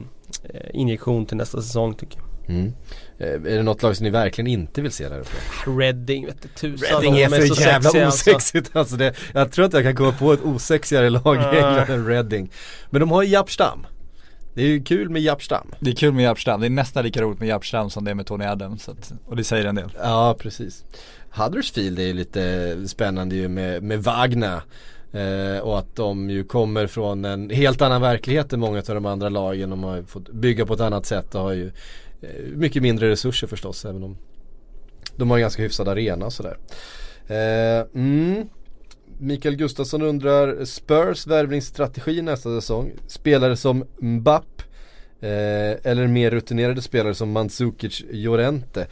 injektion 0.73 1.25
till 1.25 1.37
nästa 1.37 1.61
säsong 1.61 1.93
tycker 1.93 2.19
jag. 2.19 2.55
Mm. 2.55 2.73
Eh, 3.19 3.27
är 3.27 3.39
det 3.39 3.63
något 3.63 3.83
lag 3.83 3.97
som 3.97 4.03
ni 4.03 4.09
verkligen 4.09 4.47
inte 4.47 4.81
vill 4.81 4.91
se 4.91 5.09
där 5.09 5.19
uppe? 5.19 5.31
Reading 5.79 6.25
vet 6.25 6.41
du 6.41 6.47
tusan. 6.47 6.89
Reading 6.89 7.17
är 7.19 7.29
för 7.29 7.41
så 7.41 7.61
jävla 7.61 7.89
sexiga, 7.89 8.05
alltså. 8.05 8.31
osexigt 8.31 8.69
alltså. 8.75 8.95
det, 8.95 9.13
Jag 9.33 9.51
tror 9.51 9.65
att 9.65 9.73
jag 9.73 9.83
kan 9.83 9.95
komma 9.95 10.11
på 10.11 10.33
ett 10.33 10.41
osexigare 10.43 11.09
lag 11.09 11.35
i. 11.35 11.57
England 11.57 11.89
än 11.89 12.07
Reading. 12.07 12.51
Men 12.89 12.99
de 12.99 13.11
har 13.11 13.23
ju 13.23 13.29
Japp 13.29 13.51
Stam. 13.51 13.85
Det 14.53 14.61
är 14.61 14.67
ju 14.67 14.83
kul 14.83 15.09
med 15.09 15.21
Japp 15.21 15.43
Stam. 15.43 15.71
Det 15.79 15.89
är 15.89 15.95
kul 15.95 16.13
med 16.13 16.23
Japstam, 16.25 16.61
det 16.61 16.67
är 16.67 16.69
nästan 16.69 17.03
lika 17.03 17.21
roligt 17.21 17.39
med 17.39 17.49
Japstam 17.49 17.89
som 17.89 18.05
det 18.05 18.11
är 18.11 18.15
med 18.15 18.25
Tony 18.25 18.45
Adams. 18.45 18.83
Så 18.83 18.91
att, 18.91 19.11
och 19.25 19.35
det 19.35 19.43
säger 19.43 19.65
en 19.65 19.75
del. 19.75 19.91
Ja 20.01 20.35
precis. 20.39 20.85
Huddersfield 21.29 21.99
är 21.99 22.03
ju 22.03 22.13
lite 22.13 22.75
spännande 22.87 23.35
ju 23.35 23.47
med, 23.47 23.83
med 23.83 24.03
Wagner. 24.03 24.61
Eh, 25.11 25.59
och 25.59 25.79
att 25.79 25.95
de 25.95 26.29
ju 26.29 26.43
kommer 26.43 26.87
från 26.87 27.25
en 27.25 27.49
helt 27.49 27.81
annan 27.81 28.01
verklighet 28.01 28.53
än 28.53 28.59
många 28.59 28.77
av 28.77 28.83
de 28.95 29.05
andra 29.05 29.29
lagen. 29.29 29.69
De 29.69 29.83
har 29.83 29.95
ju 29.95 30.05
fått 30.05 30.29
bygga 30.29 30.65
på 30.65 30.73
ett 30.73 30.81
annat 30.81 31.05
sätt 31.05 31.35
och 31.35 31.41
har 31.41 31.53
ju 31.53 31.71
mycket 32.55 32.81
mindre 32.81 33.09
resurser 33.09 33.47
förstås. 33.47 33.85
Även 33.85 34.03
om 34.03 34.17
de 35.15 35.29
har 35.29 35.37
en 35.37 35.41
ganska 35.41 35.61
hyfsad 35.61 35.87
arena 35.87 36.25
och 36.25 36.33
sådär. 36.33 36.57
Eh, 37.27 37.85
mm. 38.01 38.49
Mikael 39.17 39.55
Gustafsson 39.55 40.01
undrar 40.01 40.65
Spurs 40.65 41.27
värvningsstrategi 41.27 42.21
nästa 42.21 42.61
säsong. 42.61 42.91
Spelare 43.07 43.55
som 43.55 43.85
Mbapp 44.01 44.61
Eh, 45.21 45.91
eller 45.91 46.07
mer 46.07 46.31
rutinerade 46.31 46.81
spelare 46.81 47.15
som 47.15 47.31
Mandzukic, 47.31 48.03
Llorente. 48.11 48.87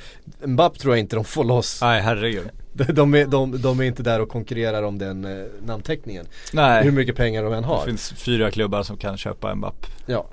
Mbapp 0.45 0.79
tror 0.79 0.93
jag 0.93 0.99
inte 0.99 1.15
de 1.15 1.25
får 1.25 1.43
loss. 1.43 1.81
Nej 1.81 2.01
herregud. 2.01 2.49
De, 2.73 3.15
är, 3.15 3.25
de, 3.25 3.61
de 3.61 3.79
är 3.79 3.83
inte 3.83 4.03
där 4.03 4.21
och 4.21 4.29
konkurrerar 4.29 4.83
om 4.83 4.97
den 4.97 5.25
eh, 5.25 5.45
namnteckningen. 5.65 6.25
Nej. 6.53 6.83
Hur 6.83 6.91
mycket 6.91 7.15
pengar 7.15 7.43
de 7.43 7.53
än 7.53 7.61
Det 7.61 7.67
har. 7.67 7.85
finns 7.85 8.09
fyra 8.09 8.51
klubbar 8.51 8.83
som 8.83 8.97
kan 8.97 9.17
köpa 9.17 9.55
Mbapp. 9.55 9.85
Ja. 10.05 10.27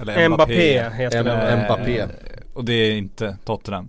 Eller 0.00 0.28
Mbappé 0.28 0.90
heter 0.90 1.18
M- 1.18 1.24
det. 1.24 1.32
M- 1.32 1.64
Mbappé. 1.64 1.98
Eh, 2.00 2.08
Och 2.54 2.64
det 2.64 2.72
är 2.72 2.92
inte 2.92 3.36
Tottenham. 3.44 3.88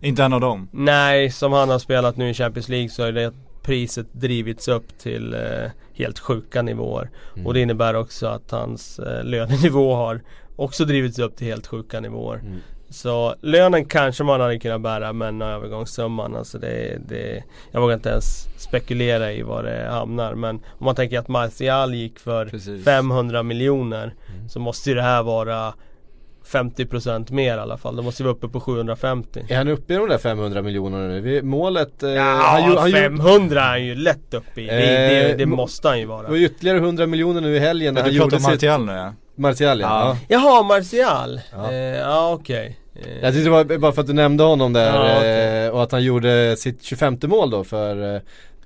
Inte 0.00 0.24
en 0.24 0.32
av 0.32 0.40
dem. 0.40 0.68
Nej, 0.72 1.30
som 1.30 1.52
han 1.52 1.68
har 1.68 1.78
spelat 1.78 2.16
nu 2.16 2.30
i 2.30 2.34
Champions 2.34 2.68
League 2.68 2.88
så 2.88 3.02
är 3.02 3.12
det 3.12 3.32
priset 3.62 4.06
drivits 4.12 4.68
upp 4.68 4.98
till 4.98 5.34
eh, 5.34 5.70
helt 5.94 6.18
sjuka 6.18 6.62
nivåer. 6.62 7.10
Mm. 7.34 7.46
Och 7.46 7.54
det 7.54 7.60
innebär 7.60 7.94
också 7.94 8.26
att 8.26 8.50
hans 8.50 8.98
eh, 8.98 9.24
lönenivå 9.24 9.94
har 9.94 10.20
också 10.56 10.84
drivits 10.84 11.18
upp 11.18 11.36
till 11.36 11.46
helt 11.46 11.66
sjuka 11.66 12.00
nivåer. 12.00 12.36
Mm. 12.38 12.56
Så 12.90 13.34
lönen 13.40 13.84
kanske 13.84 14.24
man 14.24 14.40
hade 14.40 14.58
kunnat 14.58 14.80
bära 14.80 15.12
men 15.12 15.42
övergångssumman 15.42 16.36
alltså 16.36 16.58
det, 16.58 16.98
det 17.08 17.44
Jag 17.72 17.80
vågar 17.80 17.94
inte 17.94 18.08
ens 18.08 18.46
spekulera 18.56 19.32
i 19.32 19.42
var 19.42 19.62
det 19.62 19.88
hamnar 19.90 20.34
men 20.34 20.56
om 20.56 20.84
man 20.84 20.94
tänker 20.94 21.18
att 21.18 21.28
Martial 21.28 21.94
gick 21.94 22.18
för 22.18 22.46
Precis. 22.46 22.84
500 22.84 23.42
miljoner 23.42 24.14
Mm. 24.34 24.48
så 24.48 24.60
måste 24.60 24.88
ju 24.90 24.96
det 24.96 25.02
här 25.02 25.22
vara 25.22 25.74
50% 26.46 27.32
mer 27.32 27.56
i 27.56 27.60
alla 27.60 27.76
fall. 27.76 27.96
Då 27.96 28.02
måste 28.02 28.22
vi 28.22 28.24
vara 28.26 28.36
uppe 28.36 28.48
på 28.48 28.60
750. 28.60 29.44
Är 29.48 29.56
han 29.56 29.68
uppe 29.68 29.94
i 29.94 29.96
de 29.96 30.08
där 30.08 30.18
500 30.18 30.62
miljonerna 30.62 31.08
nu? 31.08 31.20
Vi- 31.20 31.42
Målet... 31.42 32.02
Eh, 32.02 32.10
Ja, 32.10 32.22
han, 32.22 32.70
ju- 32.70 32.76
han, 32.76 32.88
ju- 32.90 32.94
500 32.96 33.60
är 33.62 33.68
han 33.68 33.84
ju 33.84 33.94
lätt 33.94 34.34
uppe 34.34 34.60
i. 34.60 34.66
Det, 34.66 34.72
det, 34.76 35.30
Eh, 35.30 35.36
det 35.36 35.46
må- 35.46 35.56
måste 35.56 35.88
han 35.88 35.98
ju 35.98 36.04
det 36.04 36.08
var 36.10 36.22
vara. 36.22 36.36
ytterligare 36.38 36.78
100 36.78 37.06
miljoner 37.06 37.40
nu 37.40 37.56
i 37.56 37.58
helgen 37.58 37.94
när 37.94 38.02
han 38.02 38.10
du 38.10 38.18
pratar 38.18 38.24
gjorde 38.24 38.36
om 38.36 38.42
sitt... 38.42 38.50
Martial 38.50 38.84
nu 38.84 38.92
ja. 38.92 39.12
Martial 39.38 39.80
ja. 39.80 39.86
Ja. 39.88 40.16
ja. 40.28 40.40
Jaha, 40.40 40.62
Martial. 40.62 41.40
Ja. 41.52 41.72
Eh, 41.72 41.76
Ja, 41.98 42.32
okej. 42.32 42.78
Eh, 42.94 43.18
Jag 43.22 43.32
tyckte 43.34 43.44
det 43.44 43.50
var 43.50 43.78
bara 43.78 43.92
för 43.92 44.00
att 44.00 44.06
du 44.06 44.12
nämnde 44.12 44.44
honom 44.44 44.72
där 44.72 44.94
Ja, 44.94 45.16
okej. 45.16 45.64
eh, 45.66 45.70
och 45.70 45.82
att 45.82 45.92
han 45.92 46.02
gjorde 46.02 46.56
sitt 46.56 46.82
25 46.82 47.18
mål 47.22 47.50
då 47.50 47.64
för 47.64 48.14
eh, 48.16 48.20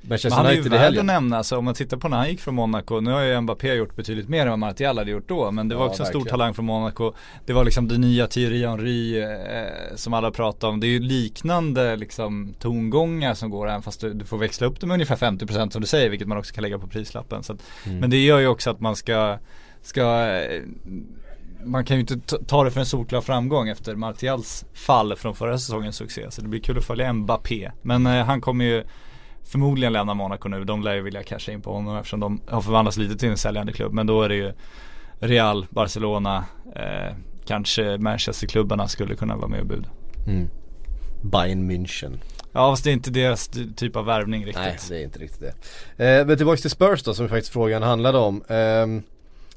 Men 0.04 0.08
Manchester 0.08 0.36
han 0.36 0.46
är 0.46 0.52
ju 0.52 0.62
värd 0.62 0.98
att 0.98 1.04
nämna, 1.04 1.36
alltså, 1.38 1.56
om 1.56 1.64
man 1.64 1.74
tittar 1.74 1.96
på 1.96 2.08
när 2.08 2.16
han 2.16 2.28
gick 2.28 2.40
från 2.40 2.54
Monaco, 2.54 3.00
nu 3.00 3.10
har 3.10 3.20
ju 3.20 3.40
Mbappé 3.40 3.74
gjort 3.74 3.96
betydligt 3.96 4.28
mer 4.28 4.42
än 4.42 4.48
vad 4.50 4.58
Martial 4.58 4.98
hade 4.98 5.10
gjort 5.10 5.28
då, 5.28 5.50
men 5.50 5.68
det 5.68 5.74
var 5.74 5.84
Ja, 5.84 5.88
också 5.90 6.02
en 6.02 6.08
stor 6.08 6.24
talang 6.24 6.54
från 6.54 6.64
Monaco. 6.64 7.12
Det 7.46 7.52
var 7.52 7.64
liksom 7.64 7.88
det 7.88 7.98
nya 7.98 8.26
Thierry 8.26 8.66
Henry 8.66 9.22
eh, 9.22 9.28
som 9.96 10.14
alla 10.14 10.30
pratar 10.30 10.68
om. 10.68 10.80
Det 10.80 10.86
är 10.86 10.88
ju 10.88 11.00
liknande 11.00 11.96
liksom 11.96 12.54
tongångar 12.60 13.34
som 13.34 13.50
går 13.50 13.68
även 13.68 13.82
fast 13.82 14.00
du, 14.00 14.12
du 14.14 14.24
får 14.24 14.38
växla 14.38 14.66
upp 14.66 14.80
det 14.80 14.86
med 14.86 14.94
ungefär 14.94 15.16
50% 15.16 15.70
som 15.70 15.80
du 15.80 15.86
säger, 15.86 16.10
vilket 16.10 16.28
man 16.28 16.38
också 16.38 16.54
kan 16.54 16.62
lägga 16.62 16.78
på 16.78 16.86
prislappen. 16.86 17.42
Så 17.42 17.52
att, 17.52 17.58
Mm. 17.86 17.98
Men 17.98 18.10
det 18.10 18.24
gör 18.24 18.38
ju 18.38 18.46
också 18.46 18.70
att 18.70 18.80
man 18.80 18.96
ska, 18.96 19.38
ska 19.82 20.26
eh, 20.26 20.62
man 21.64 21.84
kan 21.84 21.96
ju 21.96 22.00
inte 22.00 22.38
ta- 22.38 22.64
det 22.64 22.70
för 22.70 22.80
en 22.80 22.86
solklar 22.86 23.20
framgång 23.20 23.68
efter 23.68 23.94
Martials 23.94 24.64
fall 24.72 25.16
från 25.16 25.34
förra 25.34 25.58
säsongens 25.58 25.96
succé. 25.96 26.30
Så 26.30 26.42
det 26.42 26.48
blir 26.48 26.60
kul 26.60 26.78
att 26.78 26.84
följa 26.84 27.12
Mbappé. 27.12 27.70
Men 27.82 28.06
eh, 28.06 28.24
han 28.24 28.40
kommer 28.40 28.64
ju 28.64 28.84
förmodligen 29.44 29.92
lämna 29.92 30.14
Monaco 30.14 30.48
nu. 30.48 30.64
De 30.64 30.82
lär 30.82 30.94
ju 30.94 31.02
vilja 31.02 31.22
casha 31.22 31.52
in 31.52 31.60
på 31.62 31.72
honom 31.72 31.96
eftersom 31.96 32.20
de 32.20 32.40
har 32.48 32.60
förvandlats 32.60 32.96
lite 32.96 33.16
till 33.16 33.28
en 33.28 33.36
säljande 33.36 33.72
klubb. 33.72 33.92
Men 33.92 34.06
då 34.06 34.22
är 34.22 34.28
det 34.28 34.34
ju 34.36 34.52
Real, 35.20 35.66
Barcelona, 35.70 36.44
eh, 36.76 37.16
kanske 37.46 37.98
Manchesterklubbarna 37.98 38.88
skulle 38.88 39.14
kunna 39.14 39.36
vara 39.36 39.48
med 39.48 39.60
och 39.60 39.66
buda. 39.66 39.88
Mm. 40.26 40.48
Bayern 41.22 41.70
München. 41.70 42.18
Ja 42.52 42.72
fast 42.72 42.84
det 42.84 42.90
är 42.90 42.92
inte 42.92 43.10
deras 43.10 43.48
ty- 43.48 43.72
typ 43.76 43.96
av 43.96 44.04
värvning 44.04 44.46
riktigt. 44.46 44.62
Nej, 44.64 44.78
det 44.88 44.96
är 45.00 45.04
inte 45.04 45.18
riktigt 45.18 45.40
det. 45.96 46.20
Eh, 46.20 46.26
men 46.26 46.36
tillbaks 46.36 46.60
till 46.62 46.70
Spurs 46.70 47.02
då 47.02 47.14
som 47.14 47.28
faktiskt 47.28 47.52
frågan 47.52 47.82
handlade 47.82 48.18
om. 48.18 48.44
Ehm, 48.48 49.02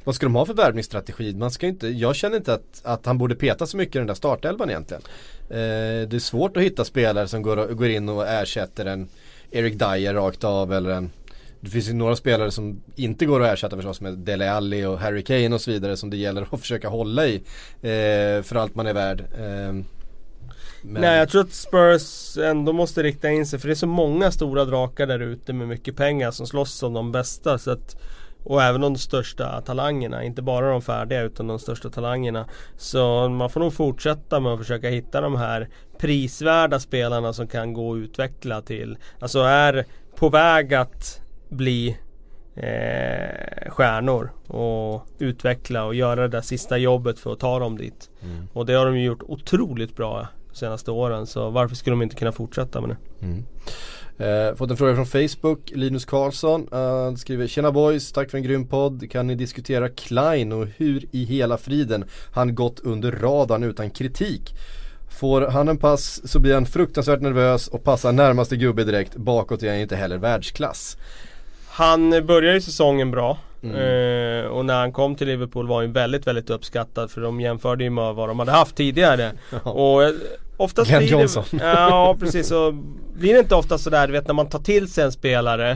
vad 0.05 0.15
ska 0.15 0.25
de 0.25 0.35
ha 0.35 0.45
för 0.45 0.53
värvningsstrategi? 0.53 1.35
Man 1.35 1.51
ska 1.51 1.67
inte, 1.67 1.87
jag 1.87 2.15
känner 2.15 2.37
inte 2.37 2.53
att, 2.53 2.81
att 2.83 3.05
han 3.05 3.17
borde 3.17 3.35
peta 3.35 3.65
så 3.65 3.77
mycket 3.77 3.95
i 3.95 3.97
den 3.97 4.07
där 4.07 4.13
startelvan 4.13 4.69
egentligen. 4.69 5.03
Eh, 5.49 6.07
det 6.09 6.13
är 6.13 6.19
svårt 6.19 6.57
att 6.57 6.63
hitta 6.63 6.85
spelare 6.85 7.27
som 7.27 7.41
går, 7.41 7.73
går 7.73 7.89
in 7.89 8.09
och 8.09 8.27
ersätter 8.27 8.85
en 8.85 9.07
Eric 9.51 9.73
Dyer 9.73 10.13
rakt 10.13 10.43
av 10.43 10.73
eller 10.73 10.89
en 10.89 11.11
det 11.65 11.71
finns 11.71 11.89
ju 11.89 11.93
några 11.93 12.15
spelare 12.15 12.51
som 12.51 12.81
inte 12.95 13.25
går 13.25 13.43
att 13.43 13.53
ersätta 13.53 13.75
förstås 13.75 14.01
med 14.01 14.17
Dele 14.17 14.51
Alli 14.51 14.85
och 14.85 14.99
Harry 14.99 15.23
Kane 15.23 15.55
och 15.55 15.61
så 15.61 15.71
vidare 15.71 15.97
som 15.97 16.09
det 16.09 16.17
gäller 16.17 16.47
att 16.51 16.59
försöka 16.61 16.89
hålla 16.89 17.27
i 17.27 17.35
eh, 17.81 18.43
för 18.43 18.55
allt 18.55 18.75
man 18.75 18.87
är 18.87 18.93
värd. 18.93 19.19
Eh, 19.19 19.45
men- 20.81 21.01
Nej 21.01 21.17
jag 21.17 21.29
tror 21.29 21.41
att 21.41 21.53
Spurs 21.53 22.37
ändå 22.37 22.73
måste 22.73 23.03
rikta 23.03 23.29
in 23.29 23.45
sig 23.45 23.59
för 23.59 23.67
det 23.67 23.73
är 23.73 23.75
så 23.75 23.87
många 23.87 24.31
stora 24.31 24.65
drakar 24.65 25.07
där 25.07 25.19
ute 25.19 25.53
med 25.53 25.67
mycket 25.67 25.95
pengar 25.95 26.31
som 26.31 26.47
slåss 26.47 26.83
om 26.83 26.93
de 26.93 27.11
bästa. 27.11 27.57
Så 27.57 27.71
att, 27.71 27.95
och 28.45 28.63
även 28.63 28.81
de 28.81 28.95
största 28.95 29.61
talangerna, 29.61 30.23
inte 30.23 30.41
bara 30.41 30.71
de 30.71 30.81
färdiga 30.81 31.21
utan 31.21 31.47
de 31.47 31.59
största 31.59 31.89
talangerna. 31.89 32.45
Så 32.77 33.29
man 33.29 33.49
får 33.49 33.59
nog 33.59 33.73
fortsätta 33.73 34.39
med 34.39 34.51
att 34.51 34.59
försöka 34.59 34.89
hitta 34.89 35.21
de 35.21 35.35
här 35.35 35.69
prisvärda 35.99 36.79
spelarna 36.79 37.33
som 37.33 37.47
kan 37.47 37.73
gå 37.73 37.89
och 37.89 37.95
utveckla 37.95 38.61
till, 38.61 38.97
alltså 39.19 39.39
är 39.39 39.85
på 40.15 40.29
väg 40.29 40.73
att 40.73 41.21
bli 41.49 41.97
eh, 42.55 43.69
stjärnor 43.69 44.31
och 44.47 45.07
utveckla 45.19 45.85
och 45.85 45.95
göra 45.95 46.21
det 46.21 46.27
där 46.27 46.41
sista 46.41 46.77
jobbet 46.77 47.19
för 47.19 47.33
att 47.33 47.39
ta 47.39 47.59
dem 47.59 47.77
dit. 47.77 48.09
Och 48.53 48.65
det 48.65 48.73
har 48.73 48.85
de 48.85 48.99
gjort 48.99 49.23
otroligt 49.23 49.95
bra 49.95 50.27
de 50.49 50.55
senaste 50.55 50.91
åren 50.91 51.27
så 51.27 51.49
varför 51.49 51.75
skulle 51.75 51.93
de 51.93 52.01
inte 52.01 52.15
kunna 52.15 52.31
fortsätta 52.31 52.81
med 52.81 52.89
det? 52.89 52.97
Eh, 54.17 54.55
fått 54.55 54.71
en 54.71 54.77
fråga 54.77 54.95
från 54.95 55.05
Facebook, 55.05 55.71
Linus 55.73 56.05
Karlsson 56.05 56.67
Han 56.71 57.17
skriver 57.17 57.47
Tjena 57.47 57.71
boys, 57.71 58.11
tack 58.11 58.31
för 58.31 58.37
en 58.37 58.43
grym 58.43 58.67
podd. 58.67 59.11
Kan 59.11 59.27
ni 59.27 59.35
diskutera 59.35 59.89
Klein 59.89 60.51
och 60.51 60.67
hur 60.77 61.05
i 61.11 61.25
hela 61.25 61.57
friden 61.57 62.05
han 62.33 62.55
gått 62.55 62.79
under 62.79 63.11
radarn 63.11 63.63
utan 63.63 63.89
kritik? 63.89 64.53
Får 65.19 65.41
han 65.41 65.67
en 65.67 65.77
pass 65.77 66.21
så 66.31 66.39
blir 66.39 66.53
han 66.53 66.65
fruktansvärt 66.65 67.21
nervös 67.21 67.67
och 67.67 67.83
passar 67.83 68.11
närmaste 68.11 68.55
gubbe 68.55 68.83
direkt. 68.83 69.15
Bakåt 69.15 69.63
är 69.63 69.69
han 69.69 69.79
inte 69.79 69.95
heller 69.95 70.17
världsklass. 70.17 70.97
Han 71.75 72.25
började 72.25 72.53
ju 72.53 72.61
säsongen 72.61 73.11
bra 73.11 73.37
eh, 73.63 74.45
och 74.45 74.65
när 74.65 74.79
han 74.79 74.91
kom 74.91 75.15
till 75.15 75.27
Liverpool 75.27 75.67
var 75.67 75.81
han 75.81 75.91
väldigt, 75.91 76.27
väldigt 76.27 76.49
uppskattad 76.49 77.11
för 77.11 77.21
de 77.21 77.41
jämförde 77.41 77.83
ju 77.83 77.89
med 77.89 78.15
vad 78.15 78.29
de 78.29 78.39
hade 78.39 78.51
haft 78.51 78.75
tidigare. 78.75 79.31
Och 79.63 80.03
eh, 80.03 80.11
oftast 80.57 80.89
Glenn 80.89 80.99
blir 80.99 81.11
det, 81.11 81.21
Johnson. 81.21 81.43
Ja 81.59 82.17
precis, 82.19 82.47
så 82.47 82.71
blir 83.17 83.33
det 83.33 83.39
inte 83.39 83.55
ofta 83.55 83.77
sådär 83.77 84.07
du 84.07 84.13
vet 84.13 84.27
när 84.27 84.33
man 84.33 84.49
tar 84.49 84.59
till 84.59 84.91
sig 84.91 85.03
en 85.03 85.11
spelare 85.11 85.71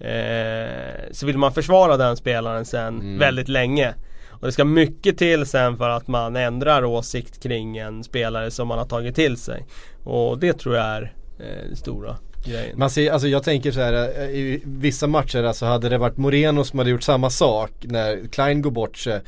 eh, 0.00 1.12
så 1.12 1.26
vill 1.26 1.38
man 1.38 1.52
försvara 1.52 1.96
den 1.96 2.16
spelaren 2.16 2.64
sen 2.64 3.18
väldigt 3.18 3.48
länge. 3.48 3.94
Och 4.30 4.46
det 4.46 4.52
ska 4.52 4.64
mycket 4.64 5.18
till 5.18 5.46
sen 5.46 5.76
för 5.76 5.88
att 5.88 6.08
man 6.08 6.36
ändrar 6.36 6.84
åsikt 6.84 7.42
kring 7.42 7.76
en 7.76 8.04
spelare 8.04 8.50
som 8.50 8.68
man 8.68 8.78
har 8.78 8.86
tagit 8.86 9.14
till 9.14 9.36
sig. 9.36 9.66
Och 10.04 10.38
det 10.38 10.52
tror 10.52 10.76
jag 10.76 10.84
är 10.84 11.14
eh, 11.38 11.66
den 11.66 11.76
stora 11.76 12.16
grejen. 12.44 12.78
Man 12.78 12.90
ser, 12.90 13.12
alltså 13.12 13.28
jag 13.28 13.42
tänker 13.42 13.72
så 13.72 13.80
här, 13.80 14.22
eh, 14.22 14.30
i 14.30 14.62
vissa 14.64 15.06
matcher 15.06 15.42
alltså 15.42 15.66
hade 15.66 15.88
det 15.88 15.98
varit 15.98 16.16
Moreno 16.16 16.64
som 16.64 16.78
hade 16.78 16.90
gjort 16.90 17.02
samma 17.02 17.30
sak 17.30 17.70
när 17.80 18.28
Klein 18.28 18.62
går 18.62 18.70
bort 18.70 18.96
sig 18.96 19.20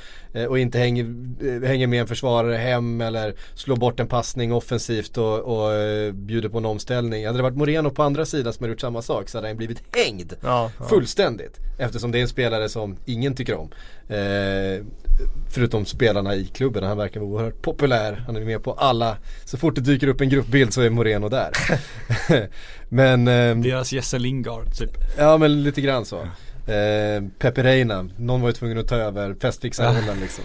och 0.48 0.58
inte 0.58 0.78
hänger, 0.78 1.04
eh, 1.42 1.68
hänger 1.68 1.86
med 1.86 2.00
en 2.00 2.06
försvarare 2.06 2.56
hem 2.56 3.00
eller 3.00 3.34
slår 3.54 3.76
bort 3.76 4.00
en 4.00 4.06
passning 4.06 4.52
offensivt 4.52 5.18
och, 5.18 5.38
och 5.38 5.74
eh, 5.74 6.12
bjuder 6.12 6.48
på 6.48 6.58
en 6.58 6.64
omställning. 6.64 7.26
Hade 7.26 7.38
det 7.38 7.42
varit 7.42 7.56
Moreno 7.56 7.90
på 7.90 8.02
andra 8.02 8.26
sidan 8.26 8.52
som 8.52 8.64
hade 8.64 8.72
gjort 8.72 8.80
samma 8.80 9.02
sak 9.02 9.28
så 9.28 9.38
hade 9.38 9.48
han 9.48 9.56
blivit 9.56 9.82
hängd 9.96 10.32
Ja, 10.40 10.70
ja. 10.78 10.84
fullständigt. 10.84 11.60
Eftersom 11.78 12.12
det 12.12 12.18
är 12.18 12.22
en 12.22 12.28
spelare 12.28 12.68
som 12.68 12.96
ingen 13.04 13.34
tycker 13.34 13.54
om. 13.54 13.70
Eh, 14.08 14.84
förutom 15.50 15.84
spelarna 15.84 16.34
i 16.34 16.44
klubben, 16.44 16.84
han 16.84 16.96
verkar 16.96 17.20
vara 17.20 17.30
oerhört 17.30 17.62
populär. 17.62 18.24
Han 18.26 18.36
är 18.36 18.40
med 18.40 18.62
på 18.62 18.72
alla, 18.72 19.16
så 19.44 19.56
fort 19.58 19.74
det 19.74 19.80
dyker 19.80 20.08
upp 20.08 20.20
en 20.20 20.28
gruppbild 20.28 20.72
så 20.72 20.80
är 20.80 20.90
Moreno 20.90 21.28
där. 21.28 21.50
men 22.88 23.28
ehm, 23.28 23.62
Deras 23.62 23.92
Jesse 23.92 24.18
Lingard 24.18 24.74
typ. 24.78 24.90
Ja 25.18 25.38
men 25.38 25.62
lite 25.62 25.80
grann 25.80 26.04
så. 26.04 26.28
Eh, 26.66 27.22
Pepe 27.38 27.62
Reina, 27.62 28.08
någon 28.16 28.40
var 28.40 28.48
ju 28.48 28.52
tvungen 28.52 28.78
att 28.78 28.88
ta 28.88 28.96
över 28.96 29.34
festfixarrollen 29.34 30.20
liksom. 30.20 30.44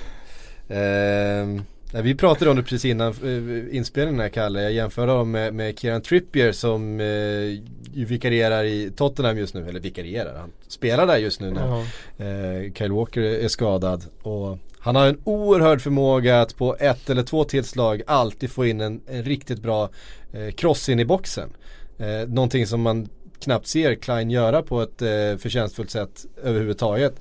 Eh, 0.69 1.63
vi 2.01 2.15
pratade 2.15 2.51
om 2.51 2.57
det 2.57 2.63
precis 2.63 2.85
innan 2.85 3.11
eh, 3.11 3.75
inspelningen 3.77 4.21
här 4.21 4.29
Kalle, 4.29 4.61
jag 4.61 4.71
jämförde 4.71 5.11
dem 5.11 5.31
med, 5.31 5.53
med 5.53 5.79
Kieran 5.79 6.01
Trippier 6.01 6.51
som 6.51 6.99
eh, 6.99 8.05
vikarierar 8.05 8.63
i 8.63 8.91
Tottenham 8.95 9.37
just 9.37 9.53
nu, 9.53 9.69
eller 9.69 9.79
vikarierar, 9.79 10.39
han 10.39 10.51
spelar 10.67 11.07
där 11.07 11.17
just 11.17 11.41
nu 11.41 11.51
när 11.51 11.79
eh, 12.17 12.73
Kyle 12.73 12.91
Walker 12.91 13.21
är 13.21 13.47
skadad. 13.47 14.05
Och 14.21 14.57
han 14.79 14.95
har 14.95 15.07
en 15.07 15.21
oerhörd 15.23 15.81
förmåga 15.81 16.41
att 16.41 16.57
på 16.57 16.75
ett 16.79 17.09
eller 17.09 17.23
två 17.23 17.43
tillslag 17.43 18.01
alltid 18.07 18.51
få 18.51 18.65
in 18.65 18.81
en, 18.81 19.01
en 19.07 19.23
riktigt 19.23 19.61
bra 19.61 19.89
eh, 20.33 20.51
cross 20.51 20.89
in 20.89 20.99
i 20.99 21.05
boxen. 21.05 21.49
Eh, 21.97 22.29
någonting 22.29 22.67
som 22.67 22.81
man 22.81 23.09
knappt 23.43 23.67
ser 23.67 23.95
Klein 23.95 24.29
göra 24.31 24.61
på 24.61 24.81
ett 24.81 25.01
eh, 25.01 25.07
förtjänstfullt 25.39 25.91
sätt 25.91 26.25
överhuvudtaget. 26.43 27.13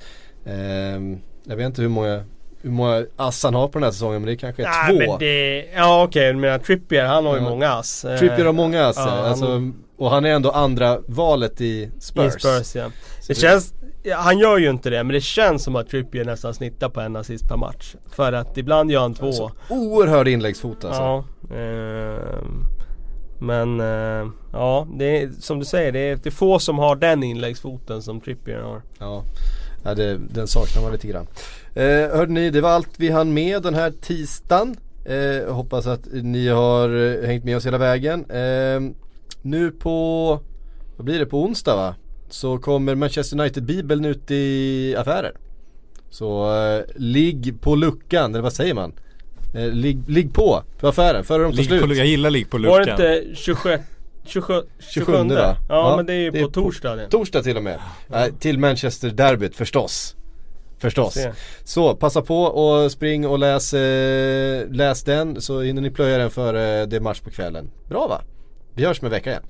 Eh, 0.47 0.55
jag 1.49 1.57
vet 1.57 1.67
inte 1.67 1.83
hur 1.83 1.89
många, 1.89 2.25
hur 2.63 2.71
många 2.71 3.07
ass 3.17 3.43
han 3.45 3.55
har 3.55 3.69
på 3.69 3.79
den 3.79 3.83
här 3.85 3.91
säsongen 3.91 4.21
men 4.23 4.27
det 4.31 4.37
kanske 4.37 4.63
är 4.63 4.69
Nej, 4.89 5.07
två. 5.07 5.13
men 5.13 5.19
det, 5.19 5.65
ja 5.75 6.05
okej, 6.05 6.35
men 6.35 6.61
Trippier 6.61 7.05
han 7.05 7.27
har 7.27 7.35
ju 7.37 7.43
många 7.43 7.69
ass. 7.73 8.05
Eh, 8.05 8.19
Trippier 8.19 8.45
har 8.47 8.53
många 8.53 8.87
ass, 8.87 8.97
ja, 8.99 9.03
han- 9.03 9.25
alltså, 9.25 9.63
och 9.99 10.11
han 10.11 10.25
är 10.25 10.31
ändå 10.31 10.51
andra 10.51 10.99
valet 11.07 11.61
i 11.61 11.91
Spurs. 12.01 12.37
I 12.37 12.41
Spurs 12.41 12.75
ja. 12.77 12.83
Det 12.85 12.93
det- 13.29 13.35
känns, 13.35 13.75
han 14.17 14.39
gör 14.39 14.59
ju 14.59 14.71
inte 14.71 14.91
det 14.91 15.05
men 15.05 15.15
det 15.15 15.21
känns 15.21 15.65
som 15.65 15.77
att 15.77 15.89
Trippier 15.89 16.25
nästan 16.25 16.55
snittar 16.55 16.89
på 16.89 17.01
en 17.01 17.17
assist 17.17 17.49
per 17.49 17.57
match. 17.57 17.95
För 18.13 18.33
att 18.33 18.59
ibland 18.59 18.91
gör 18.91 19.01
han 19.01 19.15
två. 19.15 19.27
Alltså, 19.27 19.51
oerhörd 19.71 20.29
inläggsfot 20.29 20.85
alltså. 20.85 21.03
Ja. 21.03 21.25
ehm, 21.57 22.65
men 23.39 23.81
eh, 23.81 24.31
ja, 24.53 24.87
det 24.95 25.23
är, 25.23 25.31
som 25.41 25.59
du 25.59 25.65
säger, 25.65 25.93
det 25.93 25.99
är, 25.99 26.17
det 26.17 26.29
är 26.29 26.31
få 26.31 26.59
som 26.59 26.79
har 26.79 26.97
den 26.97 27.23
inläggsfoten 27.23 28.03
som 28.03 28.21
Trippier 28.21 28.61
har. 28.61 28.83
Ja, 28.99 29.23
ja 29.85 29.95
det, 29.95 30.19
den 30.35 30.47
saknar 30.47 30.83
man 30.83 30.93
lite 30.93 31.07
grann. 31.07 31.27
Eh, 31.75 32.17
hörde 32.17 32.33
ni, 32.33 32.51
det 32.51 32.61
var 32.61 32.71
allt 32.71 32.91
vi 32.97 33.11
hann 33.11 33.35
med 33.35 33.63
den 33.63 33.75
här 33.75 33.93
tisdagen. 34.01 34.77
Eh, 35.05 35.55
hoppas 35.55 35.87
att 35.87 36.09
ni 36.13 36.49
har 36.49 37.23
hängt 37.27 37.45
med 37.45 37.57
oss 37.57 37.67
hela 37.67 37.79
vägen. 37.79 38.31
Eh, 38.31 38.81
nu 39.43 39.71
på, 39.71 40.29
vad 40.97 41.05
blir 41.05 41.19
det, 41.19 41.27
på 41.27 41.43
onsdag 41.43 41.77
va? 41.77 41.95
Så 42.29 42.59
kommer 42.59 42.95
Manchester 42.95 43.41
United-bibeln 43.41 44.05
ut 44.05 44.31
i 44.31 44.95
affärer. 44.99 45.33
Så 46.11 46.55
eh, 46.55 46.85
ligg 46.95 47.61
på 47.61 47.75
luckan, 47.75 48.35
eller 48.35 48.43
vad 48.43 48.53
säger 48.53 48.75
man? 48.75 48.93
Eh, 49.55 49.67
ligg, 49.73 50.03
ligg 50.09 50.35
på, 50.35 50.63
på 50.81 50.89
affären, 50.89 51.25
före 51.25 51.43
de 51.43 51.51
tar 51.51 51.57
Ligg 51.57 51.67
slut. 51.67 51.83
på, 51.83 51.95
jag 51.95 52.07
gillar 52.07 52.31
ligg 52.31 52.51
på 52.51 52.59
Var 52.59 52.81
det 52.81 52.87
luckan. 52.87 53.13
inte 53.29 53.35
27, 53.41 53.79
27, 54.25 54.55
27, 54.79 55.13
27 55.13 55.13
va? 55.35 55.57
Ja, 55.69 55.91
Ja, 55.91 55.97
men 55.97 56.07
det 56.07 56.13
är 56.13 56.17
ju 56.17 56.31
det 56.31 56.39
är 56.39 56.43
på 56.43 56.49
på- 56.49 56.55
torsdag 56.61 56.97
det. 56.97 57.09
Torsdag 57.09 57.43
till 57.43 57.57
och 57.57 57.63
med. 57.63 57.79
Nej, 58.09 58.33
till 58.41 58.59
Manchester-derbyt 58.59 59.57
förstås. 59.57 60.17
Förstås. 60.79 61.15
Se. 61.15 61.33
Så 61.65 61.95
passa 61.95 62.23
på 62.23 62.43
och 62.43 62.93
spring 62.93 63.27
och 63.27 63.39
läs, 63.39 63.75
eh, 63.75 64.69
läs 64.71 65.03
den 65.05 65.41
så 65.41 65.61
hinner 65.61 65.83
ni 65.83 65.91
plöja 65.91 66.19
den 66.19 66.31
före 66.31 66.87
det 66.87 66.97
är 66.97 67.01
match 67.01 67.21
på 67.21 67.31
kvällen. 67.31 67.71
Bra 67.89 68.07
va? 68.07 68.21
Vi 68.75 68.85
hörs 68.85 69.03
med 69.03 69.11
vecka 69.11 69.31
igen. 69.31 69.43